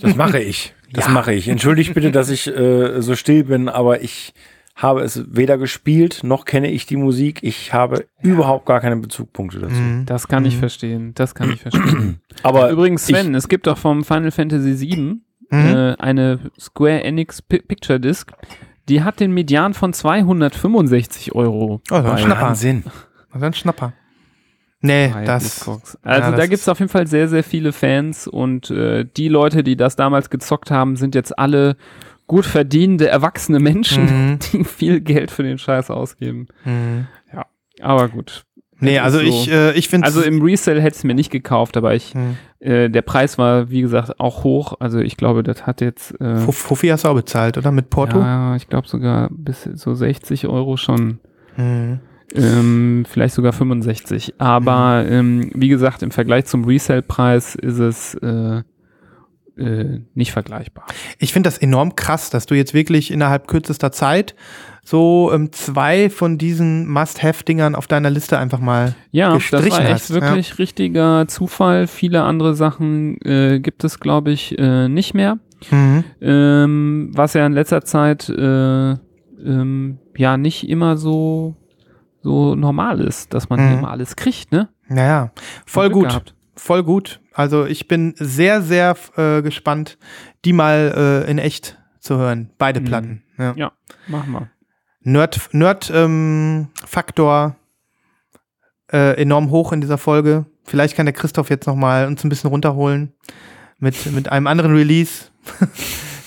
Das 0.00 0.16
mache 0.16 0.38
ich. 0.38 0.74
Das 0.92 1.06
Ja. 1.06 1.12
mache 1.12 1.32
ich. 1.32 1.48
Entschuldigt 1.48 1.94
bitte, 1.94 2.12
dass 2.12 2.28
ich 2.28 2.46
äh, 2.46 3.00
so 3.00 3.16
still 3.16 3.44
bin, 3.44 3.70
aber 3.70 4.02
ich 4.02 4.34
habe 4.76 5.00
es 5.00 5.24
weder 5.34 5.56
gespielt, 5.56 6.20
noch 6.24 6.44
kenne 6.44 6.70
ich 6.70 6.84
die 6.84 6.96
Musik. 6.96 7.38
Ich 7.42 7.72
habe 7.72 8.04
überhaupt 8.20 8.66
gar 8.66 8.82
keine 8.82 8.96
Bezugpunkte 8.96 9.60
dazu. 9.60 9.80
Mhm. 9.80 10.04
Das 10.04 10.28
kann 10.28 10.44
ich 10.44 10.58
verstehen. 10.58 11.12
Das 11.14 11.34
kann 11.34 11.50
ich 11.52 11.62
verstehen. 11.62 12.20
Aber 12.42 12.68
Übrigens, 12.68 13.06
Sven, 13.06 13.34
es 13.34 13.48
gibt 13.48 13.66
auch 13.66 13.78
vom 13.78 14.04
Final 14.04 14.30
Fantasy 14.30 14.78
VII 14.78 15.20
Mhm. 15.50 15.66
äh, 15.74 15.94
eine 15.98 16.38
Square 16.58 17.02
Enix 17.04 17.42
Pi 17.42 17.60
Picture 17.60 18.00
Disc. 18.00 18.32
Die 18.88 19.02
hat 19.02 19.20
den 19.20 19.32
Median 19.32 19.72
von 19.74 19.92
265 19.92 21.34
Euro. 21.34 21.80
Oh, 21.90 21.94
so 21.94 21.94
ein 21.96 22.04
bei 22.04 22.16
Schnapper. 22.18 22.40
Wahnsinn. 22.42 22.84
Was 23.32 23.42
ein 23.42 23.54
Schnapper. 23.54 23.92
Nee, 24.80 25.08
bei 25.08 25.24
das. 25.24 25.66
Also 25.66 25.88
ja, 26.04 26.20
da 26.20 26.30
das 26.32 26.48
gibt 26.50 26.60
es 26.60 26.68
auf 26.68 26.78
jeden 26.78 26.90
Fall 26.90 27.06
sehr, 27.06 27.28
sehr 27.28 27.42
viele 27.42 27.72
Fans 27.72 28.26
und 28.26 28.70
äh, 28.70 29.06
die 29.16 29.28
Leute, 29.28 29.62
die 29.64 29.76
das 29.76 29.96
damals 29.96 30.28
gezockt 30.28 30.70
haben, 30.70 30.96
sind 30.96 31.14
jetzt 31.14 31.38
alle 31.38 31.76
gut 32.26 32.44
verdienende, 32.44 33.08
erwachsene 33.08 33.60
Menschen, 33.60 34.04
Mhm. 34.04 34.38
die 34.52 34.64
viel 34.64 35.00
Geld 35.00 35.30
für 35.30 35.42
den 35.42 35.56
Scheiß 35.58 35.90
ausgeben. 35.90 36.48
Mhm. 36.64 37.06
Aber 37.80 38.08
gut. 38.08 38.44
Nee, 38.80 38.98
also 38.98 39.18
so. 39.18 39.24
ich, 39.24 39.50
äh, 39.50 39.72
ich 39.72 39.88
finde 39.88 40.06
Also 40.06 40.22
im 40.22 40.42
Resale 40.42 40.80
hätte 40.80 40.94
ich 40.94 40.98
es 40.98 41.04
mir 41.04 41.14
nicht 41.14 41.30
gekauft, 41.30 41.76
aber 41.76 41.94
ich, 41.94 42.14
Mhm. 42.14 42.36
äh, 42.60 42.88
der 42.90 43.02
Preis 43.02 43.38
war, 43.38 43.70
wie 43.70 43.80
gesagt, 43.80 44.18
auch 44.20 44.44
hoch. 44.44 44.74
Also 44.80 44.98
ich 44.98 45.16
glaube, 45.16 45.42
das 45.42 45.66
hat 45.66 45.80
jetzt 45.80 46.20
äh, 46.20 46.36
Fuff- 46.36 46.56
Fuffi 46.56 46.88
hast 46.88 47.04
du 47.04 47.08
auch 47.08 47.14
bezahlt, 47.14 47.56
oder? 47.56 47.70
Mit 47.70 47.90
Porto? 47.90 48.18
Ja, 48.18 48.56
ich 48.56 48.68
glaube 48.68 48.88
sogar 48.88 49.28
bis 49.30 49.62
so 49.62 49.94
60 49.94 50.46
Euro 50.48 50.76
schon. 50.76 51.18
Mhm. 51.56 52.00
Ähm, 52.34 53.04
vielleicht 53.08 53.34
sogar 53.34 53.52
65. 53.52 54.34
Aber 54.38 55.04
ähm, 55.08 55.50
wie 55.54 55.68
gesagt, 55.68 56.02
im 56.02 56.10
Vergleich 56.10 56.46
zum 56.46 56.64
Resale-Preis 56.64 57.54
ist 57.54 57.78
es 57.78 58.14
äh, 58.16 58.62
äh, 59.56 60.00
nicht 60.14 60.32
vergleichbar. 60.32 60.84
Ich 61.18 61.32
finde 61.32 61.48
das 61.48 61.58
enorm 61.58 61.96
krass, 61.96 62.30
dass 62.30 62.46
du 62.46 62.54
jetzt 62.54 62.74
wirklich 62.74 63.10
innerhalb 63.10 63.46
kürzester 63.48 63.92
Zeit 63.92 64.34
so 64.82 65.30
ähm, 65.32 65.50
zwei 65.52 66.10
von 66.10 66.36
diesen 66.38 66.86
Must-Have-Dingern 66.88 67.74
auf 67.74 67.86
deiner 67.86 68.10
Liste 68.10 68.38
einfach 68.38 68.58
mal. 68.60 68.94
Ja, 69.12 69.28
das 69.32 69.38
gestrichen 69.38 69.70
war 69.72 69.80
echt 69.82 69.90
hast, 69.92 70.10
wirklich 70.12 70.58
richtiger 70.58 71.26
Zufall. 71.28 71.86
Viele 71.86 72.22
andere 72.22 72.54
Sachen 72.54 73.18
äh, 73.22 73.60
gibt 73.60 73.84
es, 73.84 74.00
glaube 74.00 74.30
ich, 74.32 74.58
äh, 74.58 74.88
nicht 74.88 75.14
mehr. 75.14 75.38
Ähm, 76.20 77.10
was 77.14 77.34
ja 77.34 77.46
in 77.46 77.52
letzter 77.52 77.82
Zeit 77.84 78.28
äh, 78.28 78.90
ähm, 78.92 79.98
ja 80.16 80.36
nicht 80.36 80.68
immer 80.68 80.96
so 80.96 81.56
so 82.22 82.54
normal 82.54 83.00
ist, 83.00 83.34
dass 83.34 83.48
man 83.50 83.60
Mhm. 83.60 83.78
immer 83.78 83.90
alles 83.90 84.16
kriegt, 84.16 84.50
ne? 84.52 84.68
Naja, 84.88 85.30
voll 85.66 85.90
gut. 85.90 86.08
gehabt. 86.08 86.34
Voll 86.56 86.82
gut. 86.82 87.20
Also 87.34 87.66
ich 87.66 87.88
bin 87.88 88.14
sehr, 88.16 88.62
sehr 88.62 88.96
äh, 89.16 89.42
gespannt, 89.42 89.98
die 90.44 90.52
mal 90.52 91.24
äh, 91.26 91.30
in 91.30 91.38
echt 91.38 91.78
zu 92.00 92.16
hören. 92.16 92.50
Beide 92.58 92.80
Mhm. 92.80 92.84
Platten. 92.84 93.22
Ja. 93.38 93.52
Ja, 93.56 93.72
machen 94.06 94.32
wir. 94.32 94.50
Nerd, 95.02 95.48
Nerd 95.52 95.90
ähm, 95.94 96.68
Faktor 96.86 97.56
äh, 98.92 99.20
enorm 99.20 99.50
hoch 99.50 99.72
in 99.72 99.80
dieser 99.80 99.98
Folge. 99.98 100.46
Vielleicht 100.64 100.96
kann 100.96 101.06
der 101.06 101.12
Christoph 101.12 101.50
jetzt 101.50 101.66
noch 101.66 101.74
mal 101.76 102.06
uns 102.06 102.24
ein 102.24 102.28
bisschen 102.30 102.48
runterholen 102.50 103.12
mit, 103.78 104.10
mit 104.12 104.30
einem 104.30 104.46
anderen 104.46 104.74
Release. 104.74 105.24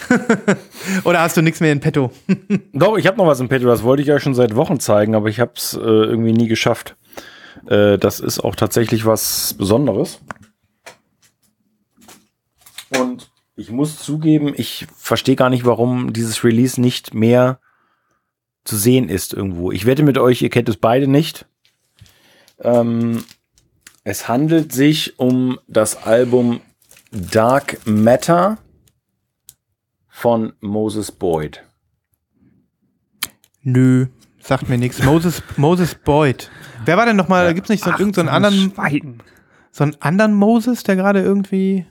Oder 1.04 1.22
hast 1.22 1.38
du 1.38 1.42
nichts 1.42 1.60
mehr 1.60 1.72
in 1.72 1.80
petto? 1.80 2.12
Doch, 2.74 2.98
ich 2.98 3.08
habe 3.08 3.18
noch 3.18 3.28
was 3.28 3.40
im 3.40 3.50
Petto, 3.50 3.66
das 3.66 3.84
wollte 3.84 4.02
ich 4.02 4.08
ja 4.08 4.20
schon 4.20 4.36
seit 4.36 4.56
Wochen 4.56 4.80
zeigen, 4.80 5.16
aber 5.16 5.28
ich 5.28 5.40
habe 5.40 5.54
es 5.56 5.74
äh, 5.74 5.80
irgendwie 5.80 6.34
nie 6.34 6.48
geschafft. 6.48 6.96
Äh, 7.68 7.98
das 7.98 8.20
ist 8.20 8.40
auch 8.40 8.56
tatsächlich 8.56 9.06
was 9.06 9.54
Besonderes. 9.58 10.22
Und 12.90 13.32
ich 13.56 13.72
muss 13.72 14.00
zugeben, 14.00 14.54
ich 14.56 14.88
verstehe 14.96 15.36
gar 15.36 15.50
nicht, 15.50 15.66
warum 15.66 16.14
dieses 16.14 16.44
Release 16.44 16.80
nicht 16.80 17.14
mehr 17.14 17.60
zu 18.64 18.78
sehen 18.78 19.10
ist 19.10 19.34
irgendwo. 19.34 19.72
Ich 19.72 19.86
wette 19.86 20.04
mit 20.04 20.18
euch, 20.18 20.42
ihr 20.42 20.50
kennt 20.50 20.70
es 20.70 20.78
beide 20.78 21.08
nicht. 21.08 21.46
Ähm, 22.60 23.24
es 24.04 24.28
handelt 24.28 24.72
sich 24.72 25.20
um 25.20 25.60
das 25.68 26.04
Album 26.04 26.62
Dark 27.12 27.80
Matter 27.86 28.58
von 30.08 30.54
Moses 30.62 31.12
Boyd. 31.12 31.64
Nö, 33.64 34.08
sagt 34.40 34.70
mir 34.70 34.78
nichts. 34.78 35.04
Moses, 35.04 35.44
Moses 35.58 35.96
Boyd. 35.96 36.50
Wer 36.86 36.98
war 36.98 37.06
denn 37.06 37.16
noch 37.16 37.28
mal? 37.28 37.54
Gibt's 37.54 37.70
nicht 37.70 37.84
so, 37.84 37.92
irgend 37.92 38.16
so 38.16 38.22
einen 38.22 38.30
anderen, 38.30 38.72
Schweigen. 38.74 39.18
so 39.72 39.84
einen 39.84 39.96
anderen 40.00 40.34
Moses, 40.34 40.84
der 40.84 40.96
gerade 40.96 41.22
irgendwie? 41.22 41.86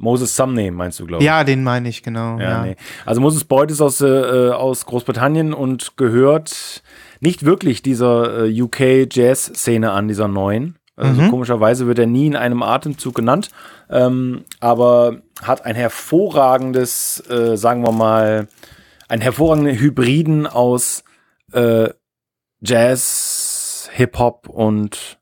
Moses 0.00 0.34
Sumname 0.36 0.70
meinst 0.70 1.00
du, 1.00 1.06
glaube 1.06 1.22
ich? 1.22 1.26
Ja, 1.26 1.42
den 1.44 1.62
meine 1.64 1.88
ich 1.88 2.02
genau. 2.04 2.38
Ja, 2.38 2.50
Ja, 2.50 2.62
Nee. 2.62 2.76
Also 3.04 3.20
Moses 3.20 3.44
Boyd 3.44 3.70
ist 3.70 3.80
aus, 3.80 4.00
äh, 4.00 4.50
aus 4.50 4.86
Großbritannien 4.86 5.52
und 5.52 5.96
gehört 5.96 6.82
nicht 7.20 7.44
wirklich 7.44 7.82
dieser 7.82 8.44
äh, 8.46 8.62
UK-Jazz-Szene 8.62 9.90
an, 9.90 10.06
dieser 10.08 10.28
neuen. 10.28 10.76
Also 10.96 11.22
Mhm. 11.22 11.30
komischerweise 11.30 11.86
wird 11.88 11.98
er 11.98 12.06
nie 12.06 12.26
in 12.26 12.36
einem 12.36 12.62
Atemzug 12.62 13.14
genannt, 13.16 13.50
ähm, 13.90 14.44
aber 14.60 15.18
hat 15.42 15.64
ein 15.64 15.74
hervorragendes, 15.76 17.22
äh, 17.30 17.56
sagen 17.56 17.82
wir 17.82 17.92
mal, 17.92 18.48
einen 19.08 19.22
hervorragenden 19.22 19.78
Hybriden 19.78 20.46
aus 20.46 21.02
äh, 21.52 21.88
Jazz, 22.60 23.88
Hip-Hop 23.92 24.48
und 24.48 25.18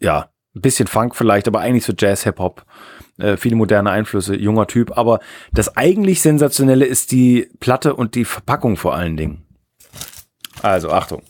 ja, 0.00 0.28
Ein 0.54 0.62
bisschen 0.62 0.88
Funk 0.88 1.14
vielleicht, 1.14 1.46
aber 1.46 1.60
eigentlich 1.60 1.84
so 1.84 1.92
Jazz, 1.96 2.24
Hip-Hop. 2.24 2.64
Äh, 3.20 3.36
viele 3.36 3.56
moderne 3.56 3.90
Einflüsse, 3.90 4.36
junger 4.36 4.66
Typ. 4.66 4.96
Aber 4.96 5.20
das 5.52 5.76
eigentlich 5.76 6.20
Sensationelle 6.22 6.84
ist 6.84 7.12
die 7.12 7.48
Platte 7.60 7.94
und 7.94 8.14
die 8.14 8.24
Verpackung 8.24 8.76
vor 8.76 8.94
allen 8.94 9.16
Dingen. 9.16 9.42
Also, 10.62 10.90
Achtung. 10.90 11.22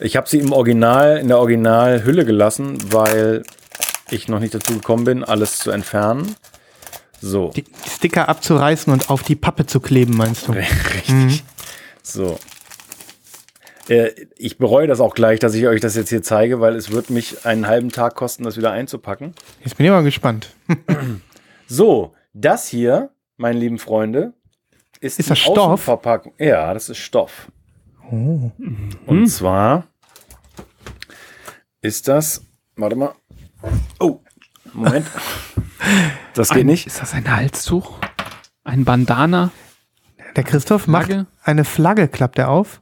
Ich 0.00 0.16
habe 0.16 0.28
sie 0.28 0.38
im 0.38 0.52
Original, 0.52 1.18
in 1.18 1.28
der 1.28 1.38
Originalhülle 1.38 2.24
gelassen, 2.24 2.78
weil 2.92 3.42
ich 4.10 4.28
noch 4.28 4.40
nicht 4.40 4.54
dazu 4.54 4.74
gekommen 4.74 5.04
bin, 5.04 5.24
alles 5.24 5.58
zu 5.58 5.70
entfernen. 5.70 6.34
So. 7.20 7.50
Die 7.54 7.64
Sticker 7.88 8.28
abzureißen 8.28 8.92
und 8.92 9.10
auf 9.10 9.22
die 9.22 9.36
Pappe 9.36 9.66
zu 9.66 9.80
kleben, 9.80 10.16
meinst 10.16 10.48
du? 10.48 10.52
Richtig. 10.94 11.44
So. 12.02 12.38
Äh, 13.88 14.10
ich 14.36 14.58
bereue 14.58 14.86
das 14.86 15.00
auch 15.00 15.14
gleich, 15.14 15.40
dass 15.40 15.54
ich 15.54 15.66
euch 15.66 15.80
das 15.80 15.96
jetzt 15.96 16.08
hier 16.10 16.22
zeige, 16.22 16.60
weil 16.60 16.76
es 16.76 16.90
wird 16.92 17.10
mich 17.10 17.44
einen 17.46 17.66
halben 17.66 17.90
Tag 17.90 18.14
kosten, 18.14 18.44
das 18.44 18.56
wieder 18.56 18.70
einzupacken. 18.72 19.34
Jetzt 19.64 19.76
bin 19.76 19.86
ich 19.86 19.92
mal 19.92 20.02
gespannt. 20.04 20.54
So, 21.68 22.14
das 22.34 22.66
hier, 22.68 23.10
meine 23.38 23.58
lieben 23.58 23.78
Freunde, 23.78 24.34
ist, 25.00 25.18
Ist 25.18 25.30
das 25.30 25.38
Stoff? 25.38 25.56
Außenverpackung. 25.56 26.34
Ja, 26.38 26.74
das 26.74 26.90
ist 26.90 26.98
Stoff. 26.98 27.50
Und 28.10 29.26
zwar 29.30 29.86
ist 31.80 32.08
das, 32.08 32.44
warte 32.76 32.96
mal. 32.96 33.14
Oh, 33.98 34.20
Moment. 34.74 35.06
Das 36.34 36.50
geht 36.50 36.60
Ein- 36.60 36.66
nicht. 36.66 36.86
Ist 36.86 37.00
das 37.00 37.14
ein 37.14 37.34
Halstuch? 37.34 37.98
Ein 38.64 38.84
Bandana? 38.84 39.50
Der 40.36 40.44
Christoph 40.44 40.86
macht 40.88 41.06
Flagge? 41.06 41.26
eine 41.42 41.64
Flagge, 41.64 42.08
klappt 42.08 42.38
er 42.38 42.50
auf. 42.50 42.81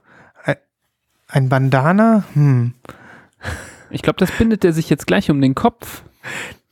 Ein- 1.31 1.49
Bandana? 1.49 2.25
Hm. 2.35 2.75
Ich 3.91 4.03
glaube, 4.03 4.19
das 4.19 4.31
bindet 4.33 4.65
er 4.65 4.73
sich 4.73 4.89
jetzt 4.91 5.07
gleich 5.07 5.31
um 5.31 5.41
den 5.41 5.55
Kopf. 5.55 6.03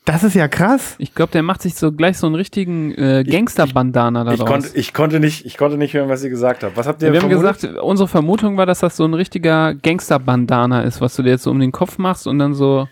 Das 0.04 0.24
ist 0.24 0.34
ja 0.34 0.48
krass. 0.48 0.94
Ich 0.98 1.14
glaube, 1.14 1.32
der 1.32 1.42
macht 1.42 1.60
sich 1.60 1.74
so 1.74 1.92
gleich 1.92 2.16
so 2.16 2.26
einen 2.26 2.34
richtigen 2.34 2.92
äh, 2.94 3.24
Gangster-Bandana 3.24 4.22
Ich 4.32 4.38
daraus. 4.38 4.48
konnte, 4.62 4.78
ich, 4.78 4.94
konnte 4.94 5.20
nicht, 5.20 5.44
ich 5.44 5.58
konnte 5.58 5.76
nicht 5.76 5.92
hören, 5.94 6.08
was 6.08 6.22
ihr 6.24 6.30
gesagt 6.30 6.62
habt. 6.64 6.76
Was 6.76 6.86
habt 6.86 7.02
ihr 7.02 7.12
wir 7.12 7.20
haben 7.20 7.28
vermutet? 7.28 7.60
gesagt, 7.60 7.78
unsere 7.82 8.08
Vermutung 8.08 8.56
war, 8.56 8.64
dass 8.66 8.78
das 8.80 8.96
so 8.96 9.04
ein 9.04 9.12
richtiger 9.14 9.74
Gangster-Bandana 9.74 10.82
ist, 10.82 11.00
was 11.02 11.14
du 11.16 11.22
dir 11.22 11.30
jetzt 11.30 11.42
so 11.42 11.50
um 11.50 11.60
den 11.60 11.72
Kopf 11.72 11.98
machst 11.98 12.26
und 12.26 12.38
dann 12.38 12.54
so 12.54 12.88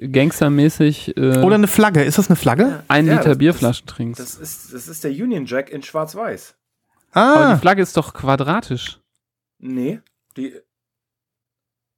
gangstermäßig 0.00 1.16
äh, 1.16 1.38
Oder 1.42 1.56
eine 1.56 1.66
Flagge. 1.66 2.02
Ist 2.04 2.18
das 2.18 2.28
eine 2.28 2.36
Flagge? 2.36 2.84
ein 2.88 3.06
Ja, 3.06 3.14
Liter 3.14 3.30
das- 3.30 3.38
Bierflaschen 3.38 3.86
trinkst. 3.86 4.20
Das 4.20 4.34
ist, 4.36 4.72
das 4.72 4.88
ist 4.88 5.04
der 5.04 5.10
Union 5.10 5.44
Jack 5.46 5.70
in 5.70 5.82
Schwarz-Weiß. 5.82 6.54
Aber 7.12 7.46
Ah, 7.46 7.54
die 7.54 7.60
Flagge 7.60 7.82
ist 7.82 7.96
doch 7.96 8.14
quadratisch. 8.14 9.00
Nee, 9.58 10.00
die. 10.38 10.54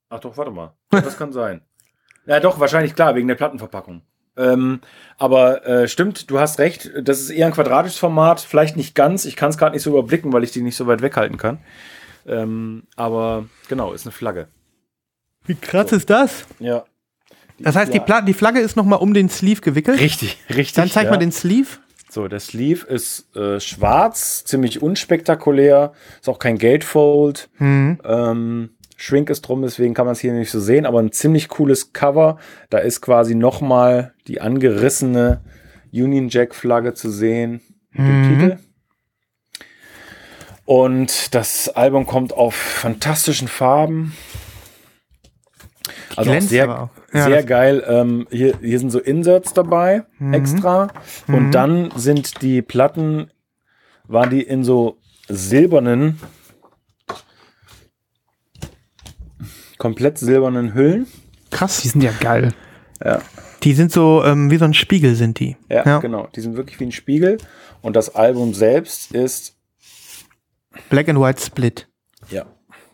Ach 0.09 0.21
doch, 0.21 0.37
warte 0.37 0.51
mal. 0.51 0.75
Das 0.91 1.17
kann 1.17 1.33
sein. 1.33 1.63
Ja, 2.27 2.41
doch, 2.41 2.59
wahrscheinlich 2.61 2.95
klar, 2.95 3.15
wegen 3.15 3.29
der 3.29 3.37
Plattenverpackung. 3.37 4.03
Ähm, 4.37 4.81
aber 5.19 5.67
äh, 5.67 5.89
stimmt, 5.89 6.31
du 6.31 6.39
hast 6.39 6.59
recht, 6.59 6.91
das 7.03 7.21
ist 7.21 7.31
eher 7.31 7.47
ein 7.47 7.53
quadratisches 7.53 7.99
Format, 7.99 8.41
vielleicht 8.41 8.77
nicht 8.77 8.95
ganz. 8.95 9.25
Ich 9.25 9.37
kann 9.37 9.51
es 9.51 9.59
gerade 9.59 9.75
nicht 9.75 9.83
so 9.83 9.91
überblicken, 9.91 10.33
weil 10.33 10.45
ich 10.45 10.53
die 10.53 10.63
nicht 10.63 10.77
so 10.77 10.87
weit 10.87 11.03
weghalten 11.03 11.37
kann. 11.37 11.59
Ähm, 12.27 12.85
aber 12.97 13.47
genau, 13.69 13.93
ist 13.93 14.07
eine 14.07 14.13
Flagge. 14.13 14.49
wie 15.47 15.55
krass 15.55 15.93
ist 15.93 16.11
das? 16.11 16.47
Ja. 16.59 16.85
Das 17.59 17.77
heißt, 17.77 17.93
die. 17.93 18.01
Pla 18.01 18.23
die 18.23 18.35
Flagge 18.35 18.61
ist 18.61 18.77
nochmal 18.77 19.01
um 19.01 19.13
den 19.13 19.29
Sleeve 19.29 19.61
gewickelt. 19.61 20.01
Richtig, 20.01 20.39
richtig. 20.49 20.75
Dann 20.75 20.89
zeig 20.89 21.05
ja. 21.05 21.11
mal 21.11 21.19
den 21.19 21.33
Sleeve. 21.33 21.69
So, 22.11 22.27
der 22.27 22.41
Sleeve 22.41 22.87
ist 22.87 23.35
äh, 23.37 23.61
schwarz, 23.61 24.45
ziemlich 24.45 24.83
unspektakulär, 24.83 25.93
ist 26.21 26.29
auch 26.29 26.41
kein 26.41 26.59
Gatefold. 26.59 27.49
Mhm. 27.59 28.01
Ähm, 28.05 28.71
Shrink 28.97 29.31
ist 29.31 29.43
drum, 29.43 29.63
deswegen 29.63 29.95
kann 29.95 30.07
man 30.07 30.13
es 30.13 30.21
hier 30.21 30.33
nicht 30.33 30.51
so 30.51 30.59
sehen, 30.61 30.87
aber 30.87 30.99
ein 30.99 31.13
ziemlich 31.13 31.49
cooles 31.49 31.93
Cover. 31.93 32.39
Da 32.69 32.79
ist 32.79 33.01
quasi 33.01 33.35
nochmal 33.37 34.13
die 34.27 34.41
angerissene 34.41 35.41
Union 35.93 36.29
Jack 36.29 36.55
Flagge 36.55 36.95
zu 36.95 37.11
sehen 37.11 37.61
mit 37.93 38.07
dem 38.07 38.29
Titel. 38.29 38.59
Und 40.65 41.35
das 41.35 41.69
Album 41.69 42.07
kommt 42.07 42.33
auf 42.33 42.55
fantastischen 42.55 43.49
Farben. 43.49 44.15
Also 46.17 46.33
auch 46.33 46.41
sehr, 46.41 46.83
auch. 46.83 46.89
Ja, 47.13 47.25
sehr 47.25 47.43
geil. 47.45 47.85
Ähm, 47.87 48.27
hier, 48.31 48.55
hier 48.61 48.79
sind 48.79 48.91
so 48.91 48.99
Inserts 49.01 49.53
dabei, 49.55 50.05
extra. 50.33 50.89
Und 51.29 51.53
dann 51.53 51.91
sind 51.97 52.43
die 52.43 52.63
Platten, 52.63 53.31
waren 54.05 54.31
die 54.31 54.43
in 54.43 54.65
so 54.65 54.99
silbernen, 55.29 56.19
komplett 59.79 60.19
silbernen 60.19 60.75
Hüllen. 60.75 61.07
Krass. 61.51 61.81
Die 61.83 61.89
sind 61.89 62.03
ja 62.03 62.13
geil. 62.21 62.53
Die 63.63 63.73
sind 63.75 63.93
so 63.93 64.23
ähm, 64.25 64.51
wie 64.51 64.57
so 64.57 64.65
ein 64.65 64.75
Spiegel, 64.75 65.15
sind 65.15 65.39
die. 65.41 65.57
Ja, 65.69 65.85
Ja. 65.87 65.99
genau. 65.99 66.29
Die 66.35 66.41
sind 66.41 66.57
wirklich 66.57 66.79
wie 66.81 66.85
ein 66.85 66.93
Spiegel. 66.93 67.39
Und 67.83 67.97
das 67.97 68.15
Album 68.15 68.53
selbst 68.55 69.13
ist, 69.13 69.57
Black 70.91 71.09
and 71.09 71.19
White 71.21 71.41
Split. 71.43 71.89
ja, 72.31 72.45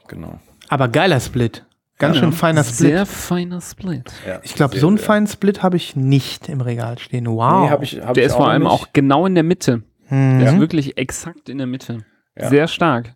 genau. 0.09 0.41
Aber 0.69 0.89
geiler 0.89 1.21
Split. 1.21 1.65
Ganz 1.99 2.19
schön 2.19 2.33
feiner 2.33 2.63
Split. 2.63 2.77
Sehr 2.77 3.07
feiner 3.07 3.61
Split. 3.61 4.13
Ja, 4.27 4.41
ich 4.43 4.55
glaube, 4.55 4.79
so 4.79 4.87
einen 4.89 4.99
feinen 4.99 5.27
Split 5.27 5.63
habe 5.63 5.77
ich 5.77 5.97
nicht 5.97 6.49
im 6.49 6.61
Regal 6.61 6.99
stehen. 6.99 7.27
Wow. 7.27 7.65
Nee, 7.65 7.71
hab 7.71 7.83
ich, 7.83 8.01
hab 8.03 8.15
Der 8.15 8.25
ich 8.25 8.29
ist 8.29 8.35
vor 8.37 8.49
allem 8.49 8.63
nicht. 8.65 8.71
auch 8.73 8.89
genau 8.93 9.25
in 9.27 9.35
der 9.35 9.45
Mitte. 9.45 9.83
Mhm. 10.11 10.39
Der 10.41 10.53
ist 10.53 10.61
wirklich 10.61 10.99
exakt 10.99 11.49
in 11.49 11.59
der 11.59 11.67
Mitte. 11.67 12.05
Ja. 12.39 12.49
Sehr 12.51 12.69
stark. 12.69 13.15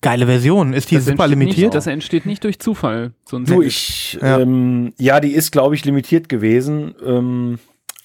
Geile 0.00 0.26
Version. 0.26 0.72
Ist 0.72 0.90
die 0.90 0.96
Das 0.96 1.04
super 1.06 1.26
limitiert? 1.28 1.58
Nicht, 1.58 1.74
das 1.74 1.86
entsteht 1.86 2.26
nicht 2.26 2.42
durch 2.44 2.58
Zufall. 2.60 3.12
So 3.24 3.36
ein 3.36 3.44
Du, 3.44 3.60
ich, 3.62 4.14
Ja. 4.20 4.38
ja, 4.38 4.40
ähm, 4.40 4.92
ja 4.98 5.20
die 5.20 5.32
ist, 5.32 5.50
glaube 5.52 5.74
ich, 5.74 5.84
limitiert 5.84 6.28
gewesen. 6.28 6.94
Ähm, 7.04 7.58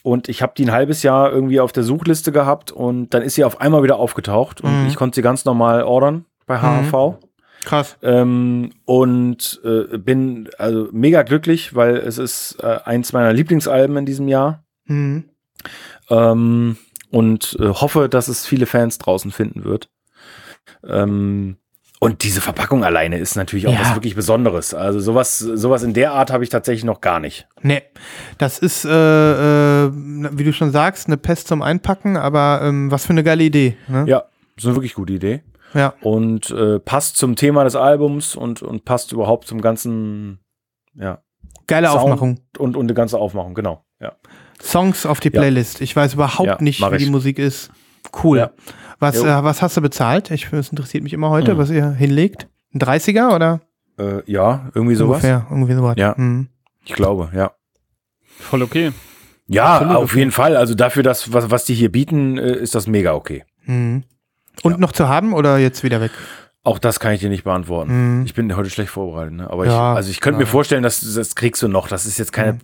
und 0.03 0.29
ich 0.29 0.41
habe 0.41 0.53
die 0.57 0.65
ein 0.65 0.71
halbes 0.71 1.03
Jahr 1.03 1.31
irgendwie 1.31 1.59
auf 1.59 1.71
der 1.73 1.83
Suchliste 1.83 2.31
gehabt 2.31 2.71
und 2.71 3.13
dann 3.13 3.21
ist 3.23 3.35
sie 3.35 3.43
auf 3.43 3.61
einmal 3.61 3.83
wieder 3.83 3.97
aufgetaucht 3.97 4.61
und 4.61 4.81
Mhm. 4.83 4.87
ich 4.87 4.95
konnte 4.95 5.15
sie 5.15 5.21
ganz 5.21 5.43
normal 5.45 5.83
ordern 5.83 6.25
bei 6.45 6.59
HHV. 6.61 7.15
Krass. 7.67 7.97
Ähm, 8.01 8.71
und 8.85 9.59
äh, 9.65 9.97
bin 9.97 10.49
also 10.57 10.87
mega 10.93 11.23
glücklich, 11.23 11.75
weil 11.75 11.97
es 11.97 12.17
ist 12.17 12.57
äh, 12.63 12.79
eins 12.85 13.11
meiner 13.11 13.33
Lieblingsalben 13.33 13.97
in 13.97 14.05
diesem 14.05 14.29
Jahr. 14.29 14.63
Mhm. 14.85 15.25
Ähm, 16.09 16.77
und 17.11 17.57
äh, 17.59 17.67
hoffe, 17.67 18.07
dass 18.07 18.29
es 18.29 18.45
viele 18.45 18.67
Fans 18.67 18.99
draußen 18.99 19.31
finden 19.31 19.65
wird. 19.65 19.89
Ähm, 20.85 21.57
und 21.99 22.23
diese 22.23 22.41
Verpackung 22.41 22.85
alleine 22.85 23.17
ist 23.17 23.35
natürlich 23.35 23.67
auch 23.67 23.73
Ja. 23.73 23.81
was 23.81 23.95
wirklich 23.95 24.15
Besonderes. 24.15 24.73
Also 24.73 24.99
sowas, 24.99 25.39
sowas 25.39 25.83
in 25.83 25.93
der 25.93 26.13
Art 26.13 26.31
habe 26.31 26.43
ich 26.45 26.49
tatsächlich 26.49 26.83
noch 26.85 27.01
gar 27.01 27.19
nicht. 27.19 27.47
Nee, 27.63 27.81
das 28.37 28.59
ist, 28.59 28.85
äh, 28.85 28.89
äh, 29.87 29.91
wie 30.31 30.43
du 30.43 30.53
schon 30.53 30.71
sagst, 30.71 31.07
eine 31.07 31.17
Pest 31.17 31.47
zum 31.47 31.61
Einpacken, 31.61 32.15
aber 32.15 32.61
ähm, 32.63 32.91
was 32.91 33.05
für 33.05 33.11
eine 33.11 33.23
geile 33.23 33.43
Idee. 33.43 33.75
Ne? 33.87 34.05
Ja, 34.07 34.25
das 34.55 34.63
ist 34.63 34.67
eine 34.67 34.75
wirklich 34.75 34.93
gute 34.93 35.13
Idee. 35.13 35.41
Ja. 35.73 35.93
Und 36.01 36.49
äh, 36.51 36.79
passt 36.79 37.17
zum 37.17 37.35
Thema 37.35 37.63
des 37.63 37.75
Albums 37.75 38.35
und, 38.35 38.61
und 38.61 38.85
passt 38.85 39.11
überhaupt 39.11 39.47
zum 39.47 39.61
ganzen, 39.61 40.39
ja, 40.93 41.19
Geile 41.67 41.87
Sound 41.87 41.99
Aufmachung. 42.03 42.39
und, 42.57 42.77
und 42.77 42.87
die 42.87 42.93
ganze 42.93 43.17
Aufmachung, 43.17 43.53
genau. 43.53 43.83
Ja. 43.99 44.13
Songs 44.61 45.05
auf 45.05 45.19
die 45.19 45.27
Ja. 45.31 45.39
Playlist. 45.41 45.81
Ich 45.81 45.95
weiß 45.95 46.13
überhaupt 46.13 46.47
Ja, 46.47 46.57
nicht, 46.61 46.81
wie 46.91 46.97
die. 46.97 47.09
Musik 47.09 47.37
ist. 47.39 47.69
Cool. 48.23 48.37
Ja. 48.37 48.51
Was, 48.99 49.17
äh, 49.21 49.43
was 49.43 49.61
hast 49.61 49.75
du 49.77 49.81
bezahlt? 49.81 50.31
Ich, 50.31 50.49
das 50.49 50.69
interessiert 50.69 51.03
mich 51.03 51.13
immer 51.13 51.29
heute, 51.29 51.53
Mhm. 51.53 51.57
was 51.57 51.69
ihr 51.69 51.91
hinlegt. 51.91 52.47
Ein 52.73 52.79
30er 52.79 53.35
oder? 53.35 53.61
Äh, 53.99 54.21
ja, 54.31 54.69
irgendwie 54.73 54.95
sowas. 54.95 55.17
Ungefähr, 55.17 55.45
irgendwie 55.49 55.73
sowas. 55.73 55.95
Ja. 55.97 56.15
Mhm. 56.17 56.47
Ich 56.85 56.93
glaube, 56.93 57.29
ja. 57.35 57.51
Voll 58.39 58.61
okay. 58.63 58.91
Ja, 59.47 59.75
Absolut 59.77 59.95
auf 59.97 60.15
jeden 60.15 60.31
Fall. 60.31 60.55
Also 60.55 60.73
dafür, 60.75 61.03
dass, 61.03 61.33
was, 61.33 61.51
was 61.51 61.65
die 61.65 61.73
hier 61.73 61.91
bieten, 61.91 62.37
äh, 62.37 62.53
ist 62.55 62.75
das 62.75 62.87
mega 62.87 63.13
okay. 63.13 63.43
Mhm. 63.65 64.03
Und 64.63 64.73
Ja. 64.73 64.77
noch 64.77 64.91
zu 64.91 65.07
haben 65.07 65.33
oder 65.33 65.57
jetzt 65.57 65.83
wieder 65.83 66.01
weg? 66.01 66.11
Auch 66.63 66.79
das 66.79 66.99
kann 66.99 67.13
ich 67.13 67.21
dir 67.21 67.29
nicht 67.29 67.43
beantworten. 67.45 68.19
Mhm. 68.19 68.25
Ich 68.25 68.33
bin 68.33 68.53
heute 68.55 68.69
schlecht 68.69 68.89
vorbereitet, 68.91 69.33
ne? 69.33 69.49
Aber 69.49 69.65
Ja, 69.65 69.93
ich, 69.93 69.97
also 69.97 70.09
ich 70.11 70.19
könnte 70.19 70.39
mir 70.39 70.45
vorstellen, 70.47 70.83
dass 70.83 70.99
das 71.13 71.35
kriegst 71.35 71.61
du 71.61 71.67
noch. 71.67 71.87
Das 71.87 72.05
ist 72.05 72.17
jetzt 72.17 72.33
keine. 72.33 72.53
Mhm. 72.53 72.59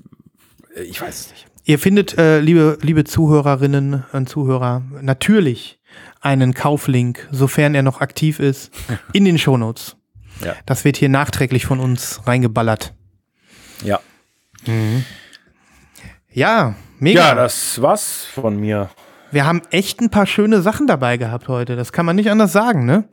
Ich 0.90 1.02
weiß 1.02 1.20
es 1.22 1.30
nicht. 1.32 1.46
Ihr 1.66 1.80
findet, 1.80 2.18
äh, 2.18 2.40
liebe, 2.42 2.78
liebe 2.82 3.06
Zuhörerinnen 3.06 4.04
und 4.12 4.28
Zuhörer, 4.28 4.82
natürlich 5.02 5.80
einen 6.20 6.54
Kauflink, 6.54 7.28
sofern 7.32 7.74
er 7.76 7.84
noch 7.84 8.02
aktiv 8.02 8.40
ist, 8.40 8.72
in 9.14 9.24
den 9.24 9.38
Shownotes. 9.38 9.96
Ja. 10.44 10.56
Das 10.66 10.84
wird 10.84 10.98
hier 10.98 11.10
nachträglich 11.10 11.66
von 11.66 11.80
uns 11.80 12.22
reingeballert. 12.26 12.94
Ja. 13.84 14.00
Ja, 16.32 16.76
mega. 17.00 17.20
Ja, 17.30 17.36
das 17.36 17.82
war's 17.82 18.26
von 18.26 18.58
mir. 18.60 18.90
Wir 19.34 19.46
haben 19.46 19.62
echt 19.72 20.00
ein 20.00 20.10
paar 20.12 20.28
schöne 20.28 20.62
Sachen 20.62 20.86
dabei 20.86 21.18
gehabt 21.18 21.48
heute. 21.48 21.76
Das 21.76 21.92
kann 21.92 22.06
man 22.06 22.16
nicht 22.16 22.30
anders 22.30 22.52
sagen, 22.52 22.86
ne? 22.86 23.06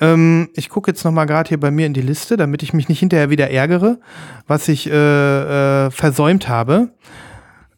Ähm, 0.00 0.50
ich 0.54 0.68
gucke 0.68 0.90
jetzt 0.90 1.04
noch 1.04 1.12
mal 1.12 1.24
gerade 1.24 1.48
hier 1.48 1.58
bei 1.58 1.70
mir 1.70 1.86
in 1.86 1.94
die 1.94 2.02
Liste, 2.02 2.36
damit 2.36 2.62
ich 2.62 2.74
mich 2.74 2.88
nicht 2.90 2.98
hinterher 3.00 3.30
wieder 3.30 3.50
ärgere, 3.50 3.98
was 4.46 4.68
ich 4.68 4.88
äh, 4.90 5.86
äh, 5.86 5.90
versäumt 5.90 6.48
habe. 6.48 6.90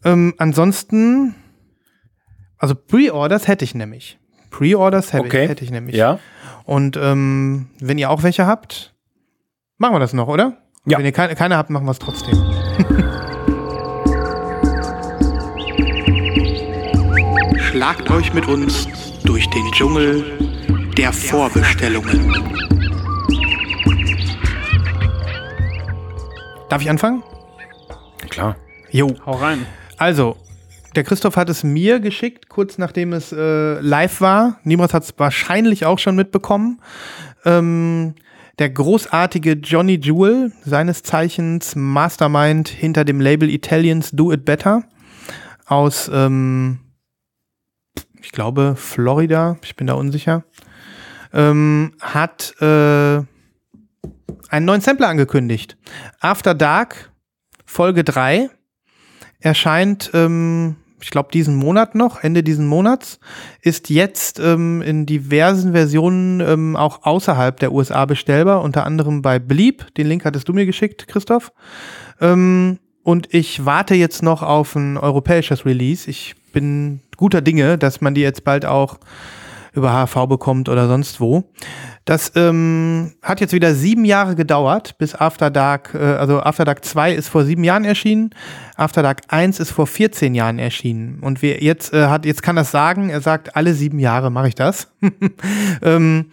Ähm, 0.04 0.34
ansonsten, 0.38 1.36
also 2.58 2.74
Pre-Orders 2.74 3.46
hätte 3.46 3.64
ich 3.64 3.74
nämlich. 3.74 4.18
Pre-Orders 4.50 5.12
hätte, 5.12 5.24
Okay. 5.26 5.44
ich, 5.44 5.50
hätte 5.50 5.64
ich 5.64 5.70
nämlich. 5.70 5.94
Ja. 5.96 6.18
Und 6.64 6.96
ähm, 7.00 7.68
wenn 7.80 7.98
ihr 7.98 8.10
auch 8.10 8.24
welche 8.24 8.46
habt, 8.46 8.94
machen 9.78 9.94
wir 9.94 10.00
das 10.00 10.12
noch, 10.12 10.26
oder? 10.26 10.56
Ja. 10.86 10.98
Wenn 10.98 11.04
ihr 11.04 11.12
keine, 11.12 11.36
keine 11.36 11.56
habt, 11.56 11.70
machen 11.70 11.86
wir 11.86 11.92
es 11.92 11.98
trotzdem. 12.00 12.36
Schlagt 17.76 18.10
euch 18.10 18.32
mit 18.32 18.48
uns 18.48 18.88
durch 19.22 19.46
den 19.50 19.70
Dschungel 19.70 20.24
der 20.96 21.12
Vorbestellungen. 21.12 22.32
Darf 26.70 26.80
ich 26.80 26.88
anfangen? 26.88 27.22
Klar. 28.30 28.56
Jo. 28.90 29.14
Hau 29.26 29.32
rein. 29.32 29.66
Also, 29.98 30.38
der 30.94 31.04
Christoph 31.04 31.36
hat 31.36 31.50
es 31.50 31.64
mir 31.64 32.00
geschickt, 32.00 32.48
kurz 32.48 32.78
nachdem 32.78 33.12
es 33.12 33.30
äh, 33.30 33.78
live 33.80 34.22
war. 34.22 34.58
Niemals 34.64 34.94
hat 34.94 35.02
es 35.02 35.12
wahrscheinlich 35.18 35.84
auch 35.84 35.98
schon 35.98 36.16
mitbekommen. 36.16 36.80
Ähm, 37.44 38.14
der 38.58 38.70
großartige 38.70 39.52
Johnny 39.52 40.00
Jewel, 40.02 40.50
seines 40.64 41.02
Zeichens 41.02 41.76
Mastermind 41.76 42.68
hinter 42.68 43.04
dem 43.04 43.20
Label 43.20 43.50
Italians 43.50 44.12
Do 44.12 44.32
It 44.32 44.46
Better 44.46 44.84
aus, 45.66 46.10
ähm, 46.10 46.78
ich 48.26 48.32
glaube, 48.32 48.74
Florida, 48.76 49.56
ich 49.62 49.76
bin 49.76 49.86
da 49.86 49.94
unsicher, 49.94 50.42
ähm, 51.32 51.92
hat 52.00 52.56
äh, 52.60 52.64
einen 54.48 54.66
neuen 54.66 54.80
Sampler 54.80 55.06
angekündigt. 55.06 55.78
After 56.18 56.52
Dark, 56.52 57.12
Folge 57.64 58.02
3, 58.02 58.50
erscheint, 59.38 60.10
ähm, 60.12 60.74
ich 61.00 61.10
glaube, 61.10 61.28
diesen 61.32 61.54
Monat 61.54 61.94
noch, 61.94 62.24
Ende 62.24 62.42
diesen 62.42 62.66
Monats, 62.66 63.20
ist 63.60 63.90
jetzt 63.90 64.40
ähm, 64.40 64.82
in 64.82 65.06
diversen 65.06 65.70
Versionen 65.70 66.40
ähm, 66.40 66.74
auch 66.74 67.04
außerhalb 67.04 67.60
der 67.60 67.70
USA 67.70 68.06
bestellbar, 68.06 68.62
unter 68.62 68.84
anderem 68.84 69.22
bei 69.22 69.38
Bleep. 69.38 69.94
Den 69.94 70.08
Link 70.08 70.24
hattest 70.24 70.48
du 70.48 70.52
mir 70.52 70.66
geschickt, 70.66 71.06
Christoph. 71.06 71.52
Ähm, 72.20 72.80
und 73.04 73.32
ich 73.32 73.64
warte 73.64 73.94
jetzt 73.94 74.24
noch 74.24 74.42
auf 74.42 74.74
ein 74.74 74.96
europäisches 74.96 75.64
Release. 75.64 76.10
Ich 76.10 76.34
bin 76.56 77.00
guter 77.18 77.42
Dinge, 77.42 77.76
dass 77.76 78.00
man 78.00 78.14
die 78.14 78.22
jetzt 78.22 78.42
bald 78.42 78.64
auch 78.64 78.96
über 79.74 79.92
HV 79.92 80.26
bekommt 80.26 80.70
oder 80.70 80.88
sonst 80.88 81.20
wo. 81.20 81.44
Das 82.06 82.30
ähm, 82.36 83.14
hat 83.20 83.40
jetzt 83.40 83.52
wieder 83.52 83.74
sieben 83.74 84.04
Jahre 84.04 84.36
gedauert, 84.36 84.96
bis 84.96 85.16
After 85.16 85.50
Dark, 85.50 85.92
äh, 85.92 85.98
also 85.98 86.40
After 86.40 86.64
Dark 86.64 86.84
2 86.84 87.12
ist 87.12 87.28
vor 87.28 87.44
sieben 87.44 87.64
Jahren 87.64 87.84
erschienen, 87.84 88.30
After 88.76 89.02
Dark 89.02 89.22
1 89.26 89.58
ist 89.58 89.72
vor 89.72 89.88
14 89.88 90.32
Jahren 90.32 90.60
erschienen. 90.60 91.18
Und 91.20 91.42
wir 91.42 91.64
jetzt 91.64 91.92
äh, 91.92 92.06
hat, 92.06 92.24
jetzt 92.24 92.44
kann 92.44 92.54
das 92.54 92.70
sagen, 92.70 93.10
er 93.10 93.20
sagt, 93.20 93.56
alle 93.56 93.74
sieben 93.74 93.98
Jahre 93.98 94.30
mache 94.30 94.46
ich 94.46 94.54
das. 94.54 94.92
ähm, 95.82 96.26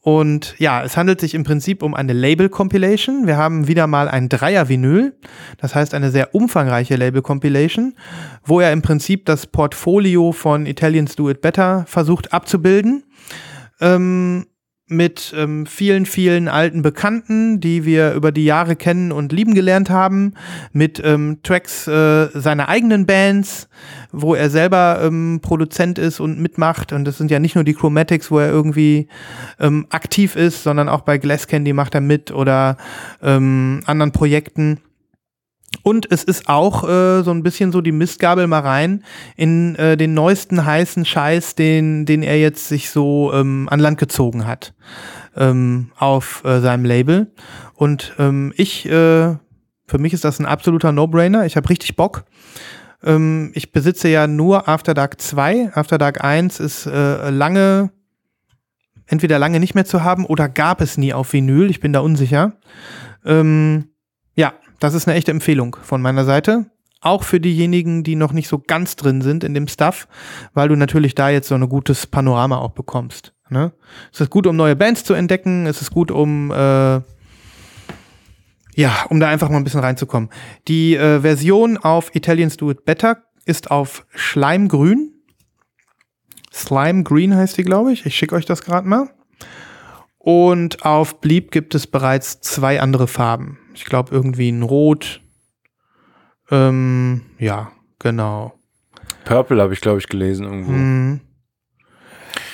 und 0.00 0.56
ja, 0.58 0.82
es 0.82 0.96
handelt 0.96 1.20
sich 1.20 1.34
im 1.34 1.44
Prinzip 1.44 1.84
um 1.84 1.94
eine 1.94 2.12
Label-Compilation. 2.12 3.28
Wir 3.28 3.36
haben 3.36 3.68
wieder 3.68 3.86
mal 3.86 4.08
ein 4.08 4.28
Dreier-Vinyl, 4.28 5.16
das 5.58 5.76
heißt 5.76 5.94
eine 5.94 6.10
sehr 6.10 6.34
umfangreiche 6.34 6.96
Label-Compilation, 6.96 7.94
wo 8.44 8.58
er 8.58 8.72
im 8.72 8.82
Prinzip 8.82 9.26
das 9.26 9.46
Portfolio 9.46 10.32
von 10.32 10.66
Italians 10.66 11.14
Do 11.14 11.30
It 11.30 11.40
Better 11.40 11.84
versucht 11.86 12.32
abzubilden. 12.32 13.04
Ähm, 13.80 14.46
mit 14.90 15.32
ähm, 15.36 15.66
vielen, 15.66 16.04
vielen 16.04 16.48
alten 16.48 16.82
Bekannten, 16.82 17.60
die 17.60 17.84
wir 17.84 18.12
über 18.12 18.32
die 18.32 18.44
Jahre 18.44 18.76
kennen 18.76 19.12
und 19.12 19.32
lieben 19.32 19.54
gelernt 19.54 19.88
haben, 19.88 20.34
mit 20.72 21.00
ähm, 21.04 21.38
Tracks 21.42 21.86
äh, 21.86 22.28
seiner 22.34 22.68
eigenen 22.68 23.06
Bands, 23.06 23.68
wo 24.10 24.34
er 24.34 24.50
selber 24.50 25.00
ähm, 25.02 25.40
Produzent 25.42 25.98
ist 25.98 26.20
und 26.20 26.40
mitmacht. 26.40 26.92
Und 26.92 27.04
das 27.04 27.18
sind 27.18 27.30
ja 27.30 27.38
nicht 27.38 27.54
nur 27.54 27.64
die 27.64 27.74
Chromatics, 27.74 28.30
wo 28.30 28.40
er 28.40 28.50
irgendwie 28.50 29.06
ähm, 29.60 29.86
aktiv 29.90 30.34
ist, 30.34 30.64
sondern 30.64 30.88
auch 30.88 31.02
bei 31.02 31.18
Glass 31.18 31.46
Candy 31.46 31.72
macht 31.72 31.94
er 31.94 32.00
mit 32.00 32.32
oder 32.32 32.76
ähm, 33.22 33.82
anderen 33.86 34.12
Projekten. 34.12 34.80
Und 35.82 36.10
es 36.10 36.24
ist 36.24 36.48
auch 36.48 36.86
äh, 36.88 37.22
so 37.22 37.30
ein 37.30 37.42
bisschen 37.42 37.70
so 37.70 37.80
die 37.80 37.92
Mistgabel 37.92 38.46
mal 38.48 38.60
rein 38.60 39.04
in 39.36 39.76
äh, 39.76 39.96
den 39.96 40.14
neuesten 40.14 40.64
heißen 40.64 41.04
Scheiß, 41.04 41.54
den, 41.54 42.06
den 42.06 42.22
er 42.22 42.38
jetzt 42.38 42.68
sich 42.68 42.90
so 42.90 43.32
ähm, 43.32 43.68
an 43.70 43.80
Land 43.80 43.98
gezogen 43.98 44.46
hat 44.46 44.74
ähm, 45.36 45.92
auf 45.96 46.42
äh, 46.44 46.60
seinem 46.60 46.84
Label. 46.84 47.32
Und 47.74 48.14
ähm, 48.18 48.52
ich, 48.56 48.86
äh, 48.86 49.36
für 49.86 49.98
mich 49.98 50.12
ist 50.12 50.24
das 50.24 50.40
ein 50.40 50.46
absoluter 50.46 50.92
No-Brainer. 50.92 51.46
Ich 51.46 51.56
habe 51.56 51.70
richtig 51.70 51.96
Bock. 51.96 52.24
Ähm, 53.02 53.52
ich 53.54 53.72
besitze 53.72 54.08
ja 54.08 54.26
nur 54.26 54.68
After 54.68 54.92
Dark 54.92 55.20
2. 55.20 55.72
After 55.74 55.98
Dark 55.98 56.22
1 56.22 56.60
ist 56.60 56.86
äh, 56.86 57.30
lange, 57.30 57.90
entweder 59.06 59.38
lange 59.38 59.60
nicht 59.60 59.74
mehr 59.74 59.86
zu 59.86 60.02
haben 60.02 60.26
oder 60.26 60.48
gab 60.48 60.80
es 60.80 60.98
nie 60.98 61.14
auf 61.14 61.32
Vinyl. 61.32 61.70
Ich 61.70 61.80
bin 61.80 61.92
da 61.92 62.00
unsicher. 62.00 62.54
Ähm, 63.24 63.86
ja, 64.34 64.52
das 64.80 64.94
ist 64.94 65.06
eine 65.06 65.16
echte 65.16 65.30
Empfehlung 65.30 65.76
von 65.82 66.02
meiner 66.02 66.24
Seite. 66.24 66.66
Auch 67.02 67.22
für 67.22 67.40
diejenigen, 67.40 68.02
die 68.02 68.16
noch 68.16 68.32
nicht 68.32 68.48
so 68.48 68.58
ganz 68.58 68.96
drin 68.96 69.22
sind 69.22 69.44
in 69.44 69.54
dem 69.54 69.68
Stuff, 69.68 70.08
weil 70.52 70.68
du 70.68 70.76
natürlich 70.76 71.14
da 71.14 71.30
jetzt 71.30 71.48
so 71.48 71.54
ein 71.54 71.68
gutes 71.68 72.06
Panorama 72.06 72.58
auch 72.58 72.72
bekommst. 72.72 73.32
Ne? 73.48 73.72
Es 74.12 74.20
ist 74.20 74.30
gut, 74.30 74.46
um 74.46 74.56
neue 74.56 74.76
Bands 74.76 75.04
zu 75.04 75.14
entdecken. 75.14 75.66
Es 75.66 75.80
ist 75.80 75.90
gut, 75.90 76.10
um 76.10 76.50
äh, 76.50 77.00
ja, 78.74 79.04
um 79.08 79.20
da 79.20 79.28
einfach 79.28 79.48
mal 79.48 79.56
ein 79.56 79.64
bisschen 79.64 79.80
reinzukommen. 79.80 80.30
Die 80.68 80.96
äh, 80.96 81.20
Version 81.20 81.76
auf 81.76 82.14
Italians 82.14 82.56
Do 82.56 82.70
It 82.70 82.84
Better 82.84 83.24
ist 83.44 83.70
auf 83.70 84.06
Schleimgrün. 84.14 85.12
Slime 86.52 87.02
Green 87.02 87.34
heißt 87.34 87.56
die, 87.56 87.62
glaube 87.62 87.92
ich. 87.92 88.06
Ich 88.06 88.14
schicke 88.14 88.34
euch 88.34 88.46
das 88.46 88.62
gerade 88.62 88.88
mal. 88.88 89.10
Und 90.18 90.84
auf 90.84 91.20
Bleep 91.20 91.50
gibt 91.50 91.74
es 91.74 91.86
bereits 91.86 92.40
zwei 92.40 92.80
andere 92.80 93.08
Farben. 93.08 93.58
Ich 93.80 93.86
glaube 93.86 94.14
irgendwie 94.14 94.52
ein 94.52 94.62
Rot. 94.62 95.22
Ähm, 96.50 97.22
ja, 97.38 97.72
genau. 97.98 98.52
Purple 99.24 99.62
habe 99.62 99.72
ich, 99.72 99.80
glaube 99.80 100.00
ich, 100.00 100.06
gelesen 100.06 100.44
irgendwo. 100.44 100.72
Mhm. 100.72 101.20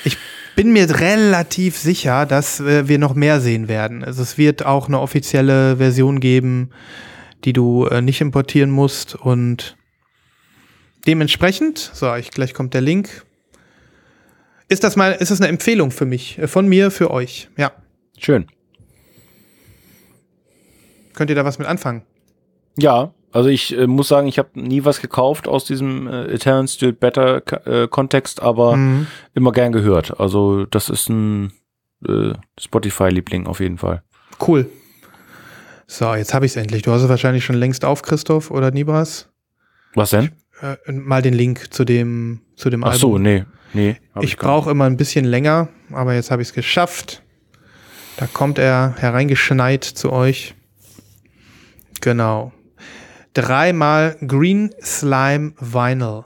Ich 0.05 0.17
bin 0.55 0.73
mir 0.73 0.89
relativ 1.01 1.77
sicher, 1.77 2.27
dass 2.27 2.61
äh, 2.61 2.87
wir 2.87 3.01
noch 3.01 3.15
mehr 3.15 3.41
sehen 3.41 3.67
werden. 3.67 4.05
Also 4.05 4.23
es 4.23 4.39
wird 4.39 4.65
auch 4.65 4.87
eine 4.87 5.01
offizielle 5.01 5.79
Version 5.79 6.21
geben, 6.21 6.71
die 7.45 7.53
du 7.53 7.87
äh, 7.87 8.03
nicht 8.03 8.21
importieren 8.21 8.71
musst 8.71 9.17
und 9.17 9.77
dementsprechend, 11.09 11.91
so, 11.93 12.15
ich, 12.15 12.31
gleich 12.31 12.55
kommt 12.55 12.73
der 12.73 12.83
Link. 12.83 13.27
Ist 14.69 14.85
das 14.85 14.95
mal, 14.95 15.11
ist 15.11 15.33
das 15.33 15.41
eine 15.41 15.49
Empfehlung 15.49 15.91
für 15.91 16.07
mich, 16.07 16.39
äh, 16.39 16.47
von 16.47 16.69
mir, 16.69 16.93
für 16.93 17.11
euch? 17.11 17.49
Ja. 17.57 17.73
Schön. 18.17 18.47
Könnt 21.17 21.31
ihr 21.31 21.37
da 21.37 21.45
was 21.45 21.59
mit 21.59 21.67
anfangen? 21.67 22.03
Ja, 22.79 23.13
also 23.33 23.49
ich 23.49 23.77
äh, 23.77 23.87
muss 23.89 24.07
sagen, 24.09 24.29
ich 24.29 24.39
habe 24.39 24.51
nie 24.55 24.85
was 24.85 25.01
gekauft 25.01 25.49
aus 25.49 25.65
diesem 25.65 26.07
äh, 26.07 26.33
Italian 26.33 26.69
Do 26.81 26.87
It 26.89 27.01
Better 27.01 27.43
äh, 27.67 27.89
Kontext, 27.89 28.41
aber 28.41 28.77
Mhm. 28.77 29.07
immer 29.35 29.51
gern 29.53 29.73
gehört. 29.73 30.21
Also 30.21 30.65
das 30.67 30.89
ist 30.89 31.09
ein 31.09 31.53
äh, 32.07 32.35
Spotify-Liebling 32.61 33.47
auf 33.47 33.59
jeden 33.61 33.79
Fall. 33.79 34.03
Cool. 34.47 34.69
So, 35.87 36.15
jetzt 36.15 36.35
habe 36.35 36.47
ich 36.47 36.53
es 36.53 36.57
endlich. 36.57 36.83
Du 36.83 36.93
hast 36.93 37.03
es 37.03 37.09
wahrscheinlich 37.09 37.45
schon 37.45 37.57
längst 37.57 37.85
auf, 37.85 38.03
Christoph 38.03 38.51
oder 38.51 38.71
Nibras. 38.71 39.29
Was 39.95 40.11
denn? 40.11 40.33
Äh, 40.61 40.93
mal 40.93 41.23
den 41.23 41.35
Link 41.35 41.73
zu 41.73 41.85
dem, 41.85 42.41
zu 42.57 42.71
dem 42.71 42.83
Ach 42.85 42.93
Album. 42.93 43.01
so, 43.13 43.19
nee, 43.19 43.45
nee. 43.73 43.97
Ich 44.21 44.37
gar 44.37 44.51
brauche 44.51 44.71
immer 44.71 44.85
ein 44.85 44.97
bisschen 44.97 45.25
länger, 45.25 45.69
aber 45.93 46.15
jetzt 46.15 46.31
habe 46.31 46.43
ich 46.43 46.49
es 46.49 46.55
geschafft. 46.55 47.23
Da 48.19 48.27
kommt 48.27 48.59
er 48.59 48.95
hereingeschneit 48.99 49.85
zu 49.85 50.11
euch. 50.13 50.55
Genau. 52.01 52.53
Dreimal 53.35 54.17
Green 54.27 54.75
Slime 54.83 55.53
Vinyl. 55.59 56.25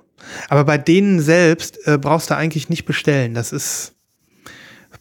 Aber 0.48 0.64
bei 0.64 0.78
denen 0.78 1.20
selbst 1.20 1.78
äh, 1.86 1.98
brauchst 1.98 2.30
du 2.30 2.36
eigentlich 2.36 2.68
nicht 2.68 2.84
bestellen. 2.84 3.34
Das 3.34 3.52
ist. 3.52 3.96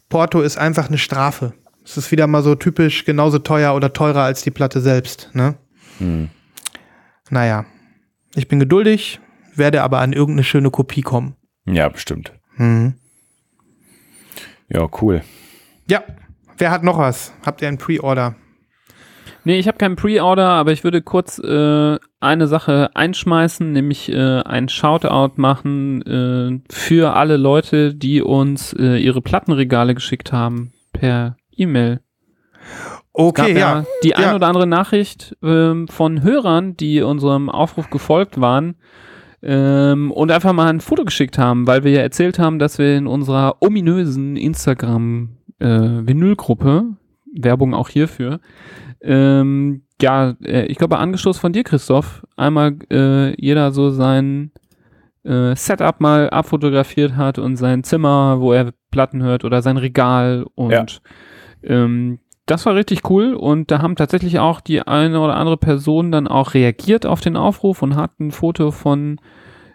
Porto 0.08 0.40
ist 0.40 0.58
einfach 0.58 0.88
eine 0.88 0.98
Strafe. 0.98 1.52
Es 1.84 1.96
ist 1.96 2.10
wieder 2.10 2.26
mal 2.26 2.42
so 2.42 2.54
typisch 2.54 3.04
genauso 3.04 3.38
teuer 3.38 3.74
oder 3.74 3.92
teurer 3.92 4.22
als 4.22 4.42
die 4.42 4.50
Platte 4.50 4.80
selbst. 4.80 5.30
Ne? 5.34 5.56
Hm. 5.98 6.30
Naja. 7.30 7.64
Ich 8.34 8.48
bin 8.48 8.60
geduldig, 8.60 9.20
werde 9.54 9.82
aber 9.82 10.00
an 10.00 10.12
irgendeine 10.12 10.44
schöne 10.44 10.70
Kopie 10.70 11.02
kommen. 11.02 11.36
Ja, 11.64 11.88
bestimmt. 11.88 12.32
Mhm. 12.56 12.94
Ja, 14.68 14.88
cool. 15.00 15.22
Ja, 15.88 16.04
wer 16.58 16.70
hat 16.70 16.84
noch 16.84 16.98
was? 16.98 17.32
Habt 17.44 17.62
ihr 17.62 17.68
einen 17.68 17.78
Pre-Order? 17.78 18.36
Nee, 19.44 19.58
ich 19.58 19.66
habe 19.66 19.78
keinen 19.78 19.96
Pre-Order, 19.96 20.48
aber 20.48 20.72
ich 20.72 20.84
würde 20.84 21.02
kurz 21.02 21.38
äh, 21.38 21.98
eine 22.20 22.46
Sache 22.46 22.90
einschmeißen, 22.94 23.72
nämlich 23.72 24.12
äh, 24.12 24.42
ein 24.42 24.68
Shoutout 24.68 25.40
machen 25.40 26.02
äh, 26.02 26.60
für 26.72 27.14
alle 27.14 27.36
Leute, 27.36 27.94
die 27.94 28.22
uns 28.22 28.72
äh, 28.74 28.96
ihre 28.96 29.22
Plattenregale 29.22 29.94
geschickt 29.94 30.32
haben 30.32 30.72
per 30.92 31.36
E-Mail. 31.56 32.00
Okay, 33.12 33.58
ja. 33.58 33.84
die 34.04 34.14
ein 34.14 34.22
Ja. 34.22 34.34
oder 34.36 34.46
andere 34.46 34.66
Nachricht 34.66 35.36
ähm, 35.42 35.88
von 35.88 36.22
Hörern, 36.22 36.76
die 36.76 37.02
unserem 37.02 37.48
Aufruf 37.48 37.90
gefolgt 37.90 38.40
waren 38.40 38.76
ähm, 39.42 40.12
und 40.12 40.30
einfach 40.30 40.52
mal 40.52 40.68
ein 40.68 40.80
Foto 40.80 41.04
geschickt 41.04 41.38
haben, 41.38 41.66
weil 41.66 41.82
wir 41.82 41.92
ja 41.92 42.02
erzählt 42.02 42.38
haben, 42.38 42.58
dass 42.58 42.78
wir 42.78 42.96
in 42.96 43.06
unserer 43.06 43.56
ominösen 43.60 44.36
Instagram 44.36 45.36
äh, 45.58 45.66
Vinylgruppe, 45.68 46.84
Werbung 47.34 47.74
auch 47.74 47.88
hierfür, 47.88 48.40
ähm, 49.02 49.82
ja, 50.00 50.34
äh, 50.44 50.66
ich 50.66 50.78
glaube, 50.78 50.98
Angestoß 50.98 51.38
von 51.38 51.52
dir, 51.52 51.64
Christoph, 51.64 52.26
einmal 52.36 52.76
äh, 52.90 53.34
jeder 53.40 53.72
so 53.72 53.90
sein 53.90 54.50
äh, 55.24 55.54
Setup 55.54 56.00
mal 56.00 56.30
abfotografiert 56.30 57.16
hat 57.16 57.38
und 57.38 57.56
sein 57.56 57.84
Zimmer, 57.84 58.40
wo 58.40 58.52
er 58.52 58.72
Platten 58.90 59.22
hört 59.22 59.44
oder 59.44 59.62
sein 59.62 59.76
Regal 59.76 60.46
und 60.54 60.70
Ja. 60.72 60.86
ähm, 61.62 62.18
das 62.46 62.66
war 62.66 62.74
richtig 62.74 63.08
cool 63.08 63.34
und 63.34 63.70
da 63.70 63.80
haben 63.80 63.94
tatsächlich 63.94 64.40
auch 64.40 64.60
die 64.60 64.82
eine 64.82 65.20
oder 65.20 65.36
andere 65.36 65.56
Person 65.56 66.10
dann 66.10 66.26
auch 66.26 66.54
reagiert 66.54 67.06
auf 67.06 67.20
den 67.20 67.36
Aufruf 67.36 67.80
und 67.82 67.94
hat 67.94 68.18
ein 68.18 68.32
Foto 68.32 68.72
von 68.72 69.20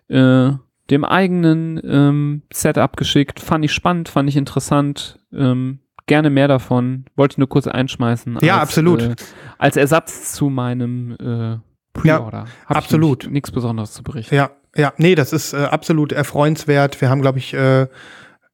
äh, 0.10 0.52
dem 0.90 1.06
eigenen 1.06 1.80
ähm, 1.86 2.42
Setup 2.52 2.98
geschickt. 2.98 3.40
Fand 3.40 3.64
ich 3.64 3.72
spannend, 3.72 4.10
fand 4.10 4.28
ich 4.28 4.36
interessant. 4.36 5.20
Ähm, 5.34 5.80
gerne 6.08 6.30
mehr 6.30 6.48
davon. 6.48 7.06
Wollte 7.16 7.34
ich 7.34 7.38
nur 7.38 7.50
kurz 7.50 7.68
einschmeißen. 7.68 8.40
Ja, 8.42 8.58
absolut. 8.62 9.02
Äh, 9.02 9.16
als 9.58 9.78
Ersatz 9.78 10.34
zu 10.34 10.50
meinem 10.50 11.12
äh, 11.14 11.58
Pre-Order. 11.94 12.46
Hab 12.68 12.78
absolut. 12.78 13.24
Ich 13.26 13.30
nichts 13.30 13.52
Besonderes 13.52 13.94
zu 13.94 14.04
berichten. 14.04 14.36
Ja, 14.36 14.52
ja, 14.76 14.94
nee, 14.98 15.16
das 15.16 15.32
ist 15.34 15.54
äh, 15.54 15.58
absolut 15.58 16.12
erfreuenswert. 16.12 17.00
Wir 17.02 17.10
haben, 17.10 17.22
glaube 17.22 17.40
ich, 17.40 17.54
äh, 17.54 17.88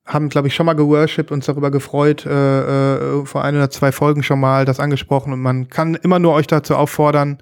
haben, 0.05 0.29
glaube 0.29 0.47
ich, 0.47 0.55
schon 0.55 0.65
mal 0.65 0.73
geworshipped, 0.73 1.31
uns 1.31 1.45
darüber 1.45 1.71
gefreut, 1.71 2.25
äh, 2.25 3.19
äh, 3.19 3.25
vor 3.25 3.43
ein 3.43 3.55
oder 3.55 3.69
zwei 3.69 3.91
Folgen 3.91 4.23
schon 4.23 4.39
mal 4.39 4.65
das 4.65 4.79
angesprochen 4.79 5.33
und 5.33 5.39
man 5.41 5.69
kann 5.69 5.95
immer 5.95 6.19
nur 6.19 6.33
euch 6.33 6.47
dazu 6.47 6.75
auffordern, 6.75 7.37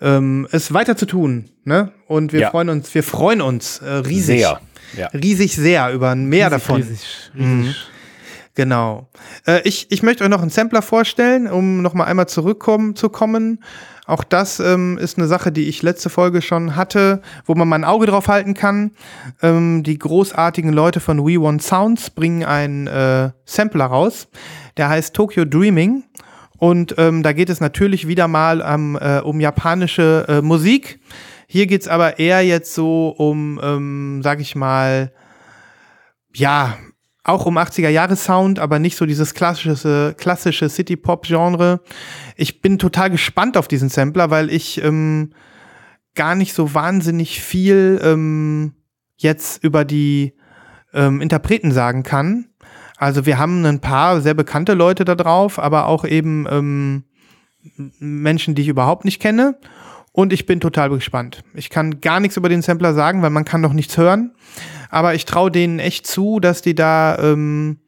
ähm, 0.00 0.46
es 0.50 0.72
weiter 0.72 0.96
zu 0.96 1.06
tun. 1.06 1.50
Ne? 1.64 1.92
Und 2.06 2.32
wir 2.32 2.40
Ja. 2.40 2.50
freuen 2.50 2.68
uns, 2.70 2.94
wir 2.94 3.02
freuen 3.02 3.40
uns 3.42 3.78
äh, 3.78 3.90
riesig. 3.90 4.40
Sehr. 4.40 4.60
Ja. 4.96 5.06
Riesig 5.08 5.54
sehr 5.54 5.92
über 5.92 6.14
mehr 6.14 6.46
Riesig, 6.50 6.50
davon. 6.66 6.76
Riesig, 6.82 7.30
riesig. 7.38 7.76
Genau. 8.54 9.08
Äh, 9.46 9.60
ich, 9.64 9.90
ich 9.90 10.02
möchte 10.02 10.24
euch 10.24 10.30
noch 10.30 10.42
einen 10.42 10.50
Sampler 10.50 10.82
vorstellen, 10.82 11.46
um 11.46 11.82
noch 11.82 11.94
mal 11.94 12.04
einmal 12.04 12.28
zurückkommen 12.28 12.96
zu 12.96 13.08
kommen. 13.08 13.62
Auch 14.06 14.24
das 14.24 14.58
ähm, 14.58 14.98
ist 14.98 15.18
eine 15.18 15.28
Sache, 15.28 15.52
die 15.52 15.68
ich 15.68 15.82
letzte 15.82 16.10
Folge 16.10 16.42
schon 16.42 16.74
hatte, 16.74 17.22
wo 17.44 17.54
man 17.54 17.68
mal 17.68 17.76
ein 17.76 17.84
Auge 17.84 18.06
drauf 18.06 18.26
halten 18.26 18.54
kann. 18.54 18.90
Ähm, 19.40 19.84
die 19.84 19.98
großartigen 19.98 20.72
Leute 20.72 20.98
von 20.98 21.24
We 21.24 21.40
Want 21.40 21.62
Sounds 21.62 22.10
bringen 22.10 22.44
einen 22.44 22.88
äh, 22.88 23.30
Sampler 23.44 23.86
raus. 23.86 24.26
Der 24.76 24.88
heißt 24.88 25.14
Tokyo 25.14 25.44
Dreaming. 25.44 26.02
Und 26.58 26.96
ähm, 26.98 27.22
da 27.22 27.32
geht 27.32 27.50
es 27.50 27.60
natürlich 27.60 28.08
wieder 28.08 28.26
mal 28.26 28.60
äh, 28.60 29.20
um 29.20 29.40
japanische 29.40 30.26
äh, 30.28 30.42
Musik. 30.42 31.00
Hier 31.46 31.66
geht's 31.66 31.88
aber 31.88 32.18
eher 32.18 32.42
jetzt 32.42 32.74
so 32.74 33.08
um, 33.16 33.60
ähm, 33.62 34.20
sag 34.22 34.40
ich 34.40 34.56
mal, 34.56 35.12
ja, 36.34 36.76
auch 37.22 37.46
um 37.46 37.58
80er-Jahre-Sound, 37.58 38.58
aber 38.58 38.78
nicht 38.78 38.96
so 38.96 39.06
dieses 39.06 39.34
klassische, 39.34 40.14
klassische 40.16 40.68
City-Pop-Genre. 40.68 41.80
Ich 42.36 42.62
bin 42.62 42.78
total 42.78 43.10
gespannt 43.10 43.56
auf 43.56 43.68
diesen 43.68 43.88
Sampler, 43.88 44.30
weil 44.30 44.50
ich 44.50 44.82
ähm, 44.82 45.32
gar 46.14 46.34
nicht 46.34 46.54
so 46.54 46.74
wahnsinnig 46.74 47.40
viel 47.40 48.00
ähm, 48.02 48.74
jetzt 49.16 49.62
über 49.62 49.84
die 49.84 50.34
ähm, 50.94 51.20
Interpreten 51.20 51.72
sagen 51.72 52.02
kann. 52.02 52.46
Also 52.96 53.26
wir 53.26 53.38
haben 53.38 53.64
ein 53.64 53.80
paar 53.80 54.20
sehr 54.20 54.34
bekannte 54.34 54.74
Leute 54.74 55.04
da 55.04 55.14
drauf, 55.14 55.58
aber 55.58 55.86
auch 55.86 56.04
eben 56.04 56.46
ähm, 56.50 57.04
Menschen, 57.98 58.54
die 58.54 58.62
ich 58.62 58.68
überhaupt 58.68 59.04
nicht 59.04 59.20
kenne. 59.20 59.58
Und 60.12 60.32
ich 60.32 60.44
bin 60.44 60.60
total 60.60 60.90
gespannt. 60.90 61.44
Ich 61.54 61.70
kann 61.70 62.00
gar 62.00 62.18
nichts 62.18 62.36
über 62.36 62.48
den 62.48 62.62
Sampler 62.62 62.94
sagen, 62.94 63.22
weil 63.22 63.30
man 63.30 63.44
kann 63.44 63.60
noch 63.60 63.72
nichts 63.72 63.96
hören. 63.96 64.32
Aber 64.90 65.14
ich 65.14 65.24
traue 65.24 65.50
denen 65.50 65.78
echt 65.78 66.06
zu, 66.06 66.40
dass 66.40 66.62
die 66.62 66.74
da 66.74 67.18
ähm, 67.18 67.78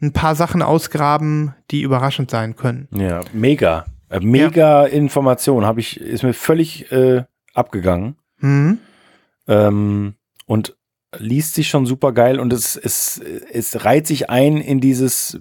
ein 0.00 0.12
paar 0.12 0.34
Sachen 0.34 0.62
ausgraben, 0.62 1.54
die 1.70 1.82
überraschend 1.82 2.30
sein 2.30 2.56
können. 2.56 2.88
Ja, 2.92 3.20
mega. 3.32 3.86
Äh, 4.10 4.20
Mega 4.20 4.84
Information. 4.84 5.64
Habe 5.66 5.80
ich, 5.80 6.00
ist 6.00 6.22
mir 6.22 6.34
völlig 6.34 6.90
äh, 6.92 7.24
abgegangen. 7.54 8.16
Mhm. 8.38 8.78
Ähm, 9.46 10.14
und 10.46 10.76
liest 11.16 11.54
sich 11.54 11.68
schon 11.68 11.86
super 11.86 12.12
geil 12.12 12.38
und 12.38 12.52
es, 12.52 12.76
es, 12.76 13.18
es 13.18 13.84
reiht 13.84 14.06
sich 14.06 14.28
ein 14.28 14.58
in 14.58 14.80
dieses 14.80 15.38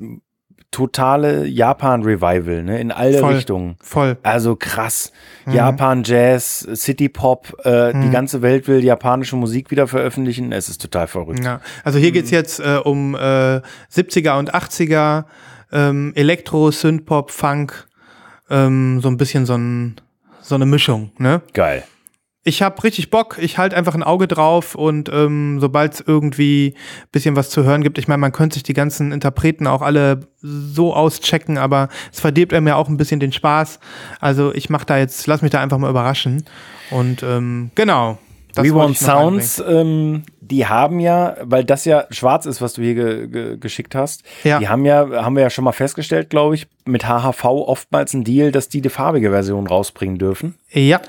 totale 0.72 1.46
Japan-Revival, 1.46 2.64
ne? 2.64 2.80
In 2.80 2.92
alle 2.92 3.20
Voll. 3.20 3.36
Richtungen. 3.36 3.76
Voll. 3.82 4.18
Also 4.24 4.56
krass. 4.56 5.12
Mhm. 5.46 5.54
Japan 5.54 6.04
Jazz, 6.04 6.68
City 6.74 7.10
Pop, 7.10 7.54
äh, 7.64 7.94
die 7.94 7.98
Mhm. 8.08 8.12
ganze 8.12 8.42
Welt 8.42 8.68
will 8.68 8.84
japanische 8.84 9.36
Musik 9.36 9.72
wieder 9.72 9.88
veröffentlichen. 9.88 10.52
Es 10.52 10.70
ist 10.70 10.82
total 10.82 11.08
verrückt. 11.08 11.44
Ja. 11.44 11.62
Also 11.84 12.00
hier 12.00 12.12
geht's 12.12 12.32
jetzt 12.32 12.60
äh, 12.60 12.80
um 12.84 13.16
äh, 13.16 13.62
70er 13.90 14.38
und 14.38 14.54
80er, 14.54 15.26
ähm, 15.72 16.12
Elektro, 16.16 16.70
Synthpop, 16.72 17.32
Funk, 17.32 17.88
ähm, 18.50 19.00
so 19.02 19.08
ein 19.10 19.18
bisschen 19.18 19.46
so, 19.46 19.56
ein, 19.56 19.96
so 20.42 20.56
eine 20.56 20.66
Mischung, 20.66 21.12
ne? 21.18 21.42
Geil. 21.54 21.84
Ich 22.48 22.62
habe 22.62 22.82
richtig 22.86 23.10
Bock, 23.10 23.38
ich 23.42 23.58
halte 23.58 23.76
einfach 23.76 23.94
ein 23.94 24.04
Auge 24.04 24.26
drauf 24.26 24.74
und 24.74 25.10
ähm, 25.12 25.60
sobald 25.60 25.96
es 25.96 26.00
irgendwie 26.00 26.76
bisschen 27.12 27.36
was 27.36 27.50
zu 27.50 27.66
hören 27.66 27.84
gibt, 27.84 27.98
ich 27.98 28.08
meine, 28.08 28.20
man 28.20 28.32
könnte 28.32 28.54
sich 28.54 28.64
die 28.64 28.74
ganzen 28.74 29.12
Interpreten 29.12 29.68
auch 29.68 29.82
alle 29.82 30.22
so 30.42 30.96
auschecken, 30.96 31.58
aber 31.58 31.90
es 32.10 32.22
verdirbt 32.22 32.54
einem 32.54 32.68
ja 32.68 32.78
auch 32.78 32.88
ein 32.88 32.96
bisschen 32.96 33.20
den 33.20 33.34
Spaß. 33.34 33.82
Also 34.22 34.54
ich 34.54 34.70
mache 34.70 34.86
da 34.86 34.98
jetzt, 34.98 35.28
lass 35.28 35.42
mich 35.42 35.52
da 35.52 35.60
einfach 35.60 35.78
mal 35.78 35.90
überraschen. 35.90 36.46
Und 36.90 37.22
ähm, 37.22 37.72
genau. 37.76 38.18
Das 38.58 38.66
We 38.66 38.74
Want. 38.76 38.98
Sounds, 38.98 39.64
ähm, 39.68 40.24
die 40.42 40.66
haben 40.66 41.00
ja, 41.00 41.36
weil 41.44 41.64
das 41.66 41.86
ja 41.86 42.06
schwarz 42.10 42.46
ist, 42.46 42.62
was 42.62 42.74
du 42.74 42.82
hier 42.82 42.96
ge 42.96 43.28
ge 43.28 43.58
geschickt 43.58 43.96
hast, 43.96 44.24
Ja. 44.44 44.60
die 44.60 44.68
haben 44.70 44.86
ja, 44.86 45.24
haben 45.24 45.36
wir 45.36 45.44
ja 45.44 45.50
schon 45.50 45.64
mal 45.66 45.72
festgestellt, 45.74 46.30
glaube 46.30 46.56
ich, 46.56 46.68
mit 46.86 47.06
HHV 47.08 47.44
oftmals 47.46 48.14
ein 48.14 48.24
Deal, 48.24 48.52
dass 48.52 48.70
die 48.70 48.82
die 48.82 48.90
farbige 48.90 49.30
Version 49.32 49.68
rausbringen 49.68 50.18
dürfen. 50.18 50.56
Ja, 50.72 51.02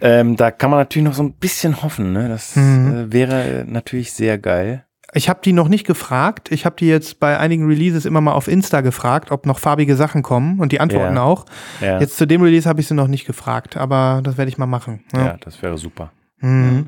Ähm, 0.00 0.36
da 0.36 0.50
kann 0.50 0.70
man 0.70 0.80
natürlich 0.80 1.06
noch 1.06 1.14
so 1.14 1.22
ein 1.22 1.32
bisschen 1.32 1.82
hoffen, 1.82 2.12
ne? 2.12 2.28
Das 2.28 2.56
Mhm. 2.56 2.94
äh, 3.08 3.12
wäre 3.12 3.64
natürlich 3.66 4.12
sehr 4.12 4.38
geil. 4.38 4.84
ich 5.14 5.30
habe 5.30 5.40
die 5.42 5.54
noch 5.54 5.68
nicht 5.68 5.86
gefragt. 5.86 6.52
Ich 6.52 6.66
habe 6.66 6.76
die 6.78 6.86
jetzt 6.86 7.18
bei 7.18 7.38
einigen 7.38 7.66
Releases 7.66 8.04
immer 8.04 8.20
mal 8.20 8.32
auf 8.34 8.46
Insta 8.46 8.82
gefragt, 8.82 9.30
ob 9.30 9.46
noch 9.46 9.58
farbige 9.58 9.96
Sachen 9.96 10.22
kommen 10.22 10.60
und 10.60 10.70
die 10.70 10.80
antworten 10.80 11.16
Ja. 11.16 11.22
auch. 11.22 11.46
Ja, 11.80 11.98
Jetzt 11.98 12.18
zu 12.18 12.26
dem 12.26 12.42
Release 12.42 12.68
habe 12.68 12.82
ich 12.82 12.88
sie 12.88 12.94
noch 12.94 13.08
nicht 13.08 13.26
gefragt, 13.26 13.78
aber 13.78 14.20
das 14.22 14.36
werde 14.36 14.50
ich 14.50 14.58
mal 14.58 14.66
machen. 14.66 15.04
ja 15.14 15.38
das 15.42 15.62
wäre 15.62 15.78
super. 15.78 16.12
Mhm. 16.40 16.86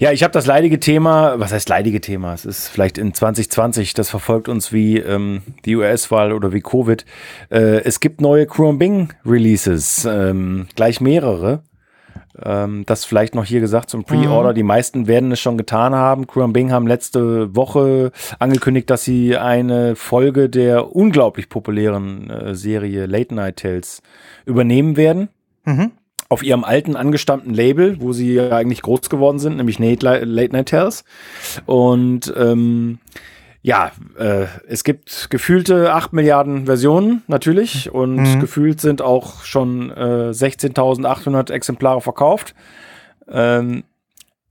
Ja, 0.00 0.12
ich 0.12 0.22
habe 0.22 0.32
das 0.32 0.46
leidige 0.46 0.78
Thema, 0.78 1.38
was 1.38 1.52
heißt 1.52 1.68
leidige 1.68 2.00
Thema? 2.00 2.34
Es 2.34 2.44
ist 2.44 2.68
vielleicht 2.68 2.98
in 2.98 3.14
2020, 3.14 3.94
das 3.94 4.10
verfolgt 4.10 4.48
uns 4.48 4.72
wie 4.72 4.98
ähm, 4.98 5.42
die 5.64 5.76
US-Wahl 5.76 6.32
oder 6.32 6.52
wie 6.52 6.60
Covid. 6.60 7.04
Äh, 7.50 7.82
es 7.84 8.00
gibt 8.00 8.20
neue 8.20 8.46
Chrome 8.46 8.78
Bing 8.78 9.12
Releases, 9.24 10.04
ähm, 10.04 10.66
gleich 10.74 11.00
mehrere. 11.00 11.62
Ähm, 12.42 12.84
das 12.86 13.04
vielleicht 13.04 13.34
noch 13.34 13.44
hier 13.44 13.60
gesagt 13.60 13.90
zum 13.90 14.04
Pre-Order. 14.04 14.54
Die 14.54 14.62
meisten 14.62 15.06
werden 15.06 15.32
es 15.32 15.40
schon 15.40 15.58
getan 15.58 15.94
haben. 15.94 16.26
Chrome 16.26 16.52
Bing 16.52 16.72
haben 16.72 16.86
letzte 16.86 17.54
Woche 17.54 18.10
angekündigt, 18.38 18.88
dass 18.90 19.04
sie 19.04 19.36
eine 19.36 19.96
Folge 19.96 20.48
der 20.48 20.94
unglaublich 20.94 21.48
populären 21.48 22.30
äh, 22.30 22.54
Serie 22.54 23.06
Late 23.06 23.34
Night 23.34 23.56
Tales 23.58 24.02
übernehmen 24.46 24.96
werden 24.96 25.28
Mhm. 25.64 25.92
Auf 26.32 26.42
ihrem 26.42 26.64
alten 26.64 26.96
angestammten 26.96 27.52
Label, 27.52 28.00
wo 28.00 28.12
sie 28.12 28.34
ja 28.34 28.50
eigentlich 28.50 28.82
groß 28.82 29.10
geworden 29.10 29.38
sind, 29.38 29.58
nämlich 29.58 29.78
Late 29.78 30.24
Late 30.24 30.52
Night 30.52 30.68
Tales. 30.70 31.04
Und 31.66 32.32
ähm, 32.36 32.98
ja, 33.60 33.92
äh, 34.18 34.46
es 34.66 34.82
gibt 34.82 35.28
gefühlte 35.30 35.92
8 35.92 36.12
Milliarden 36.14 36.66
Versionen 36.66 37.22
natürlich 37.28 37.92
und 37.92 38.16
Mhm. 38.16 38.40
gefühlt 38.40 38.80
sind 38.80 39.02
auch 39.02 39.44
schon 39.44 39.90
äh, 39.90 40.30
16.800 40.32 41.52
Exemplare 41.52 42.00
verkauft. 42.00 42.54
Ähm, 43.28 43.84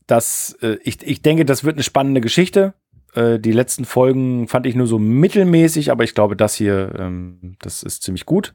das, 0.07 0.55
äh, 0.61 0.77
ich, 0.83 1.01
ich 1.03 1.21
denke, 1.21 1.45
das 1.45 1.63
wird 1.63 1.75
eine 1.75 1.83
spannende 1.83 2.21
Geschichte. 2.21 2.73
Äh, 3.15 3.39
die 3.39 3.51
letzten 3.51 3.85
Folgen 3.85 4.47
fand 4.47 4.65
ich 4.65 4.75
nur 4.75 4.87
so 4.87 4.99
mittelmäßig, 4.99 5.91
aber 5.91 6.03
ich 6.03 6.13
glaube, 6.13 6.35
das 6.37 6.53
hier, 6.55 6.93
ähm, 6.97 7.55
das 7.59 7.83
ist 7.83 8.03
ziemlich 8.03 8.25
gut. 8.25 8.53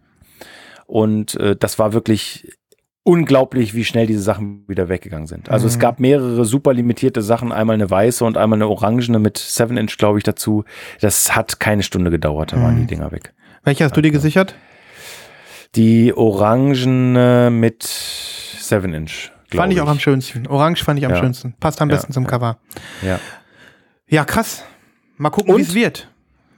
Und 0.87 1.35
äh, 1.35 1.57
das 1.57 1.79
war 1.79 1.93
wirklich 1.93 2.57
unglaublich, 3.07 3.75
wie 3.75 3.85
schnell 3.85 4.07
diese 4.07 4.21
Sachen 4.21 4.65
wieder 4.67 4.89
weggegangen 4.89 5.29
sind. 5.29 5.49
Also 5.49 5.67
es 5.69 5.77
Mhm. 5.77 5.81
gab 5.81 6.01
mehrere 6.01 6.45
super 6.45 6.75
limitierte 6.75 7.23
Sachen, 7.23 7.53
einmal 7.53 7.75
eine 7.75 7.89
weiße 7.89 8.25
und 8.25 8.37
einmal 8.37 8.57
eine 8.59 8.67
orangene 8.69 9.21
mit 9.21 9.39
7 9.39 9.77
Inch, 9.77 9.97
glaube 9.97 10.19
ich, 10.19 10.25
dazu. 10.25 10.65
Das 11.01 11.35
hat 11.37 11.61
keine 11.61 11.85
Stunde 11.85 12.11
gedauert, 12.11 12.53
da 12.53 12.61
waren 12.61 12.75
Mhm. 12.75 12.81
die 12.81 12.87
Dinger 12.87 13.13
weg. 13.13 13.33
Welche 13.63 13.85
hast 13.85 13.97
du 13.97 14.01
dir 14.03 14.11
gesichert? 14.11 14.57
Die 15.77 16.13
orangene 16.15 17.51
mit 17.53 17.83
7 17.85 18.93
Inch. 18.93 19.31
glaub 19.51 19.63
Fand 19.63 19.73
ich 19.73 19.81
auch 19.81 19.89
am 19.89 20.01
schönsten. 20.01 20.47
Orange 20.49 20.83
fand 20.83 20.99
ich 20.99 21.05
am 21.07 21.13
Ja. 21.13 21.19
schönsten. 21.19 21.55
Passt 21.61 21.81
am 21.81 21.89
Ja, 21.89 21.95
besten 21.97 22.13
zum. 22.13 22.27
Cover. 22.27 22.59
Ja. 23.03 23.21
Ja, 24.09 24.25
krass. 24.25 24.65
Mal 25.17 25.31
gucken, 25.31 25.57
wie 25.57 25.63
es 25.63 25.75
wird. 25.75 26.09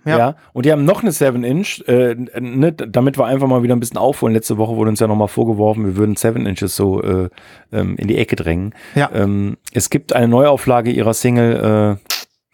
Ja. 0.08 0.18
Ja. 0.18 0.36
und 0.52 0.66
die 0.66 0.72
haben 0.72 0.84
noch 0.84 1.02
eine 1.02 1.12
7 1.12 1.44
Inch, 1.44 1.82
äh, 1.86 2.14
ne, 2.40 2.72
damit 2.72 3.18
wir 3.18 3.26
einfach 3.26 3.46
mal 3.46 3.62
wieder 3.62 3.76
ein 3.76 3.80
bisschen 3.80 3.98
aufholen. 3.98 4.34
Letzte 4.34 4.58
Woche 4.58 4.76
wurde 4.76 4.90
uns 4.90 5.00
ja 5.00 5.06
nochmal 5.06 5.28
vorgeworfen, 5.28 5.84
wir 5.84 5.96
würden 5.96 6.16
7 6.16 6.46
Inches 6.46 6.74
so 6.76 7.02
äh, 7.02 7.28
ähm, 7.72 7.96
in 7.96 8.08
die 8.08 8.16
Ecke 8.18 8.36
drängen. 8.36 8.74
Ja. 8.94 9.10
Ähm, 9.14 9.56
es 9.72 9.90
gibt 9.90 10.12
eine 10.12 10.28
Neuauflage 10.28 10.90
ihrer 10.90 11.14
Single 11.14 11.98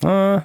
äh, 0.03 0.37
äh, 0.37 0.41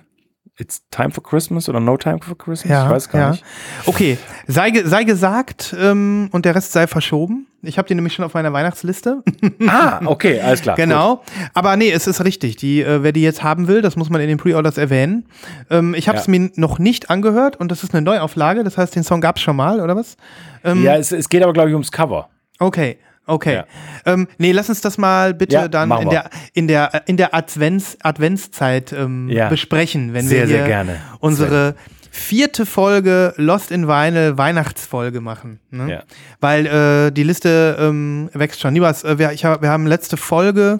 It's 0.59 0.81
Time 0.91 1.11
for 1.11 1.23
Christmas 1.23 1.69
oder 1.69 1.79
No 1.79 1.95
Time 1.95 2.19
for 2.21 2.37
Christmas? 2.37 2.69
Ja, 2.69 2.85
ich 2.85 2.91
weiß 2.91 3.09
gar 3.09 3.21
ja. 3.21 3.31
nicht. 3.31 3.45
Okay, 3.85 4.17
sei, 4.45 4.73
sei 4.83 5.05
gesagt 5.05 5.73
ähm, 5.79 6.27
und 6.33 6.43
der 6.43 6.53
Rest 6.53 6.73
sei 6.73 6.85
verschoben. 6.85 7.47
Ich 7.61 7.77
habe 7.77 7.87
die 7.87 7.95
nämlich 7.95 8.13
schon 8.13 8.25
auf 8.25 8.33
meiner 8.33 8.51
Weihnachtsliste. 8.53 9.23
Ah, 9.67 9.99
okay, 10.05 10.39
alles 10.41 10.61
klar. 10.61 10.75
genau. 10.77 11.23
Aber 11.53 11.75
nee, 11.77 11.91
es 11.91 12.07
ist 12.07 12.23
richtig. 12.23 12.55
Die, 12.57 12.81
äh, 12.81 13.03
wer 13.03 13.11
die 13.11 13.21
jetzt 13.21 13.41
haben 13.43 13.67
will, 13.67 13.81
das 13.81 13.95
muss 13.95 14.09
man 14.09 14.19
in 14.21 14.27
den 14.27 14.37
Pre-Orders 14.37 14.77
erwähnen. 14.77 15.25
Ähm, 15.69 15.93
ich 15.93 16.07
habe 16.07 16.17
es 16.17 16.27
Ja. 16.27 16.31
mir 16.31 16.51
noch 16.55 16.77
nicht 16.79 17.09
angehört 17.09 17.57
und 17.57 17.69
das 17.71 17.83
ist 17.83 17.93
eine 17.93 18.01
Neuauflage. 18.01 18.63
Das 18.63 18.77
heißt, 18.77 18.95
den 18.95 19.03
Song 19.03 19.21
gab 19.21 19.37
es 19.37 19.41
schon 19.41 19.55
mal, 19.55 19.79
oder 19.81 19.95
was? 19.95 20.15
Gut. 20.63 20.77
Ja, 20.83 20.95
es, 20.97 21.11
es 21.11 21.29
geht 21.29 21.41
aber, 21.43 21.53
glaube 21.53 21.69
ich, 21.69 21.73
ums 21.73 21.91
Cover. 21.91 22.29
Okay, 22.59 22.97
okay. 23.29 23.53
Ja. 23.55 23.65
Ähm, 24.05 24.27
nee, 24.37 24.51
lass 24.51 24.69
uns 24.69 24.81
das 24.81 24.97
mal 24.97 25.33
bitte 25.33 25.55
Ja, 25.55 25.67
dann 25.67 25.91
in 25.91 26.09
der, 26.09 26.29
in 26.53 26.67
der, 26.67 27.03
in 27.07 27.17
der 27.17 27.33
Advents, 27.33 27.97
Adventszeit 28.01 28.93
ähm, 28.93 29.29
Ja. 29.29 29.49
besprechen, 29.49 30.13
wenn 30.13 30.27
Sehr, 30.27 30.41
wir 30.41 30.47
sehr 30.47 30.57
hier 30.59 30.67
gerne. 30.67 30.97
unsere 31.19 31.75
vierte 32.11 32.65
Folge 32.65 33.33
Lost 33.37 33.71
in 33.71 33.87
Vinyl 33.87 34.37
Weihnachtsfolge 34.37 35.21
machen. 35.21 35.59
Ne? 35.69 35.89
Ja. 35.91 36.03
Weil 36.41 36.65
äh, 36.65 37.11
die 37.11 37.23
Liste 37.23 37.77
ähm, 37.79 38.29
wächst 38.33 38.59
schon. 38.59 38.73
Nibas, 38.73 39.03
äh, 39.03 39.17
wir, 39.19 39.31
ich 39.31 39.45
hab, 39.45 39.61
wir 39.61 39.69
haben 39.69 39.85
letzte 39.87 40.17
Folge 40.17 40.79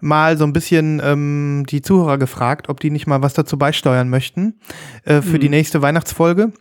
mal 0.00 0.36
so 0.38 0.44
ein 0.44 0.52
bisschen 0.52 1.00
ähm, 1.02 1.64
die 1.68 1.82
Zuhörer 1.82 2.18
gefragt, 2.18 2.68
ob 2.68 2.80
die 2.80 2.90
nicht 2.90 3.06
mal 3.06 3.22
was 3.22 3.34
dazu 3.34 3.58
beisteuern 3.58 4.08
möchten 4.08 4.60
äh, 5.04 5.22
für 5.22 5.38
die 5.38 5.48
nächste 5.48 5.82
Weihnachtsfolge. 5.82 6.52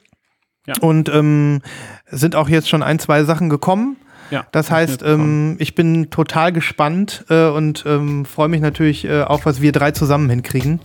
Ja. 0.66 0.74
Und 0.82 1.10
ähm, 1.10 1.62
sind 2.10 2.36
auch 2.36 2.50
jetzt 2.50 2.68
schon 2.70 2.84
ein, 2.84 3.00
zwei 3.00 3.24
Sachen 3.24 3.50
gekommen. 3.50 3.98
Ja, 4.32 4.46
Das 4.52 4.70
heißt, 4.72 5.04
ähm, 5.04 5.56
ich 5.60 5.74
bin 5.76 6.10
total 6.10 6.52
gespannt 6.52 7.26
äh, 7.30 7.48
und 7.48 7.86
ähm, 7.88 8.26
freue 8.26 8.50
mich 8.50 8.62
natürlich 8.62 9.06
äh, 9.06 9.24
auch, 9.24 9.46
was 9.46 9.62
wir 9.62 9.72
drei 9.72 9.92
zusammen 9.92 10.30
hinkriegen. 10.30 10.80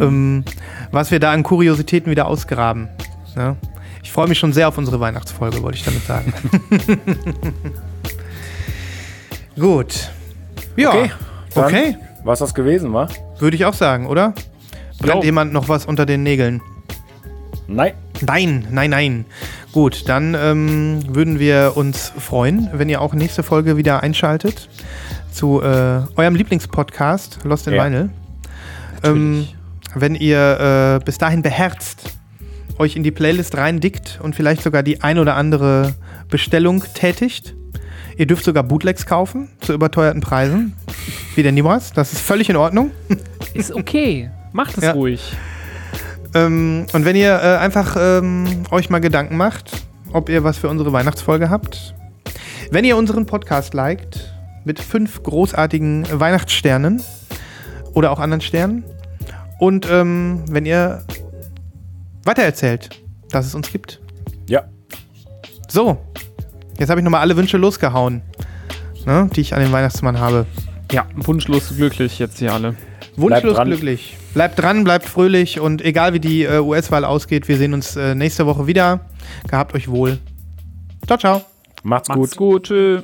Ähm, 0.00 0.44
was 0.90 1.10
wir 1.10 1.20
da 1.20 1.32
an 1.32 1.42
Kuriositäten 1.42 2.10
wieder 2.10 2.26
ausgraben. 2.26 2.88
Ja? 3.36 3.56
Ich 4.02 4.10
freue 4.10 4.28
mich 4.28 4.38
schon 4.38 4.52
sehr 4.52 4.68
auf 4.68 4.78
unsere 4.78 5.00
Weihnachtsfolge, 5.00 5.62
wollte 5.62 5.76
ich 5.78 5.84
damit 5.84 6.04
sagen. 6.06 6.32
Gut. 9.58 10.10
Ja. 10.76 10.90
Okay, 10.90 11.10
Okay. 11.54 11.96
Was 12.24 12.38
das 12.40 12.54
gewesen 12.54 12.92
war? 12.92 13.08
Würde 13.38 13.56
ich 13.56 13.64
auch 13.64 13.74
sagen, 13.74 14.06
oder? 14.06 14.34
Brennt 15.00 15.22
Jo. 15.22 15.22
jemand 15.24 15.52
noch 15.52 15.68
was 15.68 15.86
unter 15.86 16.04
den 16.06 16.22
Nägeln? 16.22 16.60
Nein. 17.68 17.92
Nein, 18.22 18.66
nein, 18.70 18.90
nein. 18.90 19.24
Gut, 19.72 20.08
dann 20.08 20.34
ähm, 20.34 21.02
würden 21.14 21.38
wir 21.38 21.72
uns 21.76 22.12
freuen, 22.18 22.70
wenn 22.72 22.88
ihr 22.88 23.00
auch 23.02 23.12
nächste 23.14 23.42
Folge 23.42 23.76
wieder 23.76 24.02
einschaltet 24.02 24.68
zu 25.30 25.62
äh, 25.62 26.00
eurem 26.16 26.34
Lieblingspodcast 26.34 27.40
Lost 27.44 27.66
in 27.68 27.74
Ja. 27.74 27.84
Vinyl. 27.84 28.10
Ähm, 29.04 29.46
wenn 29.94 30.14
ihr 30.14 30.98
äh, 31.00 31.04
bis 31.04 31.18
dahin 31.18 31.42
beherzt 31.42 32.14
euch 32.78 32.96
in 32.96 33.02
die 33.02 33.10
Playlist 33.10 33.56
reindickt 33.56 34.18
und 34.22 34.34
vielleicht 34.34 34.62
sogar 34.62 34.82
die 34.82 35.02
ein 35.02 35.18
oder 35.18 35.36
andere 35.36 35.94
Bestellung 36.30 36.82
tätigt. 36.94 37.54
Ihr 38.16 38.26
dürft 38.26 38.44
sogar 38.44 38.62
Bootlegs 38.64 39.06
kaufen 39.06 39.48
zu 39.60 39.72
überteuerten 39.72 40.20
Preisen, 40.20 40.74
wie 41.36 41.42
der 41.42 41.52
Nibras. 41.52 41.92
Das 41.92 42.12
ist 42.12 42.20
völlig 42.20 42.48
in 42.50 42.56
Ordnung. 42.56 42.90
Ist 43.54 43.72
okay. 43.72 44.30
Macht 44.52 44.76
es 44.78 44.84
Ja. 44.84 44.92
ruhig. 44.92 45.36
Ähm, 46.34 46.86
und 46.92 47.04
wenn 47.04 47.16
ihr 47.16 47.32
äh, 47.32 47.56
einfach 47.56 47.96
ähm, 47.98 48.64
euch 48.70 48.90
mal 48.90 49.00
Gedanken 49.00 49.36
macht, 49.36 49.70
ob 50.12 50.28
ihr 50.28 50.44
was 50.44 50.58
für 50.58 50.68
unsere 50.68 50.92
Weihnachtsfolge 50.92 51.50
habt. 51.50 51.94
Wenn 52.70 52.84
ihr 52.84 52.96
unseren 52.96 53.26
Podcast 53.26 53.74
liked 53.74 54.34
mit 54.64 54.80
fünf 54.80 55.22
großartigen 55.22 56.06
Weihnachtssternen 56.12 57.02
oder 57.94 58.10
auch 58.10 58.18
anderen 58.18 58.40
Sternen 58.40 58.84
und 59.58 59.88
ähm, 59.90 60.44
wenn 60.48 60.66
ihr 60.66 61.04
weitererzählt, 62.24 62.90
dass 63.30 63.46
es 63.46 63.54
uns 63.54 63.72
gibt. 63.72 64.00
Ja. 64.48 64.64
So, 65.68 65.98
jetzt 66.78 66.90
habe 66.90 67.00
ich 67.00 67.04
nochmal 67.04 67.22
alle 67.22 67.36
Wünsche 67.36 67.56
losgehauen, 67.56 68.22
ne, 69.06 69.30
die 69.34 69.40
ich 69.40 69.54
an 69.54 69.60
den 69.60 69.72
Weihnachtsmann 69.72 70.18
habe. 70.18 70.46
Ja, 70.92 71.06
wunschlos 71.14 71.74
glücklich 71.76 72.18
jetzt 72.18 72.38
hier 72.38 72.52
alle. 72.52 72.74
Wunschlos 73.16 73.58
glücklich. 73.64 74.17
Bleibt 74.34 74.58
dran, 74.58 74.84
bleibt 74.84 75.06
fröhlich 75.06 75.58
und 75.58 75.82
egal 75.84 76.12
wie 76.12 76.20
die 76.20 76.44
äh, 76.44 76.58
US-Wahl 76.58 77.04
ausgeht, 77.04 77.48
wir 77.48 77.56
sehen 77.56 77.74
uns 77.74 77.96
äh, 77.96 78.14
nächste 78.14 78.46
Woche 78.46 78.66
wieder. 78.66 79.00
Gehabt 79.48 79.74
euch 79.74 79.88
wohl. 79.88 80.18
Ciao, 81.06 81.18
ciao. 81.18 81.42
Macht's, 81.82 82.08
Macht's 82.08 82.36
gut. 82.36 82.36
gut. 82.36 82.62
Tschö. 82.64 83.02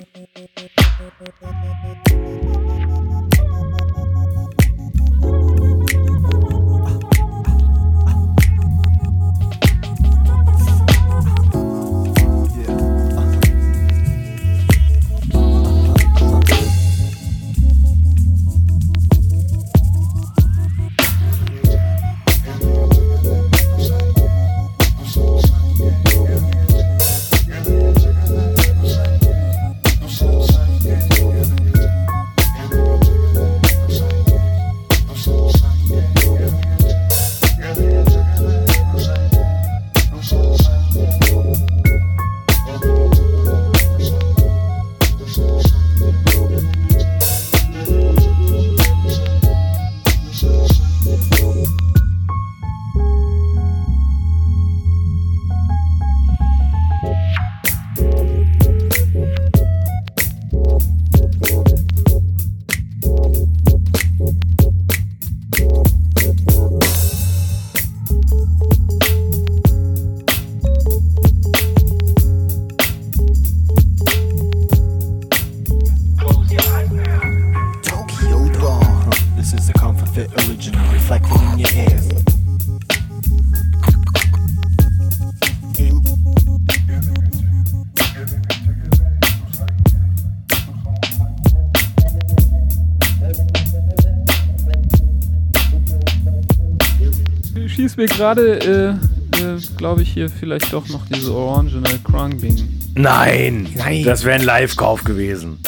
Gerade, 98.24 98.96
äh, 99.34 99.38
äh, 99.42 99.58
glaube 99.76 100.00
ich, 100.00 100.14
hier 100.14 100.30
vielleicht 100.30 100.72
doch 100.72 100.88
noch 100.88 101.04
diese 101.14 101.34
Original 101.34 101.98
Krungbing. 102.04 102.80
Nein. 102.94 103.68
Nein. 103.76 104.02
Das 104.04 104.24
wäre 104.24 104.36
ein 104.36 104.44
Live-Kauf 104.44 105.04
gewesen. 105.04 105.58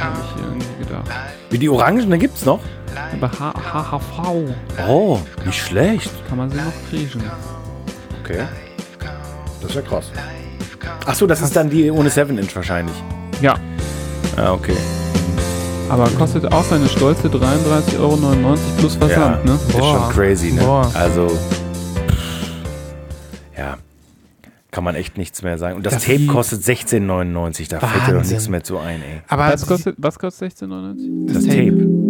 Habe 0.00 0.16
ich 0.24 0.42
irgendwie 0.42 0.84
gedacht. 0.84 1.10
Wie 1.50 1.58
die 1.58 1.68
Orangen, 1.68 2.08
da 2.10 2.16
gibt's 2.16 2.46
noch? 2.46 2.60
Aber 3.12 3.30
H 3.30 3.52
HHV 3.52 4.88
Oh, 4.88 5.18
nicht 5.44 5.60
schlecht. 5.62 6.10
kann 6.28 6.38
man 6.38 6.48
sie 6.50 6.56
noch 6.56 6.72
kriechen. 6.88 7.22
Okay. 8.24 8.44
Das 9.60 9.70
ist 9.70 9.76
ja 9.76 9.82
krass. 9.82 10.10
Ach 11.04 11.14
so, 11.14 11.26
das 11.26 11.42
ist 11.42 11.54
dann 11.54 11.68
die 11.68 11.90
ohne 11.90 12.08
7-Inch 12.08 12.56
wahrscheinlich. 12.56 12.96
Ja, 13.42 13.58
Ah, 14.36 14.52
okay. 14.52 14.76
Aber 15.90 16.08
kostet 16.10 16.50
auch 16.52 16.64
seine 16.64 16.88
stolze 16.88 17.28
33,99 17.28 17.98
Euro 17.98 18.16
plus 18.78 18.94
Versand, 18.96 19.44
ja, 19.44 19.52
ne? 19.52 19.54
Ist 19.54 19.72
Boah. 19.78 19.98
schon 20.04 20.12
crazy, 20.12 20.52
ne? 20.52 20.62
Boah. 20.62 20.90
Also, 20.94 21.26
ja, 23.56 23.76
kann 24.70 24.84
man 24.84 24.94
echt 24.94 25.18
nichts 25.18 25.42
mehr 25.42 25.58
sagen. 25.58 25.76
Und 25.76 25.84
das, 25.86 25.94
Das 25.94 26.04
Tape 26.04 26.26
kostet 26.26 26.62
16,99. 26.62 27.68
Da 27.68 27.80
fällt 27.80 28.06
dir 28.06 28.12
doch 28.12 28.18
Wahnsinn. 28.18 28.36
nichts 28.36 28.48
mehr 28.48 28.62
zu 28.62 28.78
ein, 28.78 29.02
ey. 29.02 29.22
Aber 29.28 29.52
Was 29.52 29.66
kostet, 29.66 29.96
was 29.98 30.18
kostet 30.18 30.52
16,99? 30.52 31.32
Das 31.34 31.44
Tape. 31.44 31.60
Amazing 31.60 32.09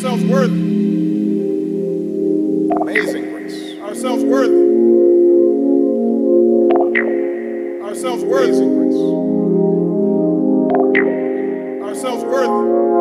Ourselves 0.00 0.24
worthy. 0.24 0.54
Amazing 2.80 3.32
grace. 3.32 3.78
Ourselves 3.80 4.24
worthy. 4.24 4.54
Ourselves 7.84 8.24
worthy. 8.24 8.46
grace. 8.46 8.96
Ourselves 10.94 11.04
worthy. 11.04 11.82
Ourselves 11.84 12.24
worthy. 12.24 12.99